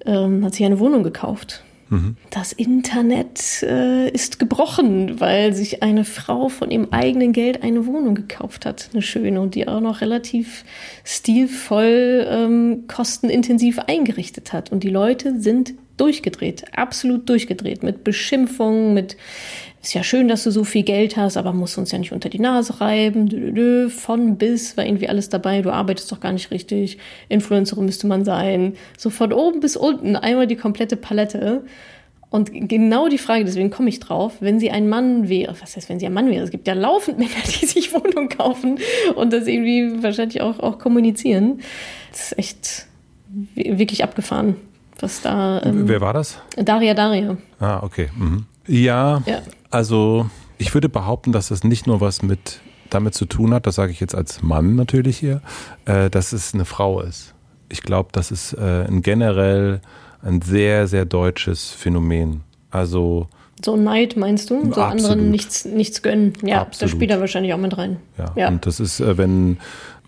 ähm, 0.06 0.45
hat 0.45 0.53
sich 0.53 0.65
eine 0.65 0.80
Wohnung 0.80 1.03
gekauft 1.03 1.64
Mhm. 1.90 2.18
Das 2.32 2.52
Internet 2.52 3.64
äh, 3.64 4.10
ist 4.10 4.40
gebrochen, 4.40 5.20
weil 5.20 5.53
sich 5.53 5.84
eine 5.84 6.03
Frau 6.03 6.49
von 6.49 6.72
ihrem 6.72 6.88
eigenen 6.91 7.32
Geld 7.32 7.64
eine 7.64 7.86
Wohnung 7.86 8.16
gekauft 8.16 8.66
hat, 8.66 8.90
eine 8.94 9.02
schöne 9.02 9.40
und 9.40 9.56
die 9.56 9.68
auch 9.68 9.82
noch 9.82 10.02
relativ 10.02 10.66
stilvoll, 11.03 12.28
ähm, 12.30 12.86
kostenintensiv 12.88 13.80
eingerichtet 13.80 14.52
hat. 14.52 14.72
Und 14.72 14.84
die 14.84 14.90
Leute 14.90 15.40
sind 15.40 15.76
durchgedreht, 15.98 16.78
absolut 16.78 17.30
durchgedreht, 17.30 17.84
mit 17.84 18.03
Beschimpfungen, 18.03 18.94
mit 18.94 19.16
ist 19.86 19.94
ja 19.94 20.03
schön, 20.03 20.28
dass 20.28 20.44
du 20.44 20.52
so 20.52 20.64
viel 20.64 20.82
Geld 20.82 21.16
hast, 21.16 21.38
aber 21.38 21.53
musst 21.53 21.78
uns 21.78 21.91
ja 21.91 21.99
nicht 21.99 22.12
unter 22.12 22.28
die 22.28 22.40
Nase 22.40 22.82
reiben. 22.82 23.90
Von 23.91 24.36
bis 24.38 24.76
war 24.78 24.86
irgendwie 24.86 25.07
alles 25.07 25.30
dabei. 25.30 25.62
Du 25.62 25.72
arbeitest 25.72 26.12
doch 26.12 26.20
gar 26.20 26.32
nicht 26.32 26.49
richtig. 26.49 26.98
Influencerin 27.30 27.86
müsste 27.86 28.07
man 28.07 28.26
sein. 28.26 28.74
So 28.98 29.12
von 29.12 29.32
oben 29.32 29.60
bis 29.60 29.78
unten 29.78 30.16
einmal 30.16 30.48
die 30.48 30.56
komplette 30.56 30.95
Palette. 30.95 31.64
Und 32.32 32.49
genau 32.52 33.07
die 33.10 33.20
Frage, 33.20 33.45
deswegen 33.45 33.70
komme 33.70 33.90
ich 33.90 33.99
drauf, 33.99 34.38
wenn 34.40 34.60
sie 34.60 34.72
ein 34.72 34.90
Mann 34.90 35.30
wäre, 35.30 35.56
was 35.62 35.76
heißt, 35.76 35.88
wenn 35.88 35.99
sie 35.99 36.07
ein 36.07 36.14
Mann 36.14 36.30
wäre? 36.30 36.44
Es 36.44 36.49
gibt 36.49 36.68
ja 36.68 36.74
laufend 36.74 37.18
Männer, 37.20 37.30
die 37.62 37.66
sich 37.68 37.94
Wohnungen 37.94 38.30
kaufen 38.30 38.80
und 39.16 39.32
das 39.32 39.45
irgendwie 39.45 40.02
wahrscheinlich 40.02 40.41
auch, 40.41 40.60
auch 40.60 40.80
kommunizieren. 40.80 41.62
Das 42.12 42.32
ist 42.32 42.40
echt 42.40 42.88
wirklich 43.53 44.03
abgefahren, 44.03 44.56
was 44.99 45.22
da. 45.22 45.62
Ähm, 45.64 45.88
Wer 45.88 46.02
war 46.02 46.14
das? 46.14 46.40
Daria 46.57 46.95
Daria. 46.95 47.38
Ah, 47.60 47.84
okay. 47.84 48.10
Mhm. 48.18 48.45
Ja, 48.68 49.22
ja, 49.28 49.41
also 49.69 50.29
ich 50.57 50.73
würde 50.73 50.89
behaupten, 50.89 51.31
dass 51.31 51.49
das 51.49 51.63
nicht 51.63 51.87
nur 51.87 52.01
was 52.01 52.21
mit 52.21 52.59
damit 52.89 53.13
zu 53.15 53.25
tun 53.25 53.53
hat, 53.53 53.67
das 53.67 53.75
sage 53.75 53.91
ich 53.91 53.99
jetzt 53.99 54.15
als 54.15 54.41
Mann 54.43 54.75
natürlich 54.75 55.17
hier, 55.17 55.41
äh, 55.85 56.09
dass 56.09 56.33
es 56.33 56.53
eine 56.53 56.65
Frau 56.65 57.01
ist. 57.01 57.33
Ich 57.67 57.81
glaube, 57.81 58.09
das 58.11 58.31
ist 58.31 58.53
äh, 58.53 58.85
ein 58.85 59.01
generell 59.01 59.81
ein 60.21 60.41
sehr, 60.41 60.87
sehr 60.87 61.05
deutsches 61.05 61.71
Phänomen. 61.71 62.41
Also 62.69 63.27
so 63.63 63.77
Neid 63.77 64.17
meinst 64.17 64.49
du? 64.49 64.61
So 64.73 64.81
Absolut. 64.81 64.91
anderen 64.91 65.31
nichts, 65.31 65.65
nichts 65.65 66.01
gönnen. 66.01 66.33
Ja, 66.43 66.61
Absolut. 66.61 66.81
das 66.81 66.91
spielt 66.91 67.11
da 67.11 67.19
wahrscheinlich 67.19 67.53
auch 67.53 67.57
mit 67.57 67.77
rein. 67.77 67.97
Ja, 68.17 68.31
ja. 68.35 68.47
und 68.49 68.65
das 68.65 68.79
ist, 68.79 68.99
äh, 68.99 69.17
wenn, 69.17 69.57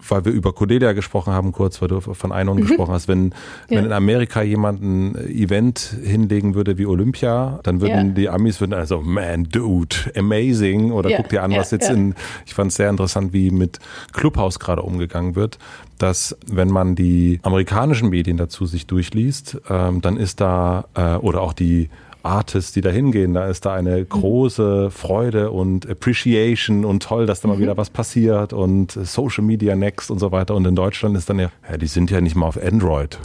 weil 0.08 0.26
wir 0.26 0.32
über 0.32 0.54
Cordelia 0.54 0.94
gesprochen 0.94 1.34
haben, 1.34 1.52
kurz, 1.52 1.82
weil 1.82 1.88
du 1.90 2.02
von 2.02 2.32
Einon 2.32 2.58
mhm. 2.58 2.62
gesprochen 2.62 2.94
hast, 2.94 3.08
wenn, 3.08 3.30
ja. 3.70 3.78
wenn 3.78 3.86
in 3.86 3.92
Amerika 3.92 4.42
jemand 4.42 4.82
ein 4.82 5.16
Event 5.28 5.96
hinlegen 6.04 6.56
würde 6.56 6.78
wie 6.78 6.86
Olympia, 6.86 7.60
dann 7.64 7.82
würden 7.82 8.08
ja. 8.08 8.14
die 8.14 8.30
Amis 8.30 8.60
würden 8.60 8.74
also, 8.74 9.02
man, 9.02 9.46
dude, 9.46 9.96
amazing. 10.16 10.92
Oder 10.92 11.10
ja. 11.10 11.18
guck 11.18 11.30
dir 11.30 11.44
an, 11.44 11.52
was 11.52 11.72
jetzt 11.72 11.90
in, 11.90 12.16
ich 12.46 12.54
fand 12.54 12.72
es 12.72 12.78
sehr 12.78 12.90
interessant, 12.90 13.34
wie 13.34 13.52
mit 13.52 13.80
Clubhouse 14.14 14.60
gerade 14.60 14.82
umgegangen 14.82 15.36
wird, 15.36 15.58
dass 15.98 16.38
wenn 16.48 16.70
man 16.70 16.96
die 16.96 17.40
amerikanischen 17.44 18.10
Medien 18.10 18.38
dazu 18.38 18.66
sich 18.66 18.88
durchliest, 18.88 19.58
ähm, 19.70 20.02
dann 20.02 20.18
ist 20.18 20.42
da, 20.42 20.86
äh, 20.96 21.16
oder 21.16 21.42
auch 21.42 21.54
die 21.54 21.90
Artists, 22.28 22.72
die 22.72 22.82
da 22.82 22.90
hingehen. 22.90 23.34
Da 23.34 23.48
ist 23.48 23.66
da 23.66 23.74
eine 23.74 23.98
mhm. 23.98 24.10
große 24.10 24.92
Freude 24.92 25.52
und 25.52 25.90
Appreciation 25.90 26.86
und 26.86 27.04
toll, 27.04 27.26
dass 27.26 27.42
da 27.42 27.48
mal 27.48 27.58
mhm. 27.58 27.62
wieder 27.62 27.78
was 27.78 27.90
passiert 27.90 28.54
und 28.54 28.92
Social 28.92 29.44
Media 29.44 29.76
Next 29.76 30.12
und 30.12 30.20
so 30.20 30.32
weiter. 30.32 30.56
Und 30.56 30.66
in 30.66 30.76
Deutschland 30.76 31.18
ist 31.18 31.30
dann 31.30 31.40
ja, 31.40 31.52
ja 31.70 31.78
die 31.78 31.88
sind 31.88 32.12
ja 32.12 32.22
nicht 32.22 32.36
mal 32.36 32.48
auf 32.48 32.62
Android. 32.62 33.18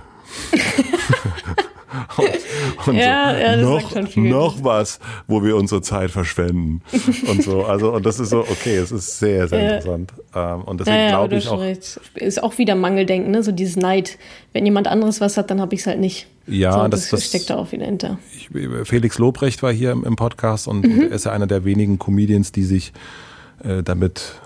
und, 2.16 2.89
und 2.89 2.94
ja, 2.97 3.59
so, 3.59 3.78
noch, 3.78 4.16
noch 4.16 4.64
was, 4.64 5.01
wo 5.27 5.43
wir 5.43 5.56
unsere 5.56 5.82
Zeit 5.82 6.10
verschwenden 6.10 6.82
und 7.28 7.43
so. 7.43 7.64
Also 7.64 7.93
und 7.93 8.06
das 8.06 8.20
ist 8.20 8.31
so 8.31 8.40
okay, 8.40 8.77
es 8.77 8.93
ist 8.93 9.19
sehr 9.19 9.48
sehr 9.48 9.77
interessant 9.77 10.12
ähm, 10.35 10.62
und 10.62 10.81
deswegen 10.81 10.97
ja, 10.97 11.09
glaube 11.09 11.36
ich 11.36 11.48
auch 11.48 11.60
recht. 11.60 12.01
ist 12.14 12.43
auch 12.43 12.59
wieder 12.59 12.74
Mangeldenken, 12.74 13.31
ne? 13.31 13.43
So 13.43 13.52
dieses 13.52 13.77
Neid. 13.77 14.19
Wenn 14.52 14.64
jemand 14.66 14.86
anderes 14.89 15.20
was 15.20 15.36
hat, 15.36 15.51
dann 15.51 15.60
habe 15.60 15.74
ich 15.74 15.81
es 15.81 15.86
halt 15.86 16.01
nicht. 16.01 16.27
Ja, 16.47 16.73
so, 16.73 16.89
das, 16.89 17.09
das 17.10 17.27
steckt 17.27 17.51
da 17.51 17.56
auch 17.56 17.73
wieder 17.73 17.86
hinter. 17.86 18.19
Ich, 18.35 18.51
Felix 18.85 19.19
Lobrecht 19.19 19.62
war 19.62 19.73
hier 19.73 19.93
im, 19.93 20.05
im 20.05 20.16
Podcast 20.16 20.66
und, 20.69 20.85
mhm. 20.85 20.93
und 20.93 21.02
er 21.10 21.12
ist 21.12 21.24
ja 21.24 21.32
einer 21.32 21.47
der 21.47 21.64
wenigen 21.64 21.98
Comedians, 21.98 22.52
die 22.52 22.64
sich 22.64 22.93
äh, 23.64 23.82
damit 23.82 24.40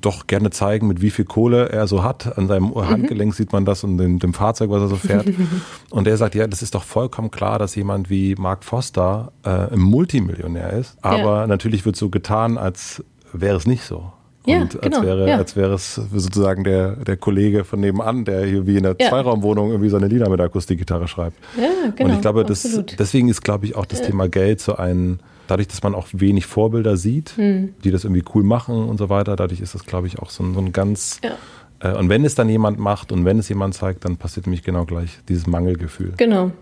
doch 0.00 0.26
gerne 0.26 0.50
zeigen, 0.50 0.86
mit 0.86 1.00
wie 1.00 1.10
viel 1.10 1.24
Kohle 1.24 1.68
er 1.70 1.86
so 1.86 2.02
hat. 2.02 2.38
An 2.38 2.48
seinem 2.48 2.68
mhm. 2.68 2.88
Handgelenk 2.88 3.34
sieht 3.34 3.52
man 3.52 3.64
das 3.64 3.84
und 3.84 3.98
dem, 3.98 4.18
dem 4.18 4.34
Fahrzeug, 4.34 4.70
was 4.70 4.82
er 4.82 4.88
so 4.88 4.96
fährt. 4.96 5.26
und 5.90 6.06
er 6.06 6.16
sagt, 6.16 6.34
ja, 6.34 6.46
das 6.46 6.62
ist 6.62 6.74
doch 6.74 6.84
vollkommen 6.84 7.30
klar, 7.30 7.58
dass 7.58 7.74
jemand 7.74 8.10
wie 8.10 8.34
Mark 8.36 8.64
Foster 8.64 9.32
äh, 9.44 9.72
ein 9.72 9.80
Multimillionär 9.80 10.72
ist. 10.74 10.96
Aber 11.02 11.40
ja. 11.40 11.46
natürlich 11.46 11.84
wird 11.84 11.96
so 11.96 12.10
getan, 12.10 12.58
als 12.58 13.04
wäre 13.32 13.56
es 13.56 13.66
nicht 13.66 13.84
so. 13.84 14.12
Ja, 14.46 14.60
und 14.60 14.74
als, 14.76 14.82
genau, 14.82 15.02
wäre, 15.02 15.28
ja. 15.28 15.36
als 15.38 15.56
wäre 15.56 15.74
es 15.74 15.96
sozusagen 15.96 16.62
der, 16.62 16.92
der 16.96 17.16
Kollege 17.16 17.64
von 17.64 17.80
nebenan, 17.80 18.24
der 18.24 18.46
hier 18.46 18.66
wie 18.66 18.76
in 18.76 18.84
der 18.84 18.94
ja. 18.98 19.08
Zweiraumwohnung 19.08 19.70
irgendwie 19.70 19.90
seine 19.90 20.06
Lieder 20.06 20.28
mit 20.30 20.40
Akustikgitarre 20.40 21.08
schreibt. 21.08 21.36
Ja, 21.56 21.90
genau. 21.90 22.08
Und 22.08 22.14
ich 22.14 22.20
glaube, 22.20 22.44
das, 22.44 22.80
deswegen 22.98 23.28
ist, 23.28 23.42
glaube 23.42 23.66
ich, 23.66 23.74
auch 23.74 23.86
das 23.86 24.02
Thema 24.02 24.28
Geld 24.28 24.60
so 24.60 24.76
ein, 24.76 25.18
dadurch, 25.46 25.68
dass 25.68 25.82
man 25.82 25.94
auch 25.94 26.08
wenig 26.12 26.46
Vorbilder 26.46 26.96
sieht, 26.96 27.36
mhm. 27.36 27.74
die 27.84 27.90
das 27.90 28.04
irgendwie 28.04 28.24
cool 28.34 28.42
machen 28.42 28.88
und 28.88 28.98
so 28.98 29.08
weiter, 29.08 29.36
dadurch 29.36 29.60
ist 29.60 29.74
das, 29.74 29.84
glaube 29.84 30.06
ich, 30.06 30.18
auch 30.18 30.30
so 30.30 30.44
ein, 30.44 30.54
so 30.54 30.60
ein 30.60 30.72
ganz. 30.72 31.20
Ja. 31.22 31.36
Äh, 31.80 31.96
und 31.96 32.08
wenn 32.08 32.24
es 32.24 32.34
dann 32.34 32.48
jemand 32.48 32.78
macht 32.78 33.12
und 33.12 33.24
wenn 33.24 33.38
es 33.38 33.48
jemand 33.48 33.74
zeigt, 33.74 34.04
dann 34.04 34.16
passiert 34.16 34.46
nämlich 34.46 34.62
genau 34.62 34.84
gleich 34.84 35.18
dieses 35.28 35.46
Mangelgefühl. 35.46 36.14
Genau, 36.16 36.52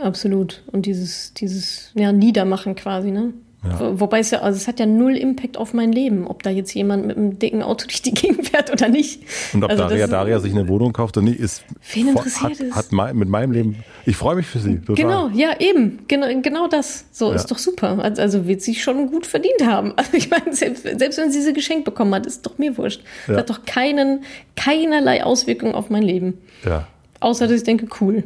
absolut. 0.00 0.62
Und 0.66 0.86
dieses, 0.86 1.34
dieses 1.34 1.92
ja, 1.94 2.12
Niedermachen 2.12 2.74
quasi, 2.74 3.10
ne? 3.10 3.32
Ja. 3.68 4.00
Wobei 4.00 4.18
es 4.18 4.30
ja, 4.30 4.40
also 4.40 4.56
es 4.56 4.68
hat 4.68 4.78
ja 4.78 4.86
null 4.86 5.16
Impact 5.16 5.56
auf 5.56 5.72
mein 5.72 5.92
Leben, 5.92 6.26
ob 6.26 6.42
da 6.42 6.50
jetzt 6.50 6.74
jemand 6.74 7.06
mit 7.06 7.16
einem 7.16 7.38
dicken 7.38 7.62
Auto 7.62 7.86
durch 7.88 8.02
die 8.02 8.12
Gegend 8.12 8.48
fährt 8.48 8.70
oder 8.70 8.88
nicht. 8.88 9.22
Und 9.52 9.64
ob 9.64 9.70
also 9.70 9.84
Daria, 9.84 10.06
Daria 10.06 10.38
sich 10.40 10.52
eine 10.52 10.68
Wohnung 10.68 10.92
kauft 10.92 11.16
oder 11.16 11.24
nicht, 11.24 11.40
ist 11.40 11.64
wen 11.92 12.08
interessiert 12.08 12.60
hat, 12.60 12.76
hat 12.76 12.92
mein, 12.92 13.16
mit 13.16 13.28
meinem 13.28 13.52
Leben. 13.52 13.84
Ich 14.06 14.16
freue 14.16 14.36
mich 14.36 14.46
für 14.46 14.58
sie. 14.58 14.80
Total. 14.80 14.94
Genau, 14.94 15.28
ja, 15.28 15.58
eben. 15.58 16.00
Genau, 16.08 16.26
genau 16.42 16.68
das. 16.68 17.06
So 17.12 17.30
ja. 17.30 17.36
ist 17.36 17.50
doch 17.50 17.58
super. 17.58 17.98
Also, 18.00 18.20
also 18.20 18.46
wird 18.46 18.62
sie 18.62 18.74
schon 18.74 19.10
gut 19.10 19.26
verdient 19.26 19.66
haben. 19.66 19.94
Also 20.04 20.18
ich 20.18 20.28
meine, 20.28 20.54
selbst, 20.54 20.82
selbst 20.82 21.18
wenn 21.18 21.30
sie 21.30 21.40
sie 21.40 21.54
geschenkt 21.54 21.86
bekommen 21.86 22.14
hat, 22.14 22.26
ist 22.26 22.44
doch 22.44 22.58
mir 22.58 22.76
wurscht. 22.76 23.00
Ja. 23.26 23.34
Das 23.34 23.36
hat 23.38 23.50
doch 23.50 23.64
keinen, 23.64 24.24
keinerlei 24.54 25.24
Auswirkungen 25.24 25.74
auf 25.74 25.88
mein 25.88 26.02
Leben. 26.02 26.38
Ja. 26.64 26.86
Außer 27.20 27.46
dass 27.46 27.56
ich 27.56 27.62
denke, 27.62 27.86
cool. 28.02 28.24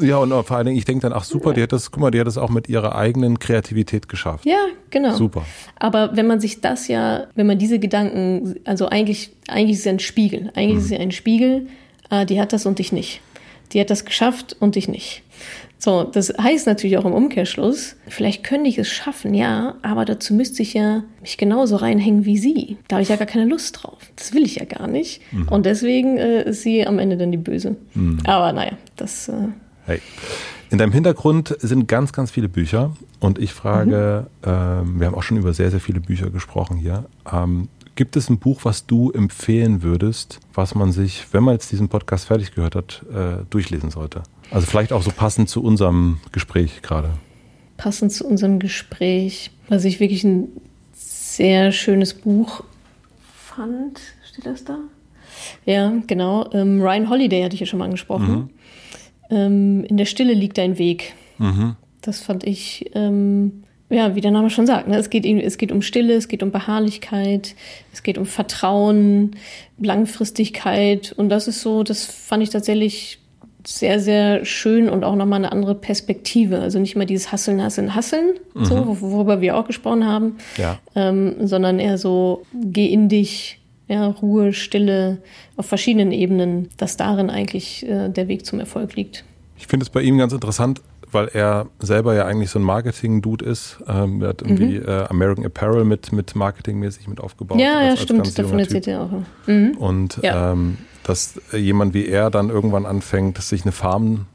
Ja, 0.00 0.16
und 0.18 0.30
vor 0.30 0.56
allen 0.56 0.66
Dingen, 0.66 0.78
ich 0.78 0.84
denke 0.84 1.02
dann, 1.02 1.12
ach 1.12 1.24
super, 1.24 1.52
die 1.52 1.62
hat 1.62 1.72
das, 1.72 1.90
guck 1.90 2.00
mal, 2.00 2.10
die 2.10 2.20
hat 2.20 2.26
das 2.26 2.38
auch 2.38 2.48
mit 2.48 2.68
ihrer 2.68 2.94
eigenen 2.96 3.38
Kreativität 3.38 4.08
geschafft. 4.08 4.46
Ja, 4.46 4.66
genau. 4.90 5.14
Super. 5.14 5.44
Aber 5.78 6.16
wenn 6.16 6.26
man 6.26 6.40
sich 6.40 6.60
das 6.60 6.88
ja, 6.88 7.26
wenn 7.34 7.46
man 7.46 7.58
diese 7.58 7.78
Gedanken, 7.78 8.56
also 8.64 8.88
eigentlich, 8.88 9.32
eigentlich 9.48 9.78
ist 9.78 9.80
es 9.80 9.86
ein 9.86 9.98
Spiegel. 9.98 10.50
Eigentlich 10.54 10.74
mhm. 10.74 10.78
ist 10.78 10.92
es 10.92 10.98
ein 10.98 11.12
Spiegel, 11.12 11.66
äh, 12.10 12.24
die 12.24 12.40
hat 12.40 12.52
das 12.52 12.64
und 12.66 12.80
ich 12.80 12.92
nicht. 12.92 13.20
Die 13.72 13.80
hat 13.80 13.90
das 13.90 14.04
geschafft 14.04 14.56
und 14.58 14.76
ich 14.76 14.88
nicht. 14.88 15.22
So, 15.78 16.04
das 16.04 16.32
heißt 16.40 16.66
natürlich 16.66 16.96
auch 16.96 17.04
im 17.04 17.12
Umkehrschluss, 17.12 17.96
vielleicht 18.08 18.42
könnte 18.42 18.70
ich 18.70 18.78
es 18.78 18.88
schaffen, 18.88 19.34
ja, 19.34 19.74
aber 19.82 20.06
dazu 20.06 20.32
müsste 20.32 20.62
ich 20.62 20.72
ja 20.72 21.02
mich 21.20 21.36
genauso 21.36 21.76
reinhängen 21.76 22.24
wie 22.24 22.38
sie. 22.38 22.78
Da 22.88 22.96
habe 22.96 23.02
ich 23.02 23.10
ja 23.10 23.16
gar 23.16 23.26
keine 23.26 23.44
Lust 23.44 23.82
drauf. 23.82 23.98
Das 24.16 24.32
will 24.32 24.44
ich 24.44 24.56
ja 24.56 24.64
gar 24.64 24.86
nicht. 24.86 25.20
Mhm. 25.30 25.48
Und 25.48 25.66
deswegen 25.66 26.16
äh, 26.16 26.48
ist 26.48 26.62
sie 26.62 26.86
am 26.86 26.98
Ende 26.98 27.18
dann 27.18 27.32
die 27.32 27.38
Böse. 27.38 27.76
Mhm. 27.92 28.20
Aber 28.24 28.52
naja, 28.54 28.72
das. 28.96 29.28
Äh, 29.28 29.48
Hey. 29.86 30.00
In 30.70 30.78
deinem 30.78 30.92
Hintergrund 30.92 31.54
sind 31.60 31.88
ganz, 31.88 32.12
ganz 32.12 32.30
viele 32.30 32.48
Bücher 32.48 32.96
und 33.20 33.38
ich 33.38 33.52
frage, 33.52 34.26
mhm. 34.42 34.48
ähm, 34.50 35.00
wir 35.00 35.06
haben 35.06 35.14
auch 35.14 35.22
schon 35.22 35.36
über 35.36 35.52
sehr, 35.52 35.70
sehr 35.70 35.80
viele 35.80 36.00
Bücher 36.00 36.30
gesprochen 36.30 36.78
hier. 36.78 37.04
Ähm, 37.30 37.68
gibt 37.94 38.16
es 38.16 38.30
ein 38.30 38.38
Buch, 38.38 38.60
was 38.64 38.86
du 38.86 39.10
empfehlen 39.12 39.82
würdest, 39.82 40.40
was 40.54 40.74
man 40.74 40.90
sich, 40.90 41.26
wenn 41.32 41.44
man 41.44 41.54
jetzt 41.54 41.70
diesen 41.70 41.88
Podcast 41.88 42.26
fertig 42.26 42.54
gehört 42.54 42.74
hat, 42.74 43.04
äh, 43.12 43.44
durchlesen 43.50 43.90
sollte? 43.90 44.22
Also 44.50 44.66
vielleicht 44.66 44.92
auch 44.92 45.02
so 45.02 45.10
passend 45.10 45.50
zu 45.50 45.62
unserem 45.62 46.18
Gespräch 46.32 46.80
gerade. 46.80 47.10
Passend 47.76 48.12
zu 48.12 48.26
unserem 48.26 48.58
Gespräch, 48.58 49.50
was 49.68 49.84
ich 49.84 50.00
wirklich 50.00 50.24
ein 50.24 50.48
sehr 50.94 51.72
schönes 51.72 52.14
Buch 52.14 52.64
fand. 53.36 54.00
Steht 54.32 54.46
das 54.46 54.64
da? 54.64 54.78
Ja, 55.66 55.92
genau. 56.06 56.50
Ähm, 56.52 56.80
Ryan 56.80 57.10
Holiday 57.10 57.42
hatte 57.42 57.54
ich 57.54 57.60
ja 57.60 57.66
schon 57.66 57.78
mal 57.78 57.84
angesprochen. 57.84 58.32
Mhm 58.32 58.50
ähm, 59.30 59.84
in 59.84 59.96
der 59.96 60.04
Stille 60.04 60.34
liegt 60.34 60.58
dein 60.58 60.78
Weg. 60.78 61.14
Mhm. 61.38 61.76
Das 62.00 62.20
fand 62.20 62.44
ich, 62.44 62.90
ähm, 62.94 63.64
ja, 63.90 64.14
wie 64.14 64.20
der 64.20 64.30
Name 64.30 64.50
schon 64.50 64.66
sagt, 64.66 64.88
ne? 64.88 64.96
es, 64.96 65.10
geht, 65.10 65.24
es 65.24 65.58
geht 65.58 65.72
um 65.72 65.82
Stille, 65.82 66.14
es 66.14 66.28
geht 66.28 66.42
um 66.42 66.50
Beharrlichkeit, 66.50 67.54
es 67.92 68.02
geht 68.02 68.18
um 68.18 68.26
Vertrauen, 68.26 69.36
Langfristigkeit 69.78 71.12
und 71.16 71.28
das 71.28 71.48
ist 71.48 71.62
so, 71.62 71.82
das 71.82 72.04
fand 72.04 72.42
ich 72.42 72.50
tatsächlich 72.50 73.18
sehr, 73.66 73.98
sehr 74.00 74.44
schön 74.44 74.88
und 74.88 75.04
auch 75.04 75.16
nochmal 75.16 75.38
eine 75.38 75.52
andere 75.52 75.74
Perspektive. 75.74 76.58
Also 76.60 76.78
nicht 76.78 76.96
mehr 76.96 77.06
dieses 77.06 77.32
Hasseln, 77.32 77.62
Hasseln, 77.62 77.94
Hasseln, 77.94 78.34
mhm. 78.54 78.64
so, 78.64 79.00
worüber 79.00 79.40
wir 79.40 79.56
auch 79.56 79.66
gesprochen 79.66 80.06
haben, 80.06 80.36
ja. 80.56 80.78
ähm, 80.94 81.46
sondern 81.46 81.78
eher 81.78 81.98
so, 81.98 82.42
geh 82.52 82.86
in 82.86 83.08
dich, 83.08 83.60
ja, 83.88 84.06
Ruhe, 84.06 84.52
Stille 84.52 85.18
auf 85.56 85.66
verschiedenen 85.66 86.12
Ebenen, 86.12 86.68
dass 86.76 86.96
darin 86.96 87.30
eigentlich 87.30 87.86
äh, 87.86 88.08
der 88.08 88.28
Weg 88.28 88.46
zum 88.46 88.60
Erfolg 88.60 88.96
liegt. 88.96 89.24
Ich 89.56 89.66
finde 89.66 89.84
es 89.84 89.90
bei 89.90 90.02
ihm 90.02 90.18
ganz 90.18 90.32
interessant, 90.32 90.80
weil 91.10 91.28
er 91.32 91.66
selber 91.78 92.14
ja 92.14 92.26
eigentlich 92.26 92.50
so 92.50 92.58
ein 92.58 92.62
Marketing-Dude 92.62 93.44
ist. 93.44 93.78
Ähm, 93.86 94.20
er 94.22 94.30
hat 94.30 94.42
irgendwie 94.42 94.80
mhm. 94.80 94.88
äh, 94.88 95.04
American 95.08 95.46
Apparel 95.46 95.84
mit, 95.84 96.12
mit 96.12 96.34
Marketingmäßig 96.34 97.08
mit 97.08 97.20
aufgebaut. 97.20 97.58
Ja, 97.58 97.78
als, 97.78 97.86
ja, 97.86 97.96
stimmt, 97.96 98.38
davon 98.38 98.58
erzählt 98.58 98.88
er 98.88 99.02
auch. 99.02 99.10
Mhm. 99.46 99.76
Und 99.78 100.18
ja. 100.22 100.52
ähm, 100.52 100.78
dass 101.04 101.40
jemand 101.52 101.94
wie 101.94 102.06
er 102.06 102.30
dann 102.30 102.50
irgendwann 102.50 102.86
anfängt, 102.86 103.38
sich 103.38 103.62
eine 103.62 103.72
Farm 103.72 104.26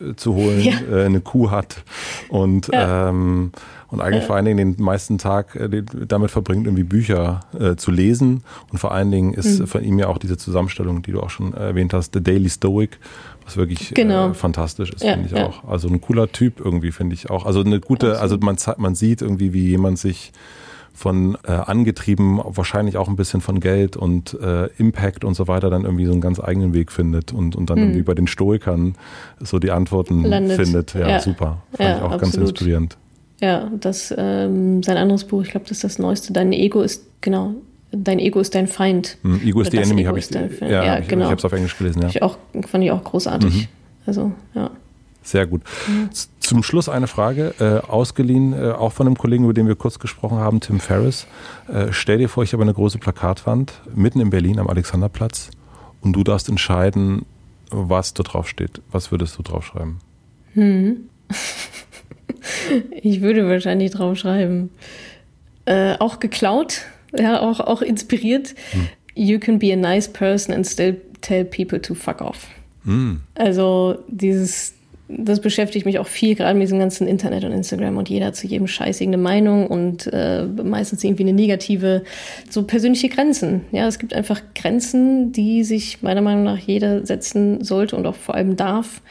äh, 0.00 0.14
zu 0.14 0.34
holen, 0.34 0.60
ja. 0.60 0.74
äh, 0.90 1.04
eine 1.04 1.20
Kuh 1.20 1.50
hat 1.50 1.82
und 2.28 2.68
ja. 2.68 3.08
ähm, 3.08 3.52
und 3.90 4.00
eigentlich 4.00 4.24
vor 4.24 4.36
allen 4.36 4.44
Dingen 4.44 4.76
den 4.76 4.84
meisten 4.84 5.18
Tag 5.18 5.56
äh, 5.56 5.82
damit 6.06 6.30
verbringt, 6.30 6.66
irgendwie 6.66 6.84
Bücher 6.84 7.40
äh, 7.58 7.76
zu 7.76 7.90
lesen. 7.90 8.44
Und 8.70 8.78
vor 8.78 8.92
allen 8.92 9.10
Dingen 9.10 9.34
ist 9.34 9.60
mhm. 9.60 9.66
von 9.66 9.82
ihm 9.82 9.98
ja 9.98 10.08
auch 10.08 10.18
diese 10.18 10.36
Zusammenstellung, 10.36 11.02
die 11.02 11.12
du 11.12 11.20
auch 11.20 11.30
schon 11.30 11.54
erwähnt 11.54 11.92
hast, 11.92 12.14
The 12.14 12.22
Daily 12.22 12.48
Stoic, 12.48 12.98
was 13.44 13.56
wirklich 13.56 13.92
äh, 13.92 13.94
genau. 13.94 14.30
äh, 14.30 14.34
fantastisch 14.34 14.92
ist, 14.92 15.02
ja, 15.02 15.14
finde 15.14 15.26
ich 15.26 15.32
ja. 15.32 15.46
auch. 15.46 15.64
Also 15.64 15.88
ein 15.88 16.00
cooler 16.00 16.30
Typ 16.30 16.60
irgendwie, 16.60 16.92
finde 16.92 17.14
ich 17.14 17.30
auch. 17.30 17.46
Also 17.46 17.60
eine 17.60 17.80
gute, 17.80 18.20
also 18.20 18.38
man, 18.38 18.56
man 18.78 18.94
sieht 18.94 19.22
irgendwie, 19.22 19.52
wie 19.52 19.66
jemand 19.66 19.98
sich 19.98 20.32
von 20.92 21.38
äh, 21.44 21.52
angetrieben, 21.52 22.40
wahrscheinlich 22.44 22.96
auch 22.96 23.08
ein 23.08 23.16
bisschen 23.16 23.40
von 23.40 23.60
Geld 23.60 23.96
und 23.96 24.38
äh, 24.40 24.66
Impact 24.76 25.24
und 25.24 25.34
so 25.34 25.48
weiter, 25.48 25.70
dann 25.70 25.84
irgendwie 25.84 26.04
so 26.04 26.12
einen 26.12 26.20
ganz 26.20 26.38
eigenen 26.40 26.74
Weg 26.74 26.92
findet 26.92 27.32
und, 27.32 27.56
und 27.56 27.70
dann 27.70 27.78
hm. 27.78 27.84
irgendwie 27.84 28.02
bei 28.02 28.14
den 28.14 28.26
Stoikern 28.26 28.96
so 29.40 29.58
die 29.58 29.70
Antworten 29.70 30.24
Landet. 30.24 30.60
findet. 30.60 30.94
Ja, 30.94 31.08
ja. 31.08 31.20
super. 31.20 31.62
Fand 31.72 31.80
ja, 31.80 31.96
ich 31.96 32.02
auch 32.02 32.12
absolut. 32.12 32.20
ganz 32.20 32.36
inspirierend. 32.36 32.98
Ja, 33.40 33.70
das 33.80 34.14
ähm, 34.16 34.82
sein 34.82 34.96
anderes 34.96 35.24
Buch, 35.24 35.42
ich 35.42 35.50
glaube, 35.50 35.66
das 35.66 35.78
ist 35.78 35.84
das 35.84 35.98
Neueste. 35.98 36.32
Dein 36.32 36.52
Ego 36.52 36.82
ist, 36.82 37.04
genau, 37.20 37.54
dein 37.90 38.18
Ego 38.18 38.40
ist 38.40 38.54
dein 38.54 38.66
Feind. 38.66 39.16
Hm, 39.22 39.40
Ego 39.42 39.62
ist 39.62 39.72
die 39.72 39.78
Enemy, 39.78 40.04
habe 40.04 40.18
ich, 40.18 40.30
ja, 40.30 40.46
ja, 40.68 40.98
ich, 40.98 41.08
genau. 41.08 41.24
ich 41.24 41.30
habe 41.30 41.38
es 41.38 41.44
auf 41.44 41.52
Englisch 41.52 41.76
gelesen, 41.78 42.02
ja. 42.02 42.08
Ich 42.08 42.22
auch, 42.22 42.36
fand 42.66 42.84
ich 42.84 42.90
auch 42.90 43.02
großartig. 43.02 43.54
Mhm. 43.54 43.68
Also, 44.06 44.32
ja. 44.54 44.70
Sehr 45.22 45.46
gut. 45.46 45.62
Mhm. 45.86 46.10
Zum 46.40 46.62
Schluss 46.62 46.88
eine 46.88 47.06
Frage, 47.06 47.54
äh, 47.60 47.86
ausgeliehen, 47.88 48.52
äh, 48.52 48.72
auch 48.72 48.92
von 48.92 49.06
einem 49.06 49.16
Kollegen, 49.16 49.44
über 49.44 49.54
den 49.54 49.68
wir 49.68 49.76
kurz 49.76 49.98
gesprochen 49.98 50.38
haben, 50.38 50.60
Tim 50.60 50.80
Ferriss. 50.80 51.26
Äh, 51.68 51.88
stell 51.92 52.18
dir 52.18 52.28
vor, 52.28 52.42
ich 52.42 52.52
habe 52.52 52.62
eine 52.62 52.74
große 52.74 52.98
Plakatwand 52.98 53.74
mitten 53.94 54.20
in 54.20 54.30
Berlin 54.30 54.58
am 54.58 54.68
Alexanderplatz 54.68 55.50
und 56.00 56.14
du 56.14 56.24
darfst 56.24 56.48
entscheiden, 56.48 57.24
was 57.70 58.14
da 58.14 58.22
drauf 58.22 58.48
steht. 58.48 58.80
Was 58.90 59.10
würdest 59.12 59.38
du 59.38 59.42
draufschreiben? 59.42 59.98
Hm. 60.54 60.96
ich 63.02 63.20
würde 63.20 63.48
wahrscheinlich 63.48 63.90
draufschreiben. 63.92 64.70
Äh, 65.66 65.94
auch 65.98 66.20
geklaut, 66.20 66.82
ja, 67.16 67.40
auch, 67.40 67.60
auch 67.60 67.82
inspiriert. 67.82 68.54
Hm. 68.72 68.88
You 69.14 69.38
can 69.38 69.58
be 69.58 69.72
a 69.72 69.76
nice 69.76 70.08
person 70.08 70.54
and 70.54 70.66
still 70.66 71.00
tell 71.20 71.44
people 71.44 71.80
to 71.80 71.94
fuck 71.94 72.20
off. 72.20 72.48
Hm. 72.84 73.20
Also 73.34 73.98
dieses 74.08 74.74
das 75.16 75.40
beschäftigt 75.40 75.86
mich 75.86 75.98
auch 75.98 76.06
viel, 76.06 76.34
gerade 76.34 76.54
mit 76.54 76.64
diesem 76.64 76.78
ganzen 76.78 77.06
Internet 77.06 77.44
und 77.44 77.52
Instagram 77.52 77.96
und 77.96 78.08
jeder 78.08 78.32
zu 78.32 78.46
jedem 78.46 78.66
Scheiß 78.66 79.00
irgendeine 79.00 79.22
Meinung 79.22 79.66
und 79.66 80.08
äh, 80.12 80.44
meistens 80.44 81.02
irgendwie 81.02 81.24
eine 81.24 81.32
negative, 81.32 82.04
so 82.48 82.62
persönliche 82.62 83.08
Grenzen. 83.08 83.62
Ja, 83.72 83.86
es 83.86 83.98
gibt 83.98 84.14
einfach 84.14 84.40
Grenzen, 84.54 85.32
die 85.32 85.64
sich 85.64 86.02
meiner 86.02 86.22
Meinung 86.22 86.44
nach 86.44 86.58
jeder 86.58 87.04
setzen 87.04 87.64
sollte 87.64 87.96
und 87.96 88.06
auch 88.06 88.14
vor 88.14 88.34
allem 88.34 88.56
darf. 88.56 89.02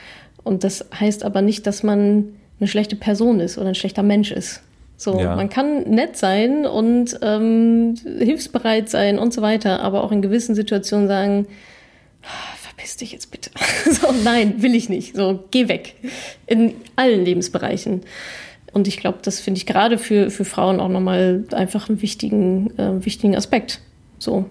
Und 0.44 0.64
das 0.64 0.86
heißt 0.98 1.24
aber 1.24 1.42
nicht, 1.42 1.68
dass 1.68 1.84
man 1.84 2.34
eine 2.60 2.68
schlechte 2.68 2.96
Person 2.96 3.40
ist 3.40 3.58
oder 3.58 3.70
ein 3.70 3.76
schlechter 3.76 4.04
Mensch 4.04 4.32
ist. 4.32 4.62
So, 4.98 5.18
ja. 5.18 5.36
man 5.36 5.50
kann 5.50 5.90
nett 5.90 6.18
sein 6.18 6.66
und 6.66 7.18
ähm, 7.22 7.96
hilfsbereit 8.20 8.90
sein 8.90 9.18
und 9.18 9.34
so 9.34 9.42
weiter, 9.42 9.82
aber 9.82 10.04
auch 10.04 10.12
in 10.12 10.22
gewissen 10.22 10.56
Situationen 10.56 11.08
sagen, 11.08 11.48
verpiss 12.58 12.98
dich 12.98 13.14
jetzt 13.14 13.32
bitte. 13.32 13.50
so, 13.90 14.14
nein, 14.24 14.62
will 14.62 14.76
ich 14.76 14.90
nicht. 14.90 15.16
So, 15.16 15.46
geh 15.52 15.70
weg. 15.70 15.96
In 16.48 16.74
allen 16.98 17.24
Lebensbereichen. 17.24 18.02
Und 18.74 18.88
ich 18.88 18.98
glaube, 18.98 19.20
das 19.22 19.40
finde 19.40 19.60
ich 19.60 19.66
gerade 19.66 19.98
für, 19.98 20.30
für 20.30 20.46
Frauen 20.46 20.80
auch 20.80 20.90
nochmal 20.90 21.46
einfach 21.54 21.90
einen 21.90 22.02
wichtigen, 22.02 22.78
äh, 22.78 23.04
wichtigen 23.06 23.36
Aspekt. 23.36 23.80
So, 24.20 24.50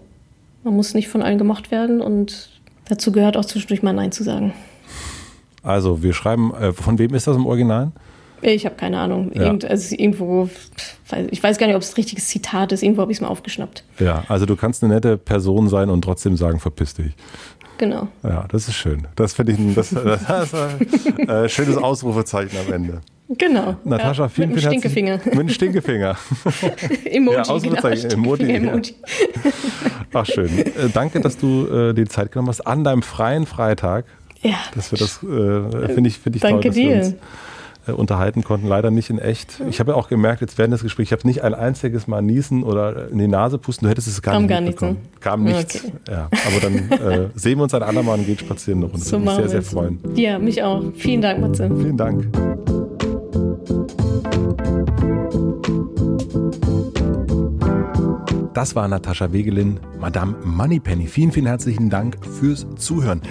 man 0.65 0.75
muss 0.75 0.95
nicht 0.95 1.09
von 1.09 1.23
allen 1.23 1.39
gemacht 1.39 1.71
werden 1.71 2.01
und 2.01 2.51
dazu 2.89 3.13
gehört 3.13 3.37
auch 3.37 3.45
zwischendurch 3.45 3.83
mal 3.83 3.93
Nein 3.93 4.13
zu 4.13 4.25
sagen. 4.25 4.55
Also, 5.63 6.03
wir 6.03 6.13
schreiben, 6.13 6.55
äh, 6.55 6.73
von 6.73 6.99
wem 6.99 7.15
ist 7.15 7.27
das 7.27 7.37
im 7.37 7.47
Original? 7.47 7.93
Ich 8.41 8.65
habe 8.65 8.77
keine 8.77 8.99
Ahnung. 9.01 9.33
Ja. 9.35 9.43
Irgend, 9.43 9.65
also 9.65 9.97
irgendwo, 9.97 10.49
ich 11.31 11.43
weiß 11.43 11.59
gar 11.59 11.67
nicht, 11.67 11.77
ob 11.77 11.83
es 11.83 11.93
ein 11.93 11.97
richtiges 11.97 12.29
Zitat 12.29 12.73
ist. 12.73 12.83
Irgendwo 12.83 13.03
habe 13.03 13.11
ich 13.11 13.19
es 13.19 13.23
mal 13.23 13.29
aufgeschnappt. 13.29 13.85
Ja, 13.99 14.25
also 14.29 14.47
du 14.47 14.55
kannst 14.55 14.83
eine 14.85 14.95
nette 14.95 15.17
Person 15.17 15.69
sein 15.69 15.91
und 15.91 16.03
trotzdem 16.03 16.37
sagen, 16.37 16.61
verpiss 16.61 16.95
dich. 16.95 17.15
Genau. 17.79 18.09
Ja, 18.23 18.47
das 18.49 18.69
ist 18.69 18.75
schön. 18.75 19.07
Das 19.17 19.35
finde 19.35 19.53
ich 19.53 19.59
ein, 19.59 19.75
das, 19.75 19.91
das 19.91 20.55
ein 20.55 21.29
äh, 21.29 21.49
schönes 21.49 21.77
Ausrufezeichen 21.77 22.57
am 22.67 22.73
Ende. 22.73 23.01
Genau. 23.31 23.77
Natascha, 23.85 24.23
ja, 24.23 24.29
vielen, 24.29 24.51
mit 24.51 24.61
vielen 24.61 24.73
Stinkefinger. 24.73 25.21
Mit 25.25 25.35
dem 25.35 25.49
Stinkefinger. 25.51 26.17
Emoji. 27.05 27.37
Ja, 27.37 27.43
Ausrufezeichen. 27.43 28.09
Genau, 28.09 28.35
Emoji. 28.35 28.51
Emoji. 28.51 28.95
Ach, 30.15 30.25
schön. 30.25 30.49
Äh, 30.59 30.89
danke, 30.95 31.21
dass 31.21 31.37
du 31.37 31.67
äh, 31.67 31.93
die 31.93 32.07
Zeit 32.07 32.33
genommen 32.33 32.49
hast 32.49 32.63
an 32.63 32.85
deinem 32.85 33.03
freien 33.03 33.45
Freitag. 33.45 34.07
Ja. 34.43 34.57
Dass 34.75 34.93
wir 34.93 34.99
das, 34.99 35.23
äh, 35.23 35.89
finde 35.95 36.09
ich, 36.09 36.19
find 36.19 36.37
ich 36.37 36.43
danke 36.43 36.61
toll, 36.61 36.71
dass 36.71 36.75
dir. 36.75 36.89
wir 36.89 36.97
uns 36.97 37.15
äh, 37.89 37.93
unterhalten 37.93 38.45
konnten. 38.45 38.67
Leider 38.69 38.91
nicht 38.91 39.11
in 39.11 39.19
echt. 39.19 39.61
Ich 39.69 39.81
habe 39.81 39.93
ja 39.93 39.97
auch 39.97 40.09
gemerkt, 40.09 40.41
jetzt 40.41 40.59
während 40.59 40.75
des 40.75 40.83
Gesprächs, 40.83 41.09
ich 41.09 41.13
habe 41.13 41.27
nicht 41.27 41.43
ein 41.43 41.55
einziges 41.55 42.07
Mal 42.07 42.23
niesen 42.23 42.63
oder 42.63 43.09
in 43.09 43.19
die 43.19 43.29
Nase 43.29 43.59
pusten. 43.59 43.87
Du 43.87 43.91
hättest 43.91 44.09
es 44.09 44.23
gar 44.23 44.35
Kam 44.35 44.43
nicht 44.43 44.51
gar 44.51 44.61
mitbekommen. 44.61 44.99
Nichts, 45.01 45.15
ne? 45.15 45.21
Kam 45.21 45.45
nichts. 45.45 45.85
Okay. 45.85 45.93
Ja, 46.09 46.29
aber 46.31 46.61
dann 46.63 46.93
äh, 46.93 47.29
sehen 47.35 47.59
wir 47.59 47.65
uns 47.65 47.75
ein 47.75 47.83
andermal 47.83 48.19
und 48.19 48.27
gehen 48.27 48.39
spazieren 48.39 48.81
noch. 48.81 48.93
Und 48.93 49.01
das 49.01 49.09
so 49.09 49.19
würde 49.19 49.27
mich 49.27 49.35
sehr, 49.37 49.49
sehr 49.49 49.63
freuen. 49.63 49.99
Ja, 50.15 50.39
mich 50.39 50.63
auch. 50.63 50.83
Vielen 50.95 51.23
Dank, 51.23 51.41
Matze. 51.41 51.69
Vielen 51.69 51.97
Dank. 51.97 52.29
Das 58.55 58.75
war 58.75 58.89
Natascha 58.89 59.33
Wegelin, 59.33 59.79
Madame 60.01 60.35
Moneypenny. 60.45 61.07
Vielen, 61.07 61.31
vielen 61.31 61.47
herzlichen 61.47 61.91
Dank 61.91 62.19
fürs 62.27 62.67
Zuhören. 62.77 63.23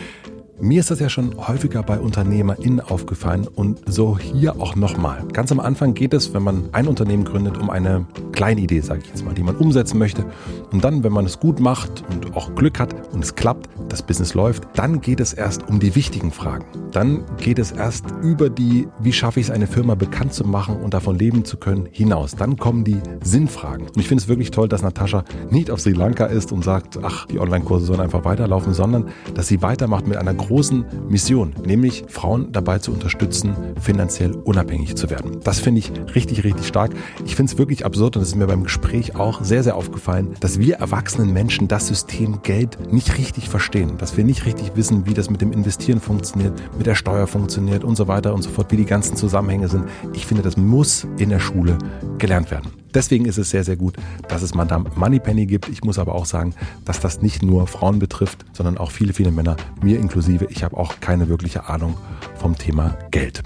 Mir 0.60 0.80
ist 0.80 0.90
das 0.90 1.00
ja 1.00 1.08
schon 1.08 1.38
häufiger 1.38 1.84
bei 1.84 2.00
UnternehmerInnen 2.00 2.80
aufgefallen 2.80 3.48
und 3.48 3.80
so 3.86 4.18
hier 4.18 4.60
auch 4.60 4.76
nochmal. 4.76 5.24
Ganz 5.32 5.52
am 5.52 5.60
Anfang 5.60 5.94
geht 5.94 6.16
es, 6.16 6.34
wenn 6.34 6.42
man 6.42 6.70
ein 6.72 6.88
Unternehmen 6.88 7.26
gründet, 7.26 7.60
um 7.60 7.70
eine 7.70 8.08
kleine 8.32 8.62
Idee, 8.62 8.80
sage 8.80 9.02
ich 9.04 9.10
jetzt 9.10 9.24
mal, 9.24 9.36
die 9.36 9.44
man 9.44 9.56
umsetzen 9.56 10.00
möchte. 10.00 10.26
Und 10.72 10.84
dann, 10.84 11.04
wenn 11.04 11.14
man 11.14 11.26
es 11.26 11.40
gut 11.40 11.60
macht 11.60 12.04
und 12.10 12.36
auch 12.36 12.56
Glück 12.56 12.80
hat 12.80 12.96
und 13.14 13.24
es 13.24 13.36
klappt, 13.36 13.70
das 13.88 14.02
Business 14.02 14.34
läuft, 14.34 14.64
dann 14.74 15.00
geht 15.00 15.20
es 15.20 15.34
erst 15.34 15.70
um 15.70 15.80
die 15.80 15.94
wichtigen 15.94 16.32
Fragen. 16.32 16.66
Dann 16.92 17.24
geht 17.38 17.60
es 17.60 17.72
erst 17.72 18.06
über 18.24 18.50
die, 18.50 18.88
wie 19.00 19.14
schaffe 19.14 19.40
ich 19.40 19.48
es, 19.48 19.52
eine 19.52 19.68
Firma 19.68 19.94
bekannt 19.94 20.34
zu 20.34 20.44
machen 20.44 20.78
und 20.78 20.96
davon 20.96 21.20
leben 21.20 21.46
zu 21.46 21.58
können, 21.58 21.88
hinaus. 21.92 22.36
Dann 22.36 22.58
kommen 22.58 22.84
die 22.84 22.98
Sinnfragen. 23.24 23.88
Und 23.90 23.98
ich 23.98 24.08
finde 24.08 24.24
es 24.24 24.28
wirklich 24.28 24.50
toll, 24.50 24.68
dass 24.68 24.82
Natascha 24.82 25.24
nicht 25.52 25.70
auf 25.70 25.82
Sri 25.82 25.94
Lanka 25.94 26.26
ist 26.26 26.52
und 26.52 26.64
sagt, 26.64 26.98
ach, 27.04 27.28
die 27.28 27.40
Online-Kurse 27.40 27.86
sollen 27.86 28.02
einfach 28.02 28.26
weiterlaufen, 28.26 28.74
sondern 28.74 29.10
dass 29.36 29.48
sie 29.48 29.62
weitermacht 29.62 30.08
mit 30.08 30.18
einer 30.18 30.34
großen 30.48 30.86
Mission, 31.10 31.54
nämlich 31.66 32.06
Frauen 32.08 32.52
dabei 32.52 32.80
zu 32.80 32.92
unterstützen, 32.92 33.56
finanziell 33.80 34.32
unabhängig 34.32 34.96
zu 34.96 35.10
werden. 35.10 35.40
Das 35.44 35.60
finde 35.60 35.80
ich 35.80 35.92
richtig, 36.16 36.44
richtig 36.44 36.68
stark. 36.68 36.92
Ich 37.26 37.36
finde 37.36 37.52
es 37.52 37.58
wirklich 37.58 37.86
absurd 37.86 38.16
und 38.16 38.22
es 38.22 38.30
ist 38.30 38.36
mir 38.36 38.48
beim 38.48 38.64
Gespräch 38.64 39.16
auch 39.16 39.44
sehr, 39.44 39.64
sehr 39.64 39.76
aufgefallen, 39.76 40.36
dass 40.40 40.60
wir 40.60 40.76
erwachsenen 40.76 41.34
Menschen 41.34 41.68
das 41.68 41.88
System 41.88 42.42
Geld 42.44 42.92
nicht 42.92 43.18
richtig 43.18 43.50
verstehen, 43.50 43.98
dass 43.98 44.18
wir 44.18 44.24
nicht 44.24 44.46
richtig 44.46 44.72
wissen, 44.76 45.06
wie 45.06 45.14
das 45.14 45.30
mit 45.30 45.42
dem 45.42 45.52
Investieren 45.52 46.00
funktioniert, 46.00 46.54
mit 46.78 46.88
der 46.88 46.96
Steuer 46.96 47.28
funktioniert 47.28 47.84
und 47.84 47.96
so 47.96 48.08
weiter 48.08 48.34
und 48.34 48.42
so 48.42 48.50
fort, 48.50 48.72
wie 48.72 48.78
die 48.78 48.86
ganzen 48.86 49.16
Zusammenhänge 49.16 49.68
sind. 49.68 49.86
Ich 50.14 50.26
finde, 50.26 50.44
das 50.44 50.58
muss 50.58 51.06
in 51.18 51.30
der 51.30 51.40
Schule 51.40 51.78
gelernt 52.18 52.52
werden. 52.52 52.72
Deswegen 52.98 53.26
ist 53.26 53.38
es 53.38 53.52
sehr, 53.52 53.64
sehr 53.64 53.76
gut, 53.76 53.96
dass 54.28 54.42
es 54.42 54.56
Madame 54.56 54.90
Moneypenny 54.96 55.46
gibt. 55.46 55.70
Ich 55.70 55.84
muss 55.84 56.00
aber 56.00 56.16
auch 56.16 56.26
sagen, 56.26 56.56
dass 56.84 57.00
das 57.00 57.22
nicht 57.22 57.44
nur 57.44 57.68
Frauen 57.68 58.00
betrifft, 58.00 58.44
sondern 58.54 58.80
auch 58.80 58.90
viele, 58.90 59.14
viele 59.14 59.30
Männer, 59.30 59.56
mir 59.84 60.00
inklusive. 60.00 60.48
Ich 60.50 60.64
habe 60.64 60.76
auch 60.76 61.00
keine 61.00 61.30
wirkliche 61.30 61.70
Ahnung 61.70 61.96
vom 62.34 62.58
Thema 62.58 62.98
Geld. 63.12 63.44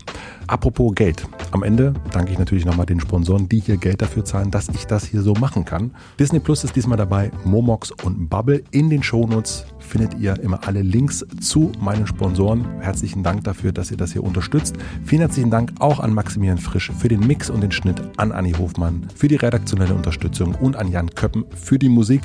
Apropos 0.48 0.96
Geld. 0.96 1.28
Am 1.52 1.64
Ende 1.64 1.94
danke 2.14 2.32
ich 2.32 2.40
natürlich 2.40 2.64
nochmal 2.64 2.86
den 2.86 3.02
Sponsoren, 3.02 3.50
die 3.50 3.60
hier 3.60 3.76
Geld 3.76 4.02
dafür 4.02 4.24
zahlen, 4.24 4.52
dass 4.52 4.70
ich 4.70 4.88
das 4.88 5.04
hier 5.04 5.22
so 5.22 5.34
machen 5.34 5.66
kann. 5.66 5.92
Disney 6.18 6.40
Plus 6.40 6.64
ist 6.64 6.78
diesmal 6.78 6.98
dabei, 6.98 7.30
Momox 7.44 7.92
und 7.92 8.30
Bubble. 8.30 8.64
In 8.72 8.90
den 8.90 9.04
Shownotes 9.04 9.66
findet 9.92 10.18
ihr 10.20 10.40
immer 10.40 10.66
alle 10.66 10.82
Links 10.82 11.26
zu 11.42 11.74
meinen 11.82 12.08
Sponsoren. 12.08 12.66
Herzlichen 12.80 13.24
Dank 13.24 13.44
dafür, 13.44 13.74
dass 13.74 13.92
ihr 13.92 13.98
das 13.98 14.14
hier 14.14 14.24
unterstützt. 14.24 14.76
Vielen 15.06 15.20
herzlichen 15.20 15.52
Dank 15.52 15.74
auch 15.80 16.00
an 16.00 16.14
Maximilian 16.14 16.58
Frisch 16.58 16.92
für 16.98 17.10
den 17.10 17.28
Mix 17.28 17.50
und 17.50 17.62
den 17.62 17.74
Schnitt, 17.74 18.02
an 18.16 18.32
Anni 18.32 18.54
Hofmann 18.54 19.08
für 19.14 19.28
die 19.28 19.36
redaktionelle 19.36 19.94
Unterstützung 19.94 20.56
und 20.56 20.78
an 20.78 20.90
Jan 20.90 21.10
Köppen 21.10 21.44
für 21.56 21.78
die 21.78 21.90
Musik. 21.90 22.22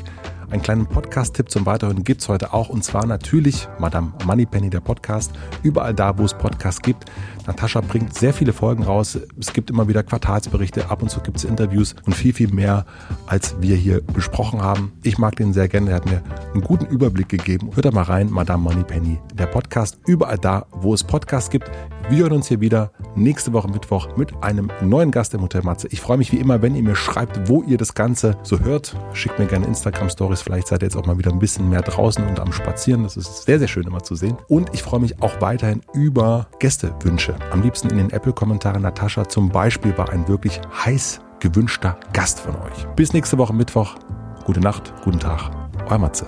Einen 0.49 0.63
kleinen 0.63 0.87
Podcast-Tipp 0.87 1.51
zum 1.51 1.67
Weiterhören 1.67 2.05
gibt 2.05 2.21
es 2.21 2.29
heute 2.29 2.55
auch 2.55 2.69
und 2.69 2.85
zwar 2.85 3.05
natürlich 3.05 3.67
Madame 3.81 4.13
Moneypenny, 4.25 4.71
der 4.71 4.79
Podcast. 4.79 5.33
Überall 5.65 5.93
da, 5.93 6.17
wo 6.19 6.25
es 6.25 6.35
Podcasts 6.35 6.81
gibt. 6.81 7.05
Natascha 7.49 7.81
bringt 7.81 8.15
sehr 8.15 8.33
viele 8.33 8.53
Folgen 8.53 8.85
raus. 8.85 9.19
Es 9.41 9.53
gibt 9.53 9.71
immer 9.71 9.89
wieder 9.89 10.05
Quartalsberichte, 10.05 10.89
ab 10.89 11.03
und 11.03 11.11
zu 11.11 11.21
gibt 11.21 11.39
es 11.39 11.45
Interviews 11.45 11.97
und 12.05 12.15
viel, 12.15 12.33
viel 12.33 12.53
mehr, 12.53 12.87
als 13.27 13.61
wir 13.61 13.75
hier 13.75 14.03
besprochen 14.03 14.63
haben. 14.63 14.93
Ich 15.03 15.19
mag 15.19 15.35
den 15.35 15.53
sehr 15.53 15.67
gerne. 15.67 15.91
Er 15.91 15.97
hat 15.97 16.07
mir 16.07 16.23
einen 16.55 16.63
guten 16.63 16.87
Überblick 16.87 17.29
gegeben. 17.29 17.71
Hört 17.75 17.87
da 17.87 17.91
mal 17.91 18.03
rein, 18.03 18.31
Madame 18.31 18.63
Moneypenny, 18.63 19.19
der 19.35 19.47
Podcast. 19.47 19.99
Überall 20.07 20.39
da, 20.39 20.67
wo 20.71 20.95
es 20.95 21.03
Podcasts 21.03 21.51
gibt. 21.51 21.69
Wir 22.09 22.19
hören 22.19 22.35
uns 22.35 22.47
hier 22.47 22.61
wieder 22.61 22.93
nächste 23.17 23.53
Woche 23.53 23.69
Mittwoch 23.69 24.17
mit 24.17 24.33
einem 24.41 24.71
neuen 24.81 25.11
Gast 25.11 25.35
im 25.35 25.43
Hotel 25.43 25.63
Matze. 25.63 25.89
Ich 25.91 26.01
freue 26.01 26.19
mich 26.19 26.31
wie 26.31 26.37
immer, 26.37 26.63
wenn 26.63 26.77
ihr 26.77 26.83
mir 26.85 26.95
schreibt, 26.95 27.49
wo 27.49 27.65
ihr 27.65 27.79
das 27.79 27.95
Ganze 27.95 28.37
so 28.45 28.61
hört. 28.61 28.97
Schickt 29.13 29.41
mir 29.41 29.47
gerne 29.47 29.67
Instagram-Stories. 29.67 30.36
Vielleicht 30.43 30.69
seid 30.69 30.83
ihr 30.83 30.87
jetzt 30.87 30.97
auch 30.97 31.07
mal 31.07 31.19
wieder 31.19 31.33
ein 31.33 31.39
bisschen 31.39 31.69
mehr 31.69 31.83
draußen 31.83 32.27
und 32.27 32.41
am 32.41 32.53
Spazieren. 32.53 33.03
Das 33.03 33.17
ist 33.17 33.45
sehr, 33.45 33.59
sehr 33.59 33.69
schön 33.69 33.85
immer 33.85 34.03
zu 34.03 34.15
sehen. 34.15 34.37
Und 34.49 34.73
ich 34.73 34.83
freue 34.83 35.01
mich 35.01 35.23
auch 35.23 35.41
weiterhin 35.41 35.83
über 35.93 36.49
Gästewünsche. 36.59 37.37
Am 37.51 37.63
liebsten 37.63 37.91
in 37.91 37.99
den 37.99 38.11
Apple-Kommentaren. 38.11 38.83
Natascha 38.83 39.29
zum 39.29 39.49
Beispiel 39.49 39.97
war 39.99 40.11
ein 40.11 40.29
wirklich 40.29 40.61
heiß 40.85 41.21
gewünschter 41.41 41.99
Gast 42.13 42.41
von 42.41 42.55
euch. 42.57 42.87
Bis 42.97 43.13
nächste 43.13 43.39
Woche 43.39 43.53
Mittwoch. 43.53 43.97
Gute 44.45 44.61
Nacht, 44.61 44.95
guten 45.05 45.19
Tag. 45.19 45.51
Euer 45.89 45.99
Matze. 45.99 46.27